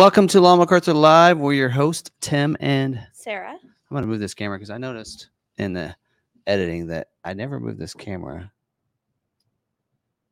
[0.00, 1.36] Welcome to Long McArthur Live.
[1.36, 3.52] We're your host, Tim, and Sarah.
[3.52, 5.28] I'm going to move this camera because I noticed
[5.58, 5.94] in the
[6.46, 8.50] editing that I never moved this camera.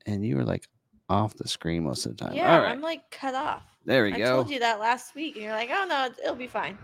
[0.06, 0.66] And you were like
[1.10, 2.34] off the screen most of the time.
[2.34, 2.70] Yeah, All right.
[2.70, 3.62] I'm like cut off.
[3.84, 4.24] there we I go.
[4.24, 6.78] I told you that last week, and you're like, "Oh no, it'll be fine."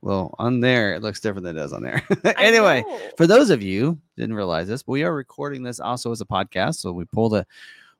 [0.00, 2.06] Well, on there, it looks different than it does on there.
[2.38, 2.84] Anyway,
[3.16, 6.76] for those of you didn't realize this, we are recording this also as a podcast.
[6.76, 7.44] So we pull the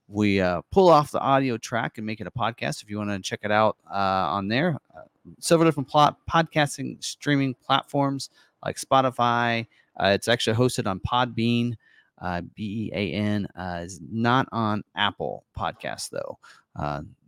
[0.08, 2.82] we uh, pull off the audio track and make it a podcast.
[2.82, 5.02] If you want to check it out uh, on there, uh,
[5.38, 8.30] several different plot podcasting streaming platforms
[8.64, 9.66] like Spotify.
[10.00, 11.74] Uh, it's actually hosted on Podbean,
[12.22, 13.46] uh, B E A N.
[13.54, 16.38] Uh, is not on Apple Podcasts though.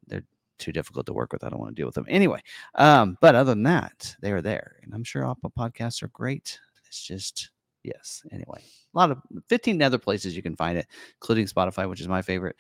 [0.06, 0.24] They're
[0.58, 1.44] too difficult to work with.
[1.44, 2.40] I don't want to deal with them anyway.
[2.76, 6.58] Um, but other than that, they are there, and I'm sure Apple Podcasts are great.
[6.86, 7.50] It's just
[7.82, 8.22] yes.
[8.32, 8.60] Anyway,
[8.94, 10.86] a lot of 15 other places you can find it,
[11.20, 12.56] including Spotify, which is my favorite.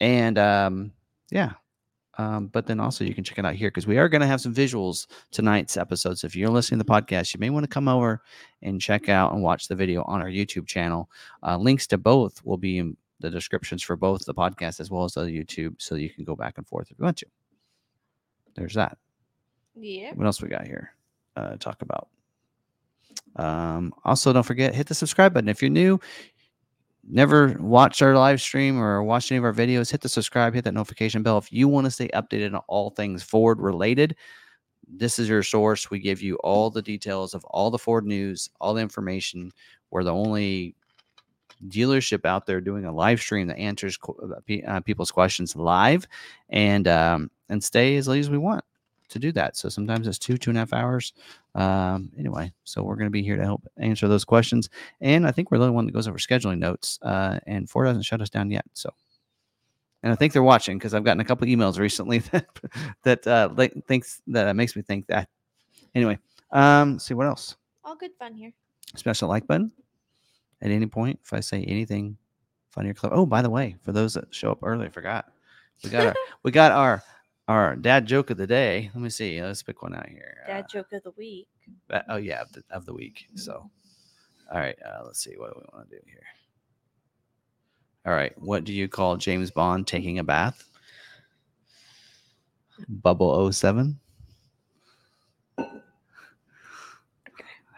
[0.00, 0.92] And um,
[1.30, 1.52] yeah.
[2.18, 4.26] Um, but then also you can check it out here because we are going to
[4.26, 6.18] have some visuals tonight's episode.
[6.18, 8.22] So if you're listening to the podcast, you may want to come over
[8.60, 11.08] and check out and watch the video on our YouTube channel.
[11.46, 15.04] Uh, links to both will be in the descriptions for both the podcast as well
[15.04, 17.26] as the YouTube, so you can go back and forth if you want to.
[18.56, 18.98] There's that.
[19.76, 20.12] Yeah.
[20.14, 20.92] What else we got here?
[21.36, 22.08] Uh, talk about.
[23.38, 26.00] Um, also, don't forget hit the subscribe button if you're new.
[27.10, 29.90] Never watched our live stream or watched any of our videos.
[29.90, 32.90] Hit the subscribe, hit that notification bell if you want to stay updated on all
[32.90, 34.16] things Ford related.
[34.86, 35.90] This is your source.
[35.90, 39.52] We give you all the details of all the Ford news, all the information.
[39.90, 40.74] We're the only
[41.68, 46.06] dealership out there doing a live stream that answers uh, uh, people's questions live,
[46.50, 48.64] and um, and stay as late as we want
[49.08, 49.56] to do that.
[49.56, 51.12] So sometimes it's two, two and a half hours.
[51.54, 54.68] Um, anyway, so we're going to be here to help answer those questions.
[55.00, 56.98] And I think we're the only one that goes over scheduling notes.
[57.02, 58.64] Uh, and Ford hasn't shut us down yet.
[58.74, 58.90] So,
[60.02, 62.46] and I think they're watching because I've gotten a couple emails recently that
[63.02, 63.48] that uh,
[63.86, 65.28] thinks that uh, makes me think that.
[65.94, 66.18] Anyway,
[66.52, 67.56] um, see what else.
[67.84, 68.52] All good fun here.
[68.94, 69.72] The like button
[70.62, 72.16] at any point if I say anything
[72.70, 73.14] funny or clever.
[73.14, 75.26] Oh, by the way, for those that show up early, I forgot.
[75.82, 77.02] We got our we got our
[77.48, 78.90] our dad joke of the day.
[78.94, 79.42] Let me see.
[79.42, 80.44] Let's pick one out here.
[80.46, 81.48] Dad Uh, joke of the week.
[82.08, 83.26] oh yeah, of the, of the week.
[83.34, 83.68] So,
[84.52, 86.22] all right, uh, let's see what do we want to do here.
[88.06, 90.64] All right, what do you call James Bond taking a bath?
[92.88, 93.98] Bubble 07?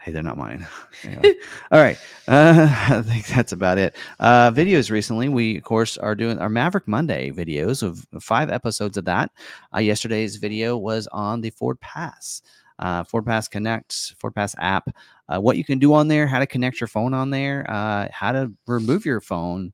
[0.01, 0.67] Hey, they're not mine.
[1.03, 1.33] Anyway.
[1.71, 1.97] All right.
[2.27, 3.95] Uh, I think that's about it.
[4.19, 8.97] Uh, videos recently, we, of course, are doing our Maverick Monday videos of five episodes
[8.97, 9.31] of that.
[9.75, 12.43] Uh, yesterday's video was on the Ford Pass,
[12.77, 14.89] uh, Ford Pass Connect, Ford Pass app.
[15.27, 18.07] Uh, what you can do on there, how to connect your phone on there, uh,
[18.11, 19.73] how to remove your phone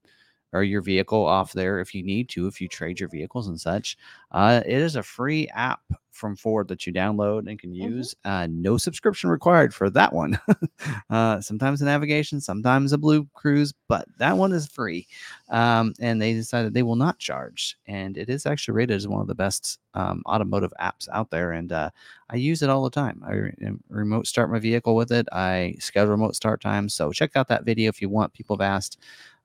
[0.54, 3.60] or your vehicle off there if you need to, if you trade your vehicles and
[3.60, 3.98] such.
[4.32, 5.82] Uh, it is a free app
[6.18, 8.16] from Ford that you download and can use.
[8.26, 10.40] Uh, no subscription required for that one.
[11.10, 15.08] uh, sometimes a navigation, sometimes a BlueCruise, but that one is free.
[15.50, 17.78] Um, and they decided they will not charge.
[17.88, 21.52] And it is actually rated as one of the best um, automotive apps out there.
[21.54, 21.92] And uh,
[22.30, 23.24] I use it all the time.
[23.26, 25.28] I re- um, remote start my vehicle with it.
[25.32, 26.94] I schedule remote start times.
[26.94, 28.34] So check out that video if you want.
[28.34, 29.00] People have asked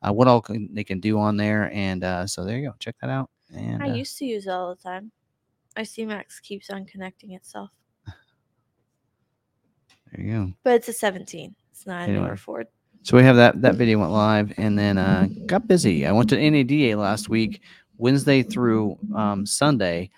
[0.06, 1.70] uh, what all can, they can do on there.
[1.72, 2.74] And uh, so there you go.
[2.78, 3.30] Check that out.
[3.54, 5.10] And I uh, used to use it all the time.
[5.76, 7.70] I see Max keeps on connecting itself,
[10.12, 10.52] there you go.
[10.64, 11.54] but it's a 17.
[11.70, 12.26] It's not a Anyway.
[12.26, 12.66] newer Ford.
[13.04, 16.06] So we have that that video went live, and then uh, got busy.
[16.06, 17.62] I went to NADA last week,
[17.96, 20.10] Wednesday through um, Sunday,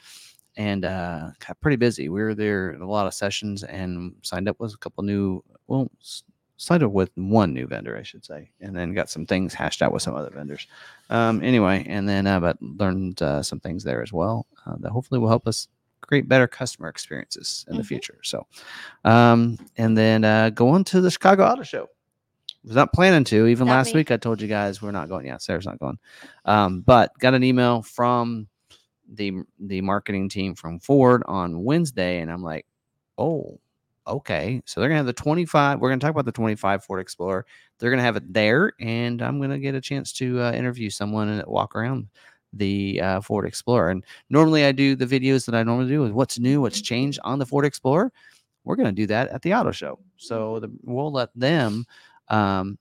[0.59, 2.11] and uh, got pretty busy.
[2.11, 5.43] We were there a lot of sessions and signed up with a couple new.
[5.67, 5.91] Well,
[6.57, 9.83] s- signed with one new vendor, I should say, and then got some things hashed
[9.83, 10.67] out with some other vendors.
[11.11, 14.91] Um, anyway, and then uh, but learned uh, some things there as well uh, that
[14.91, 15.69] hopefully will help us
[16.01, 17.87] create better customer experiences in the Mhm.
[17.87, 18.19] future.
[18.23, 18.47] So,
[19.05, 21.89] um, and then uh, go on to the Chicago Auto Show
[22.65, 23.47] was not planning to.
[23.47, 24.01] Even Not last me.
[24.01, 25.27] week, I told you guys we're not going.
[25.27, 25.99] Yeah, Sarah's not going.
[26.45, 28.49] Um, but got an email from
[29.13, 32.67] the the marketing team from Ford on Wednesday, and I'm like,
[33.19, 33.59] oh,
[34.07, 34.63] okay.
[34.65, 35.81] So they're gonna have the 25.
[35.81, 37.47] We're gonna talk about the 25 Ford Explorer.
[37.79, 41.29] They're gonna have it there, and I'm gonna get a chance to uh, interview someone
[41.29, 42.09] and walk around
[42.53, 43.91] the uh, Ford Explorer.
[43.91, 47.19] And normally, I do the videos that I normally do with what's new, what's changed
[47.25, 48.13] on the Ford Explorer.
[48.65, 49.99] We're gonna do that at the auto show.
[50.17, 51.85] So the, we'll let them
[52.29, 52.79] um,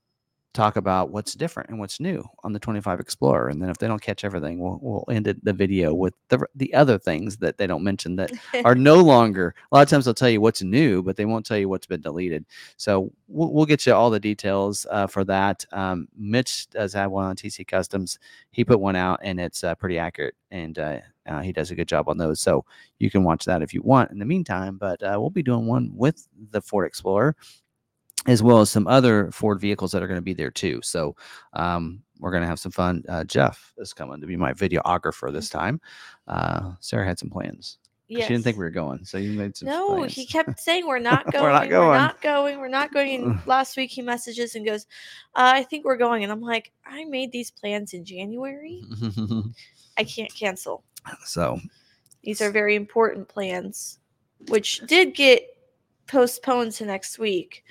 [0.54, 3.48] talk about what's different and what's new on the 25 Explorer.
[3.48, 6.46] And then if they don't catch everything, we'll, we'll end it, the video with the,
[6.54, 8.32] the other things that they don't mention that
[8.64, 9.54] are no longer.
[9.70, 11.86] A lot of times they'll tell you what's new, but they won't tell you what's
[11.86, 12.46] been deleted.
[12.76, 15.64] So we'll, we'll get you all the details uh, for that.
[15.72, 18.18] Um, Mitch does have one on TC Customs.
[18.50, 20.36] He put one out and it's uh, pretty accurate.
[20.50, 22.64] And uh, Uh, he does a good job on those, so
[22.98, 24.10] you can watch that if you want.
[24.10, 27.34] In the meantime, but uh, we'll be doing one with the Ford Explorer,
[28.26, 30.80] as well as some other Ford vehicles that are going to be there too.
[30.82, 31.16] So
[31.52, 33.04] um, we're going to have some fun.
[33.08, 35.80] Uh, Jeff is coming to be my videographer this time.
[36.26, 37.78] Uh, Sarah had some plans.
[38.06, 38.26] Yes.
[38.26, 39.68] She didn't think we were going, so you made some.
[39.68, 40.14] No, plans.
[40.14, 41.44] he kept saying we're not going.
[41.44, 42.58] We're not going." We're not going.
[42.60, 43.22] We're not going.
[43.22, 44.86] And last week he messages and goes,
[45.34, 48.84] uh, "I think we're going." And I'm like, "I made these plans in January.
[49.96, 50.84] I can't cancel.
[51.24, 51.58] so
[52.22, 53.98] These are very important plans,
[54.48, 55.42] which did get
[56.06, 57.64] postponed to next week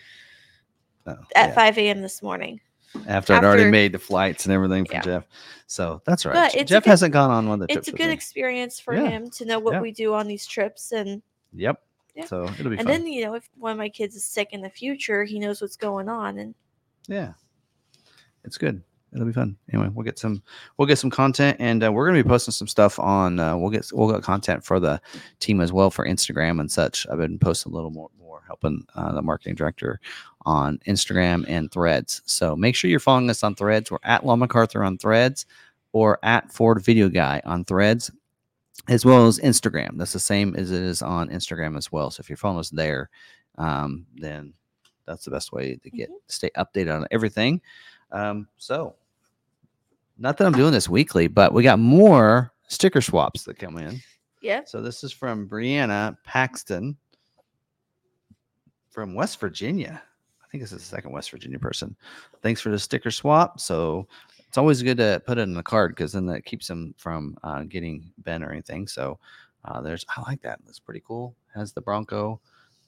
[1.07, 1.55] oh, at yeah.
[1.55, 2.01] 5 a.m.
[2.01, 2.59] this morning.
[3.07, 5.01] after I'd already made the flights and everything for Yeah.
[5.01, 5.27] Jeff.
[5.67, 6.51] So that's right.
[6.51, 7.87] Je- it's a Jeff good- hasn't gone on one of the trips.
[7.87, 8.13] It's a good me.
[8.13, 9.09] experience for Yeah.
[9.09, 11.21] him to know what we do on these trips and
[11.53, 11.81] Yep.
[12.15, 12.25] Yeah.
[12.25, 12.85] So it'll be and fun.
[12.85, 15.59] then you know if one of my kids is sick in the future, he knows
[15.61, 16.53] what's going on and
[17.07, 17.33] yeah,
[18.43, 18.83] it's good.
[19.13, 19.55] It'll be fun.
[19.71, 20.41] Anyway, we'll get some
[20.77, 23.39] we'll get some content, and uh, we're gonna be posting some stuff on.
[23.39, 24.99] Uh, we'll get we'll get content for the
[25.39, 27.05] team as well for Instagram and such.
[27.09, 29.99] I've been posting a little more more helping uh, the marketing director
[30.45, 32.21] on Instagram and Threads.
[32.25, 33.91] So make sure you're following us on Threads.
[33.91, 35.45] We're at Long McArthur on Threads,
[35.91, 38.09] or at Ford Video Guy on Threads,
[38.89, 39.97] as well as Instagram.
[39.97, 42.09] That's the same as it is on Instagram as well.
[42.09, 43.09] So if you're following us there,
[43.59, 44.53] um, then
[45.05, 47.61] that's the best way to get stay updated on everything.
[48.11, 48.95] Um, so
[50.17, 53.99] not that I'm doing this weekly, but we got more sticker swaps that come in.
[54.41, 54.61] yeah.
[54.65, 56.97] So this is from Brianna Paxton
[58.89, 60.01] from West Virginia.
[60.43, 61.95] I think this is the second West Virginia person.
[62.41, 63.59] Thanks for the sticker swap.
[63.59, 64.07] So
[64.47, 67.35] it's always good to put it in the card because then that keeps them from
[67.43, 68.87] uh, getting bent or anything.
[68.87, 69.17] So
[69.65, 70.59] uh, there's, I like that.
[70.65, 71.35] That's pretty cool.
[71.55, 72.39] Has the Bronco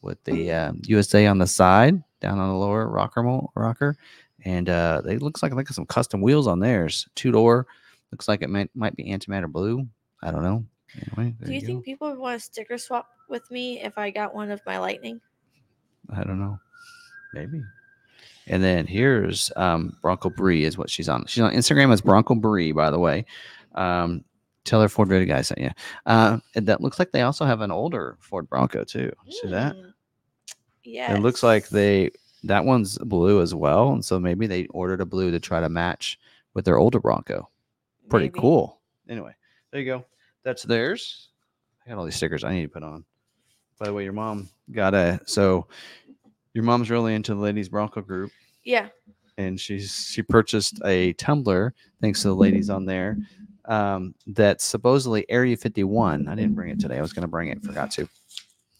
[0.01, 3.23] with the um, USA on the side, down on the lower rocker
[3.55, 3.97] rocker,
[4.45, 7.07] and uh, they looks like like some custom wheels on theirs.
[7.15, 7.67] Two door.
[8.11, 9.87] Looks like it might might be antimatter blue.
[10.23, 10.63] I don't know.
[10.95, 11.67] Anyway, there Do you go.
[11.67, 14.77] think people would want to sticker swap with me if I got one of my
[14.77, 15.19] lightning?
[16.15, 16.59] I don't know.
[17.33, 17.61] Maybe.
[18.47, 21.25] And then here's um, Bronco Bree is what she's on.
[21.25, 23.25] She's on Instagram as Bronco Bree, by the way.
[23.73, 24.23] Um,
[24.63, 25.71] tell her Ford Video guy sent you.
[26.05, 29.11] Uh, and that looks like they also have an older Ford Bronco too.
[29.29, 29.75] See that?
[30.83, 31.15] Yeah.
[31.15, 32.11] It looks like they
[32.45, 35.69] that one's blue as well, and so maybe they ordered a blue to try to
[35.69, 36.19] match
[36.53, 37.49] with their older Bronco.
[38.09, 38.79] Pretty cool.
[39.09, 39.33] Anyway,
[39.71, 40.05] there you go.
[40.43, 41.29] That's theirs.
[41.85, 43.03] I got all these stickers I need to put on.
[43.79, 45.67] By the way, your mom got a so
[46.53, 48.31] your mom's really into the ladies Bronco group,
[48.63, 48.87] Yeah.
[49.37, 53.17] and she's she purchased a tumbler thanks to the ladies on there.
[53.65, 56.27] Um, that's supposedly Area 51.
[56.27, 56.99] I didn't bring it today.
[56.99, 58.07] I was going to bring it, forgot to.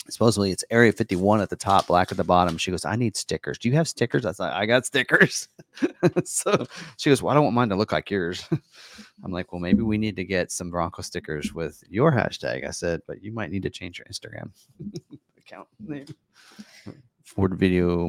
[0.08, 2.58] Supposedly it's Area 51 at the top, black at the bottom.
[2.58, 3.58] She goes, I need stickers.
[3.58, 4.26] Do you have stickers?
[4.26, 5.48] I thought I got stickers.
[6.26, 6.68] so
[6.98, 8.48] she goes, Well, I don't want mine to look like yours.
[9.24, 12.68] I'm like, Well, maybe we need to get some Bronco stickers with your hashtag.
[12.68, 14.52] I said, But you might need to change your Instagram
[15.38, 16.06] account name.
[17.24, 18.08] Ford Video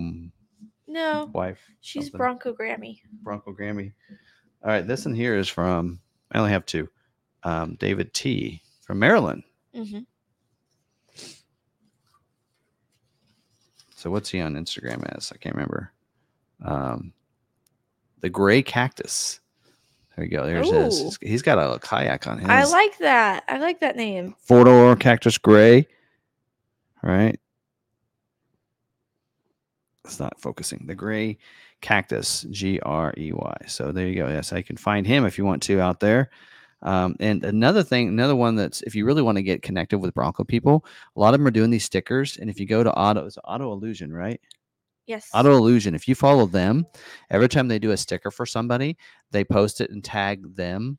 [0.86, 1.30] No.
[1.32, 1.60] Wife.
[1.80, 2.18] She's something.
[2.18, 3.00] Bronco Grammy.
[3.22, 3.92] Bronco Grammy.
[4.62, 5.98] All right, this one here is from
[6.32, 6.88] I only have two.
[7.42, 9.42] Um, David T from Maryland.
[9.74, 10.00] hmm
[13.96, 15.32] So what's he on Instagram as?
[15.34, 15.90] I can't remember.
[16.64, 17.12] Um,
[18.20, 19.40] the gray cactus.
[20.14, 20.46] There you go.
[20.46, 21.00] There's his.
[21.00, 21.04] Ooh.
[21.04, 22.48] He's- He's got a little kayak on his.
[22.48, 23.44] I like that.
[23.48, 24.34] I like that name.
[24.38, 25.86] four door cactus gray.
[27.02, 27.38] All right.
[30.04, 30.84] It's not focusing.
[30.86, 31.38] The gray
[31.80, 33.56] cactus, G R E Y.
[33.66, 34.28] So there you go.
[34.28, 36.30] Yes, I can find him if you want to out there.
[36.86, 40.14] Um, and another thing, another one that's if you really want to get connected with
[40.14, 42.38] Bronco people, a lot of them are doing these stickers.
[42.38, 44.40] And if you go to Auto, it's Auto Illusion, right?
[45.06, 45.28] Yes.
[45.34, 45.96] Auto Illusion.
[45.96, 46.86] If you follow them,
[47.30, 48.96] every time they do a sticker for somebody,
[49.32, 50.98] they post it and tag them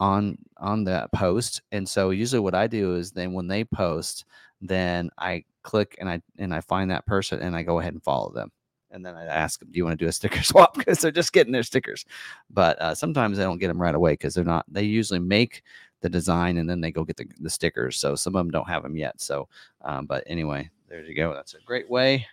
[0.00, 1.62] on on that post.
[1.70, 4.24] And so usually what I do is then when they post,
[4.60, 8.02] then I click and I and I find that person and I go ahead and
[8.02, 8.50] follow them.
[8.92, 11.10] And then I ask them, "Do you want to do a sticker swap?" Because they're
[11.10, 12.04] just getting their stickers.
[12.50, 14.64] But uh, sometimes I don't get them right away because they're not.
[14.68, 15.62] They usually make
[16.00, 17.98] the design and then they go get the, the stickers.
[17.98, 19.20] So some of them don't have them yet.
[19.20, 19.48] So,
[19.82, 21.34] um, but anyway, there you go.
[21.34, 22.26] That's a great way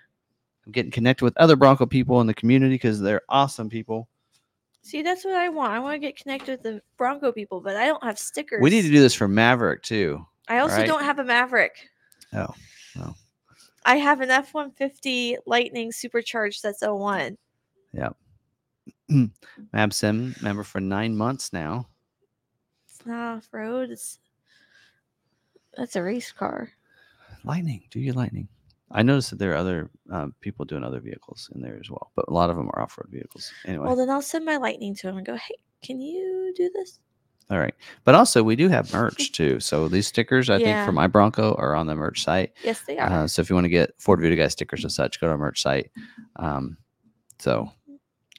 [0.66, 4.08] of getting connected with other Bronco people in the community because they're awesome people.
[4.84, 5.74] See, that's what I want.
[5.74, 8.62] I want to get connected with the Bronco people, but I don't have stickers.
[8.62, 10.26] We need to do this for Maverick too.
[10.48, 10.88] I also right?
[10.88, 11.90] don't have a Maverick.
[12.34, 12.54] Oh,
[12.96, 13.18] well.
[13.88, 17.38] I have an F one fifty Lightning supercharged that's 01.
[19.74, 21.88] Mab Sim member for nine months now.
[22.86, 23.89] It's not off road.
[23.89, 24.20] It's
[25.77, 26.70] that's a race car.
[27.46, 28.50] Lightning, do your lightning.
[28.91, 32.12] I noticed that there are other um, people doing other vehicles in there as well,
[32.15, 33.51] but a lot of them are off-road vehicles.
[33.65, 36.70] Anyway, Well, then I'll send my Lightning to him and go, "Hey, can you do
[36.74, 37.00] this?"
[37.50, 37.74] All right.
[38.04, 39.60] But also, we do have merch too.
[39.62, 42.51] So these stickers, I think, for my Bronco are on the merch site.
[42.63, 43.10] Yes, they are.
[43.24, 45.32] Uh, so if you want to get Ford Video Guy stickers and such, go to
[45.32, 45.89] our merch site.
[46.36, 46.77] Um,
[47.39, 47.72] so,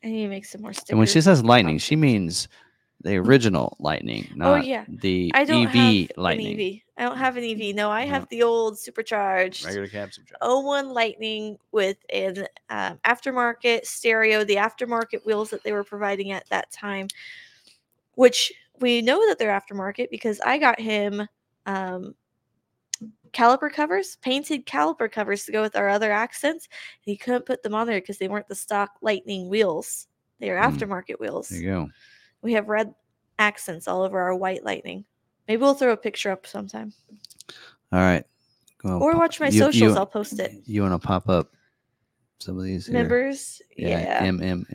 [0.04, 0.90] I need to make some more stickers.
[0.90, 2.48] and when she says lightning, she means
[3.02, 4.84] the original lightning, not Oh, yeah.
[4.88, 6.54] the I don't EV have lightning.
[6.54, 6.80] an EV.
[6.98, 7.74] I don't have an EV.
[7.76, 8.10] No, I No.
[8.10, 10.42] have the old supercharged cab subtract.
[10.42, 16.48] 01 Lightning with an um, aftermarket stereo, the aftermarket wheels that they were providing at
[16.50, 17.06] that time,
[18.16, 21.26] which we know that they're aftermarket because I got him
[21.66, 22.14] um,
[23.32, 26.66] caliper covers, painted caliper covers to go with our other accents.
[26.66, 30.06] And he couldn't put them on there because they weren't the stock Lightning wheels.
[30.40, 30.72] They are Mm.
[30.76, 31.48] aftermarket wheels.
[31.48, 31.88] There you go.
[32.42, 32.94] We have red
[33.38, 35.04] accents all over our white Lightning.
[35.46, 36.92] Maybe we'll throw a picture up sometime.
[37.92, 38.24] All right.
[38.84, 39.92] Well, Or watch my you- socials.
[39.94, 40.52] You, I'll post it.
[40.66, 41.52] You want to pop up
[42.38, 42.94] some of these here?
[42.94, 43.60] Members.
[43.76, 44.20] Yeah.
[44.22, 44.66] M M.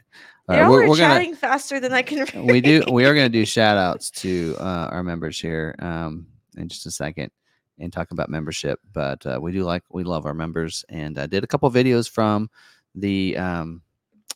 [0.49, 2.35] All They right, all we're, we're gonna faster than I can read.
[2.35, 6.27] we do we are going to do shout outs to uh, our members here um,
[6.57, 7.31] in just a second
[7.79, 11.25] and talk about membership but uh, we do like we love our members and i
[11.25, 12.49] did a couple videos from
[12.93, 13.81] the um,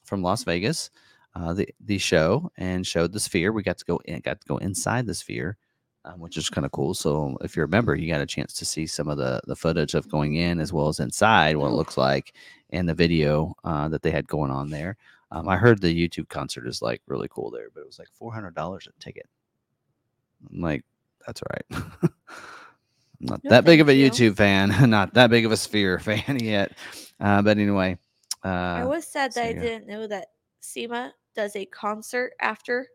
[0.06, 0.90] from las vegas
[1.36, 3.52] uh, the the show and showed the sphere.
[3.52, 5.58] We got to go in got to go inside the sphere
[6.06, 6.94] um, which is kind of cool.
[6.94, 9.56] So if you're a member you got a chance to see some of the the
[9.56, 12.34] footage of going in as well as inside what it looks like
[12.72, 14.98] and the video uh, that they had going on there
[15.32, 18.10] um, I heard the U2 concert is like really cool there, but it was like
[18.14, 19.28] four hundred dollars a ticket.
[20.54, 20.84] I'm like,
[21.26, 21.84] that's all right.
[22.02, 22.12] I'm
[23.20, 24.10] not No, that big of a you.
[24.10, 26.72] U2 fan, not that big of a Sphere fan yet.
[27.20, 27.98] Uh, but anyway,
[28.46, 30.28] uh, I was sad so that I didn't know that
[30.60, 32.88] SEMA does a concert after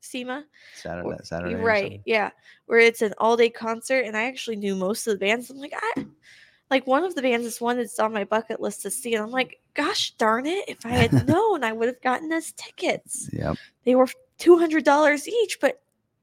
[0.00, 0.44] SEMA.
[0.74, 2.00] Saturday, or- Saturday, right.
[2.06, 2.30] Yeah.
[2.66, 4.04] Where it's an all day concert.
[4.04, 5.50] And I actually knew most of the bands.
[5.50, 6.06] I'm like, I
[6.70, 9.14] like one of the bands is one that's on my bucket list to see.
[9.14, 10.68] And I'm like, gosh darn it.
[10.68, 13.28] If I had known, I would have gotten us tickets.
[13.32, 13.56] Yep.
[13.84, 14.08] They were
[14.38, 15.82] $200 each, but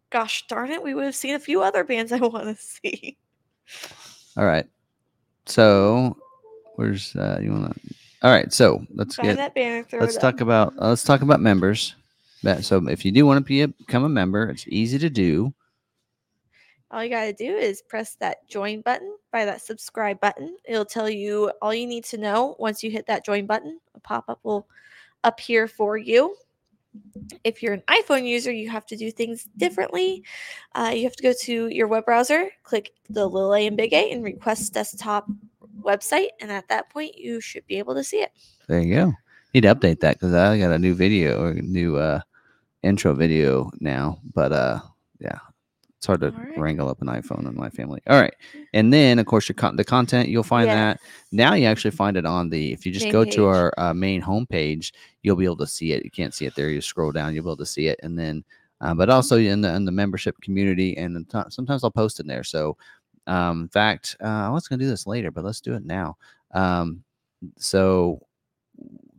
[0.10, 3.18] gosh darn it, we would have seen a few other bands I want to see.
[4.38, 4.66] All right.
[5.46, 6.18] So,
[6.75, 7.96] where's uh, you want to?
[8.24, 8.51] All right.
[8.54, 11.96] So let's Find get that banner, let's talk about uh, let's talk about members.
[12.44, 15.10] That- So if you do want to be a, become a member, it's easy to
[15.10, 15.54] do.
[16.91, 20.56] All you got to do is press that join button by that subscribe button.
[20.65, 23.79] It'll tell you all you need to know once you hit that join button.
[23.96, 24.67] A pop up will
[25.24, 26.36] appear for you.
[27.44, 30.24] If you're an iPhone user, you have to do things differently.
[30.74, 33.94] Uh, you have to go to your web browser, click the little A and big
[33.94, 35.27] A, and request desktop
[35.82, 36.29] website.
[36.39, 38.32] And at that point, you should be able to see it.
[38.67, 39.13] There you go.
[39.53, 42.22] Need to update that because I got a new video or new uh
[42.84, 44.20] intro video now.
[44.34, 44.79] But uh
[45.20, 45.39] yeah,
[45.98, 46.58] it's hard to right.
[46.58, 48.01] wrangle up an iPhone in my family.
[48.08, 48.34] All right.
[48.74, 51.00] And then of course your con- the content you'll find that
[51.32, 53.94] now you actually find it on the if you just Main go to our uh,
[53.96, 54.92] main homepage,
[55.24, 56.04] you'll be able to see it.
[56.04, 56.70] You can't see it there.
[56.70, 58.00] You scroll down, you'll be able to see it.
[58.04, 58.44] And then
[58.80, 62.27] uh, but also in the in the membership community and t- sometimes I'll post in
[62.27, 62.44] there.
[62.44, 62.77] So
[63.25, 66.16] um in fact, uh, I was gonna do this later, but let's do it now.
[66.54, 67.04] Um
[67.58, 68.22] so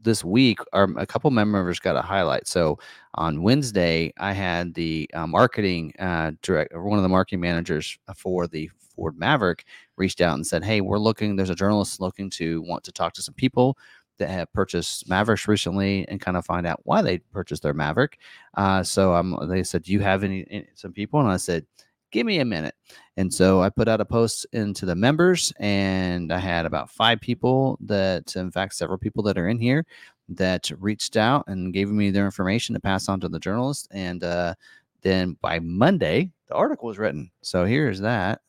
[0.09, 2.49] this week our a couple members got a highlight.
[2.49, 2.79] So
[3.15, 7.99] on wednesday i had the uh, marketing uh, direct or one of the marketing managers
[8.17, 9.65] for the ford maverick
[9.97, 13.13] reached out and said hey we're looking there's a journalist looking to want to talk
[13.13, 13.77] to some people
[14.19, 18.19] that have purchased mavericks recently and kind of find out why they purchased their maverick.
[18.55, 21.21] Uh, so um, they said do you have any, any some people?
[21.21, 21.65] And i said
[22.11, 22.75] give me a minute
[23.19, 27.21] and so I put out a post into the members, and I had about five
[27.21, 29.85] people that, in fact, several people that are in here
[30.29, 33.89] that reached out and gave me their information to pass on to the journalist.
[33.91, 34.55] And uh,
[35.03, 37.29] then by Monday, the article was written.
[37.43, 38.41] So here's that.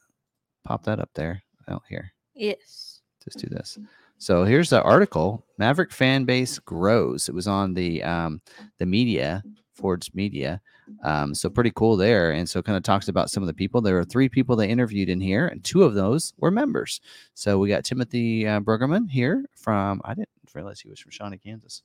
[0.66, 1.42] Pop that up there.
[1.68, 2.13] Oh, here.
[2.36, 3.01] Yes.
[3.24, 3.80] Just do this.
[4.20, 5.44] So here's the article.
[5.58, 7.28] Maverick fan base grows.
[7.28, 8.39] It was on the um,
[8.78, 9.42] the media,
[9.80, 10.62] Ford's media.
[11.04, 12.32] Um, so pretty cool there.
[12.32, 13.80] And so kind of talks about some of the people.
[13.82, 17.00] There were three people they interviewed in here, and two of those were members.
[17.34, 21.38] So we got Timothy uh, Brueggemann here from I didn't realize he was from Shawnee,
[21.38, 21.84] Kansas.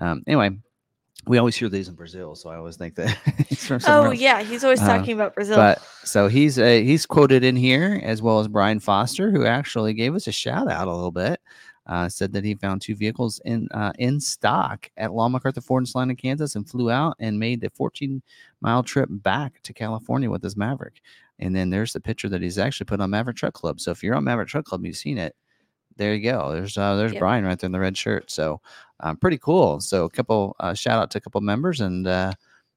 [0.00, 0.50] Um, anyway,
[1.26, 3.16] we always hear these in Brazil, so I always think that
[3.48, 4.20] he's from somewhere Oh, else.
[4.20, 4.42] yeah.
[4.42, 5.56] He's always Uh, talking about Brazil.
[5.56, 9.94] But so he's uh, he's quoted in here as well as Brian Foster, who actually
[9.94, 11.40] gave us a shout out a little bit.
[11.86, 15.82] Uh, said that he found two vehicles in uh, in stock at Long McArthur Ford
[15.82, 18.20] in Salina, Kansas, and flew out and made the 14
[18.60, 21.00] mile trip back to California with his Maverick.
[21.38, 23.80] And then there's the picture that he's actually put on Maverick Truck Club.
[23.80, 25.36] So if you're on Maverick Truck Club, you've seen it.
[25.96, 26.52] There you go.
[26.52, 27.20] There's uh, there's Yep.
[27.20, 28.30] Brian right there in the red shirt.
[28.30, 28.60] So
[29.00, 29.80] um, pretty cool.
[29.80, 32.32] So a couple uh, shout out to a couple members and uh,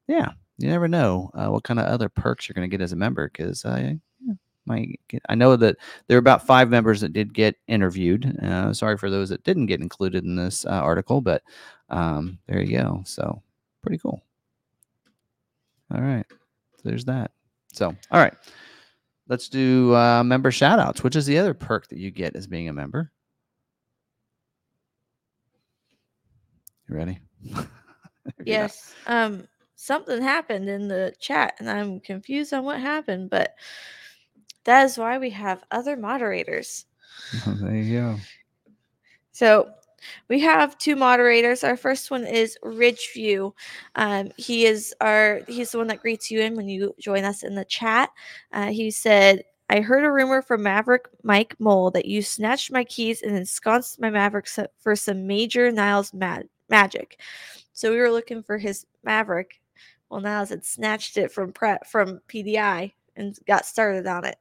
[0.08, 2.92] yeah, you never know uh, what kind of other perks you're going to get as
[2.92, 3.94] a member because uh,
[4.26, 4.34] yeah,
[4.70, 8.38] I know that there are about five members that did get interviewed.
[8.42, 11.44] Uh, sorry for those that didn't get included in this uh, article, but
[11.90, 13.02] um, there you go.
[13.06, 13.42] So
[13.82, 14.22] pretty cool.
[15.94, 16.26] All right.
[16.84, 17.32] there's that.
[17.74, 18.34] So, all right.
[19.28, 22.48] Let's do uh, member shout outs, which is the other perk that you get as
[22.48, 23.12] being a member.
[26.88, 27.20] You ready?
[28.46, 28.94] Yes.
[29.08, 33.56] Um, something happened in the chat, and I'm confused on what happened, but
[34.70, 36.86] that is why we have other moderators.
[37.48, 38.16] there you go.
[39.32, 39.72] So
[40.30, 41.64] we have two moderators.
[41.64, 43.52] Our first one is Ridgeview.
[43.96, 47.44] Um, he is our he's the one that greets you in when you join us
[47.44, 48.12] in the chat.
[48.54, 52.84] Uh, he said, "I heard a rumor from Maverick Mike Mole that you snatched my
[52.84, 54.48] keys and ensconced my Maverick
[54.80, 57.20] for some major Niles mad- magic."
[57.74, 59.60] So we were looking for his Maverick.
[60.10, 64.38] Well, Niles had snatched it from pre- from PDI and got started on it.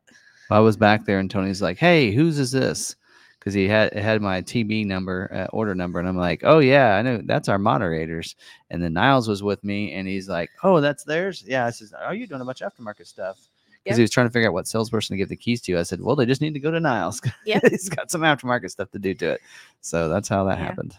[0.51, 2.97] I was back there, and Tony's like, "Hey, whose is this?"
[3.39, 6.59] Because he had it had my TB number, uh, order number, and I'm like, "Oh
[6.61, 8.35] yeah, I know that's our moderators."
[8.71, 11.93] And then Niles was with me, and he's like, "Oh, that's theirs." Yeah, I says,
[11.93, 13.39] "Are you doing a bunch of aftermarket stuff?"
[13.85, 13.97] Because Yep.
[13.97, 15.79] he was trying to figure out what salesperson to give the keys to.
[15.79, 17.21] I said, "Well, they just need to go to Niles.
[17.45, 19.41] Yeah, he's got some aftermarket stuff to do to it."
[19.83, 20.65] So that's how that Yeah.
[20.65, 20.97] happened.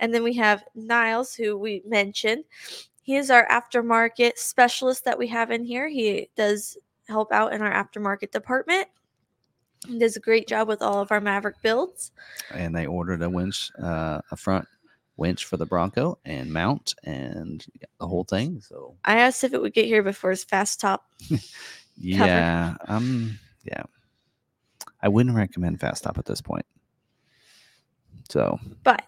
[0.00, 2.44] And then we have Niles, who we mentioned.
[3.02, 5.88] He is our aftermarket specialist that we have in here.
[5.88, 6.76] He does
[7.12, 8.88] help out in our aftermarket department.
[9.86, 12.12] He does a great job with all of our Maverick builds.
[12.52, 14.66] And they ordered a winch, uh, a front
[15.16, 17.64] winch for the Bronco, and mount, and
[17.98, 18.60] the whole thing.
[18.60, 21.04] So I asked if it would get here before his fast top.
[21.96, 23.82] Yeah, um, yeah.
[25.02, 26.66] I wouldn't recommend Fast top at this point.
[28.28, 29.04] So But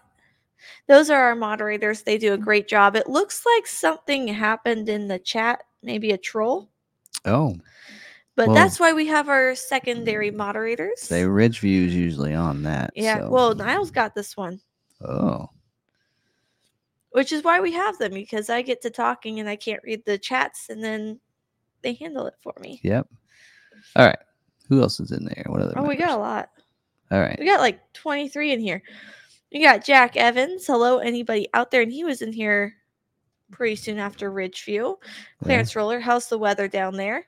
[0.87, 2.03] those are our moderators.
[2.03, 2.95] They do a great job.
[2.95, 6.69] It looks like something happened in the chat, maybe a troll.
[7.25, 7.55] Oh,
[8.35, 11.01] But Well- that's why we have our secondary moderators.
[11.01, 12.91] say Ridgeview is usually on that.
[12.95, 13.19] yeah.
[13.19, 14.59] so- Well, Niles got this one.
[15.01, 15.49] Oh,
[17.11, 20.03] which is why we have them because I get to talking and I can't read
[20.05, 21.19] the chats and then
[21.81, 22.79] they handle it for me.
[22.83, 23.07] yep.
[23.95, 24.17] All right.
[24.67, 25.43] Who else is in there?
[25.47, 25.73] What other?
[25.77, 26.49] Oh, we got a lot.
[27.11, 27.37] All right.
[27.39, 28.81] We got like 23 in here.
[29.53, 30.65] We got Jack Evans.
[30.65, 31.83] Hello, anybody out there?
[31.83, 32.73] And he was in here
[33.51, 34.95] pretty soon after Ridgeview.
[35.01, 35.09] Yeah,
[35.43, 37.25] Clarence Roller, how's the weather down there?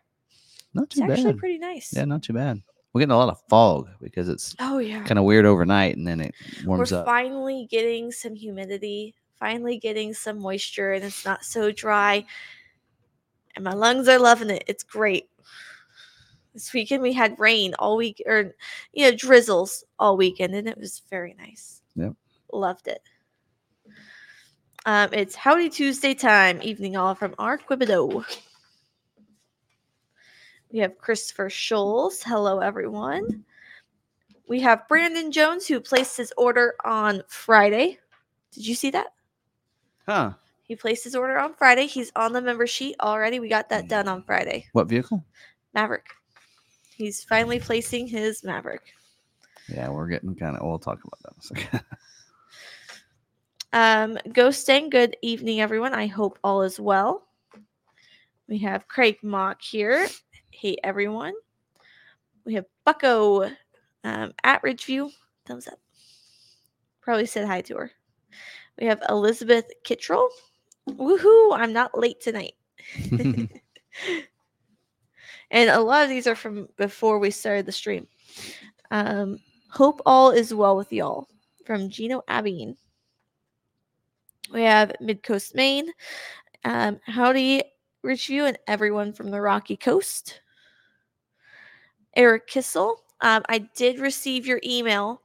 [0.74, 1.38] not It's too actually bad.
[1.40, 1.94] pretty nice.
[1.96, 2.62] Yeah, not too bad.
[2.94, 5.04] We're getting a lot of fog because it's Oh, yeah.
[5.04, 6.34] kind of weird overnight, and then it
[6.66, 7.06] warms We're up.
[7.06, 12.26] finally getting some humidity, finally getting some moisture, and it's not so dry.
[13.56, 14.64] And my lungs are loving it.
[14.68, 15.30] It's great.
[16.54, 18.56] This weekend we had rain all week, or
[18.94, 21.82] you know, drizzles all weekend, and it was very nice.
[21.96, 22.14] Yep.
[22.52, 23.02] Loved it.
[24.88, 28.24] Um, it's Howdy Tuesday time, evening all from our Quibido.
[30.72, 32.24] We have Christopher Scholes.
[32.24, 33.44] Hello, everyone.
[34.48, 38.00] We have Brandon Jones who placed his order on Friday.
[38.54, 39.08] Did you see that?
[40.06, 40.32] Huh?
[40.64, 41.86] He placed his order on Friday.
[41.86, 43.42] He's on the member sheet already.
[43.42, 44.68] We got that done on Friday.
[44.72, 45.22] What vehicle?
[45.74, 46.08] Maverick.
[46.96, 48.84] He's finally placing his Maverick.
[49.68, 50.66] Yeah, we're getting kind of.
[50.66, 51.84] We'll talk about that.
[53.78, 55.94] Um, Ghosting, good evening, everyone.
[55.94, 57.28] I hope all is well.
[58.50, 60.08] We have Craig Mock here.
[60.50, 61.36] Hey, everyone.
[62.44, 63.52] We have Bucko
[64.04, 65.12] um, at Ridgeview.
[65.46, 65.78] Thumbs up.
[67.02, 67.92] Probably said hi to her.
[68.80, 70.28] We have Elizabeth Kittrell.
[70.90, 71.56] Woohoo!
[71.56, 72.56] I'm not late tonight.
[75.52, 78.08] and a lot of these are from before we started the stream.
[78.90, 79.38] Um,
[79.70, 81.28] hope all is well with y'all.
[81.64, 82.76] From Gino Abine.
[84.52, 85.92] We have Mid Coast Maine.
[86.64, 87.64] Um, howdy,
[88.06, 90.42] Ridgeview, and everyone from the Rocky Coast.
[92.16, 93.04] Eric Kissel.
[93.22, 95.22] Um, I did receive your email.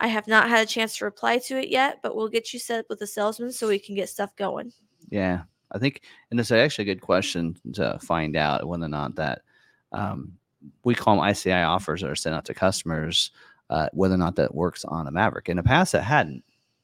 [0.00, 2.58] I have not had a chance to reply to it yet, but we'll get you
[2.58, 4.72] set up with a salesman so we can get stuff going.
[5.10, 9.14] Yeah, I think, and it's actually a good question to find out whether or not
[9.16, 9.42] that
[9.92, 10.32] um,
[10.84, 13.30] we call them ICI offers that are sent out to customers,
[13.70, 15.48] uh, whether or not that works on a Maverick.
[15.48, 16.42] In the past, it hadn't,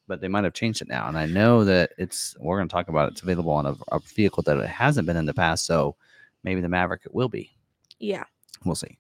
[0.09, 1.07] but they might have changed it now.
[1.07, 3.77] And I know that it's, we're going to talk about it, it's available on a,
[3.93, 5.67] a vehicle that it hasn't been in the past.
[5.67, 5.95] So
[6.43, 7.53] maybe the Maverick it will be.
[8.01, 8.25] Yeah.
[8.65, 8.99] We'll see.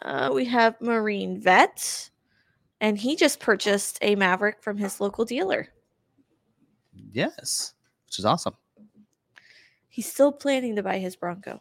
[0.00, 2.10] Uh, we have Marine Vet,
[2.80, 5.68] and he just purchased a Maverick from his local dealer.
[7.12, 7.74] Yes,
[8.06, 8.54] which is awesome.
[9.88, 11.60] He's still planning to buy his Bronco.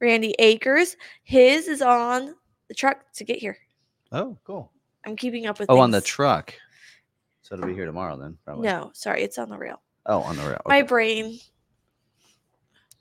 [0.00, 2.34] Randy Akers, his is on
[2.68, 3.58] the truck to get here.
[4.12, 4.70] Oh, cool.
[5.04, 5.70] I'm keeping up with.
[5.70, 6.54] Oh, on the truck.
[7.42, 8.68] So it'll be here tomorrow then, probably.
[8.68, 9.80] No, sorry, it's on the rail.
[10.06, 10.60] Oh, on the rail.
[10.66, 11.38] My brain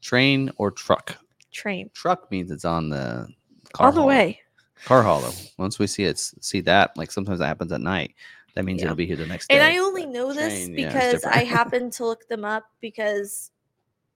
[0.01, 1.17] Train or truck?
[1.51, 3.27] train Truck means it's on the
[3.73, 4.07] car on the hauler.
[4.13, 4.39] way.
[4.85, 5.31] car hollow.
[5.57, 8.15] Once we see it, see that, like sometimes that happens at night.
[8.55, 8.85] That means Yeah.
[8.85, 9.55] it'll be here the next day.
[9.55, 12.65] And I only but know this train, yeah, because I happened to look them up
[12.81, 13.51] because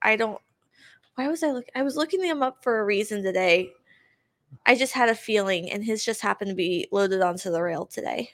[0.02, 0.40] I don't
[1.16, 1.66] Why was I look?
[1.74, 3.70] I was looking them up for a reason today.
[4.66, 7.86] I just had a feeling, and his just happened to be loaded onto the rail
[7.86, 8.30] today.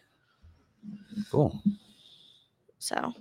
[1.31, 1.61] Cool.
[2.79, 3.13] So,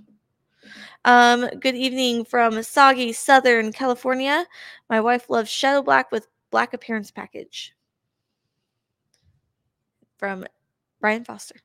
[1.05, 4.45] um, good evening from soggy Southern California.
[4.89, 7.75] My wife loves Shadow Black with Black Appearance Package.
[10.17, 10.45] From
[10.99, 11.55] Brian Foster.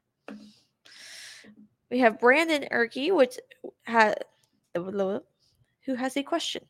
[1.90, 3.38] We have Brandon Erkey, which
[3.82, 4.24] had
[4.74, 6.64] who has a question.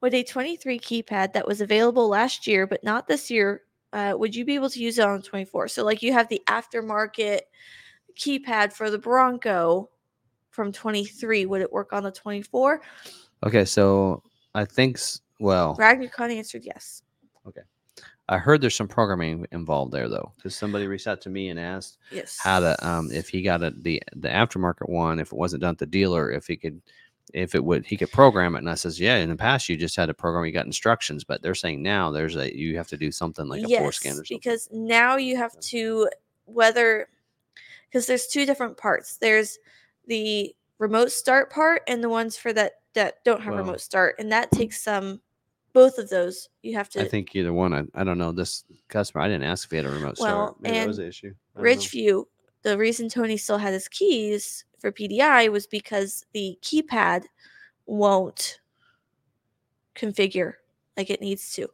[0.00, 3.62] With a 23 keypad that was available last year but not this year,
[3.96, 5.68] uh, would you be able to use it on 24?
[5.68, 7.40] So, like, you have the aftermarket
[8.14, 9.88] keypad for the Bronco
[10.50, 11.46] from 23.
[11.46, 12.82] Would it work on the 24?
[13.44, 14.22] Okay, so
[14.54, 14.98] I think
[15.40, 17.02] well, RagnarKon answered yes.
[17.48, 17.62] Okay.
[18.28, 21.58] I heard there's some programming involved there though, because somebody reached out to me and
[21.58, 22.38] asked Yes.
[22.40, 25.72] how to um if he got a, the the aftermarket one, if it wasn't done
[25.72, 26.82] at the dealer, if he could
[27.34, 28.60] if it would he could program it.
[28.60, 31.24] And I says, yeah, in the past you just had to program, you got instructions,
[31.24, 34.24] but they're saying now there's a you have to do something like a yes, something.
[34.28, 36.08] because now you have to
[36.44, 37.08] whether
[37.88, 39.16] because there's two different parts.
[39.16, 39.58] There's
[40.06, 44.16] the remote start part and the ones for that that don't have Well- remote start,
[44.18, 45.20] and that takes some.
[45.72, 47.02] Both of those you have to.
[47.02, 47.74] I think either one.
[47.74, 48.32] I, I don't know.
[48.32, 50.60] This customer, I didn't ask if he had a remote Well, start.
[50.62, 51.34] Maybe that was and the issue.
[51.54, 51.70] Don't know.
[51.70, 52.24] Ridgeview,
[52.62, 57.24] the reason Tony still had his keys for PDI was because the keypad
[57.86, 58.60] won't
[59.94, 60.54] configure
[60.96, 61.68] like it needs to.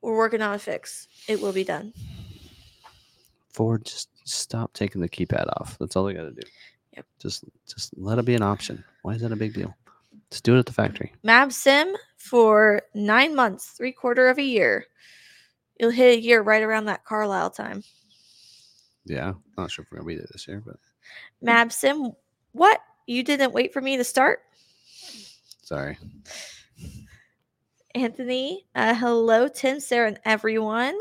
[0.00, 1.08] We're working on a fix.
[1.26, 1.92] It will be done.
[3.52, 5.76] Ford, just stop taking the keypad off.
[5.78, 6.48] That's all they got to do.
[6.94, 7.06] Yep.
[7.18, 8.84] Just just let it be an option.
[9.02, 9.74] Why is that a big deal?
[10.30, 11.12] Just do it at the factory.
[11.22, 14.84] Mab Sim for nine months, three quarter of a year.
[15.78, 17.82] You'll hit a year right around that Carlisle time.
[19.04, 20.76] Yeah, not sure if we're gonna be there this year, but
[21.40, 22.12] Mab Sim,
[22.58, 22.80] what?
[23.06, 24.40] You didn't wait for me to start?
[25.62, 25.98] sorry.
[27.94, 30.96] Anthony, uh, hello, Tim, Sarah, and everyone.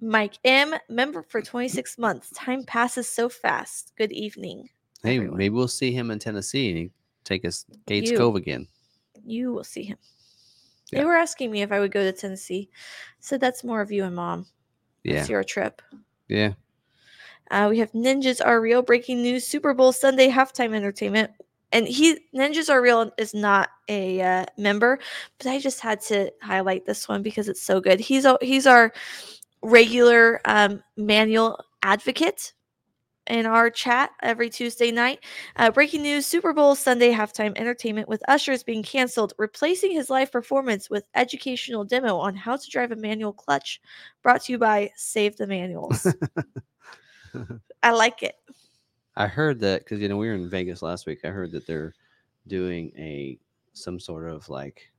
[0.00, 2.30] Mike M, member for 26 months.
[2.34, 3.92] Time passes so fast.
[3.96, 4.68] Good evening.
[5.02, 5.38] Hey, everyone.
[5.38, 6.90] maybe we'll see him in Tennessee and he
[7.24, 8.16] take us Cades You.
[8.18, 8.66] Cove again.
[9.24, 9.98] You will see him.
[10.92, 11.00] Yeah.
[11.00, 12.70] They were asking me if I would go to Tennessee.
[13.20, 14.46] So that's more of you and mom.
[15.04, 15.82] Yeah, That's your trip.
[16.28, 16.54] yeah.
[17.50, 21.30] Uh, we have Ninjas Are Real breaking news Super Bowl Sunday halftime entertainment.
[21.72, 24.98] And he Ninjas Are Real is not a uh, member,
[25.38, 28.00] but I just had to highlight this one because it's so good.
[28.00, 28.92] He's he's our
[29.62, 32.52] regular um, manual advocate
[33.28, 35.20] in our chat every Tuesday night.
[35.56, 40.32] Uh, breaking news Super Bowl Sunday halftime entertainment with ushers being canceled, replacing his live
[40.32, 43.80] performance with educational demo on how to drive a manual clutch.
[44.22, 46.06] Brought to you by Save the Manuals.
[47.82, 48.36] I like it.
[49.16, 51.20] I heard that because you know we were in Vegas last week.
[51.24, 51.94] I heard that they're
[52.46, 53.38] doing a
[53.72, 54.90] some sort of like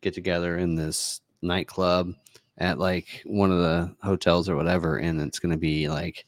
[0.00, 2.12] get together in this nightclub
[2.58, 6.26] at like one of the hotels or whatever, and it's going to be like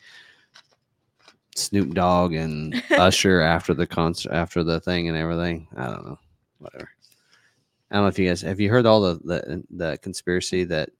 [1.54, 5.68] Snoop Dogg and Usher after the concert, after the thing and everything.
[5.76, 6.18] I don't know,
[6.58, 6.90] whatever.
[7.90, 10.90] I don't know if you guys have you heard all the the, the conspiracy that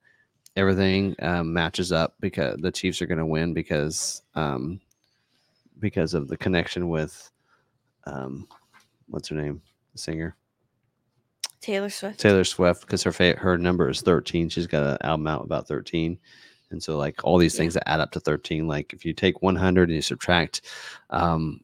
[0.57, 4.81] everything um, matches up because the Chiefs are going to win because um,
[5.79, 7.31] because of the connection with
[8.05, 8.49] um,
[9.09, 9.61] what's her name,
[9.93, 10.37] the singer
[11.61, 12.21] Taylor Swift.
[12.21, 14.49] Taylor Swift, because her fa- her number is thirteen.
[14.49, 16.19] She's got an album out about thirteen,
[16.71, 18.69] and so like all these things that add up to thirteen.
[18.69, 20.63] Like if you take one hundred and you subtract,
[21.11, 21.61] um,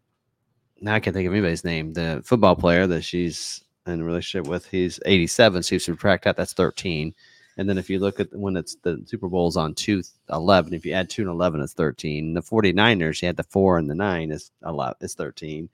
[0.80, 1.92] now I can't think of anybody's name.
[1.92, 5.62] The football player that she's in a relationship with, he's eighty seven.
[5.62, 7.14] So you subtract that, that's thirteen.
[7.58, 10.86] And then if you look at when it's the Super Bowl's on 2 11, if
[10.86, 12.34] you add 2 and 11, it's 13.
[12.34, 15.68] The 49ers, you had the 4 and the 9 is 11, it's 13.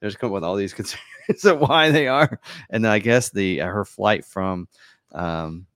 [0.00, 2.40] There's come with all these concerns of why they are.
[2.70, 4.68] And I guess the uh, her flight from
[5.12, 5.66] um,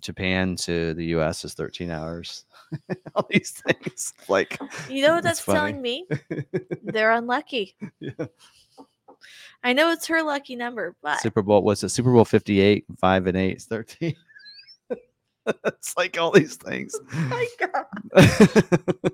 [0.00, 2.44] Japan to the US is 13 hours.
[3.14, 4.12] all these things.
[4.28, 6.06] Like, You know what that's telling me?
[6.82, 7.76] They're unlucky.
[8.00, 8.26] yeah.
[9.62, 11.88] I know it's her lucky number, but Super Bowl, what's it?
[11.88, 14.14] Super Bowl 58, 5 and 8 is 13.
[15.64, 16.94] It's like all these things.
[17.14, 17.86] Oh my God.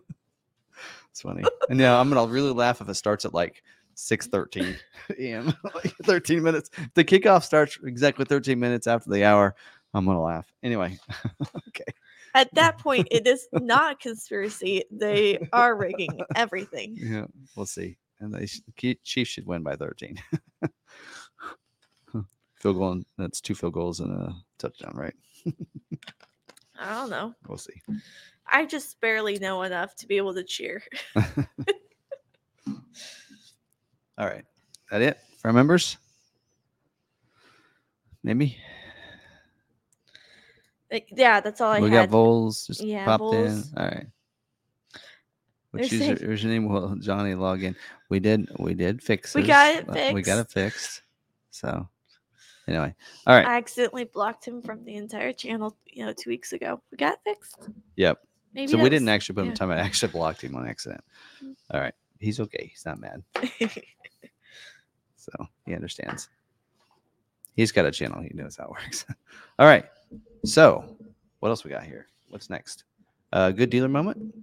[1.10, 1.42] it's funny.
[1.68, 3.62] And yeah, I'm gonna really laugh if it starts at like
[3.94, 4.76] 6 13
[5.18, 5.52] a.m.
[5.74, 6.70] like 13 minutes.
[6.78, 9.54] If the kickoff starts exactly 13 minutes after the hour.
[9.92, 10.46] I'm gonna laugh.
[10.62, 10.98] Anyway.
[11.68, 11.84] okay.
[12.36, 14.84] At that point, it is not a conspiracy.
[14.92, 16.94] They are rigging everything.
[16.96, 17.24] Yeah,
[17.56, 17.96] we'll see.
[18.20, 18.60] And they sh-
[19.02, 20.16] Chiefs should win by 13.
[22.54, 22.92] field goal.
[22.92, 25.14] and- That's two field goals and a touchdown, right?
[26.78, 27.34] I don't know.
[27.46, 27.80] We'll see.
[28.46, 30.82] I just barely know enough to be able to cheer.
[31.16, 31.26] All
[34.26, 34.44] right.
[34.90, 35.96] That it for our members?
[38.22, 38.58] Maybe.
[41.12, 42.08] Yeah, that's all I we had.
[42.08, 43.72] got Vols just Yeah, popped Vols.
[43.72, 43.78] in.
[43.78, 44.06] All right.
[45.70, 47.76] Which user, saying- username will Johnny log in?
[48.08, 50.78] We did we did fix We got it uh, We got it fixed.
[50.80, 51.02] fixed.
[51.52, 51.88] So
[52.70, 52.94] anyway.
[53.26, 53.46] All right.
[53.46, 56.80] I accidentally blocked him from the entire channel, you know, two weeks ago.
[56.90, 57.68] We got fixed.
[57.96, 58.18] Yep.
[58.54, 59.54] Maybe so we didn't actually put him yeah.
[59.54, 59.70] time.
[59.70, 61.02] I actually blocked him on accident.
[61.44, 61.54] Mm.
[61.72, 61.94] All right.
[62.18, 62.70] He's okay.
[62.72, 63.22] He's not mad.
[65.20, 66.28] So he understands.
[67.54, 68.22] He's got a channel.
[68.22, 69.04] He knows how it works.
[69.58, 69.84] All right.
[70.44, 70.96] So
[71.40, 72.06] what else we got here?
[72.30, 72.84] What's next?
[73.32, 74.34] Uh, good dealer moment.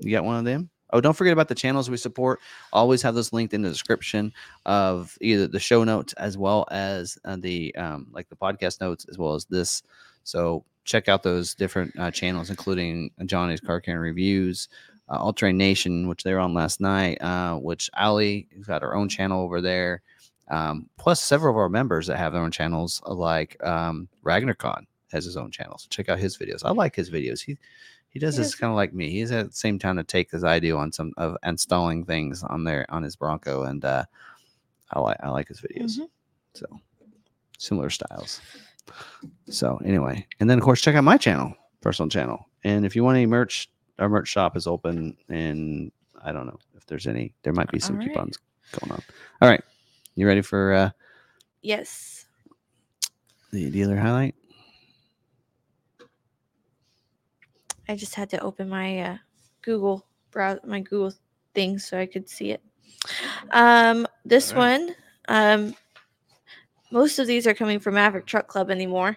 [0.00, 0.68] You got one of them?
[0.92, 2.40] Oh, don't forget about the channels we support.
[2.72, 4.32] Always have those linked in the description
[4.66, 9.06] of either the show notes as well as uh, the um, like the podcast notes
[9.08, 9.82] as well as this.
[10.24, 14.68] So check out those different uh, channels, including Johnny's Car Care Reviews,
[15.08, 17.20] uh, All Terrain Nation, which they were on last night.
[17.22, 20.02] Uh, which Aly has got her own channel over there.
[20.48, 25.24] Um, plus several of our members that have their own channels, like um, RagnarKon has
[25.24, 25.78] his own channel.
[25.78, 26.64] So check out his videos.
[26.64, 27.40] I like his videos.
[27.40, 27.56] He
[28.10, 29.10] he does He this kind of like me.
[29.10, 32.42] He's at the same time to take as I do on some of installing things
[32.42, 34.04] on there on his Bronco, and uh,
[34.90, 35.98] I like I like his videos.
[35.98, 36.08] Mhm.
[36.54, 36.66] So
[37.58, 38.40] similar styles.
[39.48, 43.04] So anyway, and then of course check out my channel, personal channel, and if you
[43.04, 45.92] want any merch, our merch shop is open, and
[46.22, 47.34] I don't know if there's any.
[47.42, 48.08] There might be some All right.
[48.08, 48.38] coupons
[48.78, 49.02] going on.
[49.40, 49.62] All right,
[50.16, 50.90] you ready for uh,
[51.62, 52.26] Yes.
[53.52, 54.34] the dealer highlight?
[57.90, 59.16] I just had to open my uh,
[59.62, 61.12] Google browse my Google
[61.54, 62.62] thing so I could see it.
[63.50, 64.80] Um, this Alright.
[64.80, 64.94] one,
[65.26, 65.74] um,
[66.92, 69.16] most of these are coming from Maverick Truck Club anymore,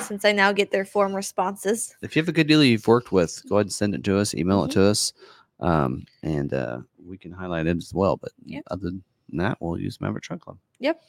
[0.00, 1.96] since I now get their form responses.
[2.02, 4.18] If you have a good dealer you've worked with, go ahead and send it to
[4.18, 4.66] us, email Mhm.
[4.66, 5.14] it to us,
[5.60, 8.18] um, and uh, we can highlight it as well.
[8.18, 8.64] But Yep.
[8.70, 10.58] other than that, we'll use Maverick Truck Club.
[10.80, 11.02] Yep.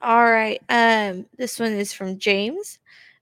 [0.00, 0.62] All right.
[0.70, 2.78] Um, this one is from James.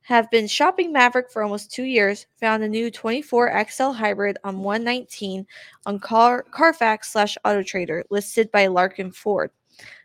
[0.07, 2.27] Have been shopping Maverick for almost two years.
[2.39, 5.45] Found a new 24 XL hybrid on 119
[5.85, 9.51] on Car Carfax slash Auto Trader, listed by Larkin Ford.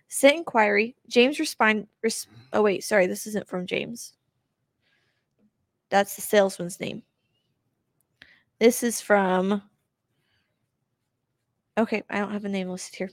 [0.08, 0.96] Sent inquiry.
[1.08, 1.86] James respond.
[2.02, 4.14] Res- oh wait, sorry, this isn't from James.
[5.90, 7.04] That's the salesman's name.
[8.58, 9.62] This is from.
[11.78, 13.12] Okay, I don't have a name listed here.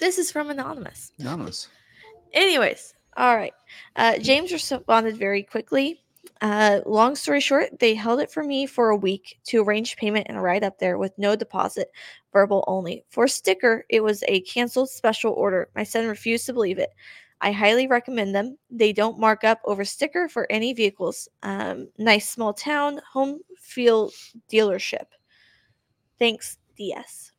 [0.00, 1.12] This is from Anonymous.
[1.20, 1.68] Anonymous.
[2.32, 3.54] Anyways, all right.
[3.96, 6.02] Uh, James responded very quickly.
[6.40, 10.26] Uh, long story short, they held it for me for a week to arrange payment
[10.28, 11.88] and ride up there with no deposit,
[12.32, 13.04] verbal only.
[13.10, 15.68] For sticker, it was a canceled special order.
[15.76, 16.90] My son refused to believe it.
[17.40, 18.56] I highly recommend them.
[18.70, 21.28] They don't mark up over sticker for any vehicles.
[21.42, 24.12] Um, nice small town, home field
[24.50, 25.06] dealership.
[26.18, 27.32] Thanks, DS.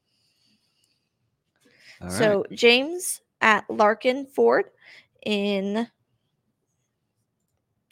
[2.01, 2.17] All right.
[2.17, 4.65] So James at Larkin Ford
[5.25, 5.87] in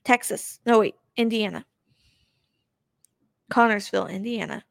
[0.04, 0.60] Texas.
[0.66, 1.66] No wait, Indiana.
[3.52, 4.64] Connersville, Indiana.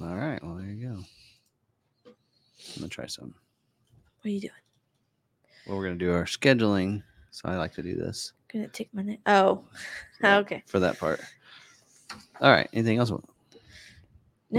[0.00, 0.42] All right.
[0.42, 1.04] Well, there you go.
[2.06, 2.14] I'm
[2.76, 3.34] gonna try some.
[4.20, 4.52] What are you doing?
[5.66, 7.02] Well, we're gonna do our scheduling.
[7.30, 8.32] So I like to do this.
[8.52, 9.18] Gonna take my name.
[9.26, 9.64] Oh,
[10.24, 10.62] okay.
[10.66, 11.20] For that part.
[12.40, 12.68] All right.
[12.72, 13.10] Anything else?
[13.10, 13.18] We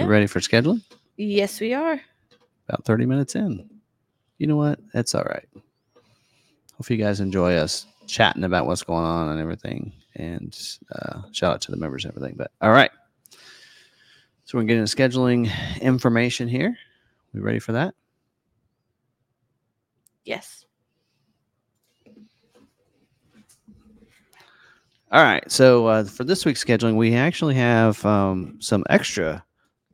[0.02, 0.06] No.
[0.08, 0.82] ready for scheduling?
[1.18, 2.00] Yes, we are.
[2.68, 3.70] About 30 minutes in.
[4.38, 4.80] You know what?
[4.94, 5.48] That's all right.
[6.78, 9.94] Hope you guys enjoy us chatting about what's going on and everything.
[10.16, 10.58] And
[10.92, 12.36] uh, shout out to the members and everything.
[12.38, 12.92] But all right.
[14.46, 15.50] So we're getting scheduling
[15.82, 16.78] information here.
[17.34, 17.96] We ready for that?
[20.26, 20.66] Yes.
[25.12, 25.50] All right.
[25.52, 29.44] So uh, for this week's scheduling, we actually have um, some extra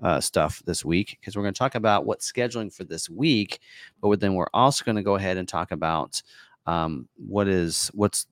[0.01, 3.59] uh, stuff this week because we're going to talk about what's scheduling for this week,
[4.01, 6.21] but then we're also going to go ahead and talk about
[6.69, 8.27] um, what is what's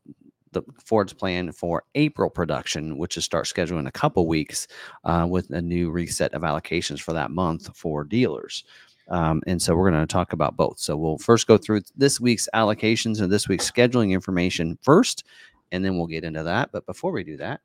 [0.52, 4.68] the Ford's plan for April production, which is start scheduling in a couple weeks
[5.04, 8.64] uh, with a new reset of allocations for that month for dealers.
[9.10, 10.80] Um, and so we're going to talk about both.
[10.80, 15.24] So we'll first go through this week's allocations and this week's scheduling information first,
[15.72, 16.72] and then we'll get into that.
[16.72, 17.62] But before we do that,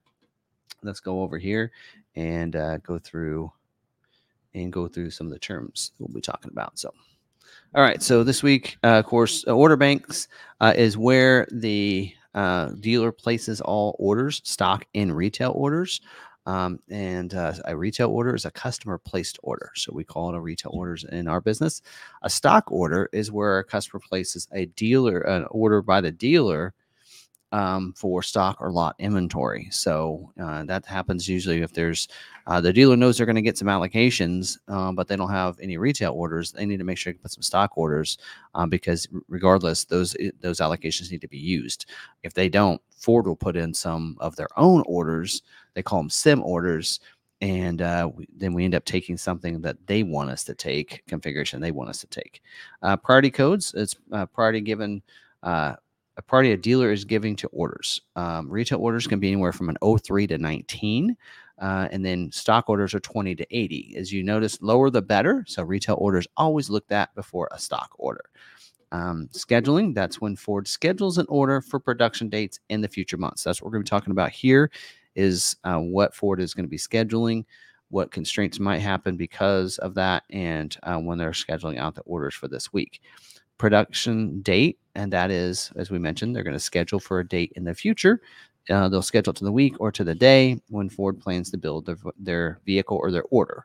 [0.83, 1.71] let's go over here
[2.17, 3.53] and uh, go through
[4.55, 6.79] and go through some of the terms we'll be talking about.
[6.79, 6.93] So,
[7.75, 8.03] all right.
[8.03, 10.29] So this week, uh, of course, uh, order banks
[10.61, 16.01] uh, is where the uh, dealer places all orders, stock and retail orders.
[16.45, 19.71] Um, and uh, a retail order is a customer placed order.
[19.75, 21.83] So we call it a retail orders in our business.
[22.23, 26.75] A stock order is where a customer places a dealer, an order by the dealer
[27.53, 29.69] um, for stock or lot inventory.
[29.71, 32.09] So uh, that happens usually if there's
[32.47, 35.61] uh, the dealer knows they're going to get some allocations, um, but they don't have
[35.61, 36.51] any retail orders.
[36.51, 38.19] They need to make sure to put some stock orders
[38.55, 41.87] um, because regardless, those those allocations need to be used.
[42.23, 45.43] If they don't, Ford will put in some of their own orders.
[45.75, 47.01] They call them sim orders.
[47.43, 51.03] And uh, we, then we end up taking something that they want us to take,
[51.09, 52.41] configuration they want us to take.
[52.83, 55.03] Uh, priority codes, it's uh, priority given
[55.43, 55.75] uh,
[56.17, 58.01] a party a dealer is giving to orders.
[58.17, 61.17] Um, retail orders can be anywhere from an 03 to 19.
[61.59, 63.95] Uh, and then stock orders are 20 to 80.
[63.97, 65.45] As you notice, lower the better.
[65.47, 68.25] So retail orders always looked at before a stock order.
[68.91, 73.43] Um, scheduling, that's when Ford schedules an order for production dates in the future months.
[73.43, 74.71] That's what we're going to be talking about here
[75.15, 77.45] is uh, what Ford is going to be scheduling,
[77.89, 82.35] what constraints might happen because of that, and uh, when they're scheduling out the orders
[82.35, 83.01] for this week
[83.63, 87.53] production date, and that is, as we mentioned, they're going to schedule for a date
[87.55, 88.21] in the future.
[88.69, 91.87] Uh, they'll schedule to the week or to the day when Ford plans to build
[91.87, 93.65] their, their vehicle or their order.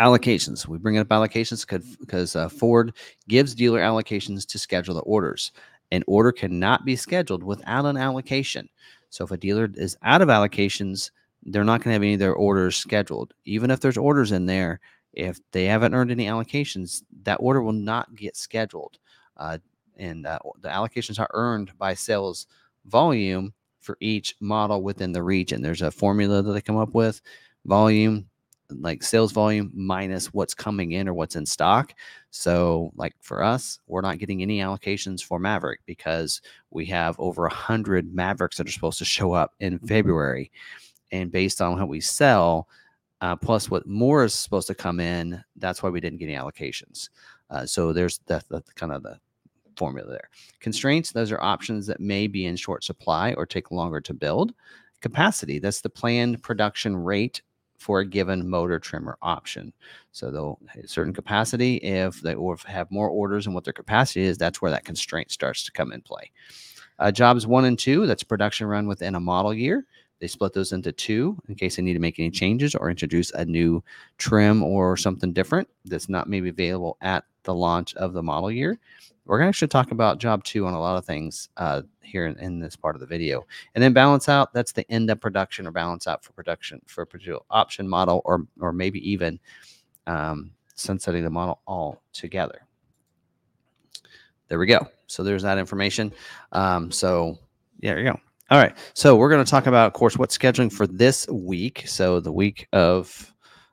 [0.00, 0.66] Allocations.
[0.66, 1.66] We bring up allocations
[2.00, 2.94] because uh, Ford
[3.28, 5.52] gives dealer allocations to schedule the orders.
[5.90, 8.70] An order cannot be scheduled without an allocation.
[9.10, 11.10] So if a dealer is out of allocations,
[11.42, 13.34] they're not going to have any of their orders scheduled.
[13.44, 14.80] Even if there's orders in there,
[15.12, 18.98] if they haven't earned any allocations, that order will not get scheduled.
[19.36, 19.58] Uh,
[19.96, 22.46] and uh, the allocations are earned by sales
[22.86, 25.60] volume for each model within the region.
[25.60, 27.20] There's a formula that they come up with
[27.64, 28.28] volume,
[28.70, 31.94] like sales volume minus what's coming in or what's in stock.
[32.30, 37.44] So, like for us, we're not getting any allocations for Maverick because we have over
[37.46, 40.50] a hundred Mavericks that are supposed to show up in February.
[41.10, 42.68] And based on what we sell,
[43.22, 45.42] uh, plus what more is supposed to come in.
[45.56, 47.08] That's why we didn't get any allocations.
[47.48, 49.18] Uh, so there's that, kind of the
[49.76, 50.28] formula there.
[50.60, 54.52] Constraints, those are options that may be in short supply or take longer to build.
[55.00, 57.42] Capacity, that's the planned production rate
[57.78, 59.72] for a given motor trimmer option.
[60.12, 61.76] So they'll have a certain capacity.
[61.76, 64.84] If they or if have more orders and what their capacity is, that's where that
[64.84, 66.30] constraint starts to come in play.
[66.98, 69.84] Uh, jobs one and two, that's production run within a model year.
[70.22, 73.32] They split those into two in case they need to make any changes or introduce
[73.32, 73.82] a new
[74.18, 78.78] trim or something different that's not maybe available at the launch of the model year.
[79.24, 82.26] We're going to actually talk about job two on a lot of things uh, here
[82.26, 83.44] in, in, this part of the video.
[83.74, 87.04] And then balance out, that's the end of production or balance out for production for
[87.04, 89.40] particular option model or, or maybe even
[90.06, 92.64] um, sunsetting the model all together.
[94.46, 94.86] There we go.
[95.08, 96.12] So there's that information.
[96.52, 97.40] Um, so
[97.80, 98.20] yeah, there you go.
[98.52, 98.76] All right.
[98.92, 101.84] So we're going to talk about, of course, what's scheduling for this week.
[101.86, 103.32] So the week of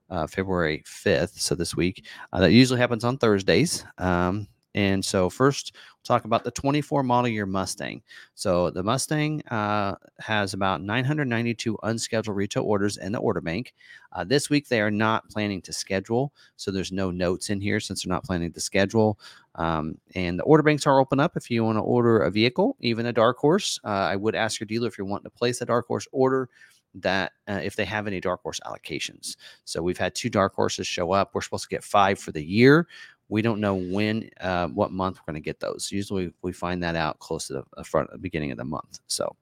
[0.09, 1.37] uh, February 5th.
[1.37, 3.83] So this week, uh, that usually happens on Thursdays.
[3.97, 8.03] Um, and so first, we'll talk about the 24 model year Mustang.
[8.35, 13.73] So the Mustang uh, has about 992 unscheduled retail orders in the order bank.
[14.11, 16.33] Uh, this week, they are not planning to schedule.
[16.55, 19.19] So there's no notes in here since they're not planning to schedule.
[19.55, 22.77] Um, and the order banks are open up if you want to order a vehicle,
[22.79, 23.79] even a dark horse.
[23.83, 26.49] Uh, I would ask your dealer if you're wanting to place a dark horse order
[26.95, 29.35] that uh, if they have any dark horse allocations.
[29.63, 31.31] So we've had two dark horses show up.
[31.33, 32.87] We're supposed to get five for the year
[33.29, 35.91] we don't know when, uh, what month we're going to get those.
[35.91, 38.99] Usually we find that out close to the front, the beginning of the month.
[39.07, 39.35] So,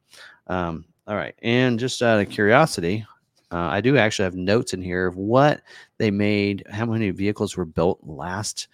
[0.47, 1.35] um, all right.
[1.41, 3.05] And just out of curiosity,
[3.51, 5.61] uh, I do actually have notes in here of what
[5.97, 8.67] they made, how many vehicles were built last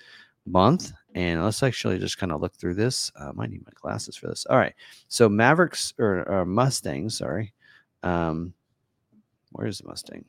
[0.47, 0.91] month.
[1.13, 3.11] And let's actually just kind of look through this.
[3.15, 4.47] Uh, I might need my glasses for this.
[4.49, 4.73] All right.
[5.09, 7.53] So Mavericks or, or Mustangs, sorry.
[8.01, 8.53] Um,
[9.51, 10.25] where's the Mustang?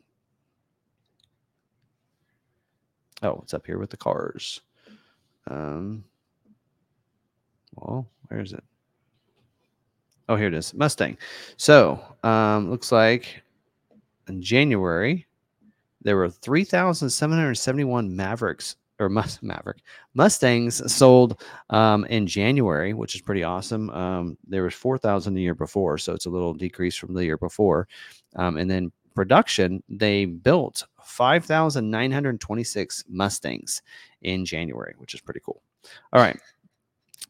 [3.22, 4.60] Oh, it's up here with the cars.
[5.48, 6.04] Um,
[7.74, 8.64] well, where is it?
[10.28, 10.72] Oh, here it is.
[10.74, 11.18] Mustang.
[11.56, 13.42] So, um, looks like
[14.28, 15.26] in January
[16.02, 19.78] there were 3,771 Mavericks or Must- Maverick
[20.14, 23.90] Mustangs sold um, in January, which is pretty awesome.
[23.90, 27.38] Um, there was 4,000 the year before, so it's a little decrease from the year
[27.38, 27.88] before.
[28.36, 33.82] Um, and then production, they built 5,926 Mustangs
[34.22, 35.62] in January, which is pretty cool.
[36.12, 36.38] All right.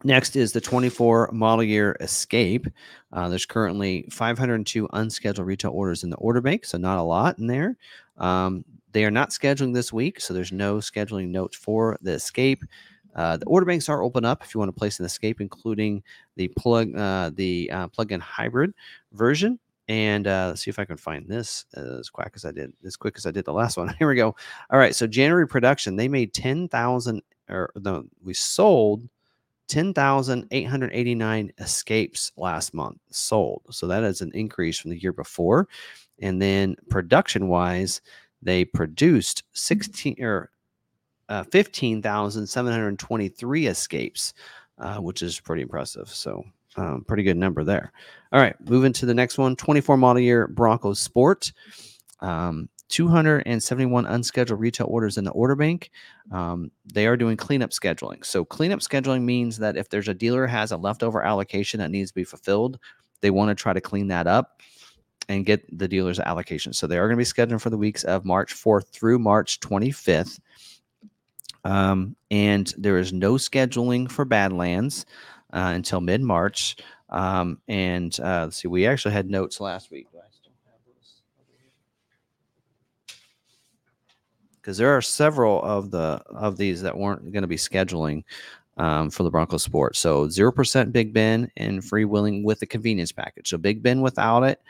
[0.03, 2.67] Next is the 24 model year Escape.
[3.13, 7.39] Uh, there's currently 502 unscheduled retail orders in the order bank, so not a lot
[7.39, 7.77] in there.
[8.19, 12.65] Um, they are not scheduling this week, so there's no scheduling notes for the Escape.
[13.15, 16.03] Uh, the order banks are open up if you want to place an Escape, including
[16.37, 18.75] the plug uh, the uh, plug-in hybrid
[19.13, 19.59] version.
[19.89, 22.97] And uh, let's see if I can find this as quick as I did, as
[22.97, 23.89] quick as I did the last one.
[23.99, 24.35] Here we go.
[24.71, 24.95] All right.
[24.95, 29.09] So January production, they made 10,000 or no, we sold
[29.69, 33.63] 10,889 escapes last month sold.
[33.71, 35.69] So that is an increase from the year before.
[36.21, 38.01] And then production wise,
[38.43, 40.51] they produced 16 or
[41.29, 44.35] uh, 15,723 escapes,
[44.79, 46.09] uh, which is pretty impressive.
[46.09, 46.45] So,
[46.77, 47.93] um, pretty good number there.
[48.33, 51.53] All right, moving to the next one 24 model year Broncos Sport.
[52.21, 55.91] Um, 271 unscheduled retail orders in the order bank.
[56.31, 58.25] Um, they are doing cleanup scheduling.
[58.25, 62.11] So, cleanup scheduling means that if there's a dealer has a leftover allocation that needs
[62.11, 62.79] to be fulfilled,
[63.21, 64.61] they want to try to clean that up
[65.29, 66.73] and get the dealer's allocation.
[66.73, 69.61] So, they are going to be scheduling for the weeks of March 4th through March
[69.61, 70.39] 25th.
[71.65, 75.07] Um, and there is no scheduling for Badlands
[75.55, 76.77] uh, until mid March.
[77.09, 80.09] Um, and uh, let's see, we actually had notes last week.
[84.57, 88.25] Because there are several of the of these that weren't going to be scheduling
[88.79, 89.95] um, for the Broncos Sport.
[89.95, 93.51] So zero percent Big Bend and free freewheeling with the convenience package.
[93.51, 94.61] So Big Bend without it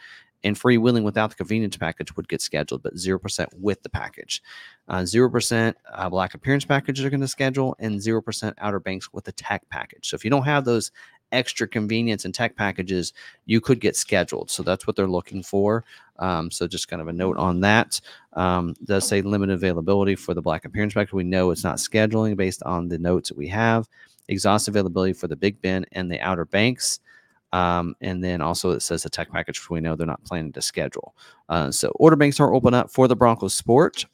[0.45, 4.43] and free freewheeling without the convenience package would get scheduled, but 0% with the package.
[4.89, 9.24] Uh, 0% uh, black appearance packages are going to schedule, and 0% Outer Banks with
[9.24, 10.09] the tech package.
[10.09, 10.91] So if you don't have those
[11.32, 13.12] extra convenience and tech packages,
[13.47, 14.51] you could get scheduled.
[14.51, 15.85] So that's what they're looking for.
[16.18, 18.01] Um, so just kind of a note on that.
[18.35, 21.12] Um, does say limited availability for the black appearance package.
[21.12, 23.89] We know it's not scheduling based on the notes that we have.
[24.28, 27.01] Exhaust availability for the Big Bend and the Outer Banks.
[27.53, 30.62] Um, and then also it says the tech package, we know they're not planning to
[30.62, 31.14] schedule.
[31.49, 34.05] Uh, so order banks are open up for the Broncos Sport.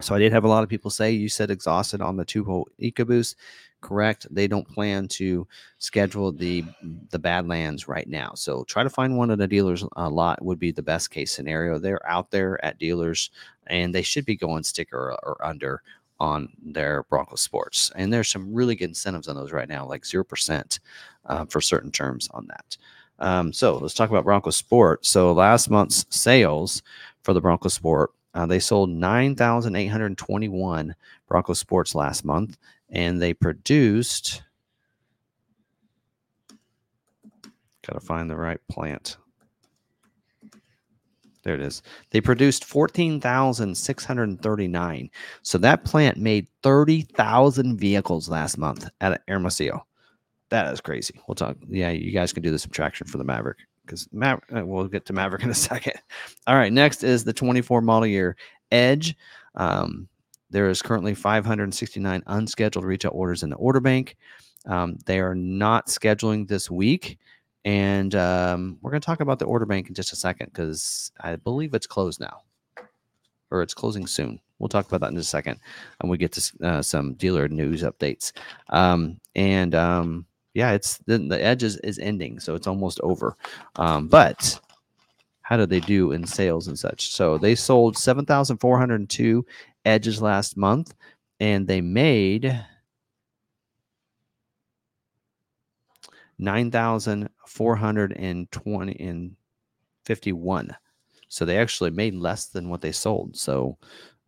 [0.00, 2.44] So I did have a lot of people say you said exhausted on the two
[2.44, 3.34] hole EcoBoost.
[3.80, 4.26] Correct.
[4.30, 5.46] They don't plan to
[5.78, 6.64] schedule the
[7.10, 8.32] the Badlands right now.
[8.34, 11.32] So try to find one at a dealer's uh, lot would be the best case
[11.32, 11.78] scenario.
[11.78, 13.30] They're out there at dealers
[13.68, 15.82] and they should be going sticker or, under
[16.18, 17.90] on their Bronco Sports.
[17.96, 20.78] And there's some really good incentives on those right now, like 0%
[21.24, 22.76] uh, for certain terms on that.
[23.18, 25.06] Um, so let's talk about Bronco Sport.
[25.06, 26.82] So last month's sales
[27.22, 30.94] for the Bronco Sport, uh, they sold 9,821
[31.28, 32.56] Bronco Sports last month,
[32.90, 34.42] and they produced.
[37.86, 39.18] Got to find the right plant.
[41.42, 41.80] There it is.
[42.10, 45.10] They produced 14,639.
[45.42, 49.86] So that plant made 30,000 vehicles last month at Hermosillo.
[50.50, 51.18] That is crazy.
[51.26, 51.56] We'll talk.
[51.68, 53.60] Yeah, you guys can do the subtraction for the Maverick
[53.90, 55.94] because Maverick, uh, we'll get to Maverick in a second.
[56.46, 56.72] All right.
[56.72, 58.36] Next is the 24 model year
[58.70, 59.16] Edge.
[59.56, 60.08] Um,
[60.50, 64.16] there is currently 569 unscheduled retail orders in the order bank.
[64.66, 67.18] Um, they are not scheduling this week.
[67.64, 71.12] And um, we're going to talk about the order bank in just a second because
[71.20, 72.42] I believe it's closed now
[73.50, 74.40] or it's closing soon.
[74.58, 75.58] We'll talk about that in just a second.
[76.00, 78.32] And we get to uh, some dealer news updates.
[78.68, 82.40] Um, and um, yeah, it's the, the edge is, is ending.
[82.40, 83.36] So it's almost over.
[83.76, 84.60] Um, but
[85.42, 87.10] how did they do in sales and such?
[87.10, 89.46] So they sold 7,402
[89.84, 90.94] edges last month
[91.40, 92.64] and they made
[96.38, 99.34] 9,420 and
[100.04, 100.76] 51.
[101.28, 103.36] So they actually made less than what they sold.
[103.36, 103.76] So,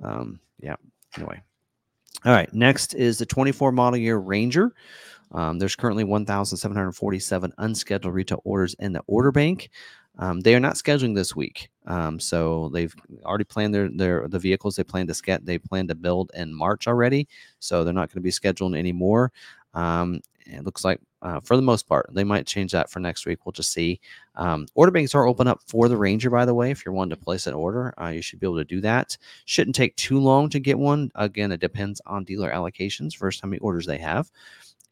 [0.02, 0.74] um, yeah,
[1.16, 1.40] anyway.
[2.24, 4.72] All right, next is the 24 model year Ranger.
[5.32, 9.70] Um, there's currently 1,747 unscheduled retail orders in the order bank.
[10.18, 14.38] Um, they are not scheduling this week, um, so they've already planned their their the
[14.38, 15.46] vehicles they plan to get.
[15.46, 17.28] They plan to build in March already,
[17.60, 19.32] so they're not going to be scheduling anymore.
[19.72, 23.26] Um, it looks like uh, for the most part, they might change that for next
[23.26, 23.46] week.
[23.46, 24.00] We'll just see.
[24.34, 26.70] Um, order banks are open up for the Ranger, by the way.
[26.70, 29.16] If you're wanting to place an order, uh, you should be able to do that.
[29.44, 31.10] Shouldn't take too long to get one.
[31.14, 34.30] Again, it depends on dealer allocations versus how many orders they have.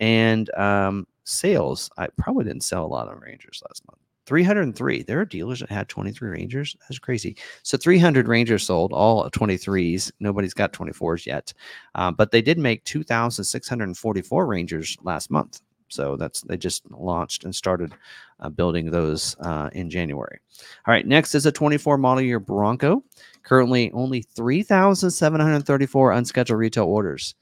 [0.01, 4.01] And um, sales, I probably didn't sell a lot of Rangers last month.
[4.27, 5.03] 303.
[5.03, 6.77] There are dealers that had 23 Rangers.
[6.83, 7.37] That's crazy.
[7.65, 10.13] So 300 Rangers sold, all 23s.
[10.21, 11.53] Nobody's got 24s yet.
[11.97, 15.63] Uh, but they did make 2,644 Rangers last month.
[15.89, 17.93] So that's they just launched and started
[18.39, 20.39] uh, building those uh, in January.
[20.87, 23.03] All right, next is a 24 model year Bronco.
[23.43, 27.35] Currently, only 3,734 unscheduled retail orders.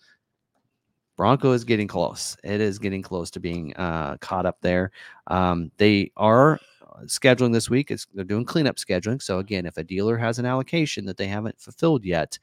[1.18, 2.36] Bronco is getting close.
[2.44, 4.92] It is getting close to being uh, caught up there.
[5.26, 6.60] Um, they are
[7.06, 7.90] scheduling this week.
[7.90, 9.20] It's, they're doing cleanup scheduling.
[9.20, 12.38] So again, if a dealer has an allocation that they haven't fulfilled yet,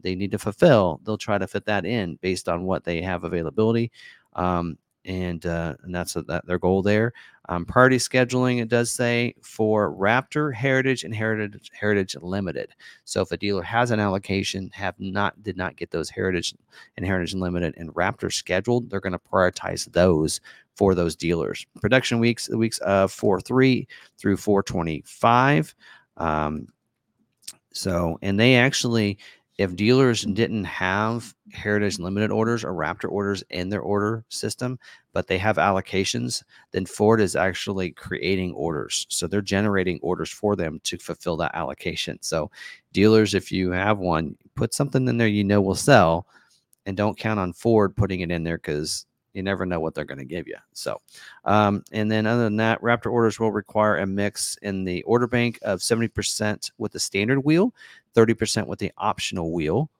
[0.00, 1.00] they need to fulfill.
[1.02, 3.90] They'll try to fit that in based on what they have availability.
[4.34, 7.12] Um, and uh, and that's a, that their goal there.
[7.48, 12.70] Um, priority scheduling it does say for Raptor, Heritage, and Heritage Heritage Limited.
[13.04, 16.54] So if a dealer has an allocation, have not did not get those Heritage
[16.96, 20.40] and Heritage Limited and Raptor scheduled, they're going to prioritize those
[20.76, 21.66] for those dealers.
[21.80, 23.88] Production weeks, the weeks of four three
[24.18, 25.74] through four twenty five.
[26.18, 26.68] Um,
[27.72, 29.18] so and they actually
[29.60, 34.78] if dealers didn't have Heritage Limited orders or Raptor orders in their order system,
[35.12, 39.06] but they have allocations, then Ford is actually creating orders.
[39.10, 42.16] So they're generating orders for them to fulfill that allocation.
[42.22, 42.50] So,
[42.94, 46.26] dealers, if you have one, put something in there you know will sell
[46.86, 49.04] and don't count on Ford putting it in there because
[49.34, 50.56] you never know what they're going to give you.
[50.72, 51.00] So,
[51.44, 55.26] um, and then other than that, Raptor orders will require a mix in the order
[55.26, 57.74] bank of 70% with the standard wheel,
[58.14, 59.90] 30% with the optional wheel.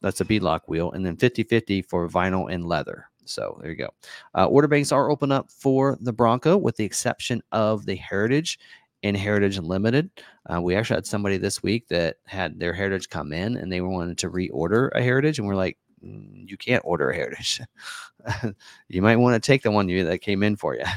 [0.00, 3.06] That's a beadlock wheel, and then 50 50 for vinyl and leather.
[3.24, 3.90] So there you go.
[4.34, 8.58] Uh, order banks are open up for the Bronco, with the exception of the Heritage
[9.02, 10.10] and Heritage Limited.
[10.52, 13.80] Uh, we actually had somebody this week that had their Heritage come in and they
[13.80, 17.60] wanted to reorder a Heritage, and we're like, mm, you can't order a Heritage.
[18.88, 20.84] you might want to take the one you that came in for you.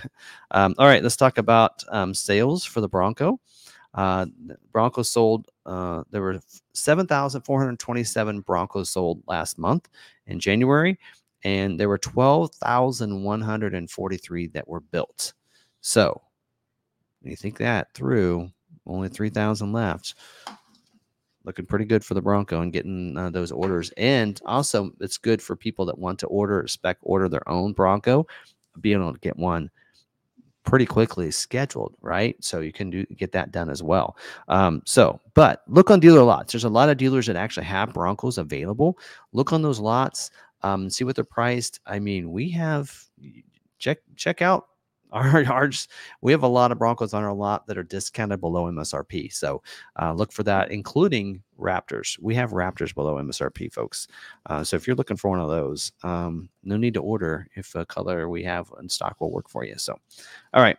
[0.53, 3.39] Um, all right, let's talk about um, sales for the Bronco.
[3.93, 4.25] Uh,
[4.73, 5.47] Broncos sold.
[5.65, 6.39] Uh, there were
[6.73, 9.87] 7,427 Broncos sold last month
[10.27, 10.99] in January,
[11.43, 15.33] and there were 12,143 that were built.
[15.81, 16.21] So,
[17.21, 18.49] when you think that through,
[18.87, 20.15] only 3,000 left
[21.43, 23.91] looking pretty good for the Bronco and getting uh, those orders.
[23.97, 28.27] And also, it's good for people that want to order spec order their own Bronco,
[28.79, 29.69] being able to get one
[30.63, 32.35] pretty quickly scheduled, right?
[32.43, 34.17] So you can do get that done as well.
[34.47, 36.53] Um, so, but look on dealer lots.
[36.53, 38.97] There's a lot of dealers that actually have Broncos available.
[39.33, 40.31] Look on those lots,
[40.61, 41.79] um, see what they're priced.
[41.85, 42.93] I mean, we have
[43.79, 44.67] check check out
[45.11, 45.87] our ours,
[46.21, 49.33] we have a lot of Broncos on our lot that are discounted below MSRP.
[49.33, 49.61] So
[50.01, 52.17] uh, look for that, including Raptors.
[52.19, 54.07] We have Raptors below MSRP, folks.
[54.47, 57.75] Uh, so if you're looking for one of those, um, no need to order if
[57.75, 59.77] a color we have in stock will work for you.
[59.77, 59.97] So,
[60.53, 60.77] all right.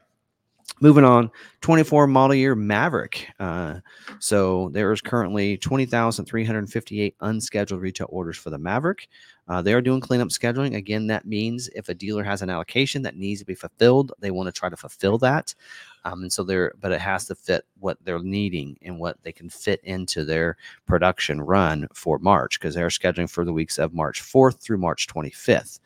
[0.80, 3.28] Moving on, 24 model year Maverick.
[3.38, 3.76] Uh,
[4.18, 9.08] so there is currently 20,358 unscheduled retail orders for the Maverick.
[9.48, 10.76] Uh, they are doing cleanup scheduling.
[10.76, 14.30] Again, that means if a dealer has an allocation that needs to be fulfilled, they
[14.30, 15.54] want to try to fulfill that.
[16.04, 19.32] Um, and so they're, but it has to fit what they're needing and what they
[19.32, 20.56] can fit into their
[20.86, 25.06] production run for March because they're scheduling for the weeks of March 4th through March
[25.06, 25.80] 25th.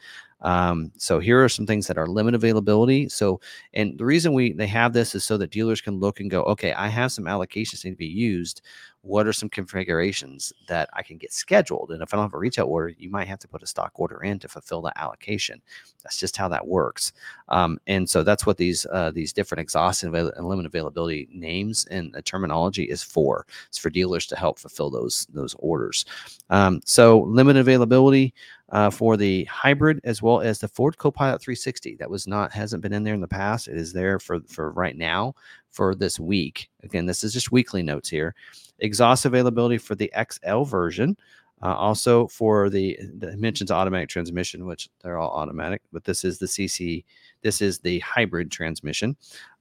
[0.47, 3.09] Um, so here are some things that are limit availability.
[3.09, 3.40] So,
[3.74, 6.44] and the reason we they have this is so that dealers can look and go,
[6.44, 8.62] okay, I have some allocations need to be used.
[9.03, 11.90] What are some configurations that I can get scheduled?
[11.90, 13.92] And if I don't have a retail order, you might have to put a stock
[13.97, 15.61] order in to fulfill that allocation.
[16.03, 17.12] That's just how that works.
[17.49, 21.86] Um, and so that's what these uh, these different exhaust and, and limit availability names
[21.90, 23.47] and the terminology is for.
[23.66, 26.05] It's for dealers to help fulfill those those orders.
[26.51, 28.32] Um, so limit availability
[28.71, 31.97] uh, for the hybrid as well as the Ford Copilot 360.
[31.97, 33.69] That was not hasn't been in there in the past.
[33.69, 35.35] It is there for for right now
[35.71, 36.69] for this week.
[36.83, 38.35] Again, this is just weekly notes here.
[38.81, 41.17] Exhaust availability for the XL version.
[41.62, 46.39] Uh, also for the, the mentions automatic transmission, which they're all automatic, but this is
[46.39, 47.03] the CC.
[47.41, 49.17] This is the hybrid transmission,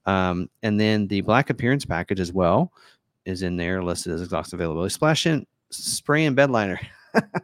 [0.06, 2.74] um, and then the black appearance package as well
[3.24, 4.91] is in there listed as exhaust availability.
[4.91, 6.82] Splash in spray and bed liner.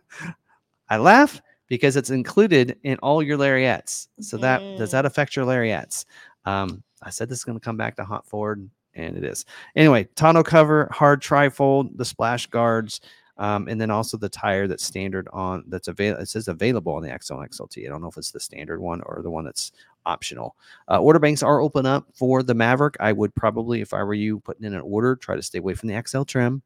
[0.90, 1.42] I laugh
[1.72, 4.10] because it's included in all your lariats.
[4.20, 4.78] So that mm.
[4.78, 6.04] does that affect your lariats?
[6.44, 9.46] Um, I said this is going to come back to hot Ford, and it is.
[9.74, 13.00] Anyway, tonneau cover, hard trifold, the splash guards,
[13.38, 16.22] um, and then also the tire that's standard on that's available.
[16.22, 17.86] It says available on the XL and XLT.
[17.86, 19.72] I don't know if it's the standard one or the one that's
[20.06, 20.58] optional.
[20.90, 22.98] Uh, order banks are open up for the Maverick.
[23.00, 25.76] I would probably, if I were you, putting in an order, try to stay away
[25.76, 26.64] from the XL trim.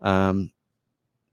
[0.00, 0.52] Um,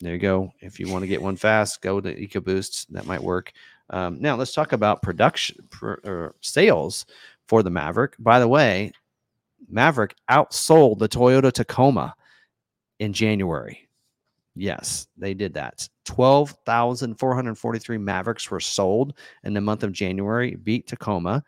[0.02, 0.52] there you go.
[0.60, 2.88] If you want to get one fast, go to EcoBoost.
[2.90, 3.54] That might work.
[3.90, 7.06] Um, now let's talk about production or sales
[7.48, 8.16] for the Maverick.
[8.20, 8.92] By the way,
[9.70, 12.16] Maverick outsold the Toyota Tacoma
[13.00, 13.88] in January.
[14.56, 15.88] Yes, they did that.
[16.06, 21.44] 12,443 Mavericks were sold in the month of January, beat Tacoma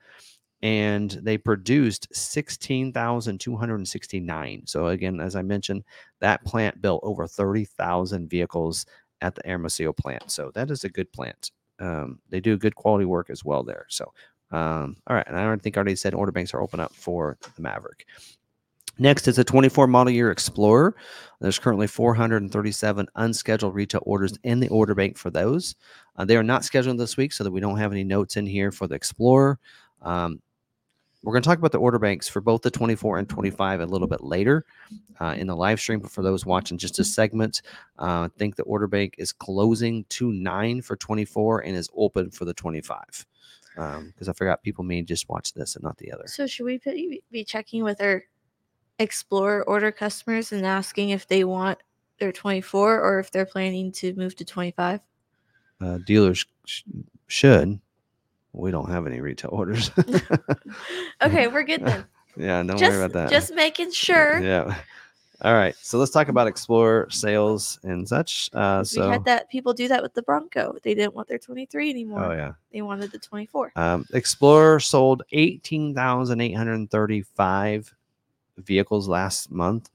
[0.62, 4.62] and they produced 16,269.
[4.66, 5.84] So again, as I mentioned,
[6.20, 8.86] that plant built over 30,000 vehicles
[9.22, 10.32] at the Hermosillo plant.
[10.32, 11.51] So that is a good plant.
[11.80, 13.86] Um, they do good quality work as well there.
[13.89, 14.12] So
[14.51, 17.38] um, all right, and I think I already said order banks are open up for
[17.55, 18.05] the Maverick.
[18.99, 20.95] Next is a 24 model year Explorer.
[21.39, 25.76] There's currently 437 unscheduled retail orders in the order bank for those.
[26.16, 28.45] Uh, they are not scheduled this week, so that we don't have any notes in
[28.45, 29.60] here for the Explorer.
[30.01, 30.41] Um,
[31.24, 33.86] we're going to talk about the order banks for both the 24 and 25 a
[33.86, 34.65] little bit later
[35.20, 35.99] uh, in the live stream.
[35.99, 37.61] But for those watching just a segment,
[37.99, 42.30] uh, I think the order bank is closing to nine for 24 and is open
[42.32, 43.26] for the 25.
[43.76, 46.24] Because um, I forgot people may just watch this and not the other.
[46.28, 48.24] So should we be be checking with our
[48.99, 51.78] Explorer order customers and asking if they want
[52.20, 54.99] their 24 or if they're planning to move to 25?
[55.80, 56.82] Uh, dealers sh-
[57.28, 57.80] should.
[58.58, 59.91] We don't have any retail orders.
[61.22, 62.03] okay, we're good then.
[62.36, 63.30] Yeah, don't just, worry about that.
[63.30, 64.39] Just making sure.
[64.39, 64.76] Yeah.
[65.43, 65.76] All right.
[65.82, 68.49] So let's talk about Explorer sales and such.
[68.53, 70.76] Uh, so we had that people do that with the Bronco.
[70.82, 72.26] They didn't want their 23 anymore.
[72.26, 72.53] Oh yeah.
[72.74, 73.74] They wanted the 24.
[73.76, 77.93] Um, Explorer sold 18,835
[78.58, 79.91] vehicles last month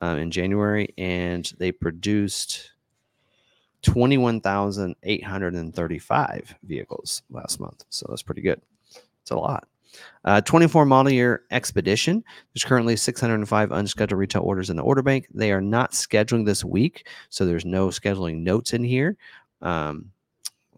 [0.00, 2.72] um, in January, and they produced
[3.82, 7.84] 21,835 vehicles last month.
[7.90, 8.60] So that's pretty good.
[9.22, 9.68] It's a lot.
[10.24, 12.24] Uh, 24 model year Expedition.
[12.52, 15.28] There's currently 605 unscheduled retail orders in the order bank.
[15.32, 19.16] They are not scheduling this week, so there's no scheduling notes in here
[19.62, 20.10] um,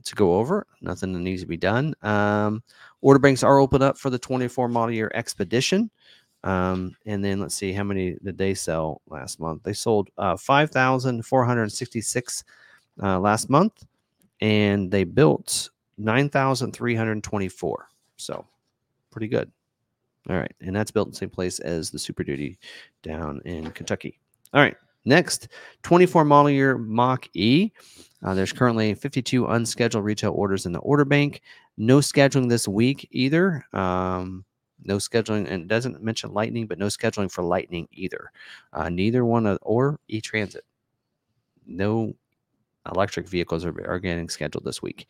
[0.04, 0.66] to go over.
[0.80, 1.94] Nothing that needs to be done.
[2.02, 2.62] Um,
[3.00, 5.90] order banks are open up for the 24 model year Expedition.
[6.42, 9.62] Um, and then let's see how many did they sell last month?
[9.62, 12.44] They sold uh, 5,466
[13.02, 13.84] uh, last month,
[14.40, 17.88] and they built 9,324.
[18.16, 18.46] So
[19.10, 19.50] pretty good.
[20.28, 20.52] All right.
[20.60, 22.58] And that's built in the same place as the Super Duty
[23.02, 24.18] down in Kentucky.
[24.52, 24.76] All right.
[25.04, 25.48] Next,
[25.82, 27.70] 24 model year Mach E.
[28.22, 31.40] Uh, there's currently 52 unscheduled retail orders in the order bank.
[31.78, 33.64] No scheduling this week either.
[33.72, 34.44] Um,
[34.84, 38.30] no scheduling, and it doesn't mention Lightning, but no scheduling for Lightning either.
[38.74, 40.64] Uh, neither one of, or E Transit.
[41.66, 42.14] No
[42.92, 45.06] electric vehicles are, are getting scheduled this week.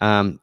[0.00, 0.40] Um,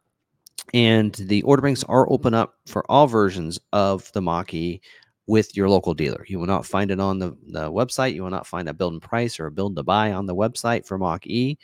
[0.74, 4.82] and the order banks are open up for all versions of the Mach E
[5.28, 6.26] with your local dealer.
[6.28, 8.14] You will not find it on the, the website.
[8.14, 10.36] You will not find a build and price or a build to buy on the
[10.36, 11.58] website for Mach E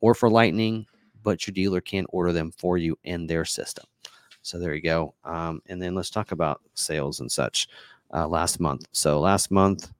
[0.00, 0.86] or for Lightning,
[1.22, 3.84] but your dealer can order them for you in their system.
[4.42, 5.14] So there you go.
[5.24, 7.68] Um, and then let's talk about sales and such
[8.14, 8.86] uh, last month.
[8.92, 9.90] So last month,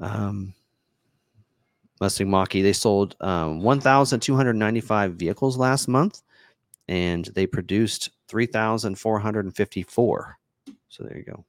[0.00, 0.54] um,
[2.00, 6.22] Mustang Mach-E, they sold um, 1,295 vehicles last month,
[6.86, 10.38] and they produced 3,454.
[10.88, 11.44] So there you go,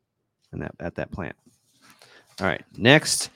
[0.51, 1.35] and that at that plant.
[2.39, 3.29] All right, next.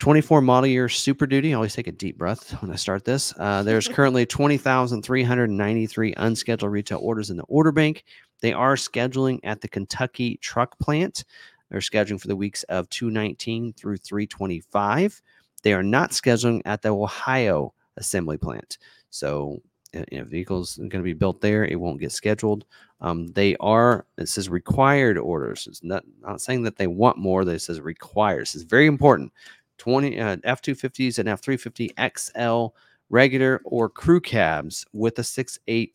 [0.00, 1.52] 24 model year Super Duty.
[1.52, 3.34] I always take a deep breath when I start this.
[3.38, 8.04] Uh, there's currently 20,393 unscheduled retail orders in the order bank.
[8.40, 11.24] They are scheduling at the Kentucky truck plant.
[11.70, 15.22] They're scheduling for the weeks of 219 through 325.
[15.62, 18.78] They are not scheduling at the Ohio assembly plant.
[19.10, 19.60] So
[19.92, 22.64] if vehicles going to be built there, it won't get scheduled.
[23.00, 25.66] Um, they are, it says required orders.
[25.66, 28.54] It's not, not saying that they want more, it says requires.
[28.54, 29.32] It's very important.
[29.78, 32.74] 20 uh, F250s and F350 XL
[33.08, 35.92] regular or crew cabs with a 6.8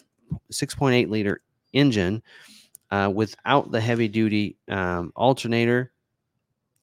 [0.52, 1.42] 6.8 liter
[1.74, 2.22] engine
[2.90, 5.92] uh, without the heavy duty um, alternator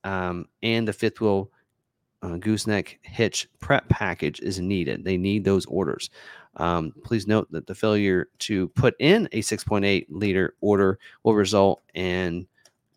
[0.04, 1.50] um, and the fifth wheel
[2.22, 5.04] uh, gooseneck hitch prep package is needed.
[5.04, 6.10] They need those orders.
[6.56, 11.82] Um, please note that the failure to put in a 6.8 liter order will result
[11.94, 12.46] in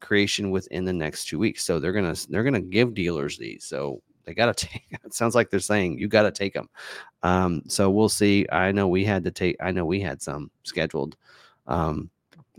[0.02, 1.64] creation within the next two weeks.
[1.64, 3.64] So they're gonna they're gonna give dealers these.
[3.64, 4.86] So they gotta take.
[4.92, 6.70] It sounds like they're saying you gotta take them.
[7.24, 8.46] Um, so we'll see.
[8.52, 9.56] I know we had to take.
[9.62, 11.16] I know we had some scheduled.
[11.68, 12.10] Um,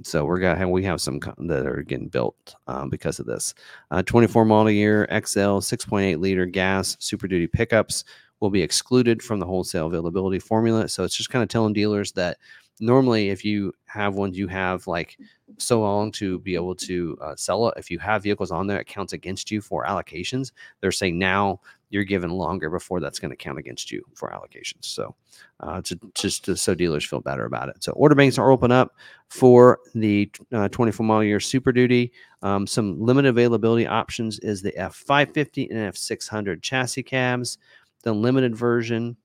[0.02, 3.54] so we're gonna we have some that are getting built um, because of this.
[3.90, 8.04] Uh, 24 model year XL 6.8 liter gas Super Duty pickups
[8.40, 10.88] will be excluded from the wholesale availability formula.
[10.88, 12.38] So it's just kind of telling dealers that
[12.80, 15.18] normally if you have ones you have like
[15.58, 17.74] so long to be able to uh, sell it.
[17.76, 20.52] If you have vehicles on there it counts against you for allocations.
[20.80, 21.60] They're saying now
[21.90, 24.86] you're given longer before that's going to count against you for allocations.
[24.86, 25.14] So
[25.60, 27.82] uh, to, just to, so dealers feel better about it.
[27.84, 28.92] So order banks are open up
[29.28, 32.12] for the uh, 24 model year super duty.
[32.42, 37.58] Um, some limited availability options is the f550 and f600 chassis cabs
[38.06, 39.16] the limited version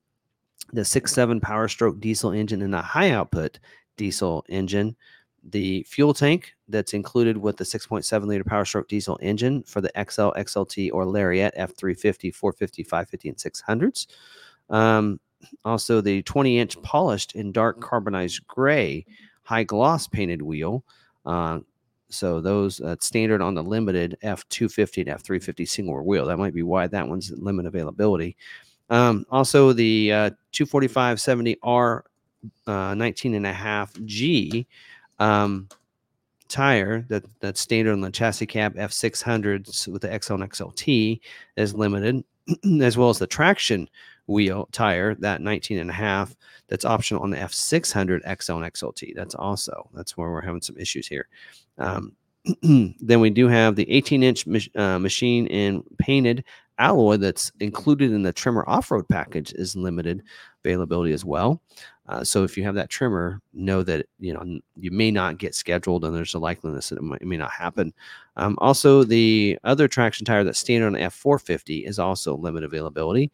[0.74, 3.60] the six seven Power Stroke diesel engine and the high output
[3.98, 4.96] diesel engine.
[5.44, 9.90] The fuel tank that's included with the 6.7 liter Power Stroke diesel engine for the
[9.96, 14.08] XL, XLT, or Lariat F350, 450, 550, and 600s.
[14.70, 15.20] Um,
[15.66, 19.04] also, the 20 inch polished in dark carbonized gray
[19.42, 20.84] high gloss painted wheel.
[21.26, 21.60] Uh,
[22.10, 26.26] So those uh, standard on the limited F250 and F350 single wheel.
[26.26, 28.36] That might be why that one's limit availability.
[28.92, 32.02] Um, also, the uh, 245 70R
[32.68, 34.68] uh, 19 and a half G
[35.18, 35.70] um,
[36.50, 41.22] tire that that's standard on the chassis cab F600s with the XL and XLT
[41.56, 42.24] is limited,
[42.82, 43.90] as well as the traction
[44.28, 46.36] wheel tire that 19 and a half
[46.68, 49.16] that's optional on the F600 XL and XLT.
[49.16, 51.28] That's also that's where we're having some issues here.
[51.78, 52.14] Um,
[52.64, 56.44] then we do have the 18 inch uh, machine in painted
[56.82, 60.24] alloy that's included in the Tremor off-road package is limited
[60.66, 61.62] availability as well.
[62.08, 65.56] Uh, so if you have that Tremor, know that you know you may not get
[65.56, 67.94] scheduled, and there's a likeliness that it, might, it may not happen.
[68.36, 73.32] Um, also, the other traction tire that's standard on the F450 is also limited availability.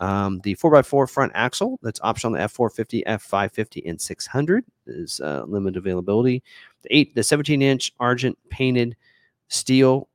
[0.00, 5.44] Um, the 4x4 front axle that's optional on the F450, F550, and 600 is uh,
[5.46, 6.42] limited availability.
[6.82, 8.96] The eight, the 17 inch Argent painted
[9.48, 10.08] steel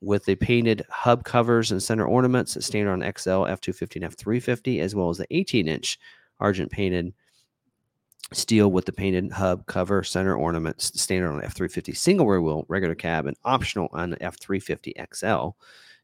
[0.00, 4.94] with the painted hub covers and center ornaments standard on XL, F250, and F350, as
[4.94, 5.98] well as the 18 inch
[6.38, 7.14] Argent painted
[8.32, 12.94] steel with the painted hub cover center ornaments standard on F350 single rear wheel regular
[12.94, 15.50] cab and optional on the F350 XL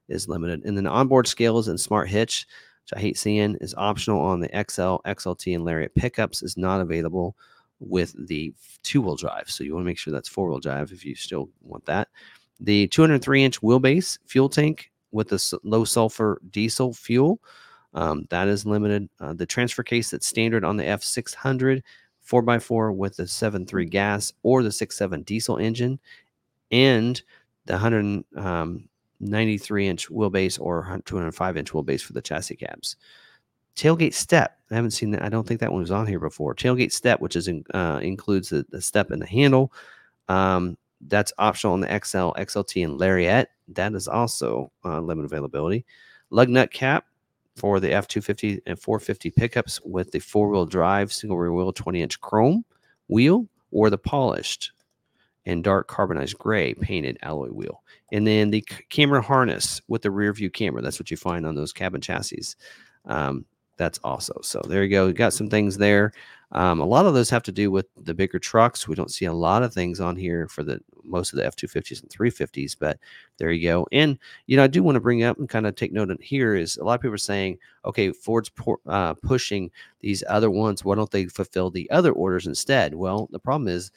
[0.09, 0.64] is limited.
[0.64, 2.47] And then the onboard scales and smart hitch,
[2.84, 6.80] which I hate seeing, is optional on the XL, XLT, and Lariat pickups is not
[6.80, 7.36] available
[7.80, 9.51] with the two wheel drive.
[9.51, 12.09] So you want to make sure that's four wheel drive if you still want that.
[12.61, 17.41] The 203 inch wheelbase fuel tank with the low sulfur diesel fuel.
[17.95, 19.09] Um, that is limited.
[19.21, 21.83] Uh, the transfer case that's standard on the F600
[22.27, 25.99] 4x4 with the 7.3 gas or the 6.7 diesel engine
[26.71, 27.21] and
[27.67, 32.97] the 193 inch wheelbase or 205 inch wheelbase for the chassis cabs.
[33.77, 34.59] Tailgate step.
[34.71, 35.23] I haven't seen that.
[35.23, 36.55] I don't think that one was on here before.
[36.55, 39.73] Tailgate step, which is in, uh, includes the, the step and the handle.
[40.29, 40.77] Um,
[41.09, 43.49] that's optional on the XL, XLT, and Lariat.
[43.69, 45.85] That is also uh, limited availability.
[46.31, 47.07] Lug nut cap
[47.57, 51.73] for the F 250 and 450 pickups with the four wheel drive, single rear wheel,
[51.73, 52.65] 20 inch chrome
[53.09, 54.73] wheel, or the polished
[55.45, 57.83] and dark carbonized gray painted alloy wheel.
[58.13, 60.83] And then the camera harness with the rear view camera.
[60.83, 62.55] That's what you find on those cabin chassis.
[63.07, 63.45] Um,
[63.77, 65.07] that's also so there you go.
[65.07, 66.13] We got some things there.
[66.53, 68.87] Um, a lot of those have to do with the bigger trucks.
[68.87, 71.57] We don't see a lot of things on here for the most of the F
[71.57, 72.99] two fifties and three fifties, but
[73.39, 73.87] there you go.
[73.91, 76.55] And you know, I do want to bring up and kind of take note here
[76.55, 78.51] is a lot of people are saying, okay, Ford's
[78.87, 80.85] uh, pushing these other ones.
[80.85, 82.95] Why don't they fulfill the other orders instead?
[82.95, 83.91] Well, the problem is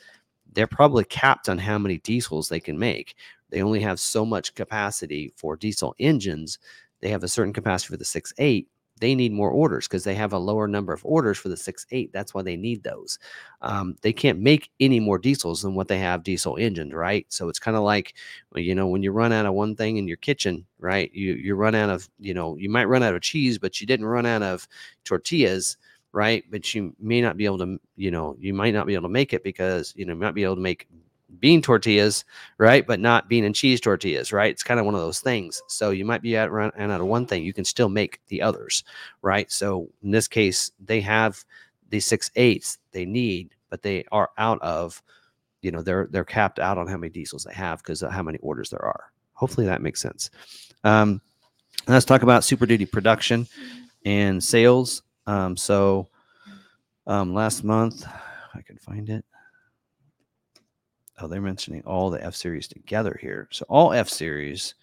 [0.54, 3.16] they're probably capped on how many diesels they can make.
[3.50, 6.58] They only have so much capacity for diesel engines.
[7.02, 10.16] They have a certain capacity for the six eight they need more orders because they
[10.16, 12.12] have a lower number of orders for the six eight.
[12.14, 13.20] That's why they need those.
[13.62, 17.26] Um, they can't make any more diesels than what they have diesel engines, right?
[17.30, 18.14] So it's kind of like,
[18.56, 21.12] you know, when you run out of one thing in your kitchen, right?
[21.14, 23.88] You you run out of, you know, you might run out of cheese, but you
[23.88, 24.68] didn't run out of
[25.04, 25.78] tortillas,
[26.12, 26.44] right?
[26.50, 29.10] But you may not be able to, you know, you might not be able to
[29.14, 30.88] make it because you know you might be able to make
[31.40, 32.24] bean tortillas,
[32.58, 32.86] right?
[32.86, 34.52] But not bean and cheese tortillas, right?
[34.52, 35.62] It's kind of one of those things.
[35.68, 38.42] So you might be out run out of one thing, you can still make the
[38.42, 38.84] others,
[39.22, 39.52] right?
[39.52, 41.44] So in this case, they have
[41.90, 45.02] the six eights they need, but they are out of,
[45.62, 48.24] you know, they're they're capped out on how many diesels they have because of how
[48.24, 49.12] many orders there are.
[49.34, 50.30] Hopefully that makes sense.
[50.84, 51.22] Um,
[51.88, 53.48] let's talk about Super Duty production
[54.06, 55.02] and sales.
[55.28, 56.08] Um, so
[57.08, 58.06] um, last month,
[58.54, 59.26] I can find it
[61.20, 63.48] oh, they're mentioning all the F series together here.
[63.52, 64.76] So all F series,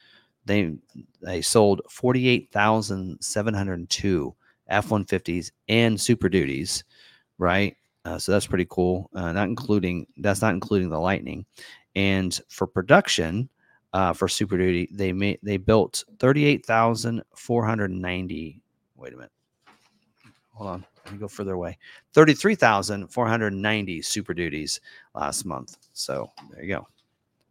[0.45, 0.75] they
[1.21, 4.35] they sold forty eight thousand seven hundred two
[4.69, 6.85] F one fifties and Super Duties,
[7.39, 7.77] right?
[8.05, 9.09] Uh, so that's pretty cool.
[9.15, 11.45] Uh, not including that's not including the Lightning.
[11.95, 13.49] And for production,
[13.93, 18.61] uh, for Super Duty, they made they built thirty eight thousand four hundred ninety.
[18.97, 19.33] Wait a minute.
[20.53, 20.87] Hold on.
[21.05, 21.79] Let me go further away.
[22.15, 24.81] 33,490 Super Duties
[25.15, 25.77] last month.
[25.93, 26.87] So there you go.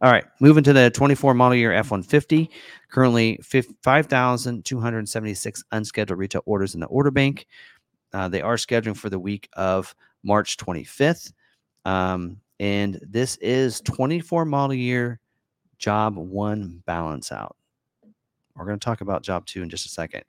[0.00, 2.50] All right, moving to the 24 model year F 150.
[2.90, 7.46] Currently, 5,276 unscheduled retail orders in the order bank.
[8.12, 9.94] Uh, they are scheduling for the week of
[10.24, 11.32] March 25th.
[11.84, 15.20] Um, and this is 24 model year
[15.78, 17.56] job one balance out.
[18.56, 20.24] We're going to talk about job two in just a second.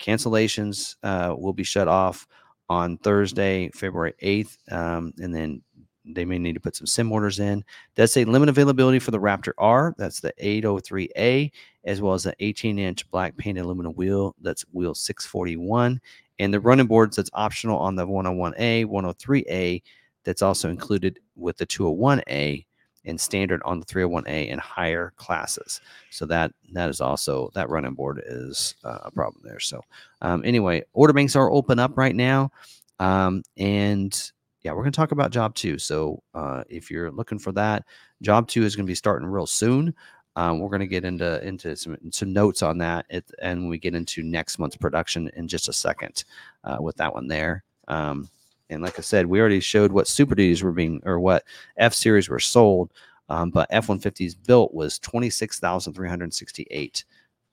[0.00, 2.26] Cancellations uh, will be shut off
[2.68, 4.56] on Thursday, February 8th.
[4.72, 5.62] Um, and then
[6.04, 7.64] they may need to put some sim orders in.
[7.94, 9.94] That's a limit availability for the Raptor R.
[9.98, 11.50] That's the 803A,
[11.84, 14.34] as well as the 18 inch black painted aluminum wheel.
[14.40, 16.00] That's wheel 641.
[16.38, 19.82] And the running boards that's optional on the 101A, 103A,
[20.24, 22.65] that's also included with the 201A
[23.06, 25.80] and standard on the 301A and higher classes.
[26.10, 29.60] So that that is also that running board is uh, a problem there.
[29.60, 29.80] So
[30.20, 32.50] um, anyway, order banks are open up right now,
[32.98, 34.32] um, and
[34.62, 35.78] yeah, we're going to talk about job two.
[35.78, 37.84] So uh, if you're looking for that,
[38.20, 39.94] job two is going to be starting real soon.
[40.34, 43.06] Um, we're going to get into into some, some notes on that,
[43.40, 46.24] and we get into next month's production in just a second
[46.64, 47.64] uh, with that one there.
[47.88, 48.28] Um,
[48.70, 51.44] and like I said, we already showed what Super Duties were being or what
[51.76, 52.92] F Series were sold,
[53.28, 57.04] um, but F 150s built was 26,368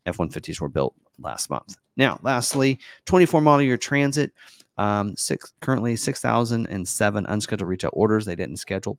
[0.05, 1.77] F 150s were built last month.
[1.95, 4.31] Now, lastly, 24 model year Transit,
[4.77, 8.25] um, six currently 6,007 unscheduled retail orders.
[8.25, 8.97] They didn't schedule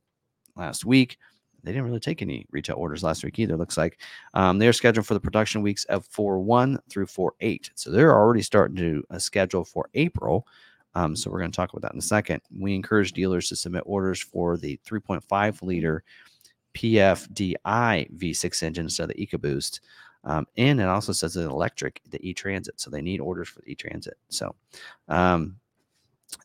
[0.55, 1.17] last week
[1.65, 3.57] they didn't really take any retail orders last week either.
[3.57, 3.99] Looks like
[4.35, 7.71] um, they're scheduled for the production weeks of 4 1 through 4 8.
[7.75, 10.47] So they're already starting to uh, schedule for April.
[10.95, 12.41] Um, so we're going to talk about that in a second.
[12.57, 16.03] We encourage dealers to submit orders for the 3.5 liter
[16.73, 17.57] PFDI
[18.17, 19.81] V6 engine instead of the EcoBoost.
[20.23, 22.79] Um, and it also says an electric, the e-transit.
[22.79, 24.17] So they need orders for the e-transit.
[24.29, 24.55] So
[25.07, 25.57] um,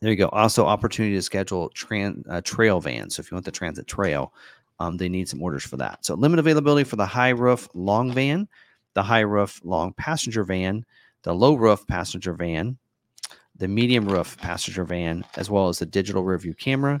[0.01, 0.29] there you go.
[0.29, 3.15] Also, opportunity to schedule tran- uh, trail vans.
[3.15, 4.33] So if you want the transit trail,
[4.79, 6.05] um, they need some orders for that.
[6.05, 8.47] So limit availability for the high roof long van,
[8.93, 10.85] the high roof long passenger van,
[11.23, 12.77] the low roof passenger van,
[13.61, 16.99] the medium roof passenger van, as well as the digital rearview camera,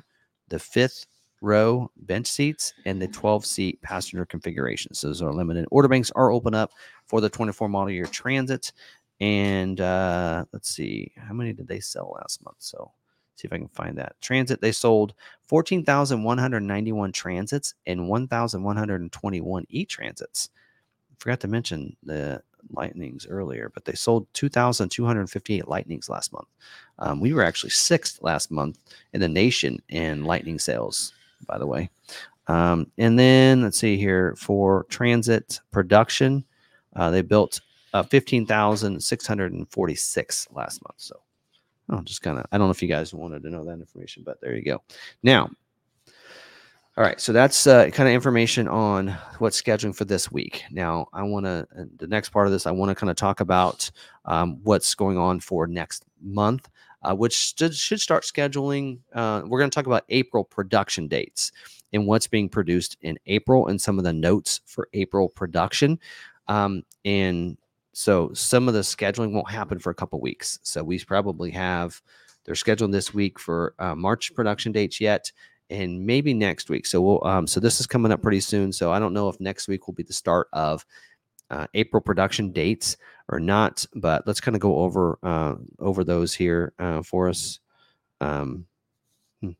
[0.49, 1.07] the fifth
[1.41, 4.99] row bench seats, and the 12 seat passenger configurations.
[4.99, 5.65] So those are limited.
[5.71, 6.71] Order banks are open up
[7.07, 8.73] for the 24 model year transit.
[9.19, 12.57] And uh, let's see, how many did they sell last month?
[12.59, 12.91] So
[13.37, 14.21] see if I can find that.
[14.21, 15.15] Transit, they sold
[15.47, 20.49] 14,191 transits and 1,121 e transits.
[21.17, 26.47] Forgot to mention the lightnings earlier, but they sold 2,258 lightnings last month.
[26.99, 28.77] Um, we were actually sixth last month
[29.13, 31.13] in the nation in lightning sales,
[31.47, 31.89] by the way.
[32.47, 36.43] Um, and then let's see here for transit production,
[36.95, 37.61] uh, they built
[37.93, 40.95] uh, 15,646 last month.
[40.97, 41.21] So
[41.91, 44.23] Oh, just kind of, I don't know if you guys wanted to know that information,
[44.25, 44.81] but there you go.
[45.23, 45.49] Now,
[47.01, 49.07] all right, so that's uh, kind of information on
[49.39, 50.63] what's scheduling for this week.
[50.69, 53.39] Now, I want to, the next part of this, I want to kind of talk
[53.39, 53.89] about
[54.25, 56.69] um, what's going on for next month,
[57.01, 58.99] uh, which should, should start scheduling.
[59.15, 61.51] Uh, we're going to talk about April production dates
[61.91, 65.99] and what's being produced in April and some of the notes for April production.
[66.49, 67.57] Um, and
[67.93, 70.59] so some of the scheduling won't happen for a couple weeks.
[70.61, 71.99] So we probably have
[72.45, 75.31] they're scheduled this week for uh, March production dates yet,
[75.71, 76.85] and maybe next week.
[76.85, 78.71] So we'll um, so this is coming up pretty soon.
[78.71, 80.85] So I don't know if next week will be the start of
[81.49, 82.97] uh, April production dates
[83.29, 87.59] or not, but let's kind of go over uh, over those here uh, for us.
[88.19, 88.65] Um,
[89.41, 89.51] hmm,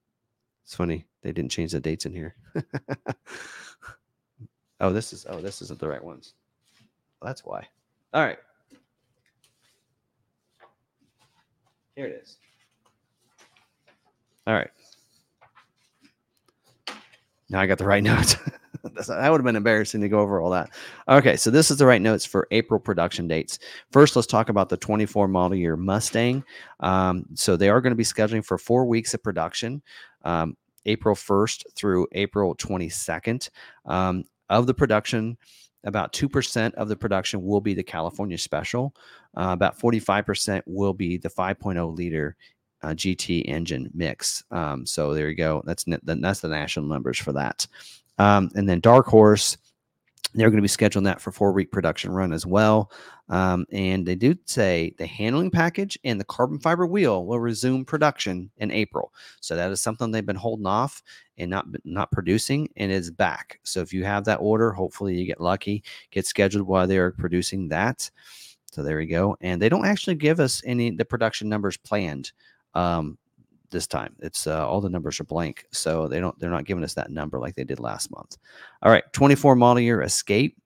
[0.63, 2.35] it's funny they didn't change the dates in here.
[4.79, 6.33] oh, this is oh this isn't the right ones.
[7.21, 7.67] Well, that's why.
[8.13, 8.39] All right.
[11.95, 12.37] Here it is.
[14.47, 14.71] All right.
[17.51, 18.37] Now I got the right notes.
[18.83, 20.71] that would have been embarrassing to go over all that.
[21.07, 23.59] Okay, so this is the right notes for April production dates.
[23.91, 26.43] First, let's talk about the 24 model year Mustang.
[26.79, 29.83] Um, so they are going to be scheduling for four weeks of production,
[30.23, 33.49] um, April 1st through April 22nd.
[33.85, 35.37] Um, of the production,
[35.85, 38.93] about 2% of the production will be the California Special.
[39.35, 42.35] Uh, about 45% will be the 5.0 liter
[42.83, 44.43] uh, GT engine mix.
[44.51, 45.61] Um, so there you go.
[45.65, 47.67] That's that's the national numbers for that.
[48.17, 49.57] Um, and then Dark Horse,
[50.33, 52.91] they're going to be scheduling that for four week production run as well.
[53.29, 57.85] Um, and they do say the handling package and the carbon fiber wheel will resume
[57.85, 59.13] production in April.
[59.39, 61.01] So that is something they've been holding off
[61.37, 63.59] and not not producing, and is back.
[63.63, 67.11] So if you have that order, hopefully you get lucky, get scheduled while they are
[67.11, 68.09] producing that.
[68.71, 69.37] So there we go.
[69.41, 72.31] And they don't actually give us any the production numbers planned.
[72.73, 73.17] Um,
[73.71, 74.15] this time.
[74.19, 77.09] It's uh, all the numbers are blank, so they don't they're not giving us that
[77.09, 78.37] number like they did last month.
[78.83, 80.57] All right, 24 model year Escape.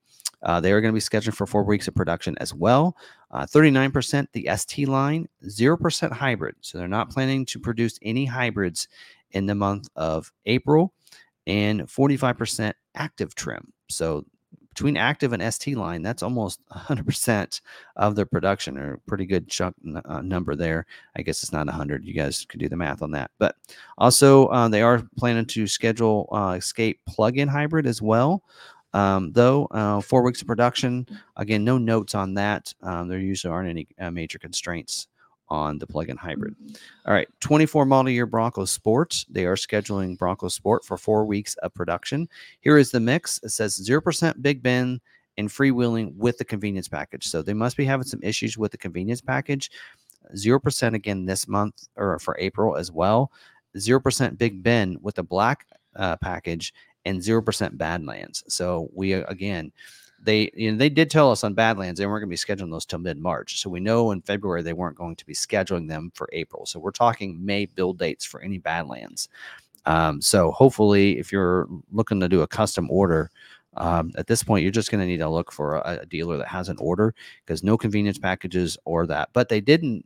[0.44, 2.96] Uh, they are going to be scheduled for four weeks of production as well.
[3.32, 6.56] Uh, 39% the ST line, 0% hybrid.
[6.62, 8.88] So they're not planning to produce any hybrids
[9.32, 10.94] in the month of April,
[11.48, 13.74] and 45% active trim.
[13.90, 14.26] So
[14.76, 17.62] between active and ST line, that's almost 100%
[17.96, 19.74] of their production, or pretty good chunk
[20.04, 20.86] uh, number there.
[21.16, 22.06] I guess it's not 100.
[22.06, 23.32] You guys could do the math on that.
[23.40, 23.56] But
[23.98, 28.44] also, uh, they are planning to schedule uh, Escape plug-in hybrid as well.
[28.94, 31.08] Um, though uh, four weeks of production,
[31.38, 32.74] again, no notes on that.
[32.82, 35.08] Um, there usually aren't any uh, major constraints
[35.50, 36.56] on the plug-in hybrid.
[37.06, 39.26] All right, 24 model year Bronco Sport.
[39.30, 42.28] They are scheduling Bronco Sport for four weeks of production.
[42.62, 43.40] Here is the mix.
[43.44, 45.02] It says 0% Big Bend
[45.38, 47.28] and freewheeling with the convenience package.
[47.28, 49.70] So they must be having some issues with the convenience package.
[50.36, 53.32] 0% again this month or for April as well.
[53.78, 56.74] 0% Big Bend with the black uh, package
[57.06, 58.44] and 0% Badlands.
[58.48, 59.72] So we again
[60.26, 62.72] they you know, they did tell us on Badlands they weren't going to be scheduling
[62.72, 63.62] those till mid March.
[63.62, 66.66] So we know in February they weren't going to be scheduling them for April.
[66.66, 69.30] So we're talking May build dates for any Badlands.
[69.86, 73.30] Um, so hopefully, if you're looking to do a custom order,
[73.78, 76.38] um, at this point, you're just going to need to look for a, a dealer
[76.38, 77.14] that has an order
[77.46, 79.30] because no convenience packages or that.
[79.34, 80.06] But they didn't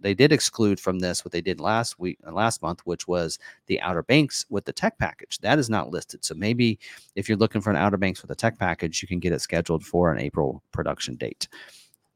[0.00, 3.38] they did exclude from this what they did last week uh, last month which was
[3.66, 5.38] the outer banks with the tech package.
[5.38, 6.24] That is not listed.
[6.24, 6.78] So maybe
[7.14, 9.40] if you're looking for an outer banks with a tech package you can get it
[9.40, 11.48] scheduled for an april production date.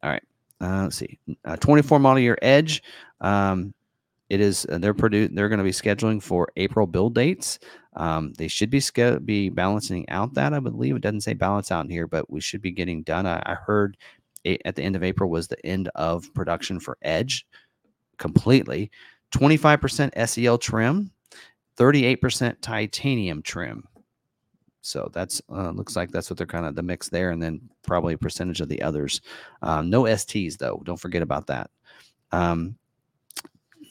[0.02, 0.22] All right
[0.60, 2.82] uh, let's see uh, 24 model year edge
[3.20, 3.74] um,
[4.28, 7.58] it is uh, they're produ- they're going to be scheduling for april build dates.
[7.94, 10.96] Um, they should be ske- be balancing out that i believe.
[10.96, 13.26] It doesn't say balance out in here but we should be getting done.
[13.26, 13.96] I, I heard
[14.44, 17.46] at the end of April was the end of production for Edge
[18.18, 18.90] completely.
[19.32, 21.10] 25% SEL trim,
[21.76, 23.84] 38% titanium trim.
[24.82, 27.60] So that's uh, looks like that's what they're kind of the mix there, and then
[27.86, 29.20] probably a percentage of the others.
[29.62, 30.82] Um, no STs though.
[30.84, 31.70] Don't forget about that.
[32.32, 32.76] Um,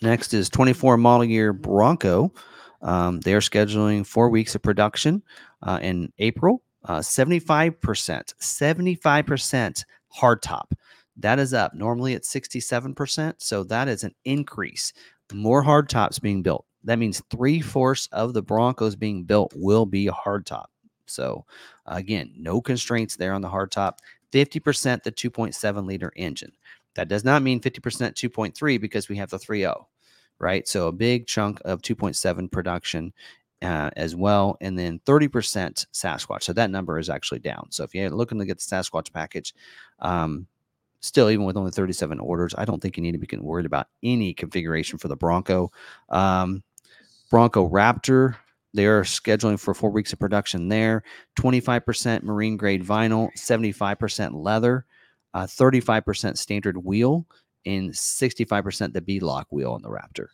[0.01, 2.33] next is 24 model year Bronco.
[2.81, 5.23] Um, they are scheduling four weeks of production
[5.63, 6.61] uh, in April.
[6.83, 9.85] Uh, 75%, 75%
[10.17, 10.71] hardtop.
[11.17, 11.73] That is up.
[11.73, 13.35] Normally it's 67%.
[13.37, 14.93] So that is an increase.
[15.33, 16.65] More hardtops being built.
[16.83, 20.65] That means three fourths of the Broncos being built will be hardtop.
[21.05, 21.45] So
[21.85, 23.97] again, no constraints there on the hardtop.
[24.31, 26.53] 50% the 2.7 liter engine.
[26.95, 27.79] That does not mean 50%
[28.13, 29.85] 2.3 because we have the 3.0,
[30.39, 30.67] right?
[30.67, 33.13] So a big chunk of 2.7 production
[33.61, 36.43] uh, as well, and then 30% Sasquatch.
[36.43, 37.67] So that number is actually down.
[37.69, 39.53] So if you're looking to get the Sasquatch package,
[39.99, 40.47] um,
[41.01, 43.87] still, even with only 37 orders, I don't think you need to be worried about
[44.03, 45.71] any configuration for the Bronco.
[46.09, 46.63] Um,
[47.29, 48.35] Bronco Raptor,
[48.73, 51.03] they are scheduling for four weeks of production there
[51.39, 54.85] 25% marine grade vinyl, 75% leather,
[55.33, 57.25] uh, 35% standard wheel,
[57.65, 60.27] and 65% the beadlock wheel on the Raptor.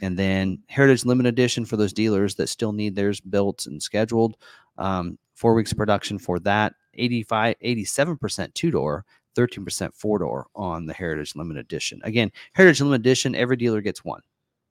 [0.00, 4.36] And then Heritage Limited Edition for those dealers that still need theirs built and scheduled.
[4.76, 6.74] Um, four weeks of production for that.
[6.94, 9.04] 85, 87% two door,
[9.36, 12.00] 13% four door on the Heritage Limited Edition.
[12.04, 14.20] Again, Heritage Limited Edition, every dealer gets one.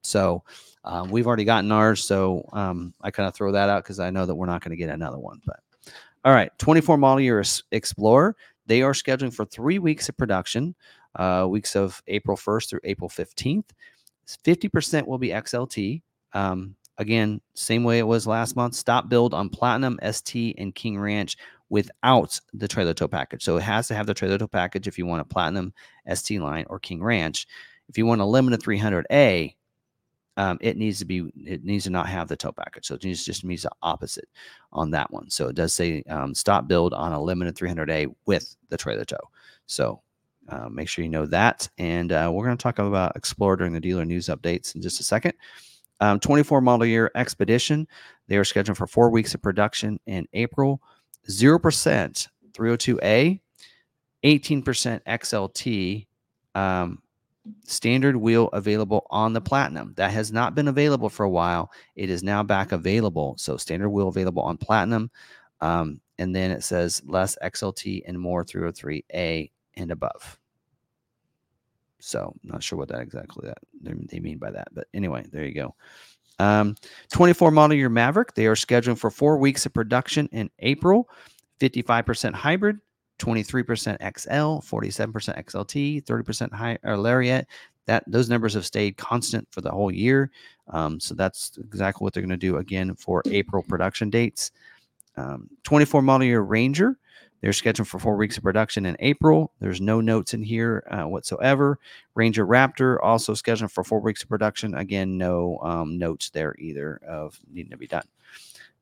[0.02, 0.44] So
[0.84, 2.04] um, we've already gotten ours.
[2.04, 4.70] So um, I kind of throw that out because I know that we're not going
[4.70, 5.40] to get another one.
[5.44, 5.60] But
[6.24, 8.36] all right, 24 model year Explorer.
[8.66, 10.74] They are scheduling for three weeks of production,
[11.16, 13.70] uh, weeks of April 1st through April 15th.
[14.36, 16.02] 50% will be XLT.
[16.32, 18.74] Um, again, same way it was last month.
[18.74, 21.36] Stop build on Platinum, ST, and King Ranch
[21.70, 23.42] without the trailer tow package.
[23.42, 25.72] So it has to have the trailer tow package if you want a Platinum,
[26.12, 27.46] ST line, or King Ranch.
[27.88, 29.54] If you want a limited 300A,
[30.36, 32.86] um, it needs to be it needs to not have the tow package.
[32.86, 34.28] So it needs just means the opposite
[34.72, 35.28] on that one.
[35.30, 39.18] So it does say um, stop build on a limited 300A with the trailer tow.
[39.66, 40.00] So
[40.48, 41.68] uh, make sure you know that.
[41.78, 45.00] And uh, we're going to talk about Explorer during the dealer news updates in just
[45.00, 45.34] a second.
[46.00, 47.86] Um, 24 model year Expedition.
[48.28, 50.80] They are scheduled for four weeks of production in April.
[51.28, 53.40] 0% 302A,
[54.24, 56.06] 18% XLT,
[56.54, 57.02] um,
[57.64, 59.94] standard wheel available on the Platinum.
[59.96, 61.70] That has not been available for a while.
[61.94, 63.36] It is now back available.
[63.38, 65.10] So standard wheel available on Platinum.
[65.60, 70.37] Um, and then it says less XLT and more 303A and above.
[72.00, 75.54] So not sure what that exactly that they mean by that, but anyway, there you
[75.54, 75.74] go.
[76.38, 76.76] Um,
[77.12, 78.34] 24 model year Maverick.
[78.34, 81.08] They are scheduling for four weeks of production in April.
[81.60, 82.78] 55% hybrid,
[83.18, 87.46] 23% XL, 47% XLT, 30% high or Lariat.
[87.86, 90.30] That those numbers have stayed constant for the whole year.
[90.68, 94.52] Um, so that's exactly what they're going to do again for April production dates.
[95.16, 96.98] Um, 24 model year Ranger.
[97.40, 99.52] They're scheduled for four weeks of production in April.
[99.60, 101.78] There's no notes in here uh, whatsoever.
[102.14, 104.74] Ranger Raptor also scheduled for four weeks of production.
[104.74, 108.04] Again, no um, notes there either of needing to be done.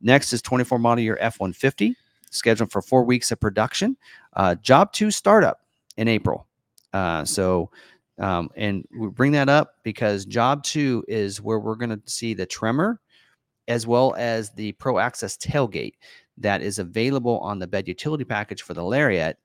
[0.00, 1.94] Next is 24 model year F 150,
[2.30, 3.96] scheduled for four weeks of production.
[4.34, 5.60] Uh, job two startup
[5.96, 6.46] in April.
[6.92, 7.70] Uh, so,
[8.18, 12.32] um, and we bring that up because job two is where we're going to see
[12.32, 13.00] the tremor
[13.68, 15.94] as well as the Pro Access tailgate
[16.38, 19.38] that is available on the bed utility package for the Lariat,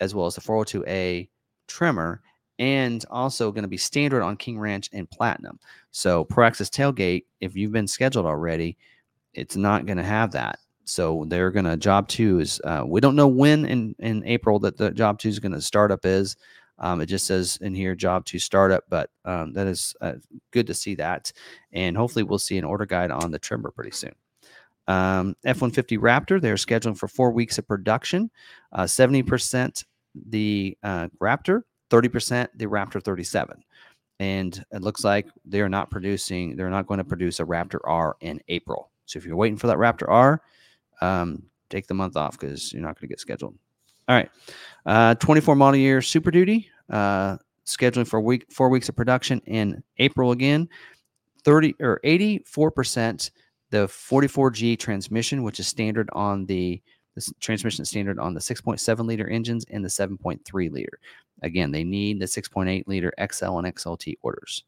[0.00, 1.28] as well as the 402A
[1.68, 2.20] Tremor
[2.58, 5.58] and also going to be standard on King Ranch and Platinum.
[5.90, 8.76] So Access Tailgate, if you've been scheduled already,
[9.32, 10.58] it's not going to have that.
[10.84, 14.58] So they're going to job two is uh, we don't know when in in April
[14.60, 16.36] that the job two is going to startup is.
[16.78, 20.14] Um, it just says in here job two startup, but um, that is uh,
[20.50, 21.32] good to see that,
[21.72, 24.12] and hopefully we'll see an order guide on the Tremor pretty soon.
[24.86, 28.30] Um, F-150 Raptor, they're scheduling for four weeks of production,
[28.72, 29.84] uh, seventy percent
[30.28, 33.62] the uh, Raptor, thirty percent the Raptor 37,
[34.20, 36.56] and it looks like they're not producing.
[36.56, 38.90] They're not going to produce a Raptor R in April.
[39.06, 40.42] So if you're waiting for that Raptor R,
[41.00, 43.54] um, take the month off because you're not going to get scheduled.
[44.08, 44.30] All right.
[44.84, 49.82] Uh, 24 model year Super Duty, uh, scheduling for week four weeks of production in
[49.98, 50.68] April again.
[51.44, 53.30] 30 or 84%
[53.70, 56.82] the 44G transmission, which is standard on the,
[57.40, 60.98] transmission standard on the 6.7 liter engines and the 7.3 liter.
[61.42, 64.64] Again, they need the 6.8 liter XL and XLT orders.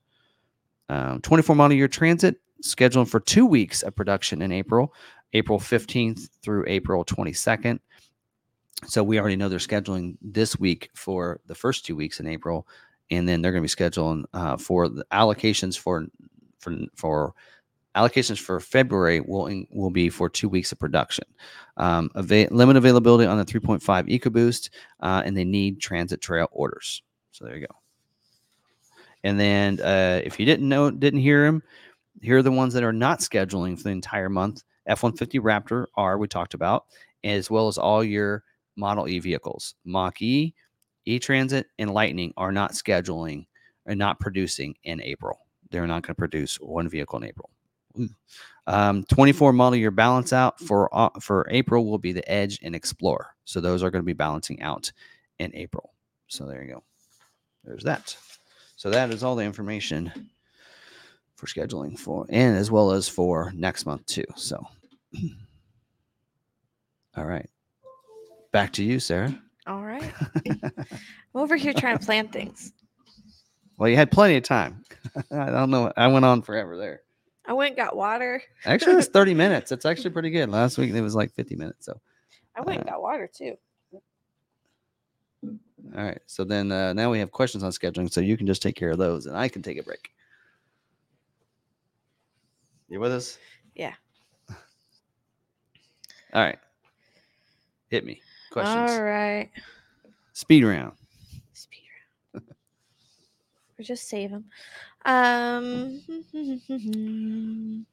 [0.88, 4.94] Um, 24 model year Transit, scheduled for two weeks of production in April,
[5.32, 7.78] April 15th through April 22nd.
[8.86, 12.68] So we already know they're scheduling this week for the first two weeks in April,
[13.10, 16.06] and then they're going to be scheduling uh, for the allocations for
[16.58, 17.34] for for
[17.96, 21.24] allocations for February will in, will be for two weeks of production.
[21.76, 24.70] Um, ava- limit availability on the 3.5 EcoBoost,
[25.00, 27.02] uh, and they need Transit Trail orders.
[27.32, 27.74] So there you go.
[29.24, 31.62] And then uh, if you didn't know, didn't hear him,
[32.22, 34.62] here are the ones that are not scheduling for the entire month.
[34.86, 36.84] F-150 Raptor R we talked about,
[37.24, 38.44] as well as all your
[38.76, 39.74] Model E vehicles.
[39.84, 40.54] Mach E,
[41.06, 43.46] E Transit, and Lightning are not scheduling
[43.86, 45.38] and not producing in April.
[45.70, 47.50] They're not going to produce one vehicle in April.
[48.68, 52.74] Um, 24 model year balance out for uh, for April will be the Edge and
[52.74, 53.28] Explorer.
[53.44, 54.90] So those are going to be balancing out
[55.38, 55.94] in April.
[56.26, 56.82] So there you go.
[57.64, 58.16] There's that.
[58.74, 60.12] So that is all the information
[61.36, 64.24] for scheduling for and as well as for next month too.
[64.34, 64.66] So
[67.16, 67.48] all right.
[68.52, 69.38] Back to you, Sarah.
[69.66, 70.12] All right.
[70.46, 70.86] I'm
[71.34, 72.72] over here trying to plan things.
[73.76, 74.82] Well, you had plenty of time.
[75.30, 75.92] I don't know.
[75.96, 77.02] I went on forever there.
[77.46, 78.42] I went and got water.
[78.64, 79.72] Actually, it's 30 minutes.
[79.72, 80.48] It's actually pretty good.
[80.50, 81.86] Last week it was like 50 minutes.
[81.86, 82.00] So,
[82.56, 83.56] I went and Uh, got water too.
[85.96, 86.20] all right.
[86.26, 88.12] So then uh, now we have questions on scheduling.
[88.12, 90.10] So you can just take care of those and I can take a break.
[92.88, 93.38] You with us?
[93.74, 93.94] Yeah.
[94.48, 94.56] All
[96.42, 96.58] right.
[97.88, 98.20] Hit me.
[98.50, 98.90] Questions.
[98.90, 99.50] All right.
[100.32, 100.92] Speed round.
[101.52, 101.82] Speed
[102.34, 102.46] round.
[103.78, 104.46] or just save them.
[105.06, 106.02] Um.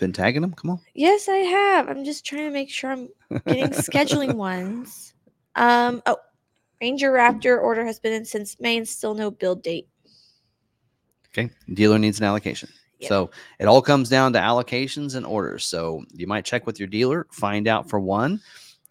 [0.00, 0.52] Been tagging them?
[0.54, 0.80] Come on.
[0.94, 1.88] yes, I have.
[1.88, 3.08] I'm just trying to make sure I'm
[3.46, 5.14] getting scheduling ones.
[5.56, 6.02] Um.
[6.06, 6.16] Oh,
[6.80, 9.88] Ranger Raptor order has been in since May and still no build date.
[11.30, 11.50] Okay.
[11.72, 12.68] Dealer needs an allocation.
[13.00, 13.08] Yep.
[13.08, 15.64] So it all comes down to allocations and orders.
[15.64, 18.40] So you might check with your dealer, find out for one,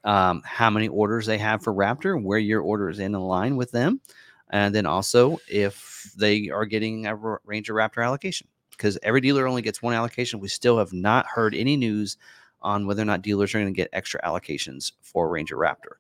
[0.03, 3.71] um, how many orders they have for Raptor, where your order is in line with
[3.71, 4.01] them,
[4.49, 8.47] and then also if they are getting a Ranger Raptor allocation.
[8.71, 10.39] Because every dealer only gets one allocation.
[10.39, 12.17] We still have not heard any news
[12.61, 15.97] on whether or not dealers are going to get extra allocations for Ranger Raptor.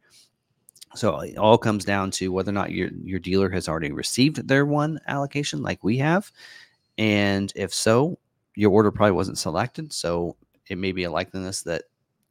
[0.95, 4.47] So it all comes down to whether or not your your dealer has already received
[4.47, 6.31] their one allocation, like we have,
[6.97, 8.19] and if so,
[8.55, 9.91] your order probably wasn't selected.
[9.91, 10.35] So
[10.67, 11.83] it may be a likeliness that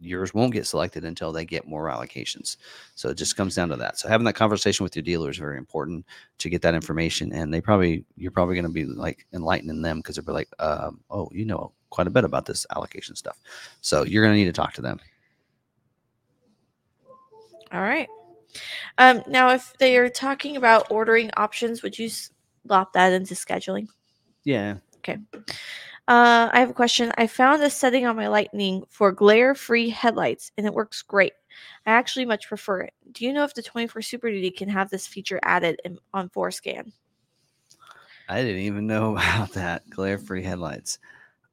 [0.03, 2.57] yours won't get selected until they get more allocations.
[2.95, 3.99] So it just comes down to that.
[3.99, 6.05] So having that conversation with your dealer is very important
[6.39, 7.33] to get that information.
[7.33, 10.49] And they probably you're probably going to be like enlightening them because they'll be like,
[10.59, 13.39] um, oh, you know quite a bit about this allocation stuff.
[13.81, 14.99] So you're going to need to talk to them.
[17.73, 18.09] All right.
[18.99, 19.23] Um.
[19.27, 23.89] Now, if they are talking about ordering options, would you slot that into scheduling?
[24.45, 24.77] Yeah.
[26.09, 27.13] Uh, I have a question.
[27.17, 31.33] I found a setting on my Lightning for glare-free headlights, and it works great.
[31.87, 32.93] I actually much prefer it.
[33.13, 36.29] Do you know if the 24 Super Duty can have this feature added in, on
[36.31, 36.93] FORScan?
[38.29, 40.99] I didn't even know about that glare free headlights.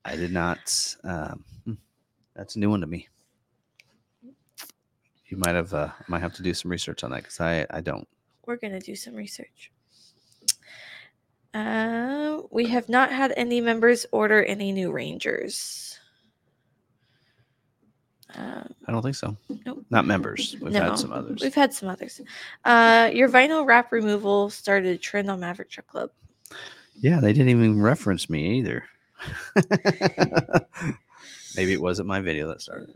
[0.04, 0.96] I did not.
[1.04, 1.74] Um, hmm,
[2.36, 3.08] that's a new one to me.
[5.28, 7.82] You might have uh, might have to do some research on that because I I
[7.82, 8.08] don't.
[8.48, 9.72] We're gonna do some research.
[11.54, 16.00] Uh, we have not had any members order any new Rangers.
[18.36, 19.36] Uh, I don't think so.
[19.66, 19.84] Nope.
[19.90, 20.56] Not members.
[20.62, 21.42] We've No, had some others.
[21.42, 22.22] We've had some others.
[22.64, 26.12] Uh, your vinyl wrap removal started a trend on Maverick Truck Club.
[26.96, 28.84] Yeah, they didn't even reference me either.
[31.56, 32.94] Maybe it wasn't my video that started.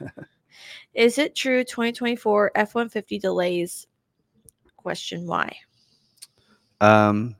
[0.94, 3.86] Is it true 2024 F 150 delays?
[4.76, 5.54] Question why?
[6.80, 7.36] Um,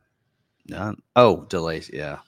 [1.16, 1.90] oh, delays.
[1.92, 2.18] Yeah.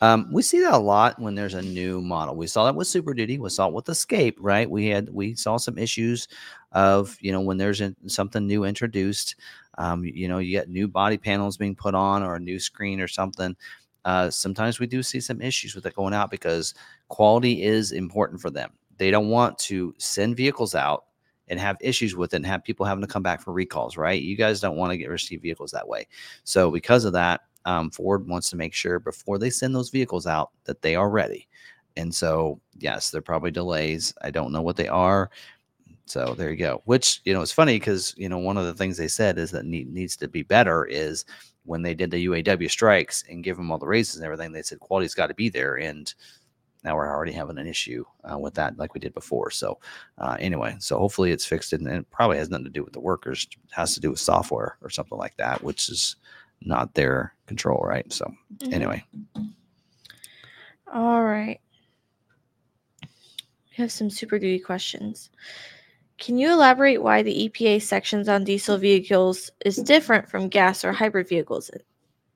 [0.00, 2.36] Um, we see that a lot when there's a new model.
[2.36, 3.38] We saw that with Super Duty.
[3.38, 4.70] We saw it with Escape, right?
[4.70, 6.28] We had we saw some issues
[6.72, 9.36] of you know when there's in, something new introduced.
[9.76, 13.00] Um, you know, you get new body panels being put on or a new screen
[13.00, 13.56] or something.
[14.04, 16.74] Uh, sometimes we do see some issues with it going out because
[17.08, 18.70] quality is important for them.
[18.96, 21.04] They don't want to send vehicles out
[21.48, 24.20] and have issues with it and have people having to come back for recalls, right?
[24.20, 26.06] You guys don't want to get receive vehicles that way.
[26.44, 30.26] So because of that, um, Ford wants to make sure before they send those vehicles
[30.26, 31.48] out that they are ready.
[31.96, 34.14] And so, yes, there are probably delays.
[34.22, 35.30] I don't know what they are.
[36.06, 36.82] So there you go.
[36.84, 39.50] Which you know, it's funny because you know one of the things they said is
[39.50, 41.24] that need, needs to be better is
[41.64, 44.52] when they did the UAW strikes and give them all the raises and everything.
[44.52, 46.12] They said quality's got to be there, and
[46.84, 49.78] now we're already having an issue uh, with that like we did before so
[50.18, 53.00] uh, anyway so hopefully it's fixed and it probably has nothing to do with the
[53.00, 56.16] workers it has to do with software or something like that which is
[56.62, 58.24] not their control right so
[58.58, 58.72] Mhm.
[58.72, 59.04] anyway
[60.92, 61.60] All right.
[63.02, 65.28] We have some super duty questions.
[66.18, 70.92] Can you elaborate why the EPA sections on diesel vehicles is different from gas or
[70.92, 71.70] hybrid vehicles?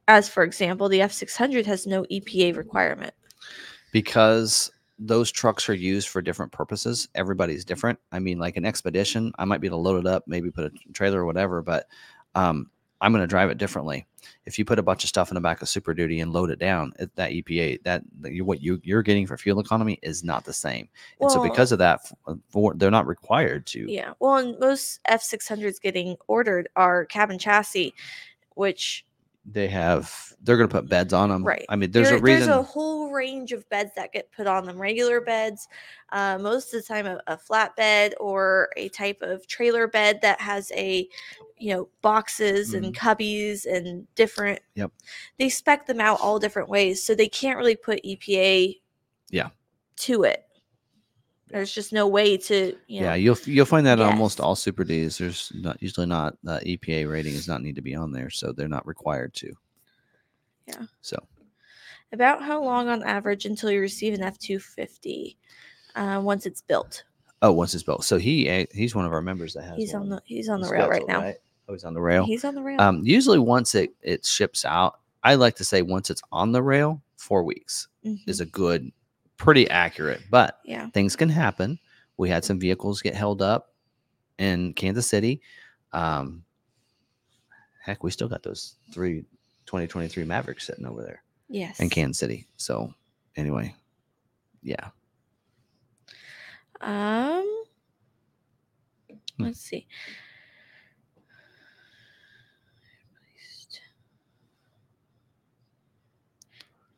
[0.07, 3.15] As for example, the F600 has no EPA requirement.
[3.93, 9.33] because those trucks are used for different purposes everybody's different i mean like an expedition
[9.39, 11.87] i might be able to load it up maybe put a trailer or whatever but
[12.35, 12.71] um,
[13.03, 14.07] i'm going to drive it differently.
[14.47, 16.51] If you put a bunch of stuff in the back of super duty and load
[16.51, 20.45] it down it, that epa that what you, you're getting for fuel economy is not
[20.45, 20.89] the same.
[21.21, 23.91] And so because of that uh, for, they're not required to.
[23.91, 24.15] Yeah.
[24.21, 27.93] Well, and most F600s getting ordered are cabin chassis,
[28.55, 29.05] which
[29.45, 31.65] they have they're going to put beds on them Right.
[31.69, 34.47] i mean there's there- a reason There's a whole range of beds that get put
[34.47, 34.81] on them.
[34.81, 35.69] Regular beds,
[36.13, 40.21] uh, most of the time a, a flat bed or a type of trailer bed
[40.23, 41.07] that has a,
[41.59, 44.59] you know, boxes and cubbies and different.
[44.61, 44.81] Mm-hmm.
[44.81, 44.93] Yep.
[45.39, 48.81] They spec them out all different ways, so they can't really put EPA.
[49.31, 49.51] Yeah.
[49.97, 50.47] To it.
[51.53, 53.07] There's just no way to, you know.
[53.09, 56.59] yeah you'll you'll find that on almost all super ds there's not usually not uh,
[56.67, 59.53] epa rating does not need to be on there so they're not required to
[60.67, 60.83] Yeah.
[61.03, 61.17] so
[62.13, 65.37] About how long on average until you receive an F two fifty,
[65.95, 67.05] uh, once it's built?
[67.41, 68.05] Oh, once it's built.
[68.05, 69.77] So he eh, he's one of our members that has.
[69.77, 71.33] He's on the he's on the rail right now.
[71.69, 72.25] Oh, he's on the rail.
[72.27, 72.81] He's on the rail.
[72.81, 76.63] Um, usually once it it ships out, I like to say once it's on the
[76.63, 78.21] rail, four weeks Mhm.
[78.27, 78.91] is a good,
[79.37, 80.21] pretty accurate.
[80.31, 80.89] But yeah.
[80.91, 81.79] things can happen.
[82.17, 83.75] We had some vehicles get held up
[84.39, 85.41] in Kansas City.
[85.93, 86.45] Um,
[87.83, 89.23] heck, we still got those three
[89.67, 91.81] 2023 Mavericks sitting over there Yes.
[91.81, 92.47] in Kansas City.
[92.57, 92.93] So
[93.37, 93.75] anyway,
[94.63, 94.89] yeah.
[96.81, 97.65] Um,
[99.37, 99.45] Hmm.
[99.45, 99.87] let's see.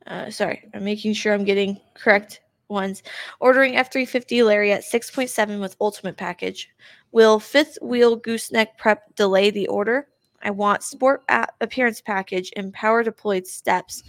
[0.07, 3.03] Uh, sorry, I'm making sure I'm getting correct ones.
[3.41, 6.69] Ordering F350 Lariat 6.7 with Ultimate Package.
[7.13, 10.09] Will fifth wheel gooseneck prep delay the order?
[10.43, 11.23] I want Sport
[11.63, 14.03] Appearance Package and Power Deployed Steps,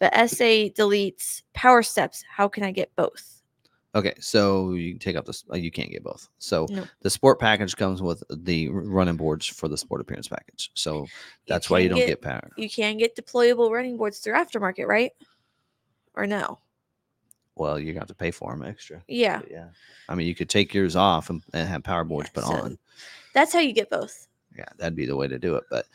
[0.00, 2.24] but SA deletes Power Steps.
[2.30, 3.42] How can I get both?
[3.94, 5.44] Okay, so you can take out this.
[5.52, 6.30] Uh, you can't get both.
[6.38, 6.84] So No.
[7.02, 10.70] the sport package comes with the running boards for the sport appearance package.
[10.72, 11.06] So
[11.46, 12.48] that's why you don't get, power.
[12.56, 15.12] you can get deployable running boards through aftermarket, right?
[16.14, 16.58] Or no?
[17.54, 19.02] Well, you have to pay for them extra.
[19.08, 19.68] Yeah, But yeah,
[20.08, 22.54] I mean, you could take yours off and, and have power boards Yeah, put so-
[22.64, 22.78] on.
[23.34, 24.26] that's how you get both.
[24.56, 25.64] Yeah, that'd be the way to do it.
[25.70, 25.86] But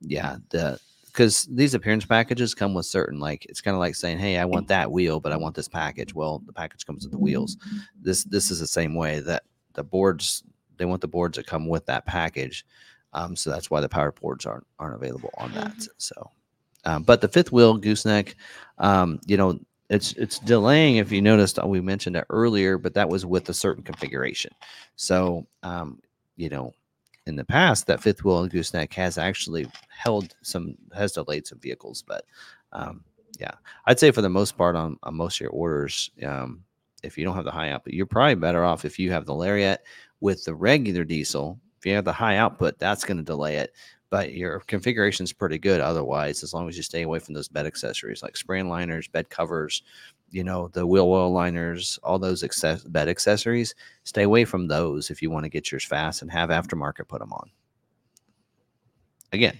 [0.00, 4.18] yeah, the because these appearance packages come with certain like it's kind of like saying,
[4.18, 6.14] hey, I want that wheel, but I want this package.
[6.14, 7.56] Well, the package comes with the wheels.
[8.00, 9.42] This this is the same way that
[9.74, 10.44] the boards
[10.76, 12.64] they want the boards that come with that package.
[13.12, 15.74] Um, so that's why the power boards aren't aren't available on that.
[15.76, 15.88] Mhm.
[15.98, 16.30] So,
[16.84, 18.36] um, but the fifth wheel gooseneck,
[18.78, 19.58] um, you know,
[19.90, 20.96] it's it's delaying.
[20.96, 24.52] If you noticed, uh, we mentioned it earlier, but that was with a certain configuration.
[24.96, 26.00] So, um,
[26.36, 26.72] you know,
[27.26, 32.02] in the past, that fifth wheel gooseneck has actually held some has delayed some vehicles,
[32.06, 32.24] but
[32.72, 33.04] um,
[33.38, 33.52] yeah,
[33.86, 36.64] I'd say for the most part on, on most of your orders, um,
[37.02, 39.34] if you don't have the high output, you're probably better off if you have the
[39.34, 39.84] Lariat
[40.20, 41.58] with the regular diesel.
[41.78, 43.74] If you have the high output, that's going to delay it.
[44.14, 47.48] But your configuration is pretty good otherwise, as long as you stay away from those
[47.48, 49.82] bed accessories like spring liners, bed covers,
[50.30, 53.74] you know, the wheel well liners, all those access- bed accessories.
[54.04, 57.18] Stay away from those if you want to get yours fast and have aftermarket put
[57.18, 57.50] them on.
[59.32, 59.58] Again,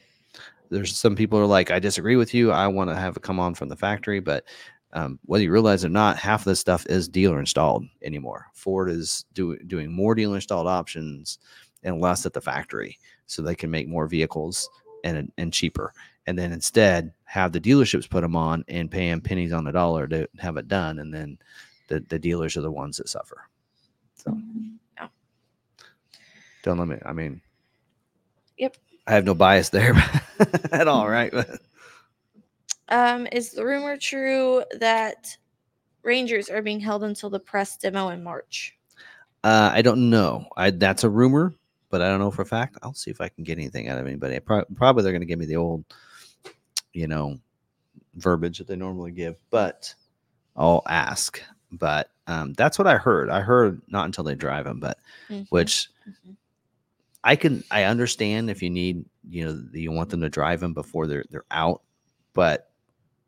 [0.70, 2.52] there's some people are like, I disagree with you.
[2.52, 4.44] I want to have it come on from the factory, but
[4.92, 8.46] um, whether you realize it or not, half of this stuff is dealer installed anymore.
[8.52, 11.40] Ford is do, doing more dealer installed options
[11.82, 12.96] and less at the factory,
[13.26, 14.68] so they can make more vehicles
[15.04, 15.92] and and cheaper.
[16.26, 19.72] And then instead have the dealerships put them on and pay them pennies on the
[19.72, 21.38] dollar to have it done, and then
[21.88, 23.48] the, the dealers are the ones that suffer.
[24.16, 24.38] So
[24.96, 25.08] Yeah.
[26.62, 26.96] don't let me.
[27.04, 27.40] I mean,
[28.56, 28.76] Yep.
[29.06, 29.94] I have no bias there
[30.72, 31.32] at all, right?
[32.90, 35.34] Um, is the rumor true that
[36.02, 38.76] Rangers are being held until the press demo in March?
[39.42, 40.46] Uh, I don't know.
[40.56, 41.54] I that's a rumor,
[41.94, 42.76] but I don't know for a fact.
[42.82, 44.34] I'll see if I can get anything out of anybody.
[44.34, 45.84] I prob- probably they're going to give me the old,
[46.92, 47.38] you know,
[48.16, 49.94] verbiage that they normally give, but
[50.56, 51.40] I'll ask.
[51.70, 53.30] But um, that's what I heard.
[53.30, 54.98] I heard not until they drive them, but
[55.30, 56.34] Mhm, which mhm.
[57.22, 60.74] I can I understand if you need you know you want them to drive them
[60.74, 61.80] before they're they're out,
[62.32, 62.72] but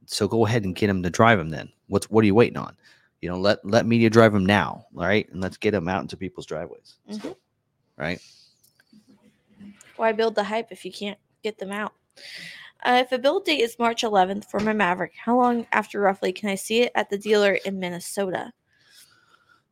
[0.06, 1.70] so go ahead and get them to drive them then.
[1.86, 2.76] What's what are you waiting on?
[3.22, 6.02] You know, let let media drive them now, all right, and let's get them out
[6.02, 7.36] into people's driveways, Mhm.
[7.97, 8.20] right?
[9.97, 11.93] Why build the hype if you can't get them out?
[12.85, 16.32] Uh, if a build date is March 11th for my Maverick, how long after roughly
[16.32, 18.52] can I see it at the dealer in Minnesota?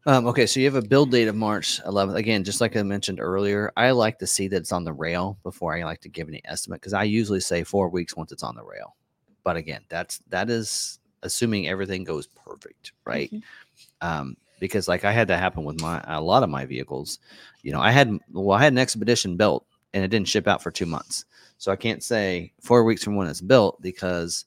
[0.07, 2.17] Um, okay, so you have a build date of March 11th.
[2.19, 5.39] Again, just like I mentioned earlier, I like to see that it's on the rail
[5.43, 8.43] before I like to give any estimate because I usually say four weeks once it's
[8.43, 8.97] on the rail.
[9.45, 13.31] But again, that's that is assuming everything goes perfect, right?
[13.31, 13.43] Mhm.
[14.03, 17.19] um, because like I had that happen with my a lot of my vehicles.
[17.63, 20.63] You know, I had well, I had an expedition built and it didn't ship out
[20.63, 21.25] for two months,
[21.57, 24.45] so I can't say four weeks from when it's built because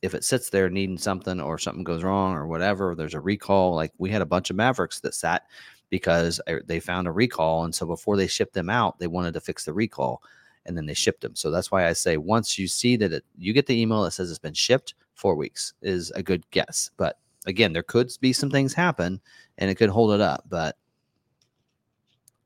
[0.00, 3.74] if it sits there needing something or something goes wrong or whatever, there's a recall.
[3.74, 5.42] Like we had a bunch of Mavericks that sat
[5.90, 9.40] because they found a recall, and so before they shipped them out, they wanted to
[9.40, 10.22] fix the recall,
[10.64, 11.34] and then they shipped them.
[11.34, 14.12] So that's why I say once you see that it, you get the email that
[14.12, 16.90] says it's been shipped, four weeks is a good guess.
[16.96, 19.20] But again, there could be some things happen
[19.58, 20.44] and it could hold it up.
[20.48, 20.76] But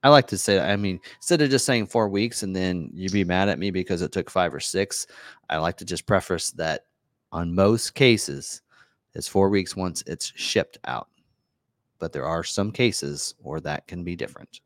[0.03, 3.13] I like to say, I mean, instead of just saying four weeks and then you'd
[3.13, 5.07] be mad at me because it took five or six,
[5.51, 6.87] I like to just preface that
[7.33, 8.63] on most cases,
[9.15, 11.09] it's four weeks once it's shipped out.
[11.99, 14.61] But there are some cases where that can be different.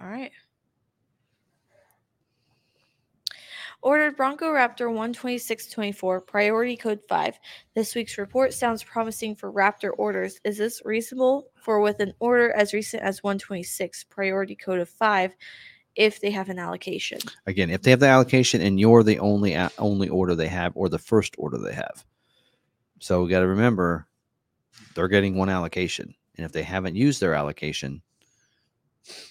[0.00, 0.32] All right.
[3.80, 7.38] Ordered Bronco Raptor 12624, priority code 5.
[7.74, 10.40] This week's report sounds promising for Raptor orders.
[10.42, 15.32] Is this reasonable for with an order as recent as 126, priority code of 5,
[15.94, 17.20] if they have an allocation?
[17.46, 20.88] Again, if they have the allocation and you're the only only order they have or
[20.88, 22.04] the first order they have.
[22.98, 24.08] So we got to remember
[24.96, 26.16] they're getting one allocation.
[26.36, 28.02] And if they haven't used their allocation,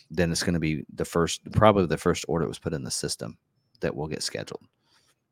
[0.10, 2.84] then it's going to be the first, probably the first order that was put in
[2.84, 3.38] the system
[3.80, 4.64] that will get scheduled.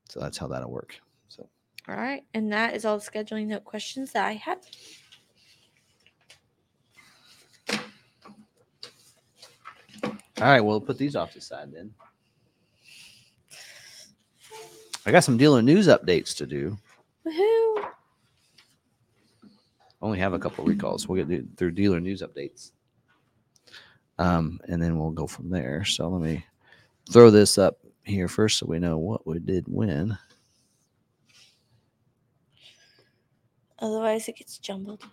[0.10, 0.96] So that's how that'll work.
[1.28, 1.48] So
[1.88, 2.24] All right.
[2.34, 4.60] And that is all the scheduling note questions that I had.
[10.42, 11.94] all right, we'll put these off the side then.
[15.06, 16.78] I got some dealer news updates to do.
[17.26, 17.66] Woohoo!
[20.06, 21.08] only have a couple recalls.
[21.08, 22.72] We'll get through dealer news updates.
[24.18, 25.84] Um, and then we'll go from there.
[25.84, 26.46] So let me
[27.12, 30.18] throw this up here first so we know what we did win.
[33.80, 35.04] Otherwise, it gets jumbled.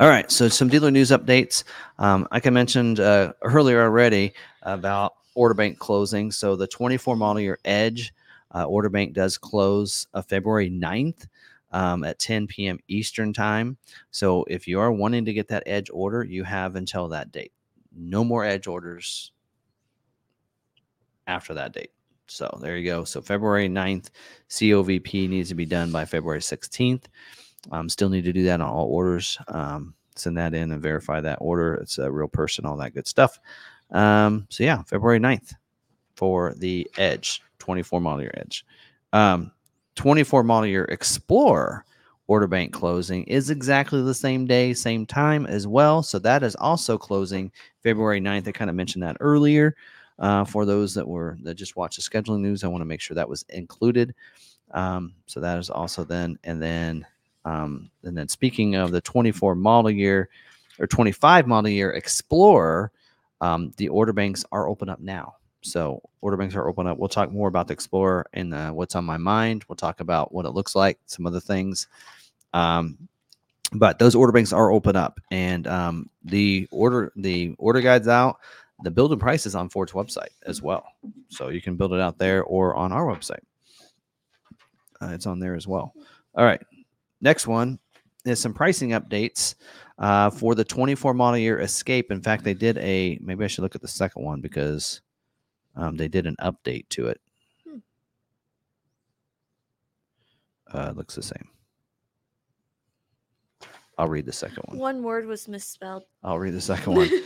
[0.00, 1.64] All right, so some dealer news updates.
[1.98, 6.30] Um, like I mentioned uh, earlier already about order bank closing.
[6.30, 8.14] So the 24 model year Edge
[8.54, 11.26] uh, order bank does close uh, February 9th
[11.72, 12.78] um, at 10 p.m.
[12.88, 13.76] Eastern time.
[14.10, 17.52] So if you are wanting to get that Edge order, you have until that date.
[17.94, 19.32] No more Edge orders
[21.28, 21.92] after that date.
[22.26, 23.04] So there you go.
[23.04, 24.10] So February 9th,
[24.50, 27.04] COVP needs to be done by February 16th.
[27.70, 29.38] Um, still need to do that on all orders.
[29.48, 31.74] Um, send that in and verify that order.
[31.74, 33.38] It's a real person, all that good stuff.
[33.90, 35.54] Um, so yeah, February 9th
[36.16, 38.66] for the Edge, 24 model year Edge.
[39.12, 39.52] Um,
[39.94, 41.84] 24 model year Explorer
[42.26, 46.02] order bank closing is exactly the same day, same time as well.
[46.02, 47.50] So that is also closing
[47.82, 48.46] February 9th.
[48.46, 49.74] I kind of mentioned that earlier.
[50.18, 53.00] Uh, for those that were that just watched the scheduling news, I want to make
[53.00, 54.14] sure that was included.
[54.72, 57.06] Um, so that is also then, and then,
[57.44, 60.28] um, and then speaking of the 24 model year
[60.78, 62.90] or 25 model year Explorer,
[63.40, 65.36] um, the order banks are open up now.
[65.62, 66.98] So order banks are open up.
[66.98, 69.64] We'll talk more about the Explorer and uh, what's on my mind.
[69.68, 71.86] We'll talk about what it looks like, some other things.
[72.52, 73.08] Um,
[73.72, 78.38] but those order banks are open up, and um, the order the order guides out.
[78.84, 80.84] The build and price is on Ford's website as well,
[81.28, 83.40] so you can build it out there or on our website.
[85.02, 85.94] uh, it's on there as well.
[86.34, 86.62] All right,
[87.20, 87.78] next one
[88.24, 89.56] is some pricing updates
[89.98, 92.12] uh, for the 24 model year Escape.
[92.12, 95.00] In fact, they did a maybe I should look at the second one because
[95.74, 97.20] um, they did an update to it.
[97.68, 97.78] Hmm.
[100.72, 101.48] Uh, it looks the same.
[103.98, 104.78] I'll read the second one.
[104.78, 106.04] One word was misspelled.
[106.22, 107.10] I'll read the second one.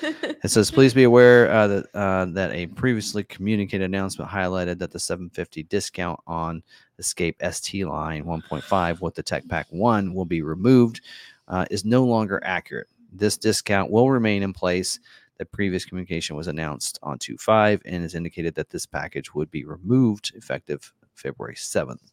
[0.44, 4.90] It says, "Please be aware uh, that uh, that a previously communicated announcement highlighted that
[4.90, 6.64] the 750 discount on
[6.98, 11.02] Escape ST line 1.5 with the Tech Pack One will be removed
[11.46, 12.88] uh, is no longer accurate.
[13.12, 14.98] This discount will remain in place.
[15.38, 19.64] The previous communication was announced on 2.5 and is indicated that this package would be
[19.64, 22.10] removed effective February 7th.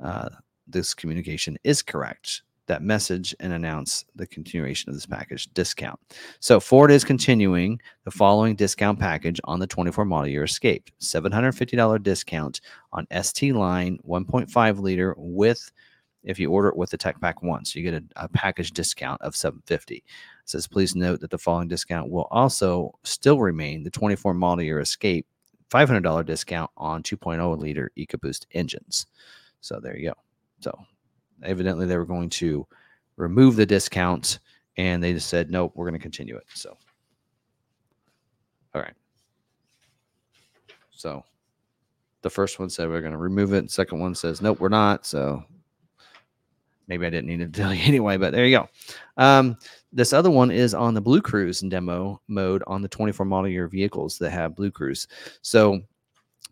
[0.00, 0.28] Uh,
[0.66, 5.98] this communication is correct that message and announce the continuation of this package discount.
[6.40, 12.02] So Ford is continuing the following discount package on the 24 model year Escape: $750
[12.02, 12.60] discount
[12.92, 15.70] on ST line 1.5 liter with
[16.22, 19.20] if you order it with the Tech Pack so you get a, a package discount
[19.20, 19.96] of 750.
[19.96, 20.02] It
[20.46, 24.80] says please note that the following discount will also still remain the 24 model year
[24.80, 25.26] Escape
[25.70, 29.06] $500 discount on 2.0 liter EcoBoost engines.
[29.60, 30.14] So there you go.
[30.60, 30.78] So
[31.44, 32.66] evidently they were going to
[33.16, 34.40] remove the discount
[34.76, 36.76] and they just said nope we're going to continue it so.
[38.74, 38.94] All right
[40.90, 41.24] so
[42.22, 45.06] the first one said we're going to remove it second one says nope we're not
[45.06, 45.42] so.
[46.86, 48.68] Maybe i didn't need to tell you anyway but there you go.
[49.16, 49.56] Um,
[49.92, 54.18] this other one is on the BlueCruise demo mode on the 24 model year vehicles
[54.18, 55.06] that have BlueCruise.
[55.40, 55.80] So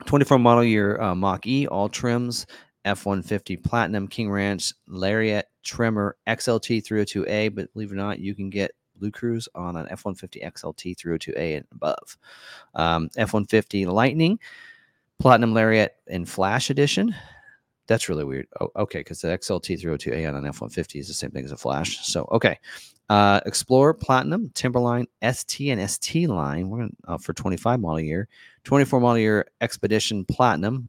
[0.06, 2.46] 24 model year uh, mach e all trims
[2.84, 7.54] F 150 Platinum, King Ranch, Lariat, Tremor, XLT 302A.
[7.54, 11.56] But believe it or not, you can get BlueCruise on an F 150 XLT 302A
[11.56, 12.16] and above.
[12.74, 14.38] Um, F 150 Lightning,
[15.18, 17.14] Platinum Lariat, and Flash Edition.
[17.86, 18.46] That's really weird.
[18.60, 21.52] Oh, okay, because the XLT 302A on an F 150 is the same thing as
[21.52, 22.06] a Flash.
[22.06, 22.58] So, okay.
[23.08, 26.70] Uh, Explorer Platinum, Timberline, ST, and ST line.
[26.70, 28.28] We're going uh, for 25 model year.
[28.64, 30.88] 24 model year Expedition Platinum,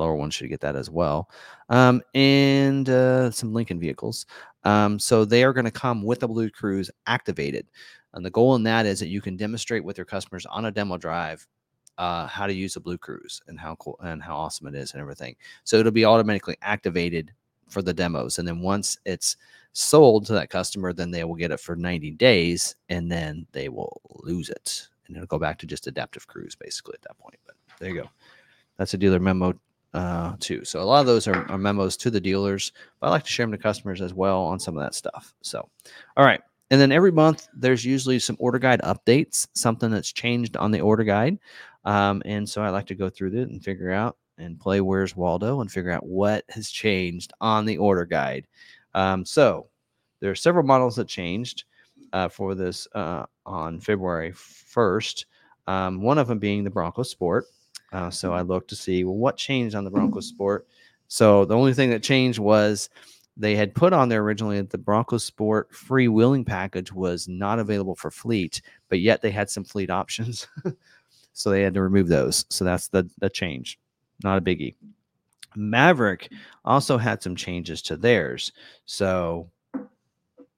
[0.00, 1.30] lower one should get that as well.
[1.68, 4.26] Um, and uh, some Lincoln vehicles.
[4.64, 7.66] Um, so they are going to come with the BlueCruise activated.
[8.12, 10.70] And the goal in that is that you can demonstrate with your customers on a
[10.70, 11.46] demo drive
[11.98, 15.00] uh, how to use the BlueCruise and how cool and how awesome it is and
[15.00, 15.36] everything.
[15.64, 17.32] So it'll be automatically activated
[17.68, 18.38] for the demos.
[18.38, 19.36] And then once it's
[19.72, 23.68] sold to that customer, then they will get it for 90 days and then they
[23.68, 24.88] will lose it.
[25.06, 27.38] And it'll go back to just adaptive cruise basically at that point.
[27.46, 28.10] But there you go.
[28.76, 29.54] That's a dealer memo
[29.94, 30.64] uh, too.
[30.64, 33.30] So a lot of those are, are, memos to the dealers, but I like to
[33.30, 35.34] share them to customers as well on some of that stuff.
[35.42, 35.68] So,
[36.16, 36.40] all right.
[36.70, 40.80] And then every month there's usually some order guide updates, something that's changed on the
[40.80, 41.38] order guide.
[41.84, 45.16] Um, and so I like to go through it and figure out and play Where's
[45.16, 48.46] Waldo and figure out what has changed on the order guide.
[48.94, 49.68] Um, so
[50.20, 51.64] there are several models that changed
[52.12, 55.24] uh, for this uh, on February 1st.
[55.66, 57.46] Um, one of them being the Bronco Sport.
[57.92, 60.66] Uh, so I looked to see well what changed on the Broncos Sport.
[61.08, 62.88] So the only thing that changed was
[63.36, 67.58] they had put on there originally that the Broncos Sport free wheeling package was not
[67.58, 70.46] available for fleet, but yet they had some fleet options.
[71.32, 72.44] so they had to remove those.
[72.48, 73.78] So that's the the change.
[74.22, 74.74] Not a biggie.
[75.56, 76.30] Maverick
[76.64, 78.52] also had some changes to theirs.
[78.84, 79.50] So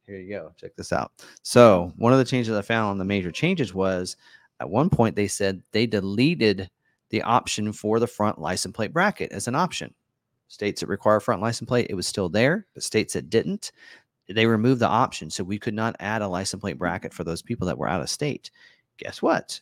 [0.07, 0.53] here you go.
[0.61, 1.13] Check this out.
[1.43, 4.17] So one of the changes I found on the major changes was
[4.61, 6.69] at one point they said they deleted
[7.13, 9.95] the option for the front license plate bracket as an option.
[10.49, 12.67] States that require front license plate, it was still there.
[12.75, 13.71] The states that didn't,
[14.29, 15.31] they removed the option.
[15.31, 18.01] So we could not add a license plate bracket for those people that were out
[18.01, 18.51] of state.
[18.97, 19.61] Guess what?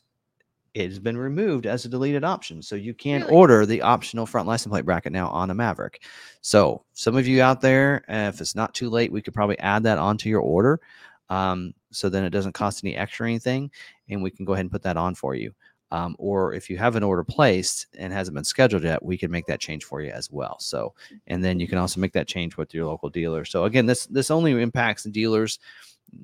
[0.75, 2.63] It has been removed as a deleted option.
[2.63, 3.33] So you can Really?
[3.33, 6.05] order the optional front license plate bracket now on a Maverick.
[6.41, 9.59] So some of you out there, uh, if it's not too late, we could probably
[9.59, 10.81] add that onto your order.
[11.29, 13.71] Um, so then it doesn't cost any extra anything,
[14.09, 15.53] and we can go ahead and put that on for you.
[15.93, 19.31] Um, or if you have an order placed and hasn't been scheduled yet, we can
[19.31, 20.57] make that change for you as well.
[20.61, 20.95] So,
[21.27, 23.45] and then you can also make that change with your local dealer.
[23.45, 25.59] So again, this this only impacts dealers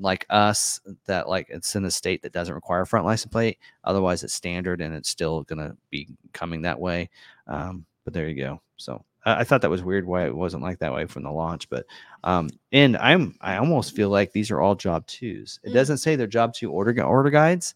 [0.00, 3.58] like us that like it's in a state that doesn't require a front license plate.
[3.84, 7.08] Otherwise, it's standard and it's still going to be coming that way.
[7.46, 8.60] Um, but there you go.
[8.76, 11.30] So I, I thought that was weird why it wasn't like that way from the
[11.30, 11.68] launch.
[11.68, 11.86] But
[12.24, 15.60] um, and I'm I almost feel like these are all job twos.
[15.62, 15.74] It Mm.
[15.74, 17.74] doesn't say they're job two order order guides,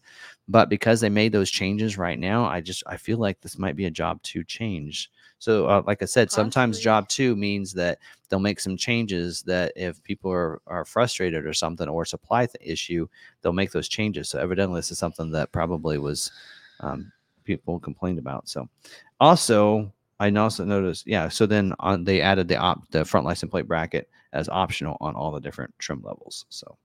[0.51, 3.77] but because they made those changes right now, I just I feel like this might
[3.77, 5.09] be a job two change.
[5.39, 7.99] So uh, like I said, sometimes job two means that
[8.29, 12.57] they'll make some changes that if people are, are frustrated or something or supply th-
[12.61, 13.07] issue,
[13.41, 14.29] they'll make those changes.
[14.29, 16.31] So evidently this is something that probably was
[16.81, 17.11] um,
[17.43, 18.49] people complained about.
[18.49, 18.69] So
[19.19, 21.29] also I also noticed, yeah.
[21.29, 25.15] So then on they added the op the front license plate bracket as optional on
[25.15, 26.45] all the different trim levels.
[26.49, 26.77] So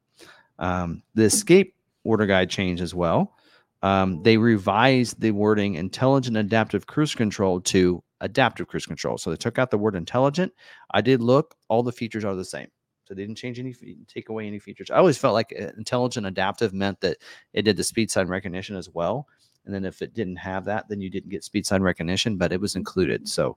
[0.58, 1.74] um, the escape
[2.04, 3.34] order guide changed as well.
[3.82, 9.18] Um, they revised the wording intelligent adaptive cruise control to adaptive cruise control.
[9.18, 10.52] So they took out the word intelligent.
[10.92, 12.68] I did look; all the features are the same.
[13.04, 13.72] So they didn't change any,
[14.08, 14.90] take away any features.
[14.90, 17.18] I always felt like uh, intelligent adaptive meant that
[17.52, 19.28] it did the speed sign recognition as well.
[19.64, 22.52] And then if it didn't have that, then you didn't get speed sign recognition, but
[22.52, 23.28] it was included.
[23.28, 23.56] So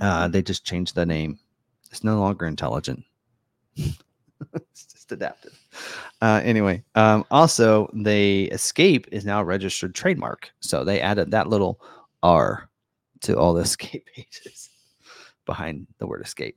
[0.00, 1.38] uh, they just changed the name.
[1.90, 3.04] It's no longer intelligent.
[4.54, 5.58] it's just adaptive.
[6.20, 10.50] Uh, anyway, um, also they escape is now registered trademark.
[10.60, 11.80] So they added that little
[12.22, 12.68] R
[13.22, 14.70] to all the escape pages
[15.46, 16.56] behind the word escape.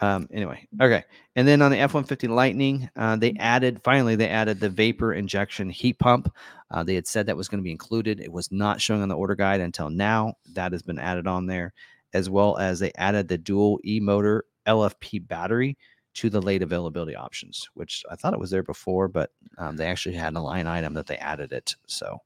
[0.00, 1.04] Um, anyway, okay.
[1.34, 5.14] And then on the F 150 Lightning, uh, they added, finally, they added the vapor
[5.14, 6.32] injection heat pump.
[6.70, 8.20] Uh, they had said that was going to be included.
[8.20, 10.34] It was not showing on the order guide until now.
[10.52, 11.72] That has been added on there,
[12.12, 15.76] as well as they added the dual e motor LFP battery
[16.18, 19.86] to the late availability options, which I thought it was there before, but um, they
[19.86, 21.76] actually had a line item that they added it.
[21.86, 22.20] So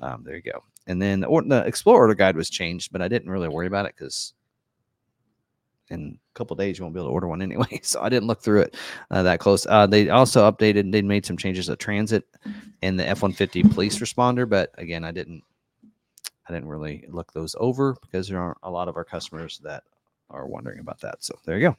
[0.00, 0.64] um, there you go.
[0.88, 3.68] And then the, or, the Explorer order guide was changed, but I didn't really worry
[3.68, 4.34] about it because
[5.90, 7.78] in a couple days you won't be able to order one anyway.
[7.84, 8.76] So I didn't look through it
[9.12, 9.66] uh, that close.
[9.66, 12.24] Uh, they also updated, they made some changes to transit
[12.82, 15.44] and the F one fifty police responder, but again, I didn't,
[16.48, 19.84] I didn't really look those over because there aren't a lot of our customers that
[20.30, 21.22] are wondering about that.
[21.22, 21.76] So there you go.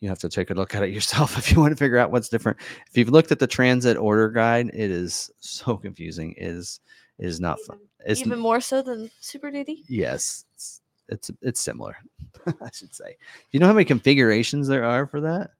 [0.00, 2.10] You have to take a look at it yourself if you want to figure out
[2.10, 2.58] what's different.
[2.90, 6.32] If you've looked at the transit order guide, it is so confusing.
[6.36, 6.80] It is
[7.18, 7.78] it is not fun.
[8.04, 9.84] It's Even more so than Super Duty.
[9.88, 11.96] Yes, it's it's, it's similar.
[12.46, 13.16] I should say.
[13.52, 15.50] You know how many configurations there are for that?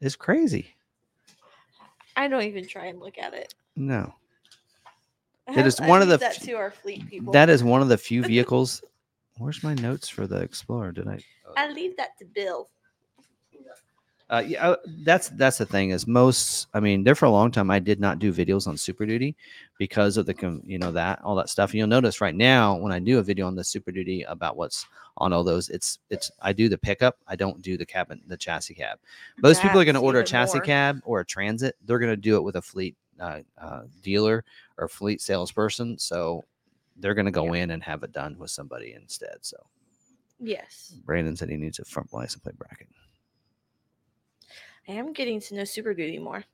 [0.00, 0.74] It's crazy.
[2.16, 3.54] I don't even try and look at it.
[3.74, 4.12] No,
[5.48, 7.32] I It have- I one of the that to our fleet people.
[7.32, 8.82] that is one of the few vehicles.
[9.38, 10.92] Where's my notes for the Explorer?
[10.92, 11.18] Did I?
[11.56, 12.68] I leave that to Bill.
[14.30, 16.66] Uh, yeah, uh, that's that's the thing is most.
[16.72, 19.36] I mean, there for a long time, I did not do videos on Super Duty
[19.78, 21.70] because of the you know that all that stuff.
[21.70, 24.56] And you'll notice right now when I do a video on the Super Duty about
[24.56, 24.86] what's
[25.18, 27.18] on all those, it's it's I do the pickup.
[27.28, 28.98] I don't do the cabin, the chassis cab.
[29.42, 30.64] Most people are going to order a chassis more.
[30.64, 31.76] cab or a transit.
[31.84, 34.44] They're going to do it with a fleet uh, uh, dealer
[34.78, 35.98] or fleet salesperson.
[35.98, 36.42] So
[36.96, 39.36] they're going to go in and have it done with somebody instead.
[39.42, 39.58] So
[40.42, 40.94] Yes.
[41.04, 42.88] Brandon said he needs a front license plate bracket.
[44.88, 46.44] I am getting to know Super Duty more.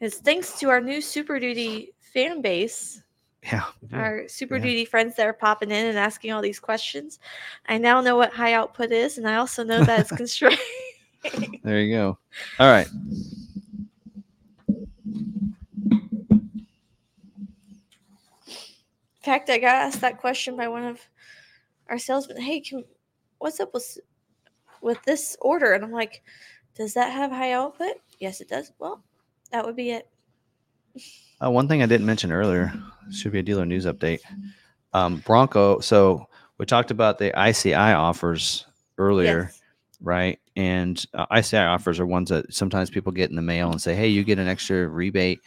[0.00, 3.02] It's thanks to our new Super Duty fan base,
[3.44, 4.62] Yeah, our Super Yeah.
[4.62, 7.18] Duty friends that are popping in and asking all these questions.
[7.66, 10.58] I now know what high output is, and I also know that it's constrained.
[11.62, 12.18] There you go.
[12.58, 12.88] All right.
[19.16, 21.00] In fact, I got asked that question by one of
[21.88, 22.40] our salesmen.
[22.40, 22.84] Hey, can,
[23.38, 23.98] what's up with
[24.82, 25.72] with this order?
[25.72, 26.22] And I'm like,
[26.74, 27.92] does that have high output?
[28.18, 28.72] Yes, it does.
[28.78, 29.02] Well,
[29.50, 30.08] that would be it.
[31.44, 32.72] Uh, one thing I didn't mention earlier
[33.10, 34.20] should be a dealer news update.
[34.92, 35.80] Um, Bronco.
[35.80, 36.26] So
[36.58, 38.66] we talked about the ICI offers
[38.98, 39.62] earlier, Yes.
[40.00, 40.38] right?
[40.56, 43.94] And uh, ICI offers are ones that sometimes people get in the mail and say,
[43.94, 45.40] "Hey, you get an extra rebate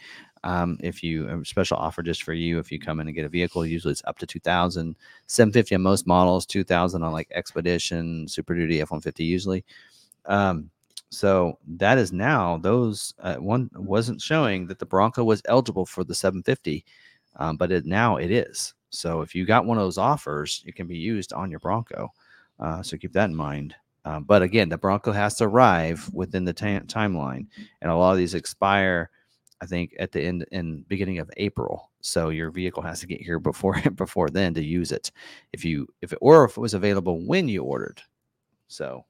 [0.46, 3.24] um, if you a special offer just for you if you come in and get
[3.24, 3.66] a vehicle.
[3.66, 4.94] Usually it's up to 2,000,
[5.26, 9.64] 750 on most models, 2,000 on like Expedition, Super Duty, F one fifty usually."
[10.26, 10.70] Um,
[11.10, 16.04] so that is now those uh, one wasn't showing that the Bronco was eligible for
[16.04, 16.84] the 750,
[17.36, 18.74] um, but it now it is.
[18.90, 22.12] So if you got one of those offers, it can be used on your Bronco.
[22.60, 23.74] Uh, so keep that in mind.
[24.04, 27.46] Um, but again, the Bronco has to arrive within the ti- timeline,
[27.82, 29.10] and a lot of these expire,
[29.60, 31.90] I think, at the end in beginning of April.
[32.00, 35.10] So your vehicle has to get here before before then to use it.
[35.52, 38.02] If you if it or if it was available when you ordered.
[38.68, 39.04] So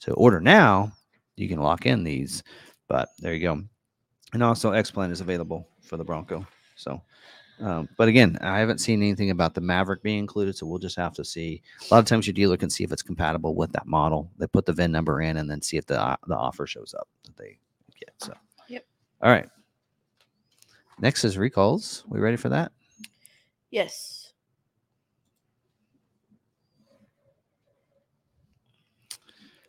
[0.00, 0.92] to order now,
[1.36, 2.42] you can lock in these.
[2.88, 3.62] But there you go.
[4.32, 6.46] And also X Plan is available for the Bronco.
[6.76, 7.00] So
[7.60, 10.96] um, but again, I haven't seen anything about the Maverick being included, so we'll just
[10.96, 11.62] have to see.
[11.90, 14.30] A lot of times, your dealer can see if it's compatible with that model.
[14.38, 17.08] They put the VIN number in, and then see if the the offer shows up
[17.24, 17.58] that they
[17.98, 18.12] get.
[18.18, 18.34] So,
[18.68, 18.84] Yep.
[19.22, 19.48] All right.
[21.00, 22.04] Next is recalls.
[22.08, 22.72] We ready for that?
[23.70, 24.32] Yes.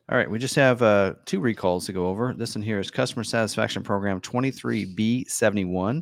[0.10, 2.34] All right, we just have uh, two recalls to go over.
[2.34, 6.02] This one here is Customer Satisfaction Program 23B71.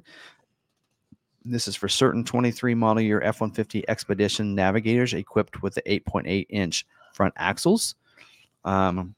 [1.43, 6.45] This is for certain 23 model year F 150 Expedition navigators equipped with the 8.8
[6.49, 7.95] inch front axles.
[8.63, 9.15] Um,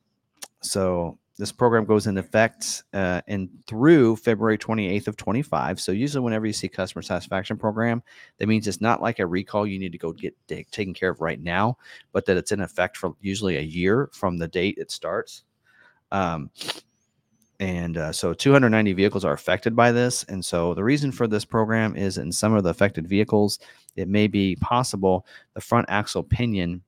[0.62, 5.80] so this program goes into effect uh, and through February 28th of 25.
[5.80, 8.02] So usually, whenever you see customer satisfaction program,
[8.38, 11.22] that means it's not like a recall you need to go get taken care of
[11.22, 11.78] right now,
[12.12, 15.44] but that it's in effect for usually a year from the date it starts.
[16.12, 16.50] Um,
[17.60, 20.24] and uh, so 290 vehicles are affected by this.
[20.24, 23.60] And so the reason for this program is in some of the affected vehicles,
[23.96, 26.84] it may be possible the front axle pinion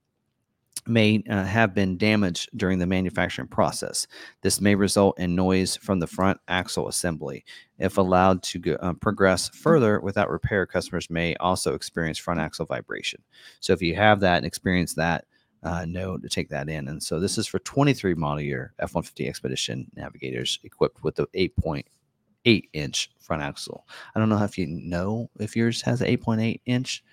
[0.87, 4.07] may uh, have been damaged during the manufacturing process.
[4.41, 7.43] This may result in noise from the front axle assembly.
[7.77, 12.65] If allowed to go, uh, progress further without repair, customers may also experience front axle
[12.65, 13.21] vibration.
[13.59, 15.25] So if you have that and experience that,
[15.63, 16.87] uh, know to take that in.
[16.87, 21.27] And so this is for 23 model year F 150 Expedition navigators equipped with the
[21.27, 23.85] 8.8 inch front axle.
[24.15, 27.03] I don't know if you know if yours has an 8.8 inch.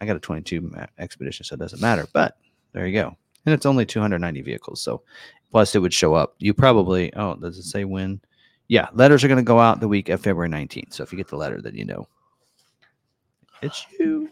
[0.00, 2.06] I got a 22 Expedition, so it doesn't matter.
[2.12, 2.36] But
[2.78, 3.16] there you go.
[3.44, 4.80] And it's only 290 vehicles.
[4.80, 5.02] So
[5.50, 6.36] plus it would show up.
[6.38, 8.20] You probably, oh, does it say when?
[8.68, 10.92] Yeah, letters are going to go out the week of February 19th.
[10.94, 12.06] So if you get the letter, then you know
[13.62, 14.30] it's you.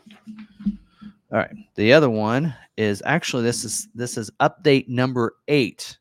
[1.33, 1.51] All right.
[1.75, 5.99] The other one is actually this is this is update number eight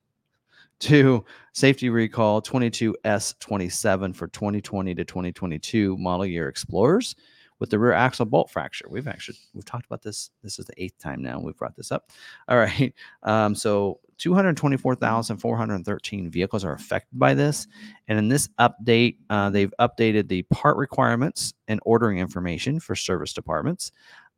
[0.82, 7.16] to safety recall 22S27 for 2020 to 2022 model year Explorers
[7.60, 8.86] with the rear axle bolt fracture.
[8.90, 10.32] We've actually we've talked about this.
[10.44, 12.10] This is the eighth time now we've brought this up.
[12.48, 12.94] All right.
[13.24, 17.68] Um, so 224,413 vehicles are affected by this.
[18.08, 23.34] And in this update, uh, they've updated the part requirements and ordering information for service
[23.34, 23.92] departments.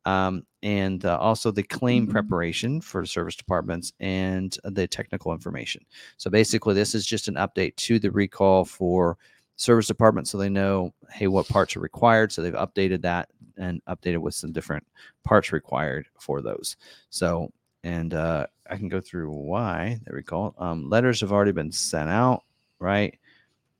[0.04, 2.12] Um, and uh, also the claim mm-hmm.
[2.12, 5.84] preparation for service departments and the technical information.
[6.16, 9.18] So basically, this is just an update to the recall for
[9.58, 12.32] service department so they know hey what parts are required.
[12.32, 13.28] So they've updated that
[13.58, 14.86] and updated with some different
[15.24, 16.76] parts required for those.
[17.10, 17.52] So
[17.84, 20.00] and uh, i can go through why.
[20.06, 22.44] They recall um, letters have already been sent out
[22.80, 23.18] right?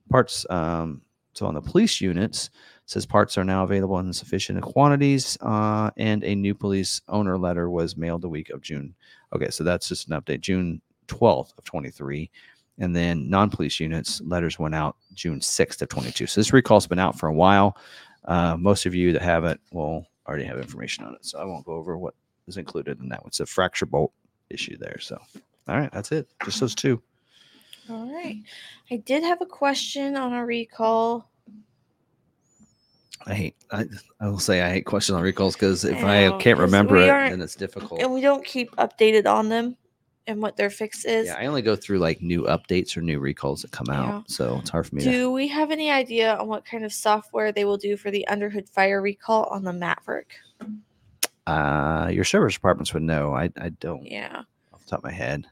[0.09, 1.01] Parts um,
[1.33, 2.49] so on the police units
[2.85, 7.69] says parts are now available in sufficient quantities uh, and a new police owner letter
[7.69, 8.93] was mailed the week of june.
[9.33, 10.41] Okay so that's just an update.
[10.41, 12.29] June 12th of 23
[12.79, 16.27] and then non-police units letters went out June 6th of 22.
[16.27, 17.77] So this recall's been out for a while.
[18.25, 21.25] Uh, most of you that have it will already have information on it.
[21.25, 22.13] So I won't go over what
[22.47, 23.27] is included in that one.
[23.27, 24.13] It's a fracture bolt
[24.49, 24.97] issue there.
[24.99, 25.19] So,
[25.67, 26.27] all right, that's it.
[26.43, 27.01] Just those two.
[27.89, 28.37] All right.
[28.91, 31.29] I did have a question on a recall.
[33.25, 33.55] I hate.
[33.71, 33.85] I,
[34.21, 37.07] I will say I hate questions on recalls because if I, I can't remember it,
[37.07, 37.99] then it's difficult.
[37.99, 39.75] And we don't keep updated on them
[40.29, 41.25] and what their fix is.
[41.25, 44.03] Yeah, I only go through like new updates or new recalls that come yeah.
[44.03, 45.03] out, so it's hard for me.
[45.03, 45.31] Do to...
[45.31, 48.69] we have any idea on what kind of software they will do for the underhood
[48.69, 50.35] fire recall on the Maverick?
[51.47, 53.33] Uh, your service departments would know.
[53.33, 54.05] I I don't.
[54.05, 54.43] Yeah.
[54.71, 55.47] Off the top of my head.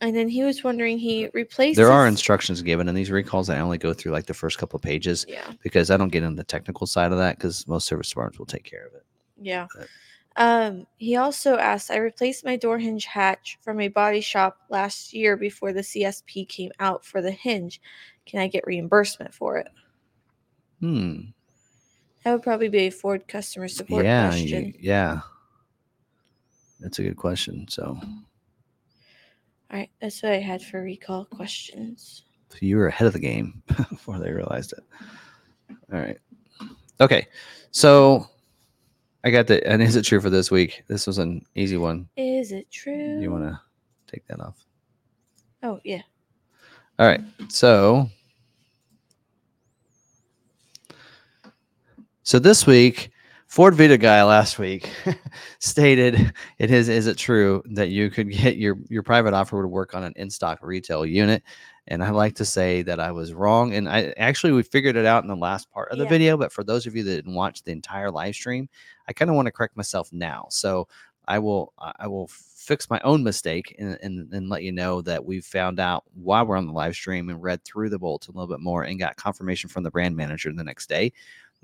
[0.00, 1.76] And then he was wondering he replaced.
[1.76, 3.50] There are instructions given in these recalls.
[3.50, 5.26] I only go through like the first couple of pages.
[5.28, 5.52] Yeah.
[5.62, 8.46] Because I don't get into the technical side of that because most service departments will
[8.46, 9.04] take care of it.
[9.36, 9.66] Yeah.
[9.76, 9.88] But,
[10.36, 15.12] um, he also asked, I replaced my door hinge hatch from a body shop last
[15.12, 17.80] year before the CSP came out for the hinge.
[18.26, 19.68] Can I get reimbursement for it?
[20.80, 21.20] Hmm.
[22.24, 24.66] That would probably be a Ford customer support yeah, question.
[24.66, 25.20] You, yeah.
[26.78, 27.66] That's a good question.
[27.68, 28.02] So, all
[29.70, 29.90] right.
[30.00, 32.22] That's what I had for recall questions.
[32.50, 35.76] So you were ahead of the game before they realized it.
[35.92, 36.18] All right.
[37.00, 37.26] Okay.
[37.70, 38.26] So,
[39.22, 40.82] I got the and is it true for this week?
[40.88, 42.08] This was an easy one.
[42.16, 43.20] Is it true?
[43.20, 43.60] You want to
[44.06, 44.64] take that off?
[45.62, 46.02] Oh yeah.
[46.98, 47.20] All right.
[47.48, 48.08] So
[52.30, 53.10] So this week,
[53.48, 54.88] Ford Video Guy last week
[55.58, 59.66] stated it is is it true that you could get your your private offer would
[59.66, 61.42] work on an in-stock retail unit
[61.90, 63.74] and I like to say that I was wrong.
[63.74, 66.10] And I actually we figured it out in the last part of the yeah.
[66.10, 66.36] video.
[66.36, 68.68] But for those of you that didn't watch the entire live stream,
[69.08, 70.46] I kind of want to correct myself now.
[70.50, 70.86] So
[71.26, 75.24] I will I will fix my own mistake and, and, and let you know that
[75.24, 78.32] we found out while we're on the live stream and read through the bolts a
[78.32, 81.12] little bit more and got confirmation from the brand manager the next day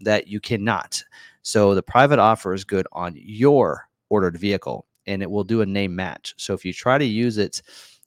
[0.01, 1.03] that you cannot.
[1.43, 5.67] So the private offer is good on your ordered vehicle and it will do a
[5.67, 6.35] name match.
[6.37, 7.63] So if you try to use it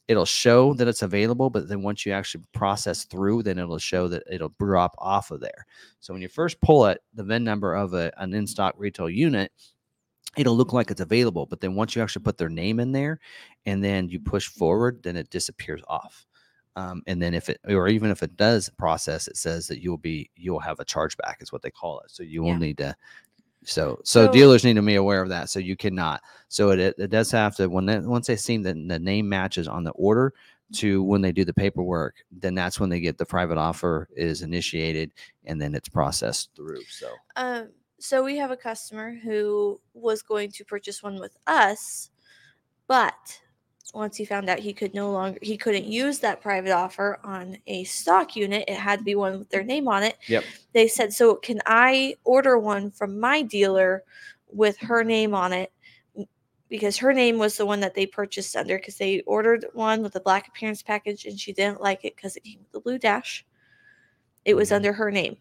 [0.09, 4.07] it'll show that it's available, but then once you actually process through, then it'll show
[4.07, 5.67] that it'll drop off of there.
[5.99, 9.07] So when you first pull it, the VIN number of a, an in stock retail
[9.07, 9.51] unit,
[10.35, 11.45] it'll look like it's available.
[11.45, 13.19] But then once you actually put their name in there
[13.67, 16.25] and then you push forward, then it disappears off.
[16.75, 19.97] Um, and then if it, or even if it does process, it says that you'll
[19.97, 22.09] be, you'll have a chargeback, is what they call it.
[22.09, 22.57] So you will yeah.
[22.57, 22.95] need to
[23.63, 25.49] so, so, so, dealers need to be aware of that.
[25.49, 26.21] So you cannot.
[26.47, 29.67] So it, it does have to when they, once they see that the name matches
[29.67, 30.33] on the order,
[30.71, 34.41] to when they do the paperwork, then that's when they get the private offer is
[34.41, 35.11] initiated
[35.45, 36.83] and then it's processed through.
[36.83, 37.69] So Um,
[37.99, 42.11] so we have a customer who was going to purchase one with us,
[42.87, 43.41] but
[43.93, 47.57] once he found out he could no longer he couldn't use that private offer on
[47.67, 50.17] a stock unit, it had to be one with their name on it.
[50.27, 50.43] Yep.
[50.73, 54.03] They said, "So can I order one from my dealer
[54.51, 55.71] with her name on it?"
[56.67, 60.13] Because her name was the one that they purchased under, because they ordered one with
[60.13, 62.99] the black appearance package and she didn't like it because it came with the blue
[62.99, 63.43] dash.
[64.45, 64.75] It was Mhm.
[64.75, 65.37] under her name.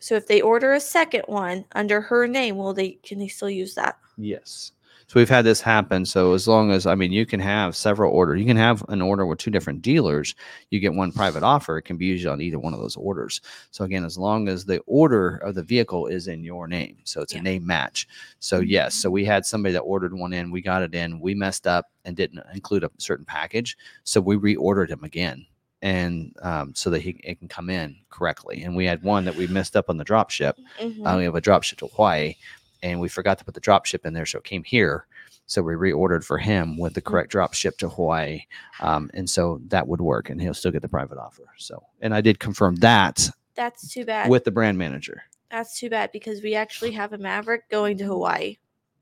[0.00, 3.48] So if they order a second one under her name, will they can they still
[3.48, 3.96] use that?
[4.16, 4.72] Yes.
[5.12, 6.06] So we've had this happen.
[6.06, 8.40] So as long as I mean, you can have several orders.
[8.40, 10.34] You can have an order with two different dealers.
[10.70, 11.76] You get one private offer.
[11.76, 13.42] It can be used on either one of those orders.
[13.72, 17.20] So again, as long as the order of the vehicle is in your name, so
[17.20, 17.40] it's Yeah.
[17.40, 18.08] a name match.
[18.38, 18.94] So yes.
[18.94, 20.50] So we had somebody that ordered one in.
[20.50, 21.20] We got it in.
[21.20, 23.76] We messed up and didn't include a certain package.
[24.04, 25.44] So we reordered him again.
[25.82, 28.62] And um, so that he it can come in correctly.
[28.62, 30.56] And we had one that we messed up on the drop ship.
[30.80, 31.04] Mhm.
[31.04, 32.34] Uh, we have a drop ship to Hawaii,
[32.82, 35.06] and we forgot to put the drop ship in there, so it came here.
[35.46, 38.42] So we reordered for him with the correct drop ship to Hawaii,
[38.80, 41.44] um, and so that would work, and he'll still get the private offer.
[41.58, 44.30] So, and I did confirm that That's too bad.
[44.30, 45.22] with the brand manager.
[45.50, 48.56] That's too bad because we actually have a Maverick going to Hawaii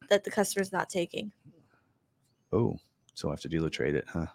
[0.08, 1.30] that the customer's not taking.
[2.52, 2.76] Oh,
[3.14, 4.26] so I have to dealer trade it, huh?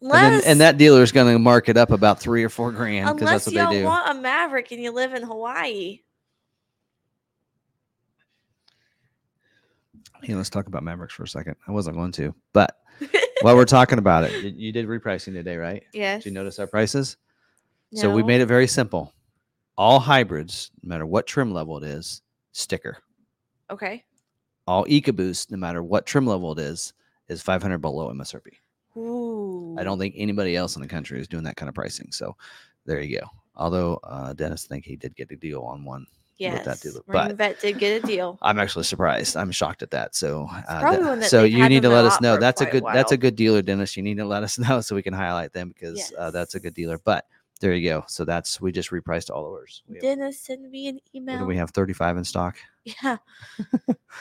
[0.00, 2.72] And, then, and that dealer is going to mark it up about three or four
[2.72, 3.84] grand because unless that's you what they do.
[3.84, 6.00] want a Maverick and you live in Hawaii.
[10.24, 11.56] Hey, let's talk about Mavericks for a second.
[11.68, 12.78] I wasn't going to, but
[13.42, 15.82] while we're talking about it, you- did repricing today, right?
[15.92, 16.22] yes.
[16.24, 17.18] Did you notice our prices?
[17.92, 19.12] So we made it very simple.
[19.76, 22.22] All hybrids, no matter what trim level it is,
[22.52, 22.98] sticker.
[23.70, 24.02] Okay.
[24.66, 26.94] All EcoBoost, no matter what trim level it is,
[27.28, 28.46] is 500 below MSRP.
[28.96, 29.76] Ooh.
[29.78, 32.08] I don't think anybody else in the country is doing that kind of pricing.
[32.10, 32.34] So
[32.86, 33.26] there you go.
[33.56, 36.06] Although uh, Dennis think he did get a deal on one.
[36.38, 36.64] Yes.
[36.64, 38.38] that Marine but- Vet did get a deal.
[38.42, 39.36] I'm actually surprised.
[39.36, 40.14] I'm shocked at that.
[40.14, 42.36] So, uh, that- so you need to let us know.
[42.36, 42.84] That's a good.
[42.92, 43.96] That's a good dealer, Dennis.
[43.96, 46.60] You need to let us know so we can highlight them because uh, that's a
[46.60, 46.98] good dealer.
[47.04, 47.26] But
[47.60, 48.04] there you go.
[48.08, 49.82] So that's we just repriced all orders.
[49.88, 51.44] We have, Dennis, send me an email.
[51.46, 51.70] we have?
[51.70, 52.56] 35 in stock.
[53.02, 53.16] Yeah.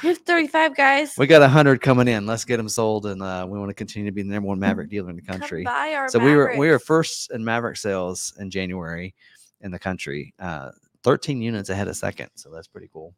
[0.02, 1.16] we have 35 guys.
[1.18, 2.26] We got hundred coming in.
[2.26, 4.58] Let's get them sold, and uh, we want to continue to be the number one
[4.58, 5.66] Maverick dealer in the Come country.
[5.66, 9.14] buy our So we were we were first in Maverick sales in January
[9.60, 10.34] in the country.
[10.40, 10.72] Uh,
[11.04, 13.14] 13 units ahead of second, so that's pretty cool.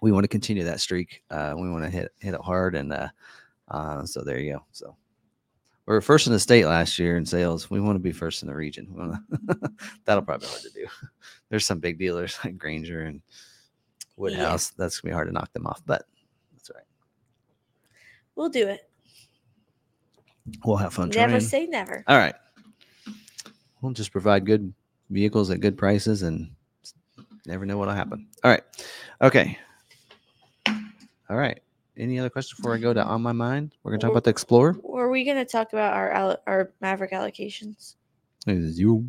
[0.00, 1.22] We want to continue that streak.
[1.30, 3.08] Uh, we want to hit hit it hard, and uh,
[3.68, 4.64] uh, so there you go.
[4.72, 4.96] So
[5.86, 7.70] we were first in the state last year in sales.
[7.70, 8.88] We want to be first in the region.
[8.90, 9.22] Wanna
[10.04, 10.86] That'll probably be hard to do.
[11.50, 13.20] There's some big dealers like Granger and
[14.16, 14.70] Woodhouse.
[14.70, 16.04] That's gonna be hard to knock them off, but
[16.52, 16.84] that's right.
[18.34, 18.88] We'll do it.
[20.64, 21.40] We'll have fun Never trying.
[21.40, 22.02] say never.
[22.08, 22.34] All right.
[23.80, 24.72] We'll just provide good
[25.10, 26.50] vehicles at good prices and
[27.46, 28.26] never know what'll happen.
[28.44, 28.62] All right.
[29.20, 29.58] Okay.
[30.66, 31.60] All right.
[31.96, 33.74] Any other questions before I go to on my mind?
[33.82, 34.76] We're gonna talk about the Explorer.
[34.82, 37.96] Were we going to talk about our allo- our Maverick allocations?
[38.46, 39.06] You.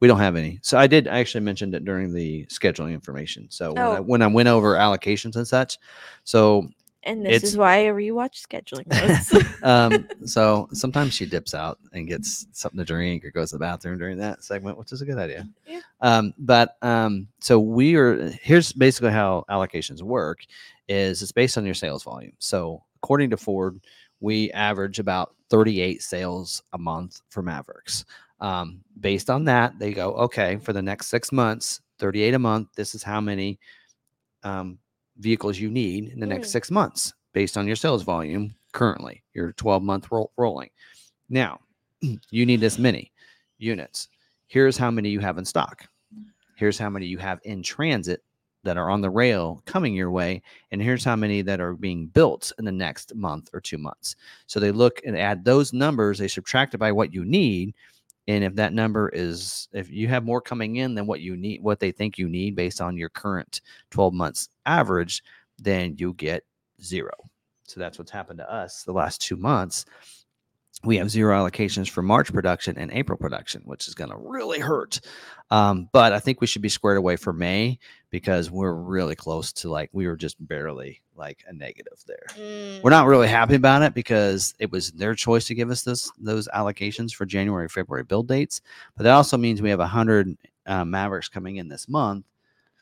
[0.00, 0.58] We don't have any.
[0.62, 1.08] So I did.
[1.08, 3.46] I actually mentioned it during the scheduling information.
[3.50, 4.02] So when, I, Oh.
[4.02, 5.78] when I went over allocations and such,
[6.24, 6.68] so
[7.06, 8.86] And this It's- is why I rewatch scheduling
[9.34, 9.52] notes.
[9.62, 13.60] um, so sometimes she dips out and gets something to drink or goes to the
[13.60, 15.46] bathroom during that segment, which is a good idea.
[15.74, 15.80] Yeah.
[16.00, 20.40] Um, but um, so we are here's basically how allocations work
[20.88, 22.32] is it's based on your sales volume.
[22.38, 23.80] So according to Ford,
[24.20, 28.04] we average about 38 sales a month for Mavericks.
[28.40, 32.68] Um, based on that, they go, okay, for the next six months, 38 a month,
[32.76, 33.58] this is how many
[34.42, 34.78] um,
[35.18, 36.52] vehicles you need in the next Mm.
[36.52, 40.70] six months based on your sales volume currently, your 12 month roll, rolling.
[41.28, 41.60] Now,
[42.30, 43.12] you need this many
[43.58, 44.08] units.
[44.46, 45.86] Here's how many you have in stock.
[46.56, 48.22] Here's how many you have in transit
[48.64, 50.42] that are on the rail coming your way.
[50.70, 54.16] And here's how many that are being built in the next month or two months.
[54.46, 57.74] So they look and add those numbers, they subtract it by what you need.
[58.26, 61.62] And if that number is, if you have more coming in than what you need,
[61.62, 63.60] what they think you need based on your current
[63.90, 65.22] 12 months average,
[65.58, 66.42] then you get
[66.82, 67.12] zero.
[67.64, 69.84] So that's what's happened to us the last two months.
[70.84, 74.60] We have zero allocations for March production and April production, which is going to really
[74.60, 75.00] hurt.
[75.50, 77.78] Um, but I think we should be squared away for May
[78.10, 82.82] because we're really close to like, we were just barely like a negative there Mm,
[82.82, 86.10] we're not really happy about it because it was their choice to give us this
[86.18, 88.60] those allocations for January, February build dates.
[88.96, 90.36] But that also means we have hundred
[90.66, 92.24] uh, Mavericks coming in this month.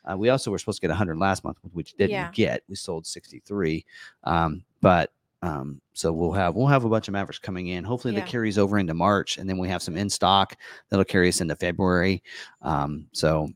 [0.03, 2.31] Uh, we also were supposed to get hundred last month, which didn't Yeah.
[2.33, 2.63] get.
[2.67, 3.85] We sold sixty three,
[4.23, 5.11] um, but
[5.43, 7.83] Um, so we'll have we'll have a bunch of Mavericks coming in.
[7.83, 8.21] Hopefully Yeah.
[8.21, 10.55] that carries over into March, and then we have some in stock
[10.89, 12.23] that'll carry us into February.
[12.61, 13.49] Um, so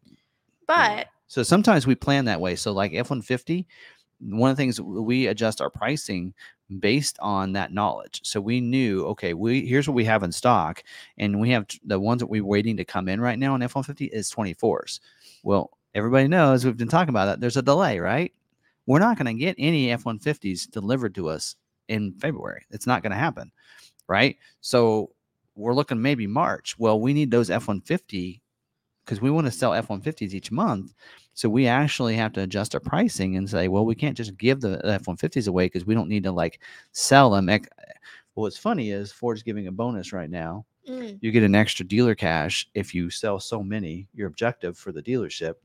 [0.67, 2.55] But so sometimes we plan that way.
[2.55, 3.67] So like F one fifty,
[4.19, 6.33] one of the things we adjust our pricing
[6.79, 8.19] based on that knowledge.
[8.25, 10.83] So we knew, okay, we here's what we have in stock,
[11.17, 13.75] and we have the ones that we're waiting to come in right now on F
[13.75, 14.99] one fifty is twenty fours.
[15.43, 17.39] Well, everybody knows we've been talking about that.
[17.39, 18.33] There's a delay, right?
[18.87, 21.55] We're not going to get any F one fifties delivered to us
[21.87, 22.63] in February.
[22.71, 23.51] It's not going to happen,
[24.07, 24.37] right?
[24.61, 25.11] So
[25.55, 26.77] we're looking maybe March.
[26.77, 28.41] Well, we need those F one fifty
[29.05, 30.93] because we want to sell F one fifties each month.
[31.33, 34.59] So we actually have to adjust our pricing and say, well, we can't just give
[34.59, 36.61] the F one fifties away because we don't need to like
[36.91, 37.45] sell them.
[37.47, 37.61] Well,
[38.33, 40.65] what's funny is Ford's giving a bonus right now.
[40.87, 44.07] mm, You get an extra dealer cash if you sell so many.
[44.13, 45.55] Your objective for the dealership,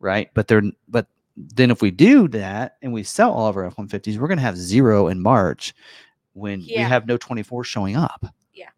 [0.00, 0.30] right?
[0.34, 1.06] But they're but
[1.36, 4.28] then if we do that and we sell all of our F one fifties, we're
[4.28, 5.74] going to have zero in March
[6.34, 8.24] when we have no twenty four showing up.
[8.52, 8.70] Yeah.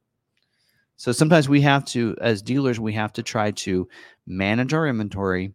[0.97, 3.89] So sometimes we have to, as dealers, we have to try to
[4.27, 5.53] manage our inventory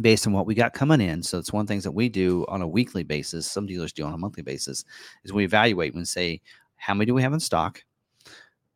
[0.00, 1.22] based on what we got coming in.
[1.22, 3.46] So it's one of the things that we do on a weekly basis.
[3.46, 4.84] Some dealers do on a monthly basis
[5.22, 6.40] is we evaluate and say,
[6.76, 7.84] how many do we have in stock?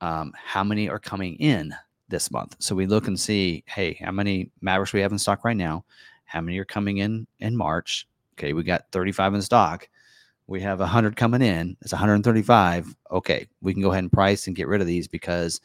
[0.01, 1.75] Um, how many are coming in
[2.09, 2.55] this month?
[2.61, 5.85] So we look and see, hey, how many Mavericks we have in stock right now?
[6.29, 8.07] How many are coming in in March?
[8.35, 9.89] Okay, we got 35 in stock.
[10.47, 11.77] We have 100 coming in.
[11.83, 12.95] It's 135.
[13.11, 15.61] Okay, we can go ahead and price and get rid of these because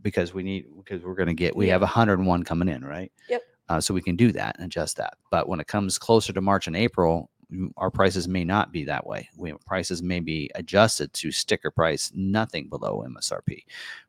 [0.00, 3.10] because we need because we're going to get we have 101 coming in, right?
[3.28, 3.42] Yep.
[3.68, 5.14] Uh, so we can do that and adjust that.
[5.30, 7.30] But when it comes closer to March and April,
[7.76, 9.28] our prices may not be that way.
[9.36, 13.64] We prices may be adjusted to sticker price, nothing below MSRP,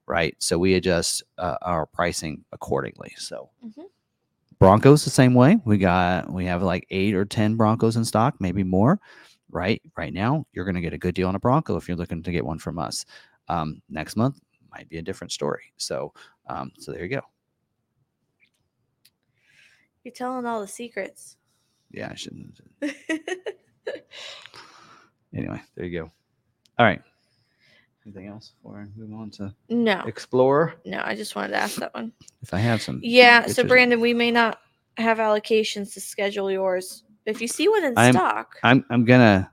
[0.05, 0.35] right?
[0.39, 3.13] So we adjust uh, our pricing accordingly.
[3.17, 3.85] So Mhm.
[4.59, 5.57] Broncos the same way.
[5.65, 8.99] We got we have like eight or ten Broncos in stock, maybe more.
[9.51, 11.97] Right, right now you're going to get a good deal on a Bronco if you're
[11.97, 13.05] looking to get one from us.
[13.47, 14.39] Um, next month
[14.71, 15.73] might be a different story.
[15.77, 16.13] So,
[16.47, 17.21] um, so there you go.
[20.03, 21.37] you're telling all the secrets.
[21.91, 22.59] Yeah, I shouldn't.
[25.35, 26.11] Anyway, there you go.
[26.77, 27.01] All right.
[28.09, 30.73] Anything else before I move on to no, Explorer?
[30.83, 32.11] no, I just wanted to ask that one.
[32.41, 32.99] If I have some.
[33.03, 34.59] Yeah, so Brandon, we may not
[34.97, 37.03] have allocations to schedule yours.
[37.27, 39.51] If you see one in I'm- stock, I'm I'm gonna.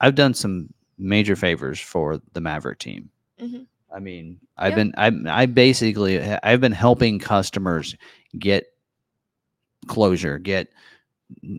[0.00, 3.10] I've done some major favors for the Maverick team.
[3.40, 3.66] Mhm.
[3.92, 4.76] I mean, I've Yeah.
[4.76, 7.96] been I I basically I've been helping customers
[8.38, 8.66] get
[9.88, 10.68] closure, get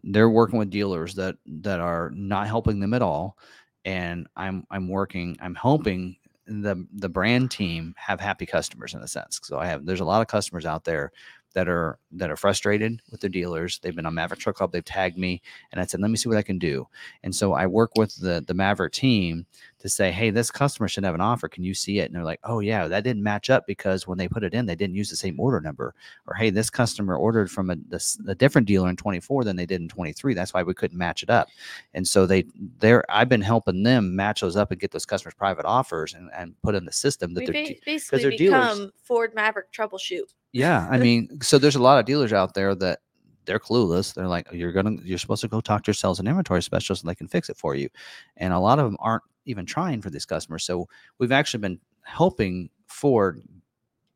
[0.05, 3.37] they're working with dealers that that are not helping them at all
[3.85, 9.07] and I'm I'm working I'm helping the the brand team have happy customers in a
[9.07, 9.39] sense.
[9.43, 11.11] So I have there's a lot of customers out there
[11.53, 13.79] that are that are frustrated with their dealers.
[13.79, 14.71] They've been on Maverick Truck Club.
[14.71, 15.41] They've tagged me,
[15.71, 16.87] and I said, "Let me see what I can do."
[17.23, 19.45] And so I work with the the Maverick team
[19.83, 21.47] to say, "Hey, this customer should have an offer.
[21.47, 24.17] Can you see it?" And they're like, "Oh yeah, that didn't match up because when
[24.17, 25.93] they put it in, they didn't use the same order number."
[26.25, 29.65] Or, "Hey, this customer ordered from a, this, a different dealer in 24 than they
[29.65, 30.33] did in 23.
[30.33, 31.49] That's why we couldn't match it up."
[31.93, 32.45] And so they
[32.79, 36.29] they're I've been helping them match those up and get those customers private offers and,
[36.35, 38.77] and put in the system that we they're basically they're dealers.
[38.79, 40.33] become Ford Maverick troubleshoot.
[40.53, 42.99] yeah, I mean, so there's a lot of dealers out there that
[43.45, 44.13] they're clueless.
[44.13, 47.03] They're like, you're gonna, you're supposed to go talk to your sales and inventory specialist,
[47.03, 47.89] and they can fix it for you.
[48.37, 50.63] And a lot of them aren't even trying for these customers.
[50.63, 50.87] So
[51.17, 53.41] we've actually been helping Ford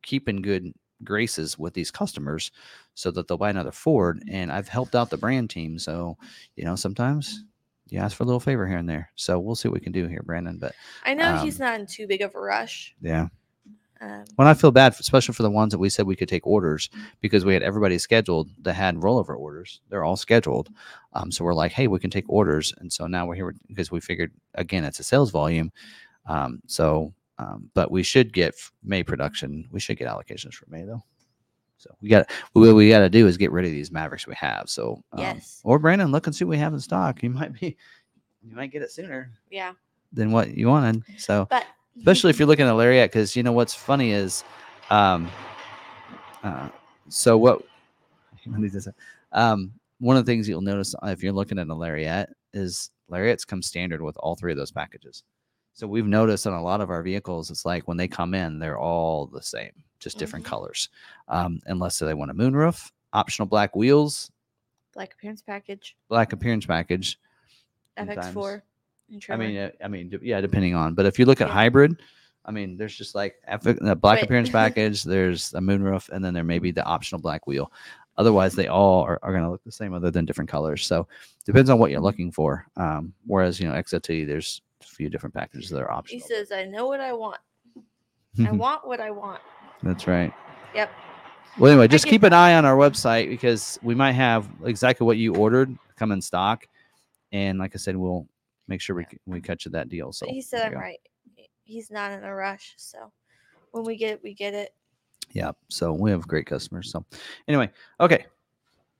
[0.02, 0.72] keep in good
[1.04, 2.50] graces with these customers,
[2.94, 4.22] so that they'll buy another Ford.
[4.28, 5.78] And I've helped out the brand team.
[5.78, 6.16] So
[6.56, 7.44] you know, sometimes
[7.88, 9.10] you ask for a little favor here and there.
[9.14, 10.58] So we'll see what we can do here, Brandon.
[10.58, 10.74] But
[11.04, 12.94] I know he's Um, not in too big of a rush.
[13.00, 13.28] yeah,
[14.00, 16.46] Um, when I feel bad, especially for the ones that we said we could take
[16.46, 16.88] orders
[17.20, 19.80] because we had everybody scheduled that had rollover orders.
[19.88, 20.68] They're all scheduled.
[21.14, 22.72] Um, so we're like, hey, we can take orders.
[22.78, 25.72] And so now we're here because we figured, again, it's a sales volume.
[26.26, 28.54] Um, so, um, but we should get
[28.84, 29.68] May production.
[29.72, 31.02] We should get allocations for May though.
[31.78, 34.34] So we got, what we got to do is get rid of these Mavericks we
[34.34, 34.68] have.
[34.68, 35.60] So, um, Yes.
[35.64, 37.22] Or Brandon, look and see what we have in stock.
[37.22, 37.76] You might be,
[38.42, 39.72] you might get it sooner yeah,
[40.12, 41.02] than what you wanted.
[41.16, 41.64] So, but
[41.98, 44.44] especially if you're looking at Lariat, because you know what's funny is,
[44.90, 45.30] um,
[46.42, 46.68] uh,
[47.08, 47.62] so what?
[48.46, 48.88] let me just-
[49.32, 52.90] Um, one of the things you'll notice uh, if you're looking at a Lariat is
[53.10, 55.22] Lariats come standard with all three of those packages.
[55.74, 58.58] So we've noticed on a lot of our vehicles, it's like when they come in,
[58.58, 60.48] they're all the same, just different Mhm.
[60.48, 60.88] colors,
[61.28, 64.30] um, unless they want a moonroof, optional black wheels,
[64.94, 67.18] black appearance package, black appearance package.
[67.96, 68.62] FX4, and
[69.30, 70.94] I mean, uh, I mean, d- yeah, depending on.
[70.94, 71.54] But if you look at Yeah.
[71.54, 72.00] hybrid,
[72.44, 74.24] I mean, there's just like F- the black Wait.
[74.24, 75.02] appearance package.
[75.02, 77.72] There's a moonroof, and then there may be the optional black wheel.
[78.16, 80.84] Otherwise, they all are, are going to look the same, other than different colors.
[80.86, 81.06] So
[81.44, 82.66] depends on what you're looking for.
[82.76, 86.18] Um, whereas you know, XLT, there's a few different packages that are optional.
[86.18, 86.46] He optional.
[86.46, 87.38] says, "I know what I want.
[88.46, 89.40] I want what I want."
[89.82, 90.32] That's right.
[90.74, 90.90] Yep.
[91.58, 95.04] Well, anyway, just get keep an eye on our website because we might have exactly
[95.06, 96.66] what you ordered come in stock,
[97.32, 98.26] and like I said, we'll
[98.68, 100.12] make sure we we cut you that deal.
[100.12, 100.78] So But he said I'm go.
[100.78, 101.00] right.
[101.64, 103.12] He's not in a rush, so
[103.72, 104.74] when we get it, we get it.
[105.32, 105.52] Yeah.
[105.68, 106.90] So we have great customers.
[106.90, 107.04] So
[107.48, 107.70] anyway,
[108.00, 108.24] okay.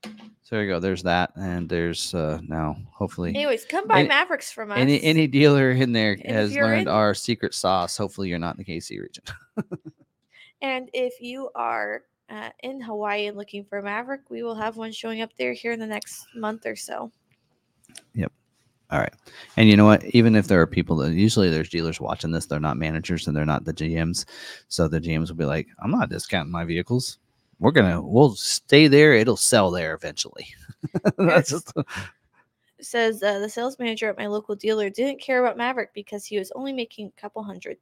[0.05, 0.79] So there you go.
[0.81, 4.79] There's that, and there's uh now hopefully Anyways, come buy Any- Mavericks from us.
[4.79, 7.97] any any dealer in there has learned in- our secret sauce.
[7.97, 9.25] Hopefully, you're not in the KC region.
[10.61, 14.77] And if you are uh, in Hawaii and looking for a Maverick, we will have
[14.77, 17.13] one showing up there here in the next month or so.
[18.91, 19.13] All right.
[19.57, 20.05] And you know what?
[20.07, 23.37] Even if there are people that usually there's dealers watching this, they're not managers and
[23.37, 24.25] they're not the GMs.
[24.69, 27.19] So the GMs will be like, I'm not discounting my vehicles.
[27.61, 29.13] We're gonna we'll stay there.
[29.15, 30.47] It'll sell there eventually.
[31.19, 31.73] That's just
[32.81, 36.39] says uh, the sales manager at my local dealer didn't care about Maverick because he
[36.39, 37.77] was only making a couple hundred.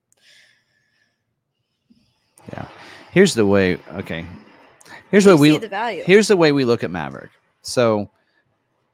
[2.53, 2.67] yeah.
[3.13, 3.79] Here's the way.
[3.95, 4.25] Okay.
[5.11, 6.03] Here's what We we the value.
[6.05, 7.31] here's the way we look at Maverick.
[7.63, 8.11] So,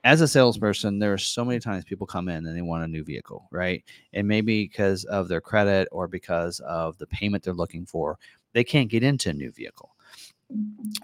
[0.05, 2.89] as a salesperson, there are so many times people come in and they want a
[2.89, 3.85] new vehicle, right?
[4.13, 8.19] And maybe because of their credit or because of the payment they're looking for,
[8.53, 9.95] they can't get into a new vehicle.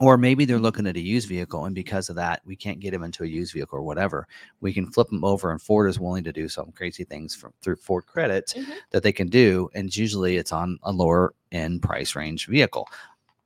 [0.01, 2.91] Or maybe they're looking at a used vehicle, and because of that, we can't get
[2.91, 4.29] them into a used vehicle or whatever.
[4.61, 7.53] We can flip them over, and Ford is willing to do some crazy things from
[7.63, 8.75] through Ford credit Mhm.
[8.91, 12.87] that they can do, and usually it's on a lower end price range vehicle.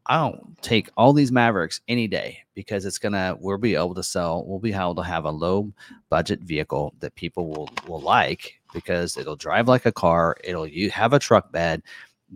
[0.07, 4.45] I'll take all these Mavericks any day because it's gonna we'll be able to sell,
[4.45, 5.73] we'll be able to have a low
[6.09, 10.91] budget vehicle that people will will like because it'll drive like a car, it'll you
[10.91, 11.83] have a truck bed.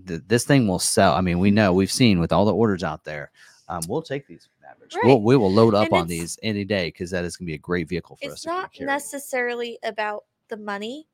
[0.06, 1.14] Th- this thing will sell.
[1.14, 3.30] I mean, we know we've seen with all the orders out there.
[3.68, 4.96] Um, we'll take these Mavericks.
[5.02, 7.54] We'll, we will load up And on these any day because that is gonna be
[7.54, 8.32] a great vehicle for us.
[8.34, 11.08] it's not necessarily about the money.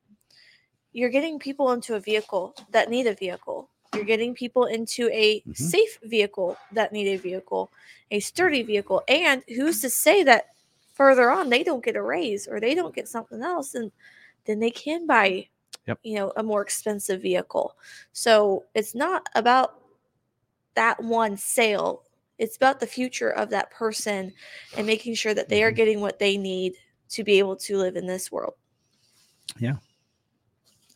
[0.93, 3.71] You're getting people into a vehicle that need a vehicle.
[3.95, 5.57] You're getting people into a Mhm.
[5.57, 7.71] safe vehicle that need a vehicle,
[8.11, 9.03] a sturdy vehicle.
[9.09, 10.55] And who's to say that
[10.95, 13.91] further on they don't get a raise or they don't get something else and
[14.45, 15.49] then they can buy
[15.87, 15.99] Yep.
[16.05, 17.77] you know a more expensive vehicle.
[18.13, 19.81] So it's not about
[20.75, 22.05] that one sale.
[22.39, 24.33] It's about the future of that person
[24.77, 25.77] and making sure that they are Mhm.
[25.77, 26.77] getting what they need
[27.11, 28.55] to be able to live in this world.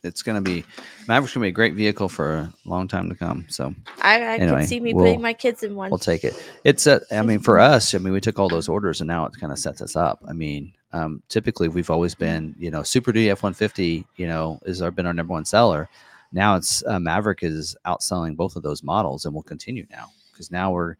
[0.07, 0.63] It's gonna be
[1.07, 3.45] Maverick's gonna be a great vehicle for a long time to come.
[3.49, 5.91] So I, I Anyway, could see me we'll- putting my kids in one.
[5.91, 6.33] we'll take it.
[6.63, 9.25] It's a, I mean, for us, I mean, we took all those orders and now
[9.25, 10.23] it kind of sets us up.
[10.27, 14.25] I mean, um, typically we've always been, you know, Super Duty F one fifty, you
[14.27, 15.89] know, is our been our number one seller.
[16.31, 20.51] Now it's uh, Maverick is outselling both of those models and will continue now because
[20.51, 20.95] now we're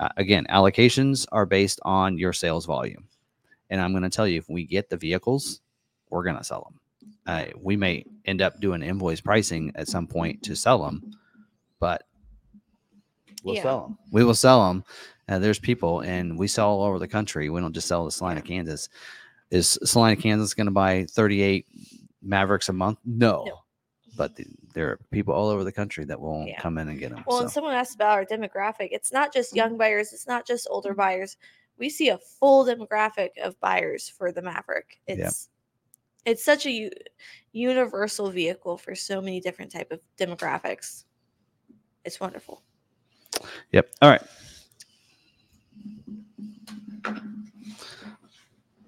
[0.00, 3.06] uh, again allocations are based on your sales volume,
[3.70, 5.60] and I'm going to tell you if we get the vehicles,
[6.10, 6.80] we're going to sell them.
[7.26, 11.10] Uh, we may end up doing invoice pricing at some point to sell them,
[11.80, 12.04] but
[13.42, 13.62] we'll Yeah.
[13.62, 13.98] sell them.
[14.12, 14.84] We will sell them.
[15.28, 17.48] Uh, there's people, and we sell all over the country.
[17.48, 18.88] We don't just sell to Salina, Kansas.
[19.50, 21.66] Is Salina, Kansas going to buy 38
[22.22, 22.98] Mavericks a month?
[23.04, 23.44] No.
[23.46, 23.58] No.
[24.16, 26.60] But the, there are people all over the country that will Yeah.
[26.60, 27.24] come in and get them.
[27.26, 27.42] Well, so.
[27.44, 28.88] and someone asked about our demographic.
[28.92, 31.36] It's not just young buyers, it's not just older buyers.
[31.78, 35.00] We see a full demographic of buyers for the Maverick.
[35.06, 35.18] It's
[35.48, 35.53] Yep.
[36.24, 36.90] It's such a
[37.52, 41.04] universal vehicle for so many different type of demographics.
[42.04, 42.62] It's wonderful.
[43.72, 43.90] Yep.
[44.02, 44.22] All right.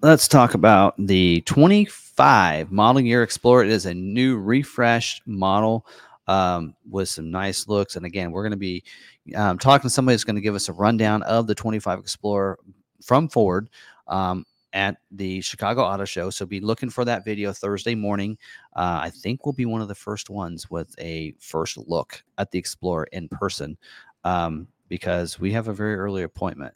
[0.01, 3.63] Let's talk about the 25 model year Explorer.
[3.63, 5.85] It is a new refreshed model
[6.27, 7.95] um, with some nice looks.
[7.95, 8.83] And again, we're going to be
[9.35, 12.59] um, talking to somebody that's going to give us a rundown of the 25 Explorer
[13.03, 13.69] from Ford
[14.07, 16.29] um, at the Chicago Auto Show.
[16.29, 18.37] So be looking for that video Thursday morning.
[18.75, 22.51] Uh, I think we'll be one of the first ones with a first look at
[22.51, 23.77] the Explorer in person
[24.23, 26.73] um, because we have a very early appointment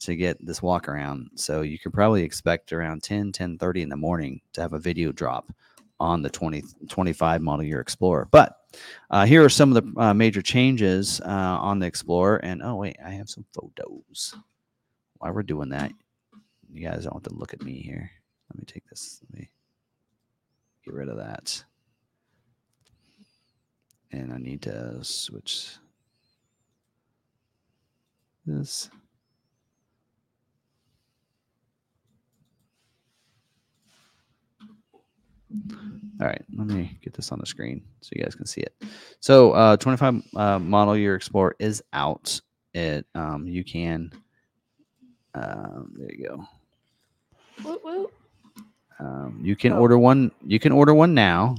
[0.00, 1.30] to get this walk around.
[1.36, 4.78] So you can probably expect around 10, 10 30 in the morning to have a
[4.78, 5.52] video drop
[6.00, 8.26] on the 20, 25 model year Explorer.
[8.30, 8.56] But
[9.10, 12.38] uh, here are some of the uh, major changes uh, on the Explorer.
[12.38, 14.34] And oh, wait, I have some photos.
[15.18, 15.92] While we're doing that,
[16.72, 18.10] you guys don't have to look at me here.
[18.50, 19.20] Let me take this.
[19.22, 19.50] Let me
[20.84, 21.64] get rid of that.
[24.10, 25.76] And I need to switch
[28.46, 28.90] this.
[36.20, 38.74] All right, let me get this on the screen so you guys can see it.
[39.20, 42.40] So, uh, 25 uh, model year Explorer is out.
[42.72, 44.12] It um, you can.
[45.34, 46.46] Um, there you go.
[48.98, 49.80] Um, you can Oh.
[49.80, 50.30] order one.
[50.46, 51.56] You can order one now.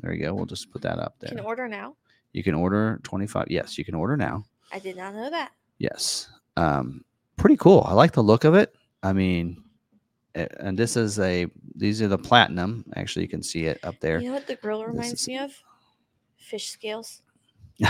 [0.00, 0.34] There you go.
[0.34, 1.30] We'll just put that up there.
[1.30, 1.96] You can order now.
[2.32, 3.46] You can order 25.
[3.50, 4.44] Yes, you can order now.
[4.72, 5.52] I did not know that.
[5.78, 6.28] Yes.
[6.56, 7.04] Um,
[7.36, 7.84] pretty cool.
[7.86, 8.74] I like the look of it.
[9.02, 9.62] I mean,
[10.34, 12.84] a- and this is a these are the platinum.
[12.96, 14.20] Actually, you can see it up there.
[14.20, 15.52] You know what the grill reminds is- me of?
[16.36, 17.22] Fish scales.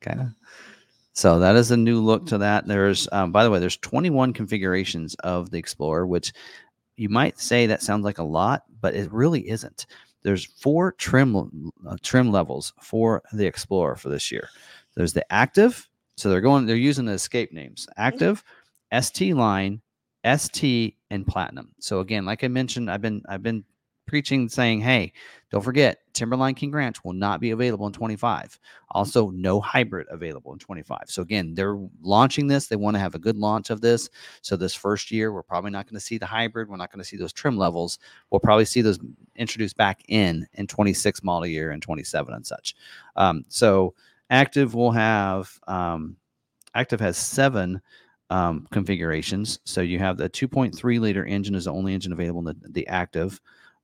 [0.00, 0.26] kind of.
[1.14, 2.66] So that is a new look to that.
[2.66, 6.32] There's, um, by the way, there's 21 configurations of the Explorer, which
[6.96, 9.86] you might say that sounds like a lot, but it really isn't.
[10.22, 14.48] There's four trim uh, trim levels for the Explorer for this year.
[14.96, 18.42] There's the active, so they're going, they're using the escape names: active,
[19.00, 19.80] ST line,
[20.36, 21.72] ST, and platinum.
[21.78, 23.64] So again, like I mentioned, I've been I've been
[24.06, 25.12] preaching saying, hey,
[25.50, 28.58] don't forget, Timberline King Ranch will not be available in 25.
[28.90, 31.04] Also, no hybrid available in 25.
[31.06, 32.66] So again, they're launching this.
[32.66, 34.08] They want to have a good launch of this.
[34.42, 36.68] So this first year, we're probably not going to see the hybrid.
[36.68, 37.98] We're not going to see those trim levels.
[38.30, 38.98] We'll probably see those
[39.36, 42.74] introduced back in in 26 model year and 27 and such.
[43.14, 43.94] Um, so
[44.30, 46.16] active will have um,
[46.74, 47.80] active has seven
[48.30, 49.60] um, configurations.
[49.64, 52.86] So you have the 2.3 liter engine is the only engine available in the, the
[52.88, 53.40] active.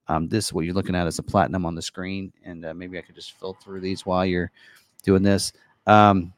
[0.08, 2.98] Um, this what you're looking at is a platinum on the screen, and uh, maybe
[2.98, 4.50] I could just fill through these while you're
[5.02, 5.52] doing this.
[5.86, 6.32] Um,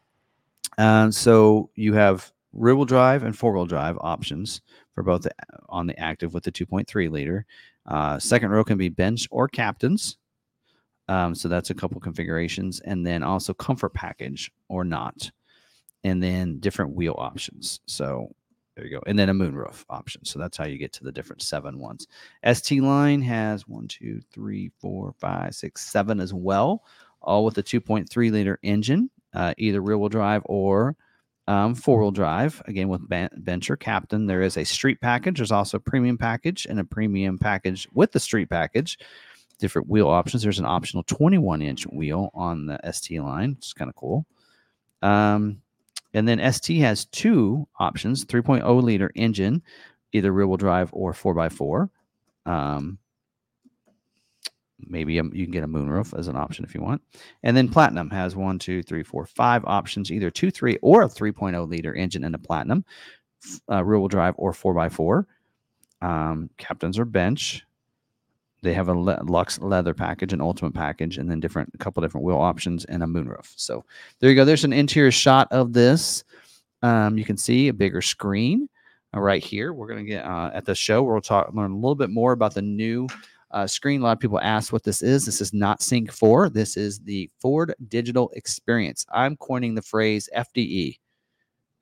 [0.79, 4.61] and so you have rear wheel drive and four wheel drive options
[4.95, 5.33] for both the,
[5.69, 7.47] on the active with the 2.3 liter.
[7.87, 10.17] Uh, second row can be bench or captains.
[11.09, 15.31] Um, so that's a couple configurations, and then also comfort package or not,
[16.03, 17.81] and then different wheel options.
[17.87, 18.35] So
[18.77, 20.25] there you go, and then a moonroof option.
[20.25, 22.09] So that's how you get to the different seven ones.
[22.53, 26.83] ST line has one, two, three, four, five, six, seven as well,
[27.23, 30.97] all with a 2.3 liter engine, uh, either rear wheel drive or
[31.47, 32.63] um, four wheel drive.
[32.67, 35.39] Again, with bench captain, there is a street package.
[35.39, 38.99] There's also a premium package and a premium package with the street package.
[39.61, 40.43] Different wheel options.
[40.43, 44.27] There's an optional 21 inch wheel on the ST line, is kind of cool.
[45.01, 45.63] Um,
[46.15, 49.63] and then ST has two options 3.0 liter engine,
[50.13, 51.91] either rear wheel drive or 4x4.
[52.47, 52.99] Um,
[54.79, 57.03] maybe a, you can get a moonroof as an option if you want.
[57.43, 61.09] And then Platinum has one, two, three, four, five options, either 2, 3, or a
[61.09, 62.85] 3.0 liter engine in a Platinum,
[63.71, 65.27] uh, rear wheel drive or 4x4.
[66.01, 67.65] Um, captains or bench.
[68.65, 72.03] They have a le- Lux leather package, an ultimate package, and then different a couple
[72.03, 73.53] different wheel options and a moonroof.
[73.57, 73.85] So
[74.19, 74.45] there you go.
[74.45, 76.25] There's an interior shot of this.
[76.83, 78.69] Um, you can see a bigger screen
[79.15, 79.73] uh, right here.
[79.73, 81.03] We're gonna get uh, at the show.
[81.03, 83.07] We'll talk learn a little bit more about the new
[83.53, 84.01] uh, screen.
[84.01, 85.25] A lot of people ask what this is.
[85.25, 86.51] This is not Sync 4.
[86.51, 89.07] This is the Ford Digital Experience.
[89.13, 90.99] I'm coining the phrase FDE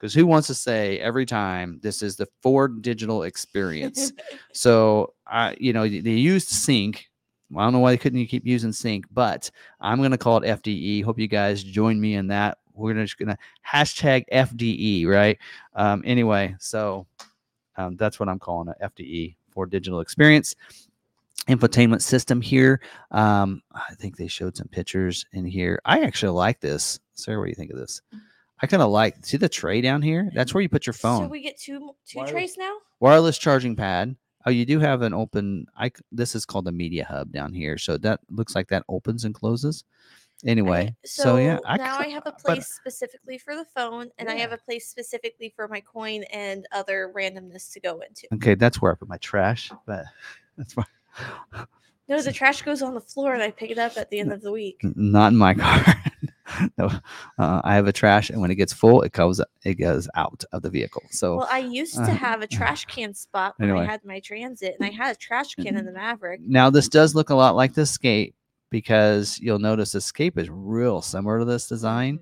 [0.02, 4.12] because who wants to say every time this is the Ford Digital Experience?
[4.52, 7.08] so, I, you know, they used Sync.
[7.56, 9.48] I don't know why they couldn't keep using Sync, but
[9.80, 11.04] I'm going to call it FDE.
[11.04, 12.58] Hope you guys join me in that.
[12.74, 15.38] We're just going to hashtag FDE, right?
[15.76, 17.06] Um, anyway, so
[17.76, 20.56] um, that's what I'm calling it FDE for digital experience
[21.48, 22.80] infotainment system here.
[23.10, 25.80] Um, I think they showed some pictures in here.
[25.84, 27.00] I actually like this.
[27.14, 28.00] Sarah, what do you think of this?
[28.62, 30.30] I kind of like see the tray down here.
[30.34, 31.24] That's where you put your phone.
[31.24, 32.76] So we get two two Wireless- trays now.
[33.00, 34.16] Wireless charging pad.
[34.46, 35.66] Oh, you do have an open.
[35.76, 37.78] I c- this is called the media hub down here.
[37.78, 39.84] So that looks like that opens and closes.
[40.44, 44.28] Anyway, I- so, yeah, now I have a but- place specifically for the phone, and
[44.28, 48.26] I have a place specifically for my coin and other randomness to go into.
[48.34, 49.70] Okay, that's where I put my trash.
[49.86, 50.04] But
[50.56, 50.84] that's why.
[52.08, 54.32] No, the trash goes on the floor, and I pick it up at the end
[54.32, 54.80] of the week.
[54.82, 55.84] Not in my car.
[56.78, 56.86] no,
[57.38, 60.44] uh, I have a trash, and when it gets full, it goes it goes out
[60.52, 61.02] of the vehicle.
[61.10, 63.84] So Well, I used uh, to have a trash can spot when anyway.
[63.86, 66.40] I had my Transit, and I had a trash can in the Maverick.
[66.42, 68.34] now this does look a lot like the Escape
[68.70, 72.18] because you'll notice the Escape is real similar to this design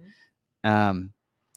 [0.65, 0.71] Mhm.
[0.71, 1.13] um,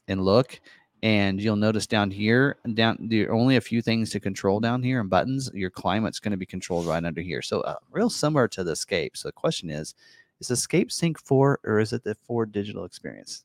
[0.08, 0.60] and look.
[1.02, 4.82] And you'll notice down here, down there are only a few things to control down
[4.82, 5.50] here and buttons.
[5.52, 7.42] Your climate's going to be controlled right under here.
[7.42, 9.14] So uh, real similar to the Escape.
[9.14, 9.94] So the question is,
[10.40, 13.44] is Escape Sync 4 or is it the Ford digital experience?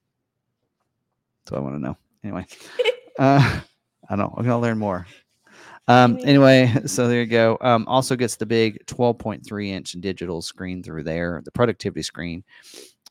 [1.43, 1.97] That's what I want to know.
[2.23, 2.45] Anyway,
[3.19, 3.61] uh,
[4.09, 4.35] I don't.
[4.35, 5.07] We're gonna learn more.
[5.87, 7.57] Um, anyway, so there you go.
[7.61, 12.43] Um, also gets the big 12.3 inch digital screen through there, the productivity screen.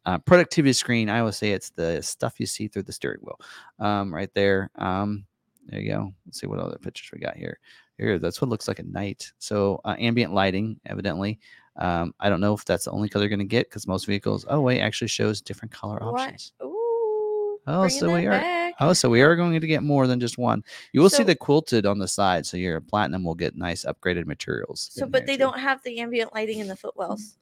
[0.07, 3.41] Uh, productivity screen, I always say it's the stuff you see through the steering wheel.
[3.79, 4.71] Um, right there.
[4.77, 5.27] Um,
[5.67, 6.15] there you go.
[6.25, 7.59] Let's see what other pictures we got here.
[7.99, 9.33] Here, that's what looks like at night.
[9.39, 11.41] So uh, ambient lighting, evidently.
[11.79, 14.07] Um, I don't know if that's the only color you're going to get because most
[14.07, 14.45] vehicles.
[14.49, 16.21] Oh wait, actually shows different color What?
[16.21, 16.53] options.
[16.63, 17.59] Ooh.
[17.67, 18.75] Oh, so we are- back.
[18.81, 20.65] Oh, so we are going to get more than just one.
[20.93, 24.27] You will see the quilted on the side, so your platinum will get nice upgraded
[24.27, 24.89] materials.
[24.93, 25.41] So, but they too.
[25.41, 27.37] don't have the ambient lighting in the footwells.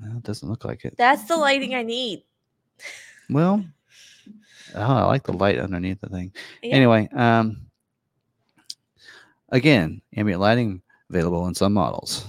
[0.00, 0.94] Well, it doesn't look like it.
[0.98, 2.22] That's the lighting I need.
[3.30, 3.64] Well,
[4.74, 6.32] oh, I like the light underneath the thing.
[6.62, 6.74] Yeah.
[6.74, 7.62] Anyway, um,
[9.48, 12.26] again, ambient lighting available in some models.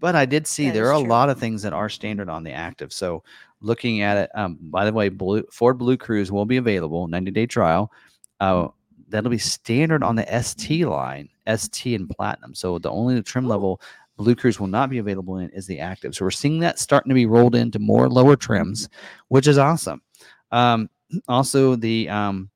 [0.00, 1.08] But I did see That there are a true.
[1.08, 2.92] lot of things that are standard on the active.
[2.92, 3.22] So
[3.60, 7.46] looking at it, um, by the way, Blue, Ford BlueCruise will be available 90 day
[7.46, 7.92] trial.
[8.40, 8.68] Uh,
[9.08, 12.54] that'll be standard on the ST line, ST and Platinum.
[12.54, 13.48] So the only trim Ooh.
[13.48, 13.80] level
[14.18, 16.14] BlueCruise will not be available in is the active.
[16.14, 18.88] So we're seeing that starting to be rolled into more lower trims,
[19.28, 20.02] which is awesome.
[20.50, 20.90] Um,
[21.28, 22.50] also, the um,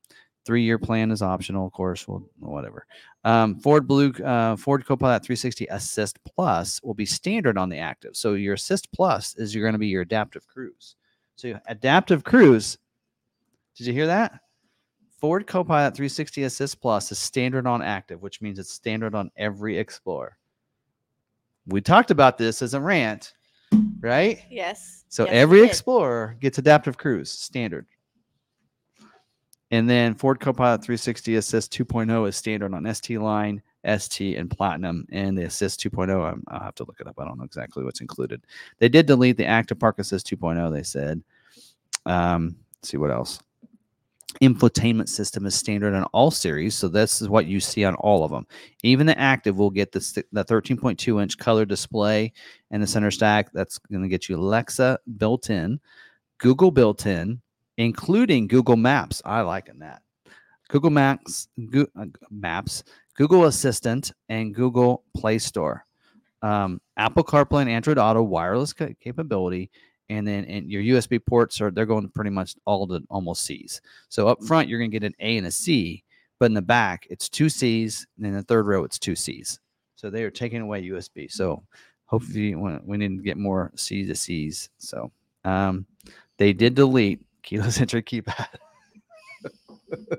[0.45, 2.07] three year plan is optional, of course.
[2.09, 2.87] Well, whatever.
[3.25, 8.17] Um, Ford Blue, uh, Ford Copilot 360 Assist Plus will be standard on the active.
[8.17, 10.97] So your Assist Plus is you're going to be your adaptive cruise.
[11.37, 12.79] So adaptive cruise.
[13.77, 14.41] Did you hear that?
[15.21, 19.79] Ford Copilot 360 Assist Plus is standard on active, which means it's standard on every
[19.79, 20.37] Explorer.
[21.67, 23.35] We talked about this as a rant,
[24.01, 24.41] right?
[24.51, 25.05] Yes.
[25.09, 25.63] So Yes, every.
[25.63, 27.87] Explorer gets adaptive cruise standard.
[29.73, 33.63] And then Ford Copilot 360 Assist 2.0 is standard on ST line,
[33.99, 35.07] ST, and Platinum.
[35.11, 37.19] And the Assist 2.0, I'm, I'll have to look it up.
[37.19, 38.47] I don't know exactly what's included.
[38.79, 41.23] They did delete the Active Park Assist 2.0, they said.
[42.05, 43.41] Um, see what else.
[44.43, 46.75] Infotainment system is standard on all series.
[46.75, 48.47] So this is what you see on all of them.
[48.83, 52.35] Even the Active will get the, the 13.2 inch color display
[52.71, 53.51] and the center stack.
[53.55, 55.81] That's going to get you Alexa built in,
[56.37, 57.41] Google built in,
[57.77, 59.23] including Google Maps.
[59.25, 60.03] I liking that.
[60.69, 62.83] Google Maps, Go, uh, Maps,
[63.15, 65.85] Google Assistant, and Google Play Store.
[66.41, 69.71] Um, Apple CarPlay and Android Auto wireless ca- capability,
[70.09, 73.81] and then and your USB ports are they're going pretty much all to almost C's.
[74.09, 76.03] So up front you're going to get an A and a C,
[76.41, 79.61] but in the back it's two C's, and in the third row it's two C's.
[79.95, 81.31] So they are taking away USB.
[81.31, 81.63] So
[82.07, 84.69] hopefully we we need to get more C to C's.
[84.79, 85.13] So
[85.45, 85.87] um,
[86.39, 88.47] they did delete keyless entry keypad.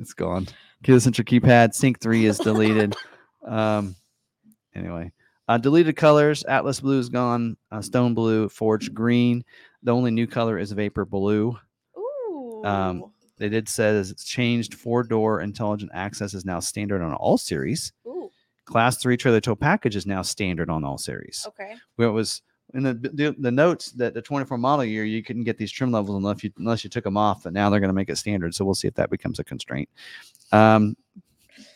[0.00, 0.46] it's gone.
[0.82, 1.74] Keyless entry keypad.
[1.74, 2.94] Sync three is deleted.
[3.46, 3.94] um,
[4.74, 5.12] anyway,
[5.48, 6.44] uh, deleted colors.
[6.44, 7.56] Atlas blue is gone.
[7.70, 8.48] Uh, Stone blue.
[8.48, 9.44] Forge green.
[9.82, 11.56] The only new color is vapor blue.
[11.98, 12.62] Ooh.
[12.64, 13.04] Um,
[13.36, 14.74] They did says it's changed.
[14.74, 17.92] Four door intelligent access is now standard on all series.
[18.06, 18.30] Ooh.
[18.64, 21.74] Class three trailer tow package is now standard on all series Okay.
[21.96, 22.40] where it was
[22.74, 25.92] in the, the the notes that the 24 model year you couldn't get these trim
[25.92, 28.16] levels unless you unless you took them off but now they're going to make it
[28.16, 29.88] standard so we'll see if that becomes a constraint.
[30.52, 30.96] Um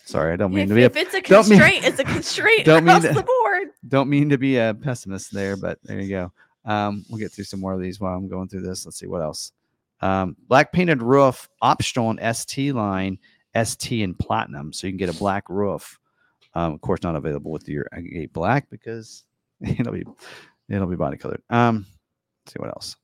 [0.05, 1.99] sorry i don't mean If, to be a, if it's a don't mean- constraint, it's
[2.01, 3.69] a constraint don't mean across to- the board.
[3.89, 6.33] don't mean to be a pessimist there but there you go.
[6.65, 8.85] Um we'll get through some more of these while i'm going through this.
[8.85, 9.53] Let's see what else.
[10.01, 13.19] Um black painted roof optional on st line
[13.55, 15.99] st and platinum so you can get a black roof.
[16.55, 19.25] Um of course not available with your Agate black because
[19.61, 20.05] it'll be
[20.69, 21.87] it'll be body colored um
[22.45, 22.97] let's see what else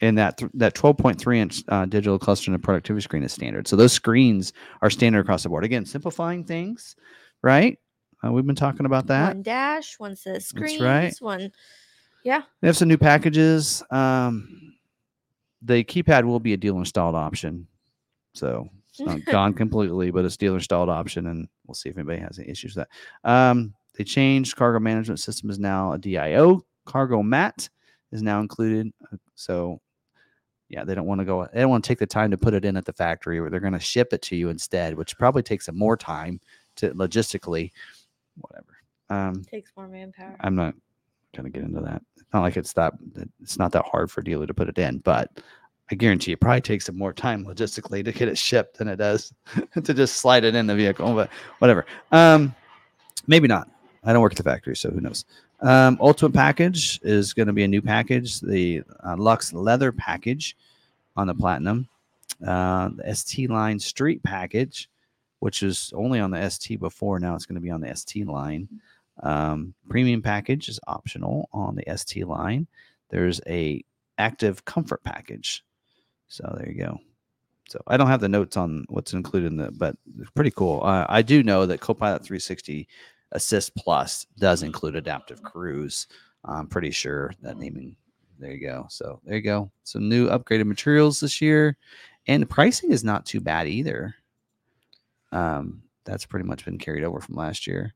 [0.00, 3.76] and that th- that 12.3 inch uh, digital cluster and productivity screen is standard so
[3.76, 4.52] those screens
[4.82, 6.96] are standard across the board again simplifying things
[7.42, 7.78] right
[8.24, 11.14] uh, we've been talking about that One dash, one says That's screens, right.
[11.20, 11.52] one.
[12.24, 12.42] Yeah.
[12.60, 13.82] They have some new packages.
[13.90, 14.74] Um,
[15.62, 17.66] the keypad will be a dealer installed option,
[18.32, 21.98] so it's not gone completely, but it's a dealer installed option, and we'll see if
[21.98, 22.86] anybody has any issues with
[23.22, 23.30] that.
[23.30, 26.64] Um, they changed cargo management system is now a DIO.
[26.84, 27.68] Cargo mat
[28.12, 29.80] is now included, uh, so
[30.68, 31.46] yeah, they don't want to go.
[31.52, 33.50] They don't want to take the time to put it in at the factory, or
[33.50, 36.40] they're going to ship it to you instead, which probably takes them more time
[36.76, 37.70] to logistically,
[38.36, 38.76] whatever.
[39.08, 40.36] Um, Takes more manpower.
[40.40, 40.74] I'm not
[41.34, 42.02] gonna get into that.
[42.16, 42.94] It's not like it's that
[43.42, 45.30] it's not that hard for a dealer to put it in, but
[45.90, 48.96] I guarantee it probably takes them more time logistically to get it shipped than it
[48.96, 49.32] does
[49.84, 51.14] to just slide it in the vehicle.
[51.14, 51.86] But whatever.
[52.10, 52.54] Um,
[53.26, 53.68] maybe not.
[54.06, 55.24] I don't work at the factory, so who knows?
[55.60, 60.56] Um, Ultimate package is going to be a new package, the uh, Lux leather package
[61.16, 61.88] on the Platinum,
[62.46, 64.88] uh, the ST line street package,
[65.40, 67.18] which is only on the ST before.
[67.18, 68.68] Now it's going to be on the ST line.
[69.22, 72.68] Um, premium package is optional on the ST line.
[73.10, 73.84] There's a
[74.18, 75.64] active comfort package.
[76.28, 77.00] So there you go.
[77.68, 80.82] So I don't have the notes on what's included in the, but it's pretty cool.
[80.84, 82.86] Uh, I do know that Copilot 360
[83.32, 86.06] Assist Plus does include adaptive cruise.
[86.44, 87.96] I'm pretty sure that naming.
[88.38, 88.86] There you go.
[88.88, 89.70] So there you go.
[89.84, 91.76] Some new upgraded materials this year,
[92.26, 94.14] and the pricing is not too bad either.
[95.32, 97.94] Um, that's pretty much been carried over from last year.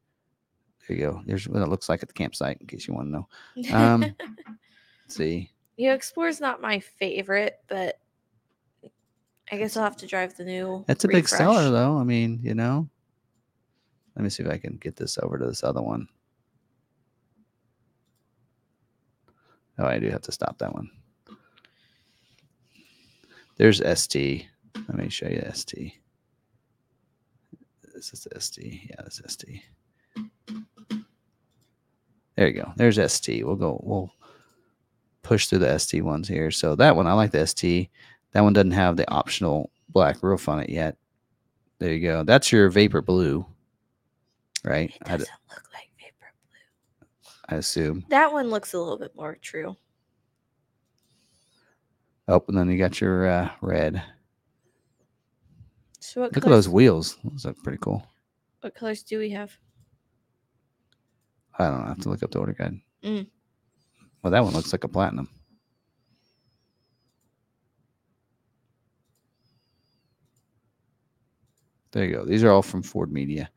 [0.89, 1.23] There you go.
[1.27, 3.77] There's what it looks like at the campsite, in case you want to know.
[3.77, 4.16] Um,
[5.09, 5.51] see.
[5.77, 8.01] yeah, Explorer's not my favorite, but
[9.52, 10.85] I guess I'll have to drive the new.
[10.86, 11.98] That's a big seller, though.
[11.98, 12.89] I mean, you know.
[14.21, 16.07] Let me see if I can get this over to this other one.
[19.79, 20.91] Oh, I do have to stop that one.
[23.57, 24.47] There's ST.
[24.77, 25.95] Let me show you ST.
[27.95, 28.91] This is ST.
[28.91, 29.63] Yeah, this is ST.
[32.37, 32.75] There you go.
[32.77, 33.47] There's ST.
[33.47, 33.81] We'll go.
[33.83, 34.13] We'll
[35.23, 36.51] push through the ST ones here.
[36.51, 37.89] So that one, I like the ST.
[38.33, 40.99] That one doesn't have the optional black roof on it yet.
[41.79, 42.23] There you go.
[42.23, 43.47] That's your vapor blue,
[44.65, 44.91] right?
[44.91, 47.31] It doesn't look like vapor blue.
[47.49, 48.05] I assume.
[48.11, 49.77] That one looks a little bit more true.
[52.28, 54.03] Oh, and then you got your uh, red.
[55.99, 57.19] So what Look at those wheels.
[57.24, 58.07] Those look pretty cool.
[58.61, 59.57] what colors do we have?
[61.59, 61.85] I don't know.
[61.85, 62.81] I have to look up the order guide.
[63.03, 63.27] Mm.
[64.23, 65.28] Well, that one looks like a platinum.
[71.93, 72.24] There you go.
[72.24, 73.51] These are all from Ford Media.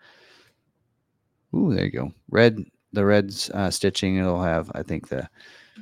[1.55, 2.11] Ooh, there you go.
[2.29, 2.63] Red,
[2.93, 4.17] the red uh, stitching.
[4.17, 5.29] It'll have, I think, the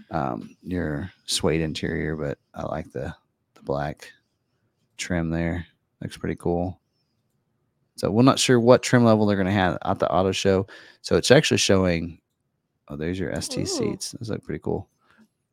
[0.09, 3.13] um, your suede interior, but I like the
[3.55, 4.11] the black
[4.97, 5.65] trim there.
[6.01, 6.79] Looks pretty cool.
[7.95, 10.65] So we're not sure what trim level they're going to have at the auto show.
[11.01, 12.19] So it's actually showing.
[12.87, 13.65] Oh, there's your ST Ooh.
[13.65, 14.11] seats.
[14.11, 14.89] Those look pretty cool.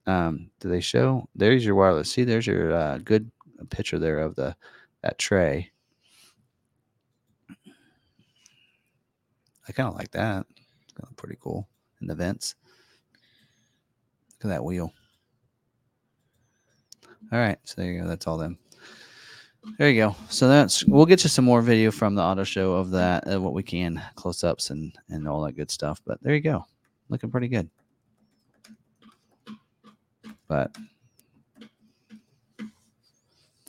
[0.06, 1.28] Um, do they show?
[1.34, 2.10] There's your wireless.
[2.10, 3.30] See, there's your uh, good
[3.70, 4.56] picture there of the
[5.02, 5.70] that tray.
[9.68, 10.46] I kind of like that.
[10.96, 11.68] Kinda pretty cool.
[12.00, 12.54] And the vents.
[14.34, 14.92] Look at that wheel.
[17.32, 18.08] All right, so there you go.
[18.08, 18.58] That's all them.
[19.76, 20.16] There you go.
[20.30, 23.40] So that's we'll get you some more video from the auto show of that, uh,
[23.40, 26.00] what we can, close ups and and all that good stuff.
[26.06, 26.64] But there you go,
[27.08, 27.68] looking pretty good.
[30.46, 30.74] But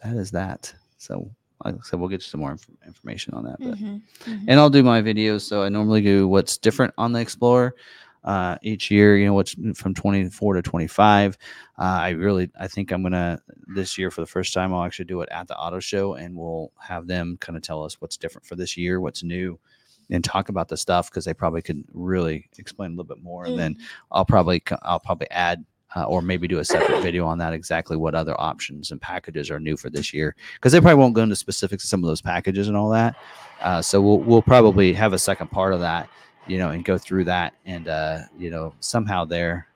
[0.03, 0.73] that is that.
[0.97, 1.30] So
[1.65, 3.57] like I said, we'll get you some more inf- information on that.
[3.60, 4.44] But Mhm, mhm.
[4.48, 5.41] and I'll do my videos.
[5.41, 7.76] So I normally do what's different on the Explorer
[8.23, 9.18] uh, each year.
[9.18, 11.38] You know, what's from 24 to 25.
[11.77, 14.73] Uh, I really, I think I'm gonna this year for the first time.
[14.73, 17.84] I'll actually do it at the auto show, and we'll have them kind of tell
[17.84, 19.60] us what's different for this year, what's new,
[20.10, 23.45] and talk about the stuff because they probably could really explain a little bit more.
[23.45, 23.77] And then
[24.11, 25.65] I'll probably I'll probably add.
[25.95, 29.49] Uh, or maybe do a separate video on that exactly what other options and packages
[29.49, 32.07] are new for this year because they probably won't go into specifics of some of
[32.07, 33.15] those packages and all that
[33.61, 36.09] uh, so we'll we'll probably have a second part of that,
[36.47, 39.67] you know, and go through that, and uh, you know, somehow there,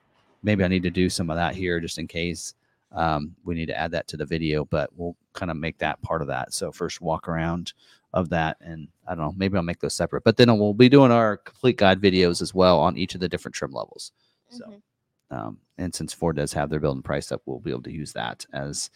[0.42, 2.54] maybe I need to do some of that here just in case
[2.92, 6.00] um, we need to add that to the video, but we'll kind of make that
[6.02, 6.54] part of that.
[6.54, 7.72] So first walk around
[8.12, 10.88] of that, and I don't know, maybe I'll make those separate, but then we'll be
[10.88, 14.12] doing our complete guide videos as well on each of the different trim levels.
[14.50, 14.64] So.
[14.66, 14.80] Mhm.
[15.34, 18.12] Um, and since Ford does have their building price up, we'll be able to use
[18.12, 18.90] that as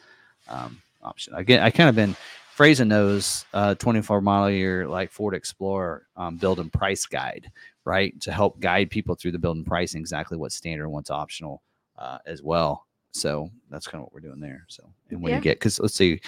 [0.48, 1.34] um, option.
[1.34, 2.16] Again, I kind of been
[2.54, 7.50] phrasing those uh, 24 model year like Ford Explorer um, build and price guide,
[7.84, 11.10] right, to help guide people through the build and pricing exactly what's standard and what's
[11.10, 11.62] optional
[11.98, 12.86] uh, as well.
[13.12, 14.64] So that's kind of what we're doing there.
[14.68, 15.36] So and when Yeah.
[15.38, 16.20] you get because let's see,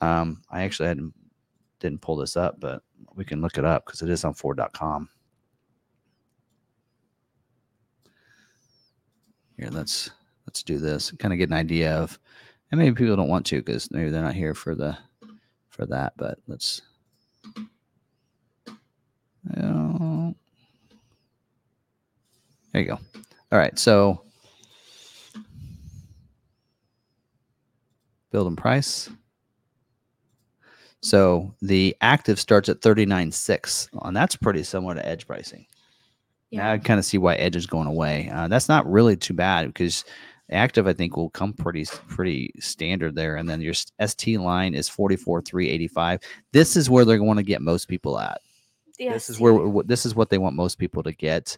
[0.00, 1.14] um, I actually hadn't
[1.80, 2.82] didn't pull this up, but
[3.14, 5.08] we can look it up because it is on Ford.com.
[9.58, 10.10] Here, let's
[10.46, 11.10] let's do this.
[11.18, 12.16] Kind of get an idea of,
[12.70, 14.96] and maybe people don't want to because maybe they're not here for the
[15.68, 16.12] for that.
[16.16, 16.80] But let's.
[19.56, 20.30] Uh,
[22.72, 22.98] there you go.
[23.50, 24.22] All right, so
[28.30, 29.10] build and price.
[31.00, 35.66] So the active starts at thirty nine six, and that's pretty similar to edge pricing.
[36.52, 36.72] Now Yeah.
[36.72, 38.30] I kind of see why Edge is going away.
[38.32, 40.04] Uh, that's not really too bad because
[40.50, 44.88] active I think will come pretty pretty standard there, and then your ST line is
[44.88, 46.20] forty four three eighty five.
[46.52, 48.40] This is where they're going to get most people at.
[48.98, 51.56] The This is where this is what they want most people to get,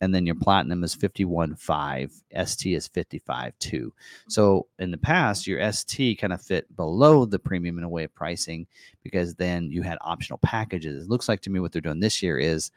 [0.00, 2.10] and then your platinum is fifty one five.
[2.44, 3.92] ST is fifty five two.
[4.28, 8.04] So in the past, your ST kind of fit below the premium in a way
[8.04, 8.66] of pricing
[9.02, 11.04] because then you had optional packages.
[11.04, 12.70] It looks like to me what they're doing this year is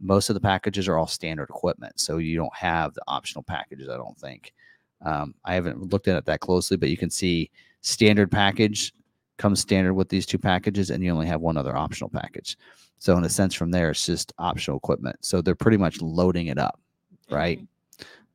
[0.00, 3.88] most of the packages are all standard equipment, so you don't have the optional packages.
[3.88, 4.52] I don't think.
[5.04, 7.50] Um, I haven't looked at it that closely, but you can see
[7.82, 8.92] standard package
[9.38, 12.56] comes standard with these two packages, and you only have one other optional package.
[12.98, 15.16] So in a sense, from there, it's just optional equipment.
[15.22, 16.78] So they're pretty much loading it up,
[17.30, 17.58] right?
[17.58, 17.66] Mhm.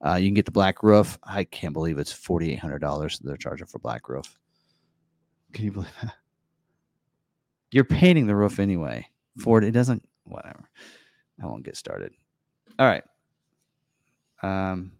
[0.05, 1.17] Uh, you can get the black roof.
[1.23, 4.37] I can't believe it's forty eight hundred dollars they're charging for black roof.
[5.53, 6.13] Can you believe that?
[7.71, 9.07] You're painting the roof anyway.
[9.37, 10.07] Ford, it doesn't.
[10.25, 10.69] Whatever.
[11.41, 12.13] I won't get started.
[12.79, 13.03] All right.
[14.43, 14.91] Um,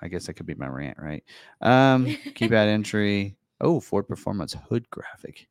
[0.00, 1.22] I guess that could be my rant, right?
[1.60, 3.36] Um, keypad entry.
[3.60, 5.46] Oh, Ford Performance hood graphic.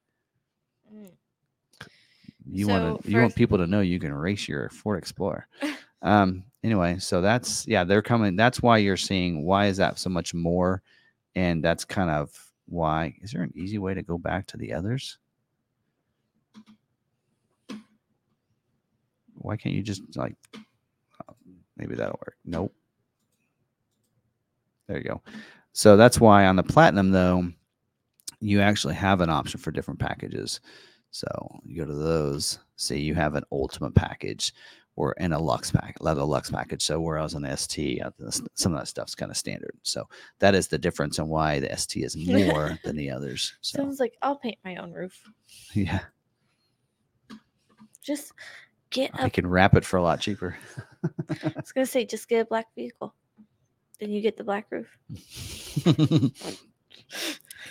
[0.93, 1.11] Mm.
[2.51, 5.47] You So want to you want people to know you can race your Ford Explorer.
[6.03, 8.35] Um, anyway, so that's yeah, they're coming.
[8.35, 10.81] That's why you're seeing why is that so much more,
[11.35, 12.31] and that's kind of
[12.65, 13.13] why.
[13.21, 15.19] Is there an easy way to go back to the others?
[19.41, 20.35] Why can't you just like
[21.77, 22.35] maybe that'll work?
[22.45, 22.73] Nope.
[24.88, 25.22] There you go.
[25.73, 27.49] So that's why on the platinum though,
[28.39, 30.59] you actually have an option for different packages.
[31.11, 31.27] So
[31.63, 34.53] you go to those, say you have an ultimate package
[34.95, 36.81] or in a Lux pack, leather Lux package.
[36.81, 38.11] So whereas on the ST, uh,
[38.55, 39.73] some of that stuff's kind of standard.
[39.84, 40.07] So
[40.39, 43.53] that is the difference in why the ST is more than the others.
[43.61, 45.22] So Someone's like, I'll paint my own roof.
[45.73, 46.01] yeah,
[48.03, 48.34] Just
[48.91, 49.30] get I a.
[49.30, 50.55] can wrap it for a lot cheaper.
[51.03, 53.13] I was gonna say, just get a black vehicle.
[53.99, 54.88] Then you get the black roof.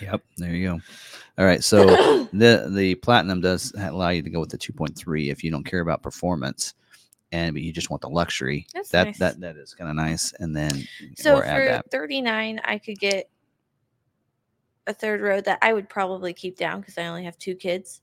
[0.01, 0.79] yep, there you go.
[1.37, 1.85] All right, so
[2.33, 5.81] the the platinum does allow you to go with the 2.3 if you don't care
[5.81, 6.73] about performance
[7.31, 8.67] and but you just want the luxury.
[8.73, 9.17] That's that nice.
[9.19, 10.33] that that is kind of nice.
[10.39, 10.83] And then
[11.17, 11.91] So or for that.
[11.91, 13.29] 39, I could get
[14.87, 18.01] a third row that I would probably keep down because I only have two kids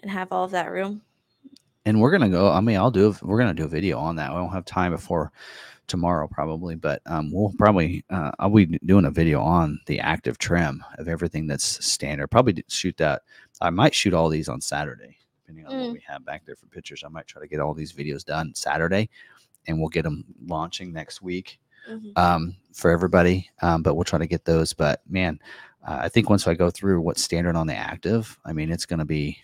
[0.00, 1.02] and have all of that room.
[1.86, 2.50] And we're gonna go.
[2.50, 3.10] I mean, I'll do.
[3.10, 4.30] A, we're gonna do a video on that.
[4.32, 5.32] We don't have time before
[5.86, 10.38] tomorrow probably, but um, we'll probably uh, I'll be doing a video on the active
[10.38, 12.28] trim of everything that's standard.
[12.28, 13.22] Probably shoot that.
[13.60, 15.92] I might shoot all these on Saturday, depending on what Mm.
[15.92, 17.02] we have back there for pictures.
[17.04, 19.08] I might try to get all these videos done Saturday,
[19.66, 22.16] and we'll get them launching next week Mhm.
[22.18, 23.50] um, for everybody.
[23.62, 24.72] Um, but we'll try to get those.
[24.72, 25.38] But man,
[25.86, 28.86] uh, I think once I go through what's standard on the active, I mean, it's
[28.86, 29.38] going to be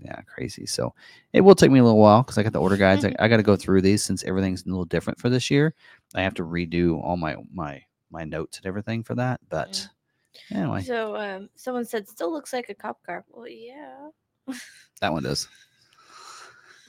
[0.00, 0.66] yeah crazy.
[0.66, 0.94] So
[1.32, 3.04] it will take me a little while because I got the order guides.
[3.04, 5.74] I, I got to go through these since everything's a little different for this year.
[6.14, 9.40] I have to redo all my my my notes and everything for that.
[9.48, 9.88] But
[10.50, 13.24] anyway, So um, someone said, still looks like a cop car.
[13.30, 14.08] Well, yeah.
[15.00, 15.48] that one does.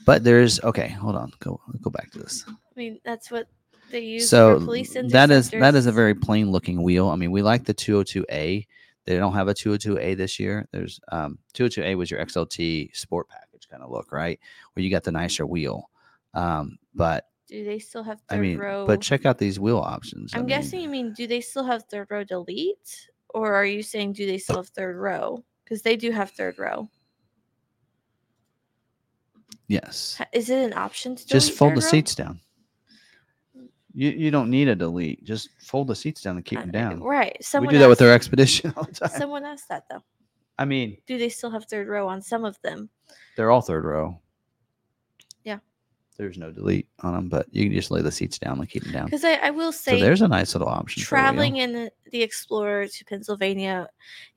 [0.05, 0.89] But there's okay.
[0.89, 1.31] Hold on.
[1.39, 2.45] Go go back to this.
[2.47, 3.47] I mean, that's what
[3.91, 7.15] they use so for police that is that is a very plain looking wheel i
[7.15, 8.65] mean we like the 202a
[9.05, 13.67] they don't have a 202a this year there's um 202a was your xlt sport package
[13.69, 14.39] kind of look right
[14.73, 15.89] where you got the nicer wheel
[16.33, 18.85] um but Do they still have third i mean row?
[18.87, 21.63] but check out these wheel options I I'm mean, guessing you mean, do they still
[21.63, 23.09] have third row delete?
[23.29, 25.43] Or are you saying, do they still have third row?
[25.63, 26.87] Because they do have third row.
[29.67, 31.87] yes Is it an option to just fold the row?
[31.87, 32.39] seats down
[33.97, 36.99] you, you don't need a delete just fold the seats down and keep them down
[37.01, 37.35] Right.
[37.39, 40.03] we Someone do that with asked- our expedition all the time Someone asked that though.
[40.59, 42.89] i mean Do they still have third row on some of them?
[43.37, 44.19] they're all third row
[45.43, 45.59] Yeah.
[46.17, 48.83] there's no delete on them but you can just lay the seats down and keep
[48.83, 51.03] them down Because I, I will So say, there's a nice little option.
[51.03, 51.21] for wheel.
[51.21, 53.87] traveling in the- the Explorer to Pennsylvania,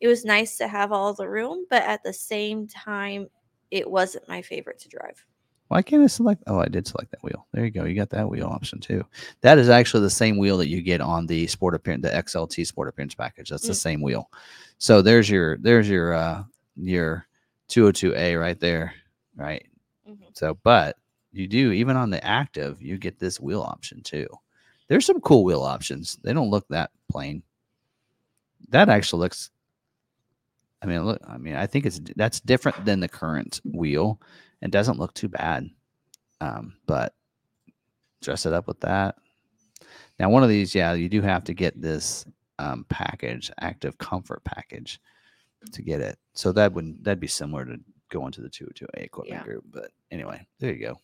[0.01, 3.29] it was nice to have all the room, but at the same time,
[3.71, 5.25] it wasn't my favorite to drive.
[5.69, 6.43] Why can't I select?
[6.47, 7.47] Oh, I did select that wheel.
[7.53, 7.85] There you go.
[7.85, 9.05] You got that wheel option too.
[9.43, 12.65] That is actually the same wheel that you get on the sport appearance, the XLT
[12.67, 13.51] sport appearance package.
[13.51, 13.77] That's the Mm.
[13.77, 14.31] same wheel.
[14.79, 16.45] So there's your there's your uh
[16.77, 17.27] your
[17.69, 18.95] 202A right there,
[19.37, 19.67] right?
[20.09, 20.17] Mhm.
[20.33, 20.97] So, but
[21.33, 24.27] you do even on the active, you get this wheel option too.
[24.89, 26.17] There's some cool wheel options.
[26.23, 27.43] They don't look that plain.
[28.71, 29.51] That actually looks.
[30.83, 31.21] I mean, look.
[31.27, 34.21] I mean, I think it's that's different than the current wheel.
[34.63, 35.71] It doesn't look too bad.
[36.41, 37.15] Um, but
[38.23, 39.17] dress it up with that.
[40.19, 42.25] Now, one of these, yeah, you do have to get this
[42.59, 45.01] um, package, active comfort package,
[45.73, 46.19] to get it.
[46.35, 47.79] So that would that'd be similar to
[48.11, 49.45] going to the two two A equipment Yeah.
[49.45, 49.65] group.
[49.73, 51.01] But anyway, there you go.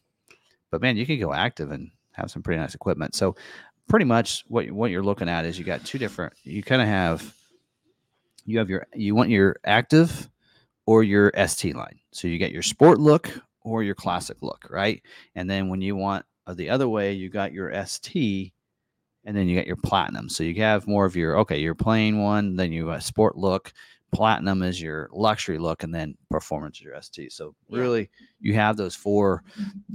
[0.70, 3.14] But man, you can go active and have some pretty nice equipment.
[3.14, 3.35] So
[3.89, 6.32] pretty much what what you're looking at is you got two different.
[6.44, 7.35] You kind of have
[8.47, 10.28] you have your you want your active
[10.86, 11.98] or your ST line.
[12.12, 13.31] So you get your sport look
[13.62, 15.02] or your classic look, right?
[15.35, 18.52] And then when you want uh, the other way, you got your ST
[19.24, 20.28] and then you got your platinum.
[20.28, 23.73] So you have more of your okay, your plain one, then you have sport look,
[24.15, 27.32] platinum is your luxury look, and then performance is your ST.
[27.32, 29.43] So really, you have those four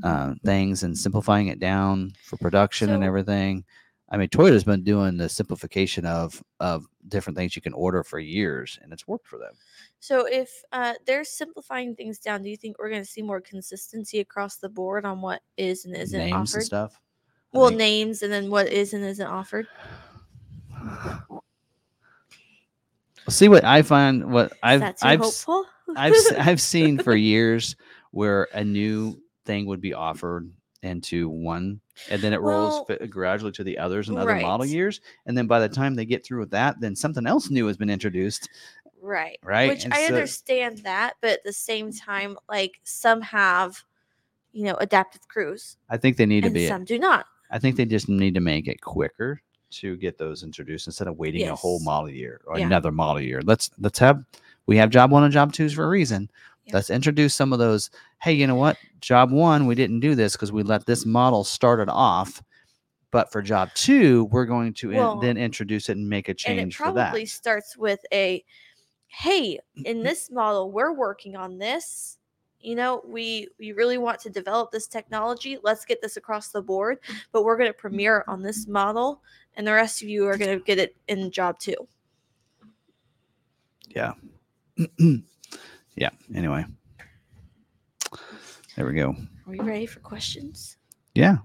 [0.04, 3.64] uh, things and simplifying it down for production and everything.
[4.12, 8.20] I mean, Toyota's been doing the simplification of of different things you can order for
[8.20, 9.54] years, and it's worked for them.
[10.02, 13.42] So if uh, they're simplifying things down, do you think we're going to see more
[13.42, 16.64] consistency across the board on what is and isn't Names and offered?
[16.64, 17.00] stuff.
[17.54, 19.68] I Well, think- names and then what is and isn't offered.
[23.30, 24.32] see what I find.
[24.32, 25.66] What I've I've hopeful.
[25.96, 27.76] I've I've seen for years
[28.12, 30.52] where a new thing would be offered
[30.82, 34.66] into one, and then it rolls Well, fi- gradually to the others and other model
[34.66, 37.68] years, and then by the time they get through with that, then something else new
[37.68, 38.50] has been introduced.
[39.02, 39.38] Right.
[39.44, 43.84] Right, Which and I so- understand that, but at the same time, like some have
[44.52, 46.68] you know, adaptive cruise, I think they need to be.
[46.68, 47.28] some do not.
[47.52, 51.18] I think they just need to make it quicker to get those introduced instead of
[51.20, 52.66] waiting a whole model year or Yeah.
[52.66, 53.42] another model year.
[53.44, 54.24] Let's let's have
[54.66, 56.32] we have job one and job twos for a reason.
[56.66, 56.76] Yeah.
[56.76, 57.92] Let's introduce some of those.
[58.22, 58.78] Hey, you know what?
[59.02, 62.42] Job one, we didn't do this because we let this model start it off.
[63.12, 66.60] But for job two, we're going to in- then introduce it and make a change.
[66.62, 66.94] and it for that.
[67.12, 68.44] probably starts with a
[69.10, 70.04] hey in mm-hmm.
[70.04, 72.18] this model we're working on this
[72.60, 76.62] you know we we really want to develop this technology let's get this across the
[76.62, 77.00] board
[77.32, 78.74] but we're going to premiere on this mm-hmm.
[78.74, 79.22] model
[79.56, 81.76] and the rest of you are going to get it in job two
[83.90, 84.14] Yeah.
[85.96, 86.10] yeah.
[86.34, 86.66] Anyway,
[88.76, 89.10] there we go.
[89.10, 90.78] are we ready for questions
[91.16, 91.38] Yeah.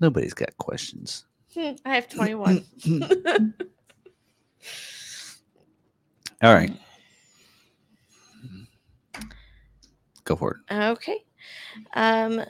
[0.00, 1.24] Nobody's got questions.
[1.54, 3.77] Hmm, i have 21 mm-hmm.
[6.42, 6.72] All right.
[10.24, 10.74] Go for it.
[10.74, 11.24] Okay.
[11.94, 12.42] Um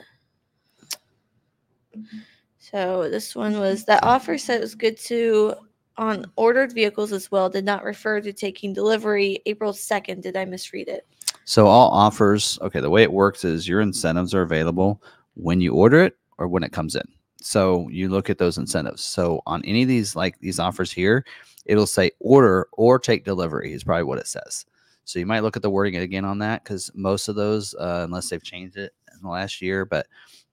[2.59, 5.55] so this one was that offer said it was good to
[5.97, 10.21] on ordered vehicles as well, did not refer to taking delivery April 2nd.
[10.21, 11.05] Did I misread it?
[11.43, 15.01] So all offers, okay, the way it works is your incentives are available
[15.33, 17.03] when you order it or when it comes in.
[17.41, 19.03] So you look at those incentives.
[19.03, 21.25] So on any of these like these offers here,
[21.69, 24.65] it'll say order or take delivery is probably what it says.
[25.05, 28.01] So you might look at the wording again on that because most of those, uh,
[28.05, 30.07] unless they've changed it in the last year, but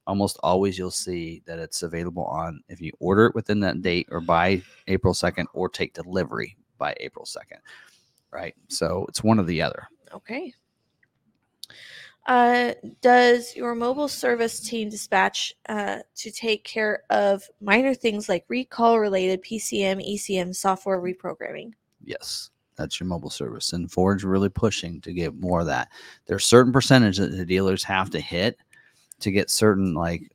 [0.06, 4.06] almost always you'll see that it's available on if you order it within that date
[4.10, 7.60] or by April 2nd or take delivery by April 2nd.
[8.30, 8.54] Right.
[8.68, 9.88] So it's one or the other.
[10.12, 10.52] Okay.
[12.26, 18.44] Uh, does your mobile service team dispatch uh, to take care of minor things like
[18.48, 21.72] recall related PCM, ECM software reprogramming?
[22.04, 23.72] Yes, that's your mobile service.
[23.72, 25.88] And Ford's really pushing to get more of that.
[26.26, 28.58] There's certain percentage that the dealers have to hit
[29.20, 30.30] to get certain like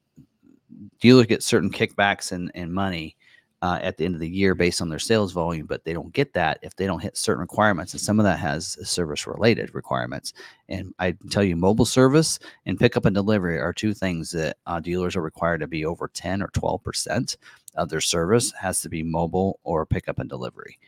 [1.01, 3.17] dealers get certain kickbacks and, and money
[3.61, 6.13] uh, at the end of the year based on their sales volume, but they don't
[6.13, 7.93] get that if they don't hit certain requirements.
[7.93, 10.33] And some of that has service related requirements.
[10.67, 14.79] And I tell you, mobile service and pickup and delivery are two things that uh,
[14.79, 17.37] dealers are required to be over 10 or 12%
[17.75, 20.79] of their service has to be mobile or pickup and delivery.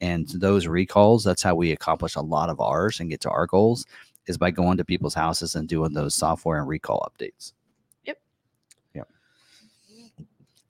[0.00, 3.46] And those recalls, that's how we accomplish a lot of ours and get to our
[3.46, 3.86] goals
[4.26, 7.52] is by going to people's houses and doing those software and recall updates.
[8.04, 8.20] Yep.
[8.94, 9.08] Yep.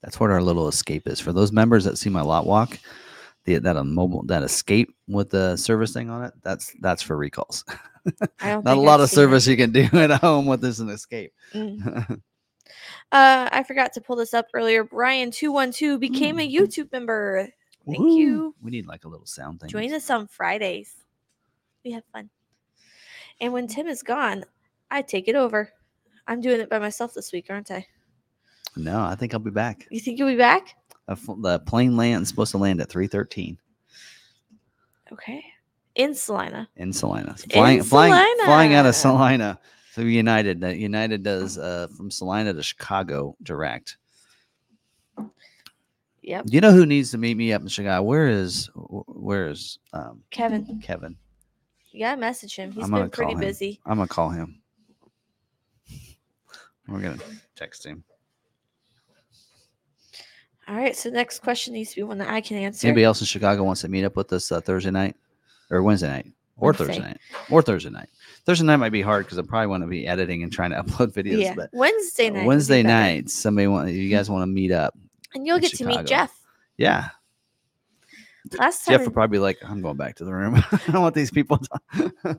[0.03, 1.21] That's what our little escape is.
[1.21, 2.79] For those members that see my lot walk,
[3.45, 7.17] the, that a mobile that escape with the service thing on it, that's that's for
[7.17, 7.65] recalls.
[8.41, 9.23] I don't Not a lot I've of seen it.
[9.23, 11.33] service you can do at home with this an escape.
[11.55, 12.21] Mm.
[13.11, 14.85] Uh, I forgot to pull this up earlier.
[14.85, 17.47] Brian212 became a YouTube member.
[17.87, 18.17] Thank Woohoo.
[18.17, 18.55] you.
[18.63, 19.69] We need like a little sound thing.
[19.69, 20.95] Join us on Fridays.
[21.85, 22.31] We have fun.
[23.41, 24.45] And when Tim is gone,
[24.91, 25.71] I take it over.
[26.27, 27.87] I'm doing it by myself this week, aren't I?
[28.77, 29.87] No, I think I'll be back.
[29.91, 30.77] You think you'll be back?
[31.07, 33.59] The plane lands supposed to land at three thirteen.
[35.13, 35.45] Okay.
[35.95, 36.69] In Salina.
[36.77, 37.37] in Salina.
[37.51, 39.59] Flying, flying, flying out of Salina
[39.93, 40.63] through United.
[40.63, 43.99] United does uh, from Salina to Chicago direct.
[46.23, 46.47] Yep.
[46.49, 48.03] You know who needs to meet me up in Chicago?
[48.05, 50.81] Where is where is um, Kevin.
[50.83, 51.17] Kevin?
[51.91, 52.73] You gotta message him.
[52.73, 53.81] He's I'm been pretty busy.
[53.85, 54.63] I'm gonna call him.
[56.89, 57.19] We're gonna
[57.55, 58.05] text him.
[60.73, 60.97] All right.
[60.97, 62.87] So next question needs to be one that I can answer.
[62.87, 65.15] Anybody else in Chicago wants to meet up with us uh, Thursday night
[65.71, 66.27] or Wednesday night
[66.57, 66.87] or Wednesday.
[66.87, 67.19] Thursday night
[67.51, 68.09] or Thursday night?
[68.47, 70.77] Thursday night might be hard because I probably want to be editing and trying to
[70.83, 71.43] upload videos.
[71.43, 71.55] yeah.
[71.55, 72.41] But Wednesday night.
[72.41, 74.97] be Wednesday night, somebody want you guys want to meet up?
[75.35, 76.39] And you'll get to meet Jeff.
[76.79, 77.11] Yeah,
[78.59, 78.97] Last time.
[78.97, 80.57] Jeff would probably be like, I'm going back to the room.
[80.73, 81.59] I don't want these people.
[81.59, 82.39] To...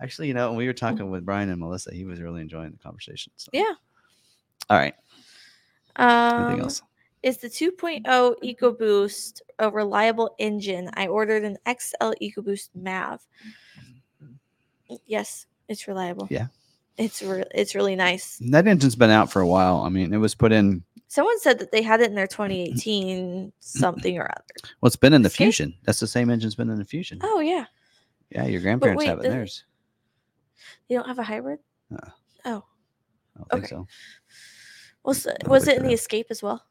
[0.00, 2.70] Actually, you know, when we were talking with Brian and Melissa, he was really enjoying
[2.72, 3.32] the conversation.
[3.36, 3.50] So.
[3.52, 3.72] Yeah.
[4.70, 4.94] All right.
[5.98, 6.82] Anything um, else?
[7.22, 8.10] Is the 2.0 mm-hmm.
[8.10, 8.64] mm-hmm.
[8.64, 10.90] EcoBoost a reliable engine?
[10.94, 13.20] I ordered an XL EcoBoost MAV.
[14.22, 14.94] Mm-hmm.
[15.06, 16.26] Yes, it's reliable.
[16.30, 16.48] Yeah.
[16.98, 18.38] It's re- it's really nice.
[18.50, 19.78] That engine's been out for a while.
[19.78, 20.82] I mean, it was put in.
[21.08, 24.70] Someone said that they had it in their 2018 something or other.
[24.80, 25.46] Well, it's been in the Escape?
[25.46, 25.74] Fusion.
[25.84, 27.18] That's the same engine's been in the Fusion.
[27.22, 27.66] Oh yeah,
[28.30, 29.64] Yeah, your grandparents wait, have it in theirs.
[30.88, 31.60] they don't have a hybrid.
[31.94, 32.10] Uh,
[32.44, 32.64] Oh,
[33.36, 33.68] I don't think okay.
[33.68, 33.86] so.
[35.04, 36.64] was don't was it in the Escape as well?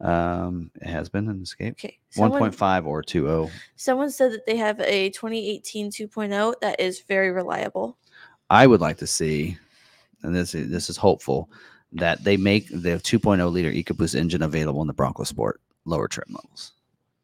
[0.00, 1.72] Um, it has been in Escape.
[1.72, 3.50] Okay, One someone, point five or two oh.
[3.76, 7.98] someone said that they have a 2018 2.0 that is very reliable.
[8.50, 9.58] I would like to see,
[10.22, 11.50] and this is this is hopeful,
[11.92, 16.26] that they make the 2.0 liter EcoBoost engine available in the Bronco Sport lower trim
[16.28, 16.72] models.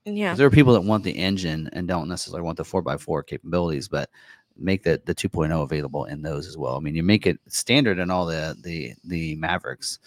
[0.04, 3.88] Yeah, There are people that want the engine and don't necessarily want the 4x4 capabilities,
[3.88, 4.10] but
[4.56, 6.76] make the the 2.0 available in those as well.
[6.76, 9.98] I mean, you make it standard in all the the the Mavericks.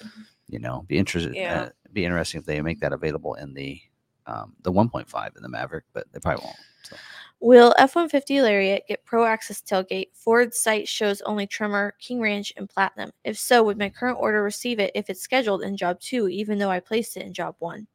[0.50, 1.36] You know, be interested.
[1.36, 1.70] Yeah.
[1.88, 3.82] Uh, be interesting if they make that available in the
[4.26, 6.58] um, the 1.5 in the Maverick, but they probably won't.
[6.84, 6.98] So.
[7.40, 10.10] Will F 150 Lariat get Pro Access tailgate?
[10.14, 13.12] Ford site shows only Tremor, King Ranch, and Platinum.
[13.24, 16.58] If so, would my current order receive it if it's scheduled in job two, even
[16.58, 17.88] though I placed it in job one?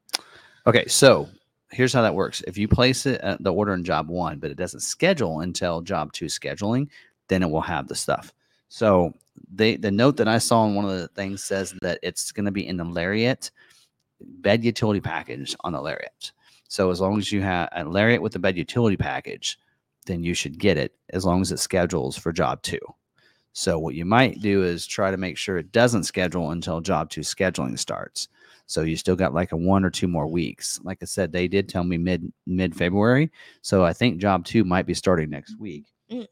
[0.67, 1.29] Okay, so
[1.71, 2.43] here's how that works.
[2.47, 5.81] If you place it at the order in job one, but it doesn't schedule until
[5.81, 6.89] job two scheduling,
[7.29, 8.33] then it will have the stuff.
[8.69, 9.13] So
[9.53, 12.45] they the note that I saw in one of the things says that it's going
[12.45, 13.51] to be in the Lariat
[14.27, 16.33] bed utility package on the Lariat.
[16.69, 19.59] So as long as you have a Lariat with the bed utility package,
[20.07, 22.81] then you should get it as long as it schedules for job two.
[23.53, 27.11] So what you might do is try to make sure it doesn't schedule until job
[27.11, 28.29] two scheduling starts.
[28.67, 30.81] So you still got like a one or two more weeks.
[30.83, 33.31] Like I said, they did tell me mid mid February.
[33.61, 35.85] So I think job two might be starting next week.
[36.11, 36.27] Mm.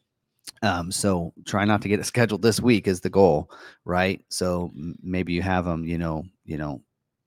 [0.63, 3.51] Um, so try not to get it scheduled this week is the goal,
[3.85, 4.23] right?
[4.31, 4.71] So
[5.03, 6.81] maybe you have them, you know, you know,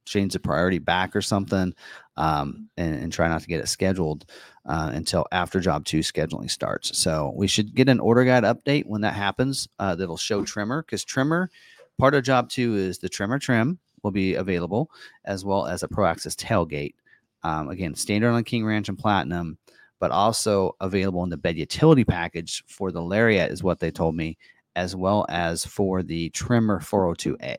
[0.05, 1.73] change the priority back or something,
[2.17, 4.25] um, and, and try not to get it scheduled
[4.65, 6.97] uh, until after job two scheduling starts.
[6.97, 9.67] So we should get an order guide update when that happens.
[9.79, 11.49] Uh, that'll show Tremor because Tremor
[11.97, 14.89] part of job two is the Tremor trim will be available
[15.25, 16.95] as well as a Pro Access tailgate.
[17.43, 19.57] Um, again, standard on King Ranch and Platinum,
[19.99, 24.15] but also available in the bed utility package for the Lariat is what they told
[24.15, 24.37] me,
[24.75, 27.55] as well as for the Tremor 402A.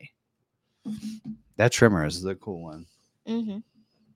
[1.56, 2.86] That Tremor is the cool one.
[3.28, 3.58] Mm-hmm.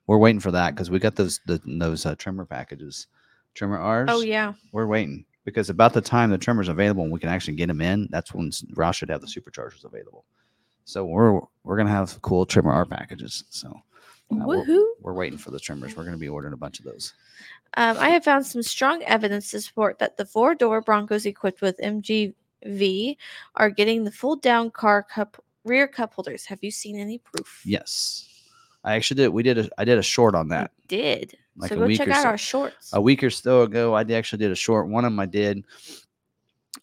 [0.06, 3.06] We're waiting for that because we got those the, those uh, Tremor packages,
[3.54, 4.08] Tremor R's.
[4.10, 4.54] Oh, yeah.
[4.72, 7.80] we're waiting because about the time the Tremor's available and we can actually get them
[7.80, 10.24] in, that's when s- Roush should have the superchargers available.
[10.84, 13.44] So we're we're gonna have cool Tremor R packages.
[13.50, 14.84] So uh, we're, Woohoo.
[15.02, 15.96] we're waiting for the Tremors.
[15.96, 17.12] We're gonna be ordering a bunch of those.
[17.76, 21.60] Um, I have found some strong evidence to support that the four door Broncos equipped
[21.60, 23.16] with MGV
[23.56, 26.44] are getting the full down car cup rear cup holders.
[26.46, 27.62] Have you seen any proof?
[27.64, 28.26] Yes,
[28.84, 29.28] I actually did.
[29.28, 31.36] We did a I did a short on that I did.
[31.56, 32.90] like so go check out so- our shorts.
[32.92, 33.94] a week or so ago.
[33.94, 34.88] I actually did a short.
[34.88, 35.64] One of them I did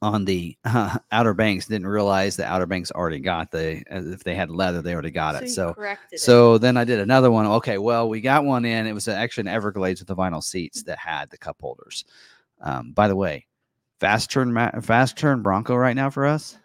[0.01, 1.67] on the uh, Outer Banks.
[1.67, 5.35] Didn't realize the Outer Banks already got the if they had leather, they already got
[5.35, 5.43] it.
[5.43, 6.19] you So corrected it.
[6.19, 7.45] So then I did another one.
[7.45, 8.87] Okay, well, we got one in.
[8.87, 12.05] It was actually an Everglades with the vinyl seats that had the cup holders.
[12.61, 13.45] Um, by the way,
[13.99, 16.57] fast turn fast turn Bronco right now for us.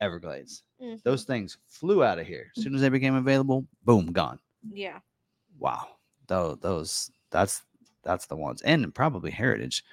[0.00, 0.62] Everglades.
[0.80, 1.02] Mhm.
[1.02, 3.66] Those things flew out of here as soon as they became available.
[3.84, 4.38] Boom, gone.
[4.72, 5.00] yeah.
[5.58, 5.88] Wow,
[6.26, 7.62] those those that's
[8.02, 9.84] that's the ones, and probably Heritage.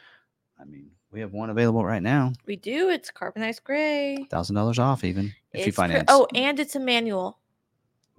[0.59, 2.89] I mean, we have one available right now, We do.
[2.89, 4.25] It's carbonized gray.
[4.29, 6.05] thousand dollars off even if you It's cr- finance.
[6.07, 7.37] oh, and it's a manual.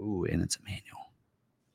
[0.00, 0.84] ooh, and it's a manual.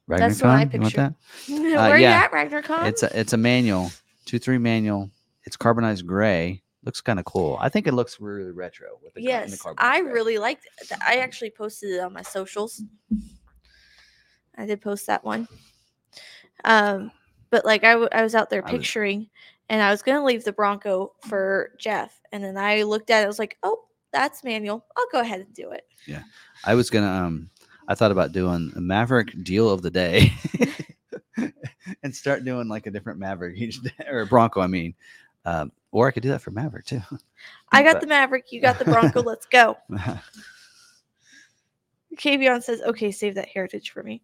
[0.07, 1.13] That's what I RagnarKon, you want that?
[1.47, 2.19] Where are yeah.
[2.19, 3.91] you at, Ragnar It's a it's a manual,
[4.25, 5.09] two three manual.
[5.45, 6.61] It's carbonized gray.
[6.83, 7.57] Looks kind of cool.
[7.61, 10.91] I think it looks really retro with the, in the Yes, I really liked it.
[11.05, 12.81] I actually posted it on my socials.
[14.57, 15.47] I did post that one.
[16.65, 17.11] Um,
[17.49, 19.29] but like I, w- I was out there I was- picturing,
[19.69, 23.25] and I was gonna leave the Bronco for Jeff, and then I looked at it.
[23.25, 24.85] I was like, oh, that's manual.
[24.97, 25.83] I'll go ahead and do it.
[26.05, 26.23] Yeah,
[26.65, 27.49] I was gonna um
[27.87, 30.33] I thought about doing a Maverick deal of the day
[32.03, 34.61] and start doing like a different Maverick each day or Bronco.
[34.61, 34.93] I mean,
[35.45, 37.01] um, or I could do that for Maverick too.
[37.71, 38.51] I got But- the Maverick.
[38.51, 39.21] You got the Bronco.
[39.25, 39.77] let's go.
[42.17, 44.21] Kavion says, okay, save that heritage for me.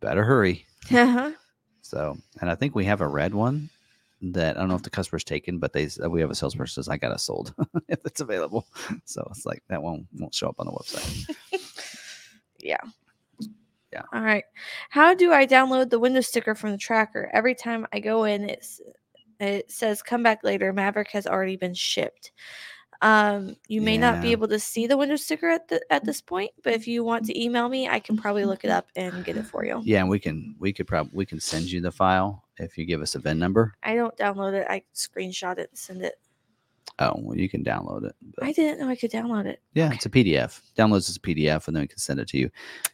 [0.00, 0.66] Better hurry.
[0.90, 1.32] Uh-huh.
[1.80, 3.70] So, and I think we have a red one
[4.20, 6.88] that I don't know if the customer's taken, but they we have a salesperson says
[6.88, 7.54] I got it sold
[7.88, 8.66] if it's available.
[9.04, 11.36] So it's like that won't won't show up on the website.
[12.58, 12.78] Yeah.
[13.92, 14.02] Yeah.
[14.12, 14.44] All right.
[14.90, 17.30] How do I download the window sticker from the tracker?
[17.32, 18.80] Every time I go in, it's
[19.44, 20.72] it says come back later.
[20.72, 22.32] Maverick has already been shipped.
[23.00, 26.20] Um, you may not be able to see the window sticker at the at this
[26.20, 29.24] point, but if you want to email me, I can probably look it up and
[29.24, 29.80] get it for you.
[29.84, 32.84] Yeah, and we can we could probably we can send you the file if you
[32.84, 33.74] give us a VIN number.
[33.82, 34.68] I don't download it.
[34.70, 36.14] I screenshot it and send it.
[37.00, 38.14] Oh, well, you can download it.
[38.36, 39.60] but- I didn't know I could download it.
[39.74, 40.60] Yeah, it's a PDF.
[40.76, 42.50] Downloads as a PDF, and then we can send it to you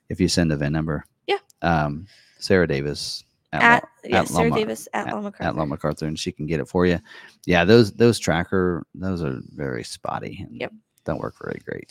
[0.08, 1.04] if you send a VIN number.
[1.26, 1.38] Yeah.
[1.60, 2.06] Um,
[2.38, 5.56] Sarah Davis at, At, Lo- yeah, at Sarah Loma- Davis at, at, Loma at.
[5.56, 6.98] Long McArthur, and she can get it for you.
[7.46, 10.44] Yeah, those those tracker those are very spotty.
[10.46, 10.72] And Yep.
[11.04, 11.90] Don't work very great.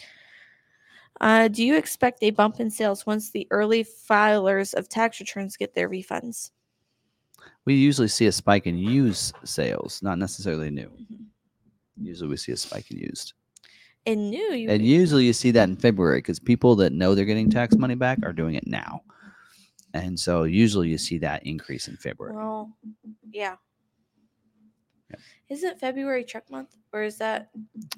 [1.19, 5.57] Uh, do you expect a bump in sales once the early filers of tax returns
[5.57, 6.51] get their refunds?
[7.65, 10.87] We usually see a spike in used sales, not necessarily new.
[10.89, 11.25] Mhm.
[11.99, 13.33] Usually, we see a spike in used,
[14.05, 17.25] And new, you and usually you see that in February because people that know they're
[17.25, 19.01] getting tax money back are doing it now,
[19.93, 22.35] and so usually you see that increase in February.
[22.35, 22.71] well,
[23.31, 23.55] yeah.
[25.09, 25.19] Yep.
[25.49, 27.49] Isn't February truck month or is that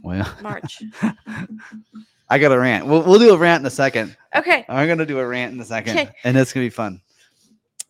[0.04, 0.84] Well, March?
[2.30, 2.86] I got a rant.
[2.86, 4.16] We'll, we'll do a rant in a second.
[4.36, 4.66] okay.
[4.70, 6.12] I'm gonna do a rant in a second, Okay.
[6.24, 7.02] and it's gonna be fun.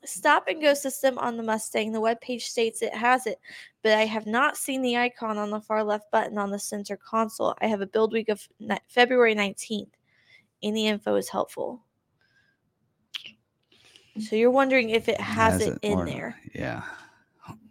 [0.05, 1.91] Stop and go system on the Mustang.
[1.91, 3.37] The webpage states it has it,
[3.83, 6.95] but I have not seen the icon on the far left button on the center
[6.97, 7.53] console.
[7.61, 8.41] I have a build week of
[8.87, 9.89] February 19th.
[10.63, 11.83] Any info is helpful.
[14.19, 16.35] So you're wondering if it has, it, in or- there.
[16.53, 16.83] Yeah.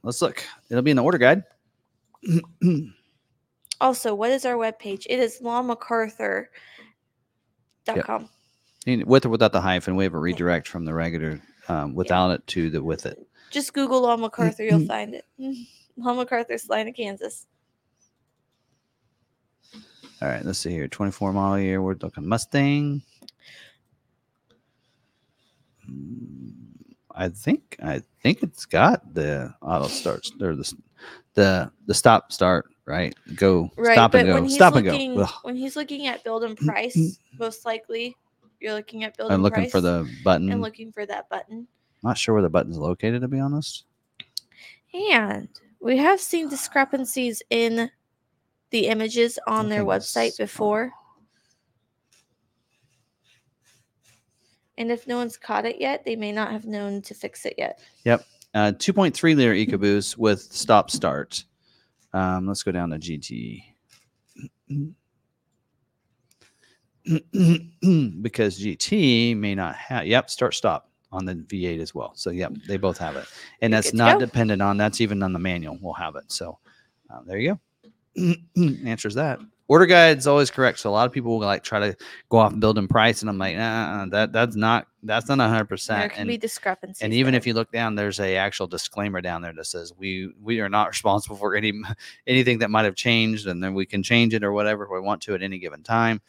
[0.03, 0.43] Let's look.
[0.71, 1.45] It'll be in the order guide.
[3.81, 5.07] Also, what is our webpage?
[5.09, 8.29] It is longmcarthur.com.
[8.87, 12.33] You- with or without the hyphen, we have a redirect from the regular um, without
[12.33, 13.25] it to the with it.
[13.51, 15.25] Just Google Long McArthur, you'll find it.
[15.97, 17.47] Long McArthur, Salina, Kansas.
[20.21, 20.89] All right, let's see here.
[20.89, 21.81] 24 model year.
[21.81, 23.03] We're looking Mustang.
[27.15, 30.73] I think I think it's got the auto starts or the
[31.35, 33.15] the the stop start right.
[33.35, 34.35] Go Right, stop and go.
[34.35, 35.23] when he's Stop and looking, go.
[35.23, 35.35] Ugh.
[35.43, 38.17] when he's looking at build and price, most likely
[38.61, 40.51] you're looking at build I'm and looking for the button.
[40.51, 41.67] and looking for that button.
[42.03, 43.85] Not sure where the button's located to be honest.
[44.95, 45.49] And
[45.81, 47.91] we have seen discrepancies in
[48.71, 50.93] the images on their website before.
[54.79, 57.55] And if no one's caught it yet, they may not have known to fix it
[57.59, 57.81] yet.
[58.05, 58.25] Yep.
[58.55, 61.45] Uh, 2.3 liter EcoBoost with stop start.
[62.15, 63.65] Um, let's go down to GT.
[68.23, 72.13] because GT may not have, yep, start stop on the V8 as well.
[72.15, 73.27] So, yep, they both have it.
[73.61, 74.27] And that's not go.
[74.27, 76.31] dependent on, that's even on the manual, we'll have it.
[76.31, 76.59] So,
[77.11, 77.59] uh, there you
[78.17, 78.35] go.
[78.87, 79.41] Answers that.
[79.69, 80.79] Order guide's always correct.
[80.79, 81.97] So, a lot of people will like try to
[82.31, 85.67] go off building price, and I'm like, nah, that that's not that's not 100.
[85.67, 87.03] percent There can be discrepancies.
[87.03, 87.39] and even there.
[87.39, 90.69] if you look down there's a actual disclaimer down there that says we we are
[90.69, 91.73] not responsible for any
[92.27, 95.01] anything that might have changed and then we can change it or whatever if we
[95.01, 96.21] want to at any given time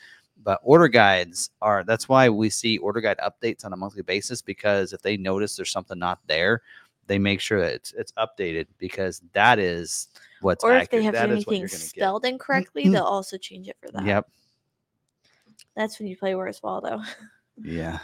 [0.43, 4.41] but order guides are that's why we see order guide updates on a monthly basis
[4.41, 6.61] because if they notice there's something not there
[7.07, 10.09] they make sure that it's it's updated because that is
[10.41, 11.77] what's or if they have That anything you're get.
[11.79, 14.05] spelled incorrectly, they'll also change it for that.
[14.05, 14.27] yep
[15.75, 17.01] That's when you play Where's Waldo.
[17.61, 17.99] yeah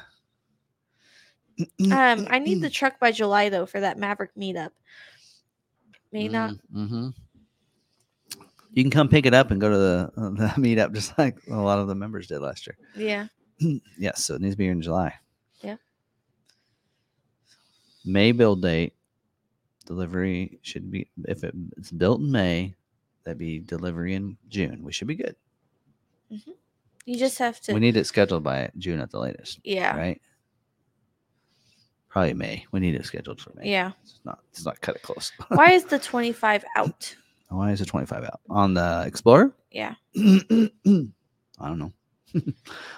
[1.92, 4.72] Um, I need the truck by July though for that Maverick meetup.
[6.12, 6.56] May not.
[6.74, 7.10] Mm-hmm.
[8.74, 11.38] You can come pick it up and go to the, uh, the meetup just like
[11.50, 12.78] a lot of the members did last year.
[12.96, 13.28] Yeah.
[13.98, 15.14] yes, so it needs to be here in July.
[15.62, 15.78] Yeah.
[18.04, 18.95] May build date.
[19.86, 22.76] Delivery should be if it's built in May,
[23.24, 24.84] that'd be delivery in June.
[24.84, 25.36] We should be good.
[27.06, 27.74] You just have to.
[27.74, 29.96] We need it scheduled by June at the latest, yeah.
[29.96, 30.20] right?
[32.10, 32.66] Probably May.
[32.72, 33.70] We need it scheduled for May.
[33.70, 33.92] Yeah.
[34.04, 34.40] It's not.
[34.52, 35.32] It's not cut it close.
[35.50, 37.16] Why is the 25 out?
[37.50, 39.54] Why is the twenty five out on the Explorer?
[39.72, 39.96] Yeah.
[40.16, 40.28] I
[40.86, 41.94] don't know.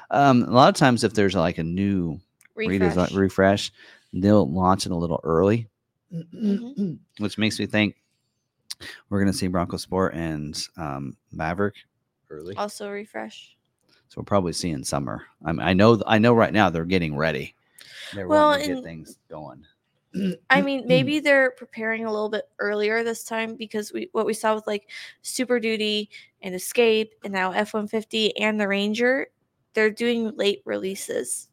[0.10, 2.20] um, a lot of times, if there's like a new
[2.56, 2.96] Refresh.
[2.96, 3.72] redesign refresh,
[4.14, 5.68] they'll launch it a little early,
[6.14, 7.00] Mhm.
[7.20, 7.96] which makes me think
[9.10, 11.76] we're going to see Bronco Sport and um, Maverick
[12.30, 12.56] early.
[12.56, 13.56] Also refresh.
[14.08, 15.24] So we'll probably see in summer.
[15.44, 17.56] I mean, I know, I know right now they're getting ready.
[18.14, 19.66] They're Well, get things going.
[20.50, 24.34] I mean, maybe they're preparing a little bit earlier this time because we what we
[24.34, 24.90] saw with like
[25.22, 26.10] Super Duty
[26.42, 29.28] and Escape and now F one fifty and the Ranger,
[29.74, 31.50] they're doing late releases.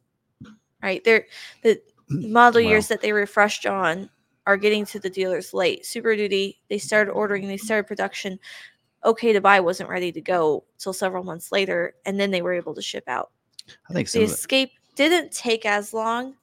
[0.81, 1.03] Right?
[1.03, 1.25] They're
[1.63, 2.69] the model Well.
[2.71, 4.09] years that they refreshed on
[4.47, 5.85] are getting to the dealers late.
[5.85, 8.39] Super Duty, they started ordering, they started production.
[9.03, 12.53] Okay to buy wasn't ready to go till several months later, and then they were
[12.53, 13.31] able to ship out.
[13.89, 14.19] I think so.
[14.19, 16.35] The some of it, Escape didn't take as long,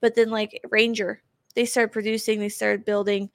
[0.00, 1.22] but then like Ranger,
[1.54, 3.30] they started producing, they started building.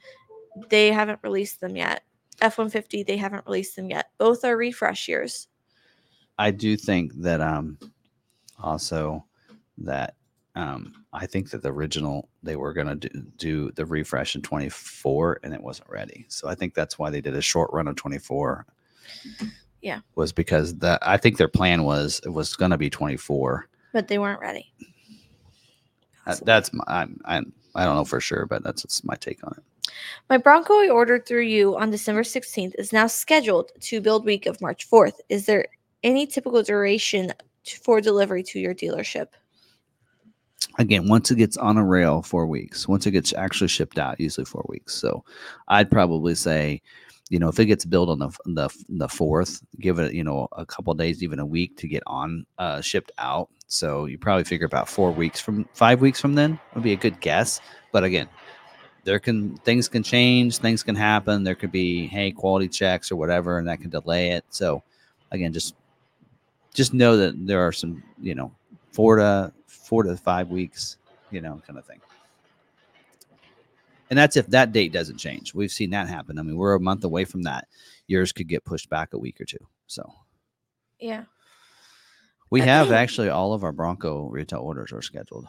[0.69, 2.03] They haven't released them yet.
[2.41, 4.09] F one fifty, they haven't released them yet.
[4.17, 5.47] Both are refresh years.
[6.37, 7.77] I do think that um
[8.59, 9.25] also
[9.77, 10.15] that
[10.55, 15.39] um I think that the original they were gonna do, do the refresh in 24
[15.43, 16.25] and it wasn't ready.
[16.29, 18.65] So I think that's why they did a short run of 24.
[19.81, 19.99] Yeah.
[20.15, 23.67] Was because that I think their plan was it was gonna be 24.
[23.93, 24.71] But they weren't ready.
[26.25, 29.43] Uh, that's my I'm, I'm I don't know for sure, but that's just my take
[29.43, 29.91] on it.
[30.29, 34.45] My Bronco I ordered through you on December 16th is now scheduled to build week
[34.45, 35.19] of March 4th.
[35.29, 35.67] Is there
[36.03, 37.31] any typical duration
[37.83, 39.27] for delivery to your dealership?
[40.77, 44.19] Again once it gets on a rail four weeks once it gets actually shipped out
[44.19, 45.23] usually four weeks so
[45.69, 46.81] i'd probably say
[47.29, 50.47] you know if it gets built on the the, the fourth give it you know
[50.53, 54.43] a couple days even a week to get on uh shipped out so you probably
[54.43, 58.03] figure about four weeks from five weeks from then would be a good guess but
[58.03, 58.27] again
[59.05, 61.43] there can things can change, things can happen.
[61.43, 64.43] There could be hey quality checks or whatever, and that can delay it.
[64.49, 64.83] So
[65.31, 65.75] again, just
[66.73, 68.51] just know that there are some you know
[68.91, 69.53] four to
[69.85, 70.97] four to five weeks,
[71.31, 72.01] you know, kind of thing.
[74.09, 75.53] And that's if that date doesn't change.
[75.53, 76.37] We've seen that happen.
[76.37, 77.67] I mean, we're a month away from that.
[78.07, 79.57] Yours could get pushed back a week or two.
[79.87, 80.11] So
[80.99, 81.23] Yeah.
[82.51, 85.47] we I have think- actually all of our Bronco retail orders are scheduled,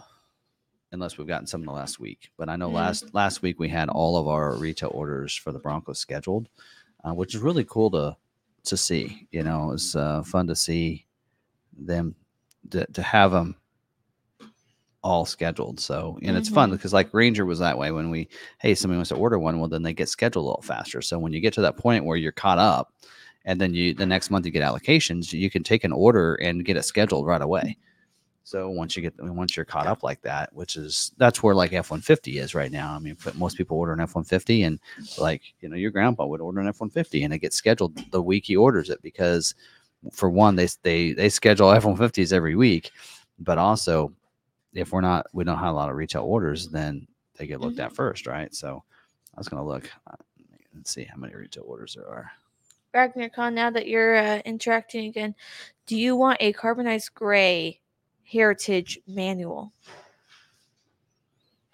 [0.92, 2.30] unless we've gotten some in the last week.
[2.38, 2.74] But I know Mm.
[2.74, 6.48] last last week we had all of our retail orders for the Broncos scheduled,
[7.04, 8.16] uh, which is really cool to
[8.64, 9.28] to see.
[9.30, 11.06] You know, it's uh, fun to see
[11.72, 12.16] them
[12.70, 13.54] to, to have them
[15.06, 15.78] all scheduled.
[15.80, 16.72] So and it's fun Mhm.
[16.72, 18.28] because like Ranger was that way when we
[18.58, 21.00] hey somebody wants to order one, well then they get scheduled a little faster.
[21.00, 22.92] So when you get to that point where you're caught up
[23.44, 26.64] and then you the next month you get allocations you can take an order and
[26.64, 27.76] get it scheduled right away
[28.42, 31.72] so once you get once you're caught up like that which is that's where like
[31.72, 34.80] f-150 is right now i mean but most people order an f-150 and
[35.18, 38.44] like you know your grandpa would order an f-150 and it gets scheduled the week
[38.46, 39.54] he orders it because
[40.12, 42.90] for one they they they schedule f-150s every week
[43.38, 44.12] but also
[44.76, 47.06] if we're not we don't have a lot of retail orders then
[47.36, 48.82] they get looked at first right so
[49.34, 50.16] i was going to look uh,
[50.74, 52.30] let's see how many retail orders there are
[52.96, 55.34] RagnarKon, now that you're uh, interacting again,
[55.86, 57.78] do you want a carbonized gray
[58.24, 59.72] heritage manual?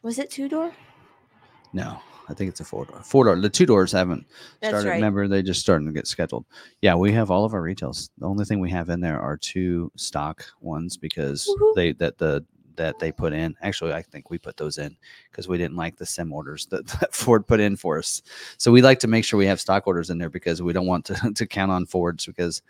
[0.03, 0.73] Was it two door?
[1.73, 3.01] No, I think it's a four door.
[3.05, 3.41] Four door.
[3.41, 4.27] The two doors haven't
[4.61, 4.89] That's started.
[4.89, 4.95] right.
[4.97, 6.45] Remember, they just starting to get scheduled.
[6.81, 8.11] Yeah, we have all of our retails.
[8.19, 11.75] The only thing we have in there are two stock ones because Woohoo.
[11.77, 12.45] they that the
[12.77, 13.55] that they put in.
[13.63, 14.97] Actually, I think we put those in
[15.31, 18.23] because we didn't like the sim orders that, that Ford put in for us.
[18.59, 20.87] So we like to make sure we have stock orders in there because we don't
[20.87, 22.63] want to, to count on Fords because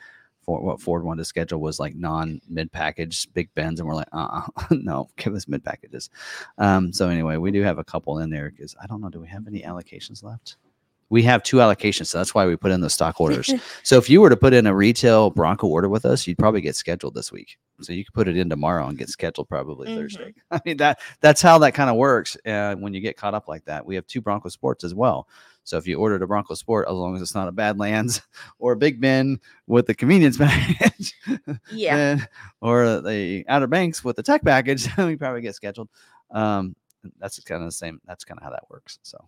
[0.46, 4.08] what Ford wanted to schedule was like non mid package big bends, and we're like,
[4.12, 6.10] uh, uh no, give us mid packages.
[6.58, 9.20] Um, so anyway, we do have a couple in there because I don't know, do
[9.20, 10.56] we have any allocations left?
[11.12, 13.52] We have two allocations, so that's why we put in the stock orders.
[13.82, 16.62] so if you were to put in a retail Bronco order with us, you'd probably
[16.62, 17.58] get scheduled this week.
[17.82, 19.96] So you could put it in tomorrow and get scheduled probably Mhm.
[19.96, 20.34] Thursday.
[20.50, 22.36] I mean that that's how that kind of works.
[22.46, 25.28] Uh, when you get caught up like that, we have two Bronco Sports as well.
[25.64, 28.22] So if you ordered a Bronco Sport, as long as it's not a Badlands
[28.58, 31.14] or a Big Bend with the convenience package,
[31.70, 31.96] yeah.
[31.96, 32.28] then-
[32.62, 35.90] or the Outer Banks with the tech package, we probably get scheduled.
[36.30, 36.74] Um,
[37.18, 38.00] that's kind of the same.
[38.06, 38.98] That's kind of how that works.
[39.02, 39.18] So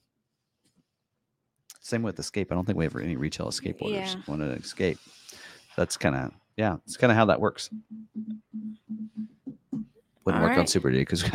[1.84, 2.50] same with Escape.
[2.50, 4.14] I don't think we have any retail Escape orders.
[4.14, 4.22] Yeah.
[4.26, 4.98] Want to Escape?
[5.76, 6.76] That's kind of yeah.
[6.86, 7.68] It's kind of how that works.
[10.24, 11.30] Wouldn't work on Super D because we,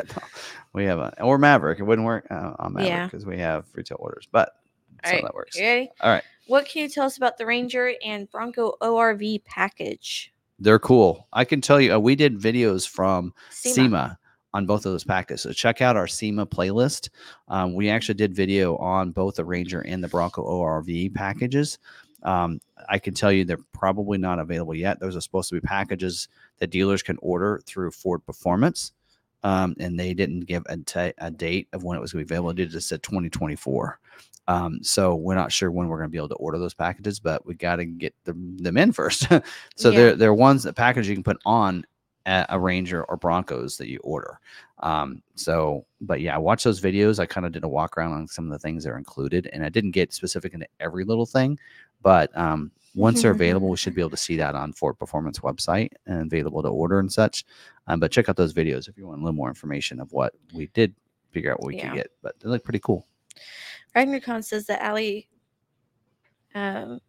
[0.73, 1.79] we have a or Maverick.
[1.79, 3.05] It wouldn't work uh, on Maverick Yeah.
[3.05, 4.27] because we have retail orders.
[4.31, 4.53] But
[4.95, 5.55] that's Alright, how that works.
[5.55, 5.91] You ready?
[6.01, 6.23] All right.
[6.47, 10.33] What can you tell us about the Ranger and Bronco ORV package?
[10.57, 11.27] They're cool.
[11.31, 13.73] I can tell you, uh, we did videos from SEMA.
[13.75, 14.19] SEMA
[14.53, 15.41] on both of those packages.
[15.43, 17.09] So check out our SEMA playlist.
[17.47, 21.77] Um, we actually did video on both the Ranger and the Bronco ORV packages.
[22.23, 24.99] Um, I can tell you they're probably not available yet.
[24.99, 28.91] Those are supposed to be packages that dealers can order through Ford Performance.
[29.41, 32.59] Um, and they didn't give a date of when it was going to be available.
[32.59, 33.97] It just said 2024.
[34.49, 37.19] Um, so we're not sure when we're going to be able to order those packages,
[37.19, 39.27] but we got to get them, them in first.
[39.77, 39.91] so Yeah.
[39.91, 41.85] they're they're ones that package you can put on
[42.25, 44.39] a, a Ranger or Broncos that you order.
[44.79, 47.19] Um, so, but yeah, I watched those videos.
[47.19, 49.49] I kind of did a walk around on some of the things that are included,
[49.53, 51.59] and I didn't get specific into every little thing,
[52.01, 55.39] but um, once they're available, we should be able to see that on Ford Performance
[55.39, 57.45] website and available to order and such.
[57.87, 60.33] Um, but check out those videos if you want a little more information of what
[60.53, 60.93] we did
[61.31, 61.89] figure out what we Yeah.
[61.89, 62.11] could get.
[62.21, 63.05] But they look pretty cool.
[63.95, 65.29] RagnarKon says that Aly
[66.55, 66.99] um,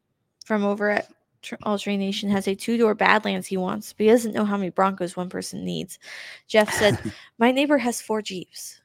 [0.45, 1.09] from over at
[1.43, 4.45] Tr- All Terrain Nation has a two door Badlands he wants, but he doesn't know
[4.45, 5.99] how many Broncos one person needs.
[6.47, 6.99] Jeff said,
[7.39, 8.81] My neighbor has four Jeeps.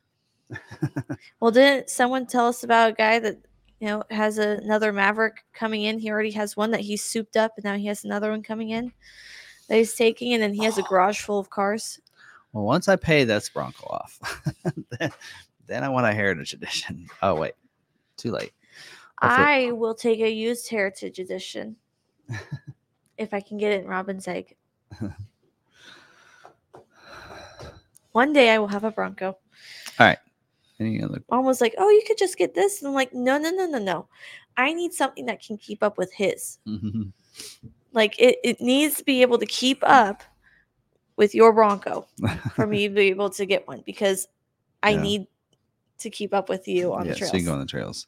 [1.39, 3.37] well, didn't someone tell us about a guy that
[3.79, 5.99] you know has a, another Maverick coming in?
[5.99, 8.69] He already has one that he's souped up, and now he has another one coming
[8.69, 8.91] in
[9.67, 10.87] that he's taking, and then he has a oh.
[10.87, 11.99] garage full of cars.
[12.53, 14.45] Well, once I pay this Bronco off,
[14.99, 15.11] then,
[15.67, 17.07] then I want a Heritage Edition.
[17.21, 17.53] Oh wait,
[18.17, 18.53] too late.
[19.19, 21.75] I will take a used Heritage Edition
[23.17, 24.55] if I can get it in Robin's Egg.
[28.11, 29.37] One day I will have a Bronco.
[30.77, 31.23] Any other?
[31.31, 33.65] Mom was like, "Oh, you could just get this," and I'm like, "No, no, no,
[33.65, 34.07] no, no.
[34.57, 36.59] I need something that can keep up with his.
[36.67, 37.13] Mhm.
[37.93, 40.21] Like it, it needs to be able to keep up
[41.15, 42.07] with your Bronco
[42.55, 44.27] for me to be able to get one because
[44.83, 45.01] I Yeah.
[45.01, 45.27] need
[45.99, 47.31] to keep up with you on yeah, the trails.
[47.31, 48.07] so you can go on the trails.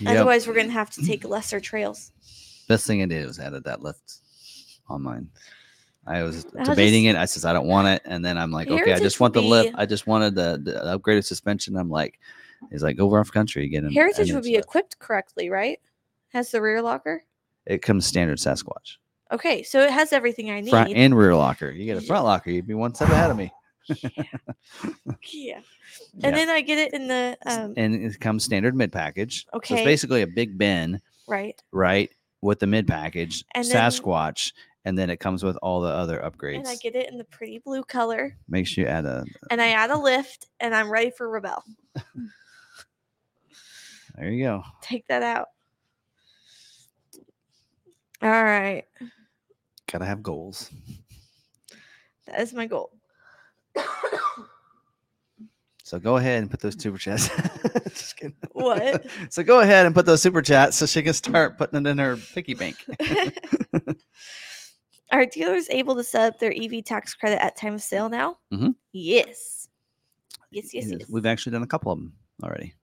[0.00, 0.16] Yep.
[0.16, 2.10] Otherwise, we're gonna have to take lesser trails.
[2.68, 4.18] Best thing I did was added that lift
[4.88, 5.28] on mine.
[6.06, 7.20] I was I'll debating just- it.
[7.20, 9.42] I says I don't want it, and then I'm like, okay, I just want the
[9.42, 9.74] lift.
[9.76, 11.76] I just wanted the, the upgraded suspension.
[11.76, 12.18] I'm like,
[12.70, 13.84] He's like, go off country, get.
[13.90, 15.78] Heritage would be equipped correctly, right?
[16.30, 17.22] Has the rear locker.
[17.66, 18.96] It comes standard Sasquatch.
[19.30, 20.70] Okay, so it has everything I need.
[20.70, 21.70] Front and rear locker.
[21.70, 23.52] You get a front locker, you'd be one step ahead of me.
[23.88, 23.98] yeah.
[25.06, 25.14] yeah.
[25.32, 25.60] Yeah.
[26.22, 29.46] And then I get it in the um and it comes standard mid package.
[29.54, 29.74] Okay.
[29.74, 31.60] So it's basically a Big Bend, right.
[31.72, 34.52] right, with the mid package, And then- Sasquatch,
[34.84, 36.58] and then it comes with all the other upgrades.
[36.58, 38.36] And I get it in the pretty blue color.
[38.48, 39.24] Make sure you add a.
[39.50, 41.62] And I add a lift and I'm ready for Rebel.
[44.16, 44.64] There you go.
[44.82, 45.46] Take that out.
[48.20, 48.82] All right.
[49.92, 50.70] Gotta have goals.
[52.26, 52.90] That is my goal.
[55.88, 57.30] So go ahead and put those super chats.
[58.52, 59.06] What?
[59.30, 61.96] so go ahead and put those super chats so she can start putting it in
[61.96, 62.76] her piggy bank.
[65.12, 68.36] Are dealers able to set up their EV tax credit at time of sale now?
[68.52, 68.74] Mhm.
[68.92, 69.68] Yes.
[70.50, 71.08] Yes, yes, Yes, yes.
[71.08, 72.74] We've actually done a couple of them already.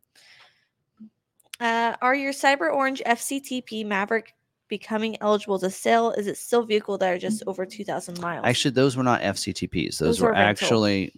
[1.60, 4.34] Uh, are your Cyber Orange FCTP Maverick
[4.68, 6.12] becoming eligible to sell?
[6.12, 8.46] Is it still vehicle that are just over 2,000 miles?
[8.48, 10.00] Actually, those were not FCTPs.
[10.00, 11.14] Those, Those were, were actually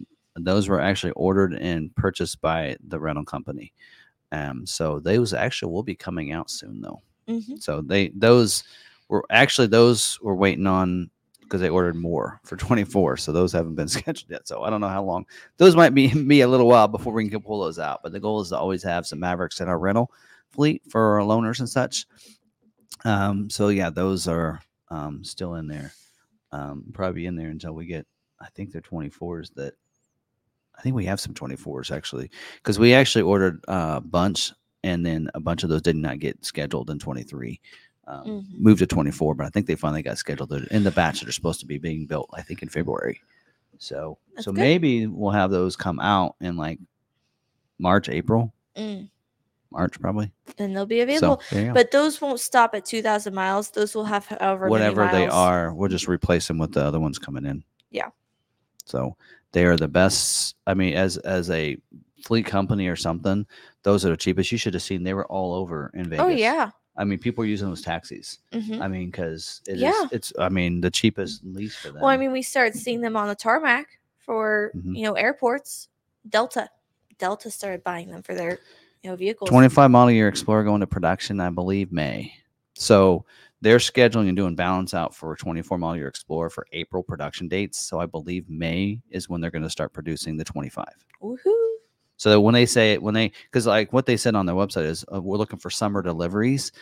[0.46, 3.72] those were actually ordered and purchased by the rental company.
[4.32, 7.02] Um, so those actually will be coming out soon, though.
[7.28, 7.62] Mhm.
[7.62, 8.64] So they those
[9.08, 11.10] were actually those were waiting on
[11.40, 13.16] because they ordered more for 24.
[13.16, 14.46] So those haven't been scheduled yet.
[14.46, 15.24] So I don't know how long.
[15.56, 18.00] Those might be be a little while before we can pull those out.
[18.02, 20.10] But the goal is to always have some Mavericks in our rental
[20.50, 22.06] fleet for our loaners and such.
[23.04, 24.60] Um, so yeah, those are
[24.90, 25.92] um, still in there.
[26.52, 28.06] Um, probably in there until we get.
[28.40, 29.74] I think they're 24s that.
[30.78, 34.52] I think we have some 24s actually, because we actually ordered uh, a bunch,
[34.84, 37.60] and then a bunch of those did not get scheduled in 23.
[38.06, 38.58] Um, Mhm.
[38.60, 41.32] Moved to 24, but I think they finally got scheduled in the batch that are
[41.32, 42.30] supposed to be being built.
[42.32, 43.20] I think in February.
[43.78, 44.60] So That's so good.
[44.60, 46.78] maybe we'll have those come out in like
[47.78, 49.08] March, April, Mm.
[49.70, 50.32] March probably.
[50.56, 51.42] Then they'll be available.
[51.48, 51.74] So there you go.
[51.74, 53.70] But those won't stop at 2,000 miles.
[53.70, 56.98] Those will have however many whatever they are, we'll just replace them with the other
[57.00, 57.62] ones coming in.
[57.90, 58.08] Yeah.
[58.86, 59.16] So
[59.52, 60.56] they are the best.
[60.66, 61.76] I mean, as as a
[62.24, 63.46] fleet company or something,
[63.82, 64.52] those are the cheapest.
[64.52, 66.24] You should have seen they were all over in Vegas.
[66.24, 66.70] Oh, yeah.
[66.96, 68.38] I mean, people are using those taxis.
[68.52, 70.06] hmm I mean, because it is, Yeah.
[70.10, 70.32] it's.
[70.38, 72.00] I mean, the cheapest lease for them.
[72.00, 73.86] Well, I mean, we started seeing them on the tarmac
[74.18, 74.96] for, Mhm.
[74.96, 75.88] you know, airports.
[76.28, 76.68] Delta.
[77.18, 78.58] Delta started buying them for their,
[79.02, 79.48] you know, vehicles.
[79.48, 82.32] 25 model year Explorer going to production, I believe, May.
[82.74, 83.24] So
[83.60, 87.78] they're scheduling and doing balance out for 24 model year Explorer for April production dates.
[87.78, 90.86] So I believe May is when they're going to start producing the 25.
[91.22, 91.68] Woohoo.
[92.16, 94.56] So that when they say it, when they, because like what they said on their
[94.56, 96.72] website is uh, we're looking for summer deliveries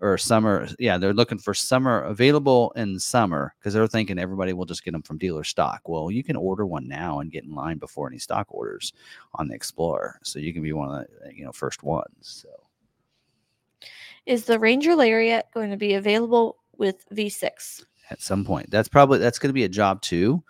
[0.00, 0.68] or summer.
[0.78, 4.92] Yeah, they're looking for summer available in summer because they're thinking everybody will just get
[4.92, 5.82] them from dealer stock.
[5.88, 8.92] Well, you can order one now and get in line before any stock orders
[9.34, 10.18] on the Explorer.
[10.22, 12.12] So you can be one of the, you know, first ones.
[12.20, 12.65] So.
[14.26, 17.84] Is the Ranger Lariat going to be available with V6?
[18.10, 18.70] at some point.
[18.70, 20.42] That's probably that's going to be a job two.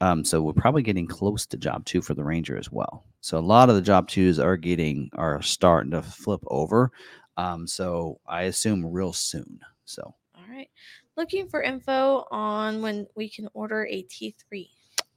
[0.00, 3.04] Um, so we're probably getting close to job two for the Ranger as well.
[3.20, 6.90] So a lot of the job twos are getting are starting to flip over.
[7.36, 9.60] Um, so I assume real soon.
[9.84, 10.02] So
[10.34, 10.68] All right.
[11.16, 14.68] Looking for info on when we can order a T3.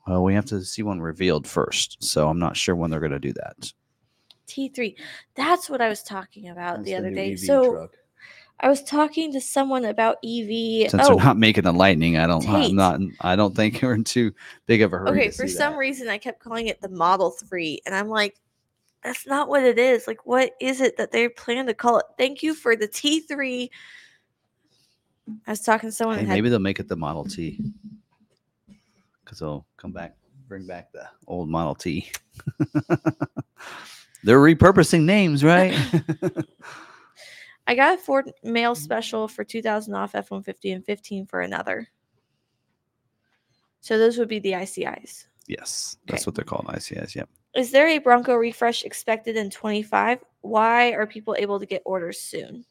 [0.07, 2.03] well, we have to see one revealed first.
[2.03, 3.73] So I'm not sure when they're going to do that.
[4.47, 4.95] T3.
[5.35, 7.33] That's what I was talking about That's the other day.
[7.33, 7.91] EV So truck.
[8.61, 10.89] I was talking to someone about EV.
[10.89, 12.71] since oh, they're not making the Lightning, I don't Tate.
[12.71, 14.33] I'm not I don't think we're in too
[14.65, 15.09] big of a hurry.
[15.09, 15.31] okay.
[15.31, 15.79] For some that.
[15.79, 17.81] reason, I kept calling it the Model 3.
[17.85, 18.37] And I'm like,
[19.03, 20.07] that's not what it is.
[20.07, 22.05] Like, what is it that they plan to call it?
[22.17, 23.69] Thank you for the T3.
[25.45, 27.61] I was talking to someone Hey, had maybe they'll make it the Model T
[29.23, 30.15] because they'll come back,
[30.47, 32.09] bring back the old Model T.
[34.25, 35.77] They're repurposing names, right?
[37.67, 41.87] I got a Ford mail special for 2000 off F 150 and 15 for another.
[43.81, 45.25] So those would be the ICIs.
[45.47, 46.27] yes, that's Okay.
[46.27, 47.13] what they're called, ICIs.
[47.15, 47.29] Yep.
[47.55, 50.19] Is there a Bronco refresh expected in 25?
[50.41, 52.65] Why are people able to get orders soon?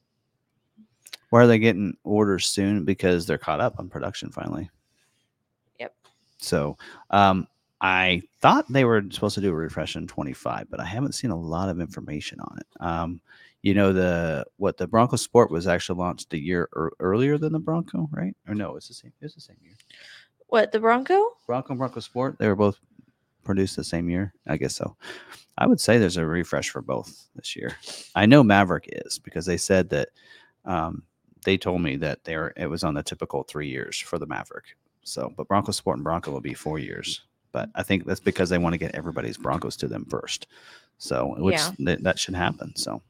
[1.31, 2.85] Why are they getting orders soon?
[2.85, 4.69] Because they're caught up on production finally.
[5.81, 5.95] Yep.
[6.39, 6.77] So,
[7.11, 7.47] um,
[7.85, 11.31] I thought they were supposed to do a refresh in 25, but I haven't seen
[11.31, 12.67] a lot of information on it.
[12.81, 13.21] Um,
[13.61, 17.53] you know the what the Bronco Sport was actually launched a year ear earlier than
[17.53, 18.35] the Bronco, right?
[18.49, 19.13] Or no, it's the same.
[19.21, 19.75] It's the same year.
[20.47, 21.33] What, the Bronco?
[21.47, 22.79] Bronco Bronco Sport, they were both
[23.43, 24.33] produced the same year.
[24.47, 24.97] I guess so.
[25.59, 27.77] I would say there's a refresh for both this year.
[28.15, 30.09] I know Maverick is because they said that
[30.65, 31.03] um,
[31.45, 34.75] they told me that there it was on the typical three years for the Maverick.
[35.03, 37.21] So, but Bronco Sport and Bronco will be four years.
[37.55, 40.49] But I think that's because they want to get everybody's Broncos to them first.
[40.99, 41.71] So, which Yeah.
[41.79, 42.75] that, that should happen.
[42.77, 43.01] So,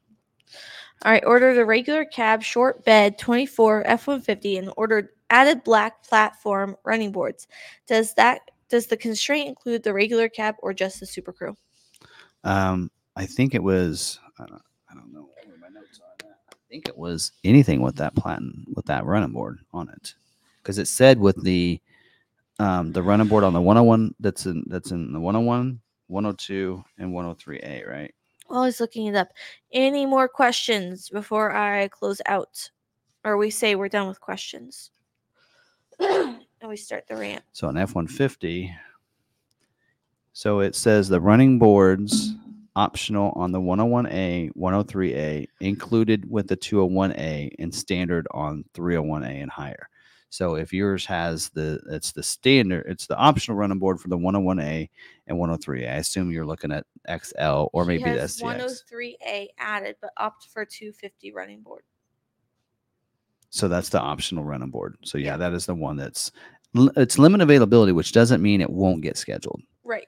[1.03, 6.77] All right, order the regular cab, short bed, 24 F150, and ordered added black platform
[6.85, 7.47] running boards.
[7.87, 11.55] Does that does the constraint include the regular cab or just the Super Crew?
[12.43, 14.19] um, I think it was.
[14.39, 16.11] I don't, I don't know where my notes are.
[16.25, 16.37] on that.
[16.53, 20.13] I think it was anything with that platen with that running board on it,
[20.61, 21.79] because it said with the
[22.59, 27.13] um, the running board on the 101 that's in that's in the 101, 102, and
[27.13, 28.13] 103A, right?
[28.47, 29.29] While I was looking it up,
[29.73, 32.69] any more questions before I close out,
[33.23, 34.91] or we say we're done with questions,
[35.99, 37.43] and we start the rant.
[37.53, 38.73] So an F one fifty.
[40.33, 42.35] So it says the running boards
[42.75, 49.89] optional on the 101A, 103A, included with the 201A, and standard on 301A and higher.
[50.35, 54.17] So if yours has the it's the standard, it's the optional running board for the
[54.17, 54.89] 101A
[55.27, 55.89] and 103A.
[55.89, 58.83] I assume you're looking at XL or maybe he the STX.
[58.91, 61.83] 103A added, but opt for 250 running board.
[63.49, 64.97] So that's the optional running board.
[65.05, 65.37] So yeah, Yeah.
[65.37, 66.33] that is the one that's
[66.73, 69.61] it's limited availability, which doesn't mean it won't get scheduled.
[69.85, 70.07] Right.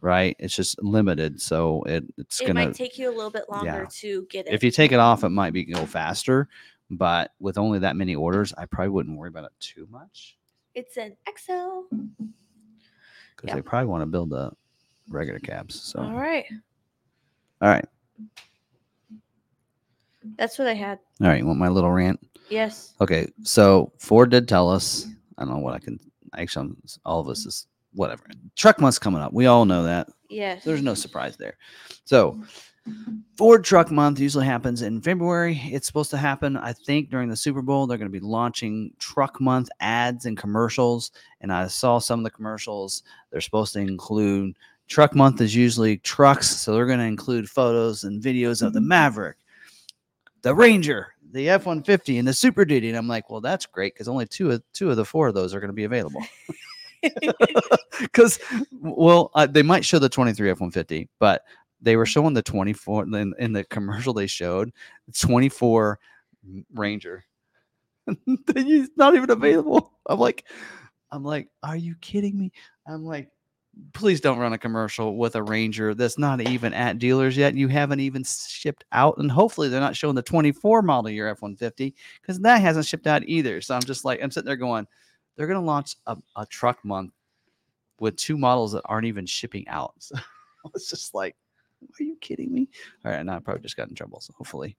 [0.00, 0.34] right?
[0.40, 2.64] It's just limited, so it, it's it gonna.
[2.64, 3.86] might take you a little bit longer yeah.
[3.88, 4.54] to get it.
[4.54, 6.48] if you take it off, it might be go faster,
[6.92, 10.36] but with only that many orders, I probably wouldn't worry about it too much
[10.74, 11.82] it's an XL.
[11.90, 12.04] because
[13.44, 13.54] Yeah.
[13.56, 14.52] they probably want to build the
[15.08, 15.78] regular cabs.
[15.80, 16.46] So All right.
[17.60, 17.84] all right,
[20.36, 20.98] That's what I had.
[21.20, 21.38] all right.
[21.40, 22.20] You want my little rant?
[22.48, 22.94] Yes.
[23.00, 25.06] Okay, so Ford did tell us.
[25.38, 25.98] I don't know what I can.
[26.36, 28.22] Actually, I'm, all of us is whatever.
[28.56, 29.32] Truck month's coming up.
[29.32, 30.08] We all know that.
[30.30, 30.64] Yes.
[30.64, 31.56] There's no surprise there.
[32.04, 32.42] So,
[33.36, 35.60] Ford Truck Month usually happens in February.
[35.64, 37.86] It's supposed to happen, I think, during the Super Bowl.
[37.86, 41.12] They're going to be launching Truck Month ads and commercials.
[41.40, 43.02] And I saw some of the commercials.
[43.30, 44.56] They're supposed to include
[44.88, 48.80] Truck Month is usually trucks, so they're going to include photos and videos of the
[48.80, 49.38] Maverick,
[50.42, 52.88] the Ranger, the F one fifty, and the Super Duty.
[52.88, 55.34] And I'm like, well, that's great because only two of two of the four of
[55.34, 56.22] those are going to be available.
[58.00, 58.38] because
[58.80, 61.42] well uh, they might show the 23 f-150 but
[61.82, 64.72] they were showing the 24 in, in the commercial they showed
[65.18, 65.98] 24
[66.74, 67.24] ranger.
[68.26, 69.92] It's not even available.
[70.06, 70.44] I'm like
[71.12, 72.52] i'm like are you kidding me?
[72.86, 73.28] I'm like
[73.94, 77.54] please don't run a commercial with a ranger that's not even at dealers yet.
[77.54, 79.16] You haven't even shipped out.
[79.16, 83.22] And hopefully they're not showing the 24 model year f-150 because that hasn't shipped out
[83.26, 83.60] either.
[83.60, 84.86] So i'm just like i'm sitting there going
[85.36, 87.12] they're going to launch a, a truck month
[88.00, 89.94] with two models that aren't even shipping out.
[90.64, 91.34] So I was just like,
[92.00, 92.68] are you kidding me?
[93.04, 94.20] All right, now I probably just got in trouble.
[94.20, 94.76] So hopefully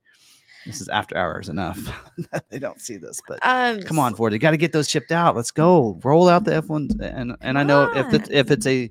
[0.66, 1.78] this is after hours enough
[2.32, 3.20] that they don't see this.
[3.28, 3.82] But um.
[3.84, 5.36] come on, Ford, you got to get those shipped out.
[5.36, 6.00] Let's go.
[6.04, 7.00] Roll out the F1s.
[7.02, 8.90] And and I know if it's if it's a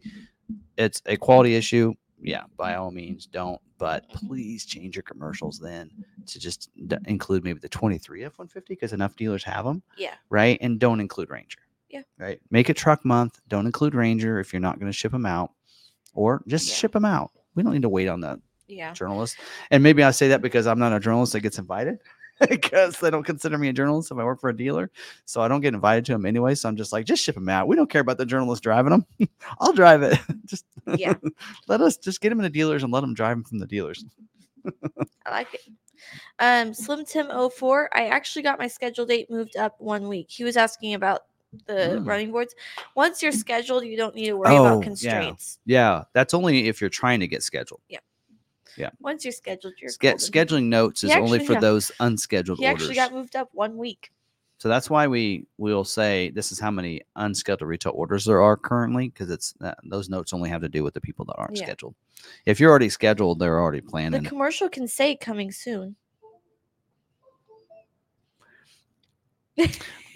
[0.77, 3.61] it's a quality issue, yeah, by all means don't.
[3.79, 5.91] But please change your commercials then
[6.27, 10.15] to just d- include maybe the 23 F150 because enough dealers have them Yeah.
[10.31, 10.57] right?
[10.61, 11.59] And don't include Ranger.
[11.91, 12.03] Yeah.
[12.17, 12.41] Right.
[12.51, 13.41] Make it truck month.
[13.49, 15.51] Don't include Ranger if you're not going to ship them out,
[16.15, 16.75] or just Yeah.
[16.77, 17.33] ship them out.
[17.55, 18.93] We don't need to wait on that Yeah.
[18.93, 19.37] journalist.
[19.71, 21.99] And maybe I say that because I'm not a journalist that gets invited,
[22.49, 24.91] because they don't consider me a journalist if I work for a dealer.
[25.27, 26.55] So I don't get invited to them anyway.
[26.55, 27.69] So I'm just like, just ship them out.
[27.69, 29.07] We don't care about the journalist driving them.
[29.61, 30.19] I'll drive it.
[30.47, 30.65] just
[30.97, 31.15] Yeah.
[31.69, 33.67] let us just get them in the dealers and let them drive them from the
[33.67, 34.05] dealers.
[35.27, 35.61] I like it.
[36.41, 40.27] Um, Slim Tim 04, I actually got my schedule date moved up one week.
[40.31, 41.21] He was asking about
[41.67, 42.07] the Mm.
[42.07, 42.55] running boards.
[42.95, 45.59] Once you're scheduled, you don't need to worry Oh, about constraints.
[45.65, 46.05] Yeah, yeah.
[46.15, 47.81] that's only if you're trying to get scheduled.
[47.89, 47.99] Yeah.
[48.77, 48.91] Yeah.
[49.01, 51.61] Once you're scheduled, you're Ske- scheduling notes is only for yeah.
[51.61, 52.83] those unscheduled He orders.
[52.83, 54.11] actually got moved up one week.
[54.59, 58.57] So that's why we will say this is how many unscheduled retail orders there are
[58.57, 61.57] currently because it's that those notes only have to do with the people that aren't
[61.57, 61.65] Yeah.
[61.65, 61.97] scheduled.
[62.47, 64.15] If you're already scheduled, they're already planned.
[64.15, 65.97] The commercial can say coming soon.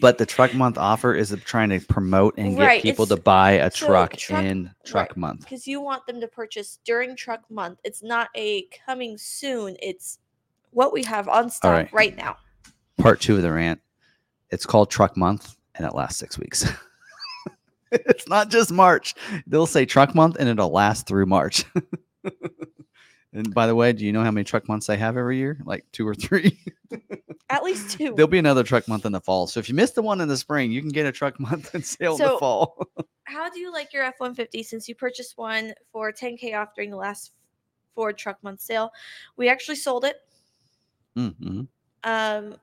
[0.01, 3.53] But the truck month offer is trying to promote and get Right, people to buy
[3.53, 5.17] a so truck, truck- in truck right.
[5.17, 5.41] month.
[5.41, 7.79] because you want them to purchase during truck month.
[7.85, 9.77] It's not a coming soon.
[9.83, 10.19] It's
[10.71, 11.93] what we have on stock right.
[11.93, 12.37] right, now.
[12.99, 13.81] Part two of the rant.
[14.51, 16.67] It's called truck month and it lasts six weeks.
[17.93, 19.15] it's not just March.
[19.47, 21.65] They'll say truck month and it'll last through March.
[23.37, 25.59] and by the way, do you know how many truck months they have every year?
[25.65, 26.59] Like two or three.
[27.51, 28.15] At least two.
[28.15, 29.47] There'll be another truck month in the fall.
[29.47, 31.75] So if you missed the one in the spring, you can get a truck month
[31.75, 32.89] and sale in the fall.
[33.25, 36.55] How do you like your F one fifty since you purchased one for ten k
[36.55, 37.33] off during the last
[37.95, 38.91] Ford truck month sale?
[39.37, 40.17] We actually sold it.
[41.17, 41.63] mm-hmm.
[42.05, 42.55] Um,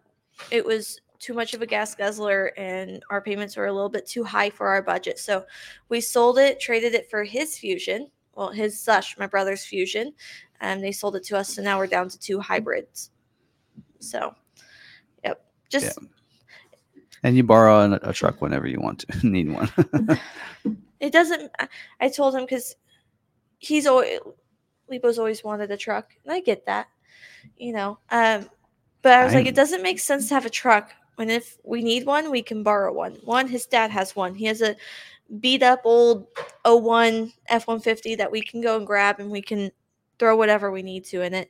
[0.49, 4.05] it was too much of a gas guzzler and our payments were a little bit
[4.05, 5.19] too high for our budget.
[5.19, 5.45] So
[5.87, 10.13] we sold it, traded it for his Fusion, well, his slash my brother's Fusion,
[10.61, 11.53] and they sold it to us.
[11.55, 13.11] So now we're down to two hybrids.
[13.99, 14.35] So,
[15.23, 15.97] yep, just
[17.23, 19.69] And you borrow an- a truck whenever you want to need one.
[20.99, 21.51] it doesn't.
[21.59, 21.67] I-
[22.01, 22.75] I told him because
[23.59, 24.19] he's always
[24.89, 26.87] Libo's always wanted a truck, and I get that,
[27.57, 27.97] you know.
[28.11, 28.49] Um,
[29.01, 31.57] but I was like, I'm- it doesn't make sense to have a truck when if
[31.63, 33.13] we need one, we can borrow one.
[33.23, 34.35] One, his dad has one.
[34.35, 34.75] He has a
[35.39, 36.27] beat up old
[36.65, 39.71] 01 F one fifty that we can go and grab, and we can
[40.19, 41.49] throw whatever we need to in it.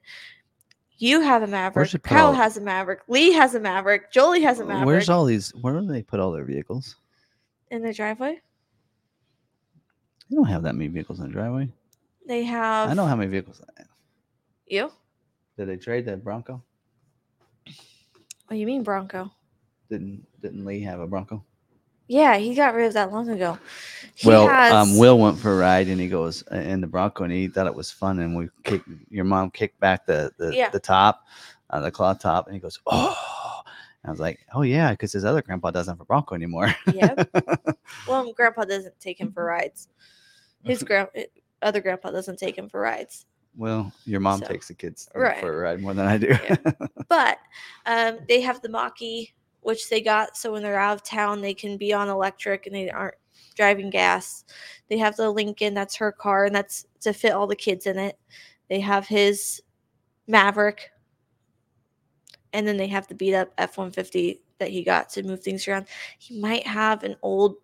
[0.98, 2.02] You have a Maverick.
[2.04, 3.02] Kyle all- has a Maverick.
[3.08, 4.12] Lee has a Maverick.
[4.12, 5.50] Jolie has a Maverick Where's all these?
[5.56, 6.96] Where do they put all their vehicles?
[7.72, 8.40] in the driveway.
[10.30, 11.68] They don't have that many vehicles in the driveway.
[12.28, 13.62] They have I know how many vehicles.
[14.68, 14.92] you.
[15.58, 16.64] Did they trade that Bronco?
[17.66, 19.32] What do you mean Bronco?
[19.90, 21.44] Didn't Didn't Lee have a Bronco?
[22.08, 23.58] Yeah, he got rid of that long ago.
[24.16, 26.88] He well, has, um, Will went for a ride and he goes uh, in the
[26.88, 30.32] Bronco and he thought it was fun and we kicked your mom kicked back the
[30.38, 30.70] the, Yeah.
[30.70, 31.26] the top,
[31.72, 33.62] uh, the cloth top, and he goes, oh.
[34.04, 36.74] And I was like, oh yeah, because his other grandpa doesn't have a Bronco anymore.
[36.94, 37.30] Yep.
[38.08, 39.88] Well, grandpa doesn't take him for rides.
[40.64, 41.08] His grand
[41.62, 43.26] other grandpa doesn't take him for rides.
[43.58, 45.40] well, your mom So, takes the kids right.
[45.40, 46.28] for a ride more than I do.
[46.28, 46.56] Yeah.
[47.08, 47.38] But
[47.86, 49.32] um, they have the Mach-E,
[49.66, 52.76] which they got so when they're out of town, they can be on electric and
[52.76, 53.16] they aren't
[53.56, 54.46] driving gas.
[54.90, 57.98] They have the Lincoln, that's her car, and that's to fit all the kids in
[57.98, 58.18] it.
[58.70, 59.62] They have his
[60.28, 60.92] Maverick,
[62.54, 65.42] and then they have the beat up F one fifty that he got to move
[65.42, 65.88] things around.
[66.20, 67.56] He might have an old,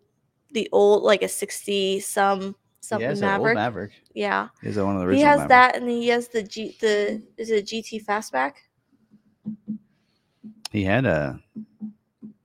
[0.52, 3.56] the old like a sixty some he something has an old Maverick.
[3.56, 3.92] Maverick.
[4.14, 5.22] Yeah, He's one of the reasons?
[5.22, 5.50] he has Maverick.
[5.50, 8.54] that, and he has the G the is it a GT Fastback?
[10.70, 11.40] He had a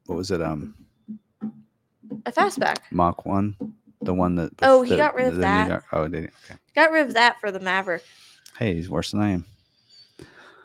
[0.07, 0.43] what was it?
[0.43, 0.75] Um,
[2.27, 2.79] A Fastback.
[2.91, 3.57] Mach one,
[4.03, 4.53] the one that.
[4.63, 5.83] Oh, he the- got rid of that.
[5.93, 6.29] Oh, did he?
[6.45, 6.61] Okay.
[6.75, 8.05] Got rid of that for the Maverick.
[8.59, 9.47] Hey, he's worse than I am.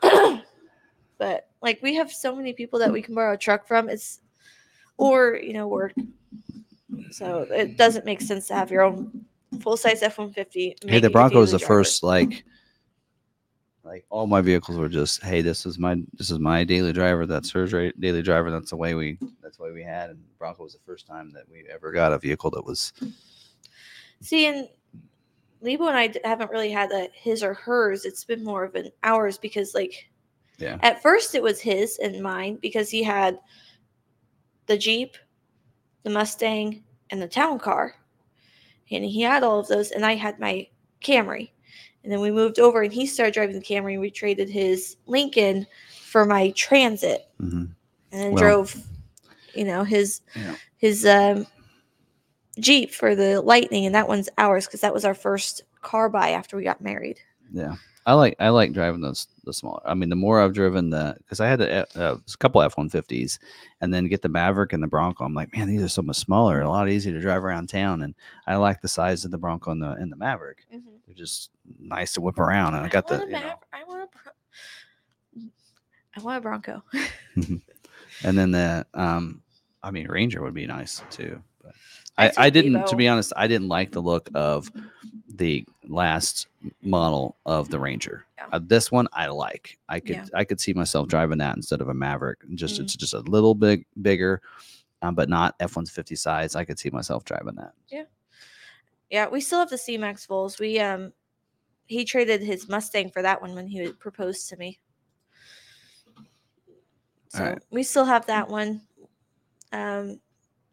[1.18, 3.88] but like we have so many people that we can borrow a truck from.
[3.88, 4.20] It's
[4.96, 5.92] or you know work.
[7.10, 9.24] So it doesn't make sense to have your own
[9.60, 10.76] full size F one fifty.
[10.86, 12.44] Hey, the Bronco is the first like
[13.90, 17.26] like all my vehicles were just hey this is my this is my daily driver
[17.26, 20.22] that's her dra- daily driver that's the way we that's the way we had and
[20.38, 22.92] Bronco was the first time that we ever got a vehicle that was
[24.22, 24.68] See, and
[25.62, 28.04] Lebo and I d- haven't really had a his or hers.
[28.04, 30.10] It's been more of an ours because, like,
[30.58, 30.78] Yeah.
[30.82, 33.38] At first, it was his and mine because he had
[34.66, 35.16] the Jeep,
[36.02, 37.94] the Mustang, and the town car,
[38.90, 40.68] and he had all of those, and I had my
[41.02, 41.50] Camry.
[42.02, 43.92] And then we moved over, and he started driving the Camry.
[43.92, 45.66] and We traded his Lincoln
[46.02, 47.70] for my Transit, Mhm.
[48.12, 48.76] and then Well- drove,
[49.54, 50.56] you know, his Yeah.
[50.78, 51.46] his um,
[52.58, 56.30] Jeep for the Lightning, and that one's ours because that was our first car buy
[56.30, 57.18] after we got married.
[57.52, 57.74] yeah
[58.06, 61.16] I like I like driving those the smaller I mean the more I've driven the
[61.18, 63.38] because I had a, a, a couple F one fifties
[63.80, 66.16] and then get the Maverick and the Bronco I'm like man these are so much
[66.18, 68.14] smaller a lot easier to drive around town and
[68.46, 70.64] I like the size of the Bronco and the and the Maverick
[71.10, 74.08] they're just nice to whip around and I got the you know, I want a
[75.34, 75.50] Bron-
[76.16, 76.82] I want a Bronco.
[78.24, 79.42] and then the um
[79.82, 81.74] i mean ranger would be nice too but
[82.18, 84.70] i i didn't to be honest i didn't like the look of
[85.36, 86.48] the last
[86.82, 88.46] model of the ranger Yeah.
[88.52, 90.26] uh, this one i like i could Yeah.
[90.34, 92.84] i could see myself driving that instead of a maverick just Mhm.
[92.84, 94.42] it's just a little bit bigger
[95.02, 98.04] um, but not f-150 size i could see myself driving that Yeah,
[99.30, 100.58] we still have the C Max Vols.
[100.58, 101.12] We um
[101.86, 104.78] he traded his Mustang for that one when he proposed to me.
[107.28, 107.62] So Alright.
[107.70, 108.82] we still have that one.
[109.72, 110.20] Um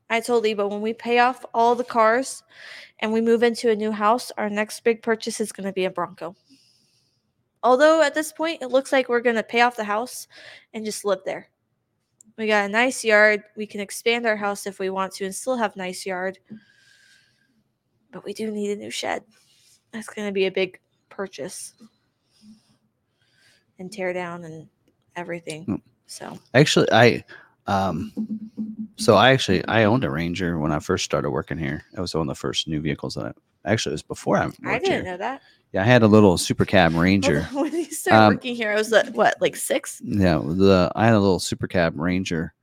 [0.10, 2.44] I told Eva when we pay off all the cars
[3.00, 5.84] and we move into a new house, our next big purchase is going to be
[5.84, 6.34] a Bronco.
[7.62, 10.28] Although at this point it looks like we're going to pay off the house
[10.74, 11.50] and just live there.
[12.38, 13.44] We got a nice yard.
[13.58, 16.40] We can expand our house if we want to and still have nice yard
[18.12, 19.24] but we do need a new shed.
[19.92, 20.80] That's going to be a big
[21.10, 21.74] purchase
[23.80, 24.68] and tear down and
[25.16, 25.66] everything.
[25.66, 25.82] Mm.
[26.10, 27.22] So, actually i
[27.66, 28.14] um
[28.96, 32.16] so i actually i owned a ranger when i first started working here it was
[32.16, 34.86] one of the first new vehicles that i actually it was before i I didn't
[34.86, 35.04] here.
[35.04, 35.42] know that.
[35.74, 37.44] Yeah, I had a little super cab Ranger.
[37.52, 40.02] when you started Um, working here, I was at what, like six?
[40.02, 42.54] Yeah, the I had a little super cab Ranger,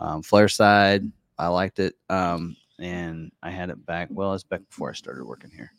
[0.00, 1.04] um, flare side.
[1.38, 4.08] I liked it, um, and I had it back.
[4.10, 5.72] Well, it's back before I started working here.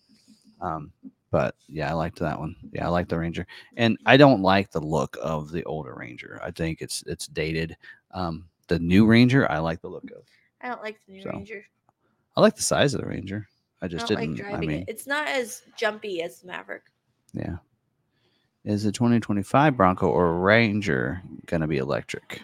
[0.61, 0.91] Um,
[1.31, 2.55] but yeah, I liked that one.
[2.73, 3.45] Yeah, I like the Ranger,
[3.77, 6.39] and I don't like the look of the older Ranger.
[6.43, 7.77] I think it's it's dated.
[8.11, 10.23] Um, the new Ranger, I like the look of.
[10.61, 11.63] I don't like the new So, Ranger.
[12.35, 13.47] I like the size of the Ranger.
[13.81, 14.39] I I just don't didn't.
[14.39, 14.85] like I mean, it.
[14.87, 16.83] It's not as jumpy as the Maverick.
[17.33, 17.57] yeah.
[18.65, 22.41] Is the 2025 Bronco or Ranger gonna be electric?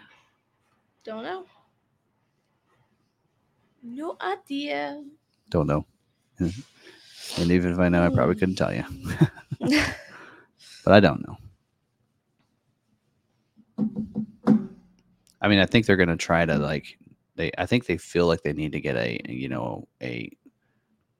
[1.03, 1.45] Don't know.
[3.86, 5.04] No idea.
[5.50, 5.86] Don't know.
[6.40, 6.52] and
[7.38, 8.84] even if I know, I probably couldn't tell you.
[10.84, 11.38] but I don't know.
[15.40, 16.98] I mean, I think they're gonna try to like
[17.36, 17.52] they.
[17.60, 20.32] I think they feel like they need to get a you know a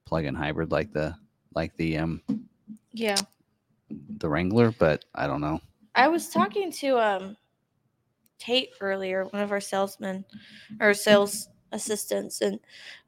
[0.06, 1.16] plug-in hybrid like the
[1.53, 2.24] like the um
[2.94, 3.18] yeah.
[4.18, 5.61] the Wrangler, but I don't know.
[5.94, 7.38] I was talking to um
[8.40, 10.26] Tate earlier, one of our salesmen
[10.82, 12.60] or sales assistants, and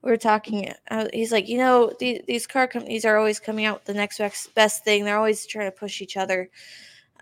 [0.02, 0.74] we were talking.
[0.90, 4.20] Uh, he's like, you know, these, car companies are always coming out with the next
[4.54, 5.04] best, thing.
[5.04, 6.50] They're always trying to push each other.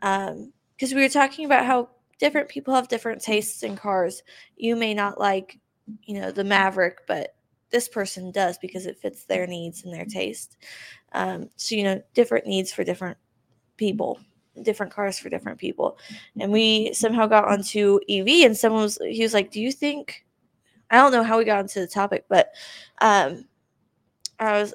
[0.01, 1.89] Um because we were talking about how
[2.19, 4.23] different people have different tastes in cars.
[4.57, 5.57] You may not like,
[6.03, 7.35] you know, the Maverick, but
[7.69, 10.57] this person does because it fits their needs and their taste.
[11.13, 13.17] Um, so you know, different needs for different
[13.77, 14.19] people
[14.61, 15.97] different cars for different people.
[16.39, 20.24] And we somehow got onto EV and someone was he was like, Do you think
[20.95, 22.51] I don't know how we got into the topic, but
[23.01, 23.45] um
[24.39, 24.73] I was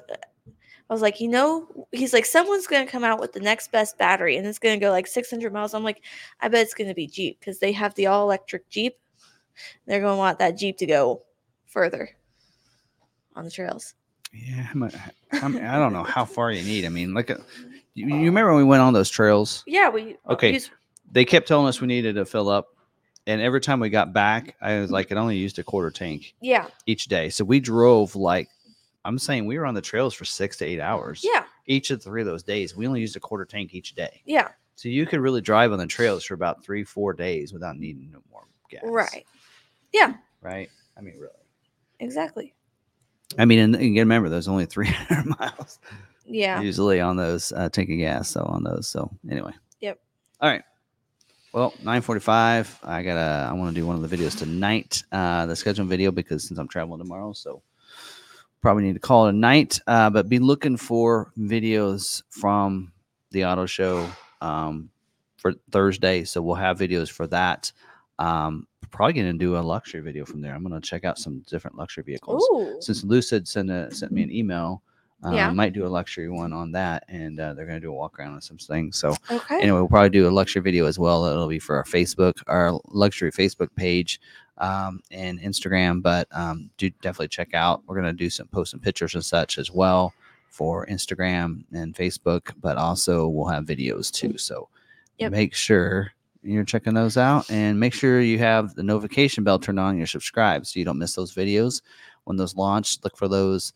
[0.89, 3.97] I was like, you know, he's like, someone's gonna come out with the next best
[3.97, 5.73] battery and it's gonna go like 600 miles.
[5.73, 6.03] I'm like,
[6.41, 8.97] I bet it's gonna be Jeep because they have the all electric Jeep.
[9.85, 11.23] They're gonna want that Jeep to go
[11.65, 12.09] further
[13.35, 13.93] on the trails.
[14.33, 14.91] Yeah, I'm a-
[15.33, 16.85] I, mean, I don't know how far you need.
[16.85, 17.29] I mean, like,
[17.93, 19.63] you, you remember when we went on those trails?
[19.67, 20.59] Yeah, we Okay.
[21.11, 22.67] They kept telling us we needed to fill up,
[23.27, 26.33] and every time we got back, I was like, it only used a quarter tank
[26.41, 27.29] yeah, each day.
[27.29, 28.49] So we drove like,
[29.05, 31.21] I'm saying we were on the trails for six to eight hours.
[31.23, 34.21] yeah, Each of three of those days, we only used a quarter tank each day.
[34.25, 37.77] yeah, So you could really drive on the trails for about three, four days without
[37.77, 38.81] needing no more gas.
[38.83, 39.25] right.
[39.91, 40.13] Yeah.
[40.41, 40.69] Right.
[40.97, 41.33] I mean, really.
[41.99, 42.53] Exactly.
[43.37, 45.79] I mean, and, and remember, there's only 300 miles
[46.25, 46.61] Yeah.
[46.61, 48.29] usually on those uh, tank of gas.
[48.29, 48.87] So on those.
[48.87, 49.53] So anyway.
[49.79, 49.99] Yep.
[50.41, 50.63] All right.
[51.53, 52.79] Well, 9:45.
[52.83, 53.49] I gotta.
[53.49, 55.03] I want to do one of the videos tonight.
[55.11, 57.61] Uh, the scheduled video because since I'm traveling tomorrow, so
[58.61, 59.79] probably need to call it a night.
[59.85, 62.93] Uh, but be looking for videos from
[63.31, 64.89] the auto show um,
[65.37, 66.23] for Thursday.
[66.23, 67.71] So we'll have videos for that.
[68.17, 70.53] Um, probably gonna do a luxury video from there.
[70.53, 72.77] I'm gonna check out some different luxury vehicles Ooh.
[72.79, 74.83] since Lucid sent a, sent me an email,
[75.23, 75.51] uh, Yeah.
[75.51, 78.33] might do a luxury one on that, and uh, they're gonna do a walk around
[78.33, 78.97] on some things.
[78.97, 79.55] So Okay.
[79.61, 81.25] anyway, we'll probably do a luxury video as well.
[81.25, 84.19] It'll be for our Facebook, our luxury Facebook page,
[84.57, 86.01] um, and Instagram.
[86.01, 87.83] But um, do definitely check out.
[87.87, 90.13] We're gonna do some post some pictures and such as well
[90.49, 92.51] for Instagram and Facebook.
[92.59, 94.37] But also we'll have videos too.
[94.37, 94.69] So
[95.17, 95.31] Yep.
[95.31, 96.11] make sure
[96.43, 99.97] you're checking those out and make sure you have the notification bell turned on and
[99.99, 101.83] you're subscribed so you don't miss those videos
[102.23, 103.73] when those launch look for those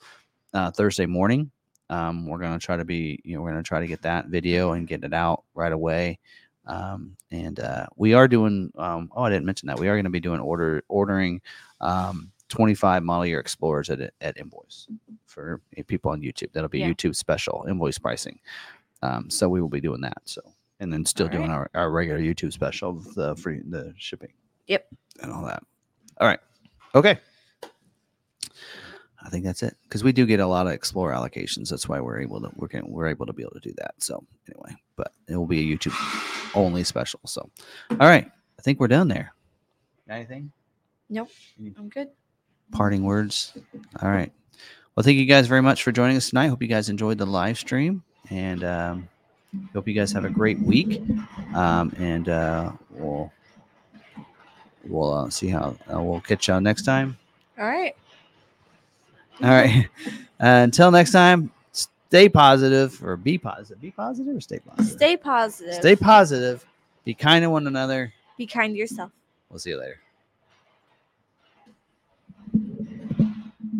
[0.54, 1.52] uh, thursday morning.
[1.90, 4.02] Um, we're going to try to be you know we're going to try to get
[4.04, 6.20] that video and get it out right away.
[6.68, 9.78] Um, and uh, we are doing um, oh i didn't mention that.
[9.80, 11.42] We are going to be doing order ordering
[11.82, 14.88] um, 25 model year explorers at at invoice
[15.26, 16.52] for uh, people on youtube.
[16.54, 16.90] That'll be Yeah.
[16.92, 18.40] youtube special invoice pricing.
[19.04, 20.42] Um, so we will be doing that so
[20.80, 21.56] and then still All doing right.
[21.56, 24.34] our, our regular youtube special the free the shipping
[24.68, 24.88] Yep.
[25.22, 25.62] and all that.
[26.20, 26.40] All right
[26.96, 27.20] okay
[29.26, 32.00] i think that's it because we do get a lot of explore allocations that's why
[32.00, 34.74] we're able to we're, getting, we're able to be able to do that so anyway
[34.95, 35.94] but it will be a youtube
[36.56, 37.50] only special so.
[37.92, 39.34] All right i think we're done there.
[40.08, 40.52] Got anything?
[41.78, 42.10] I'm good.
[42.72, 43.54] parting words?
[44.02, 44.32] All right.
[44.95, 46.48] Well thank you guys very much for joining us tonight.
[46.48, 49.10] Hope you guys enjoyed the live stream and um,
[49.74, 51.02] hope you guys have a great week
[51.54, 53.32] um, and uh, we'll
[54.86, 57.18] we'll uh, see how uh, we'll catch y'all next time.
[57.58, 57.95] All right.
[59.44, 59.88] All right.
[60.38, 63.82] Uh, until next time stay positive or be positive.
[63.82, 64.92] Be positive or stay positive?
[64.92, 65.74] Stay positive.
[65.76, 66.66] stay positive.
[67.06, 68.14] Be kind to one another.
[68.38, 69.12] Be kind to yourself.
[69.50, 70.00] we'll see you later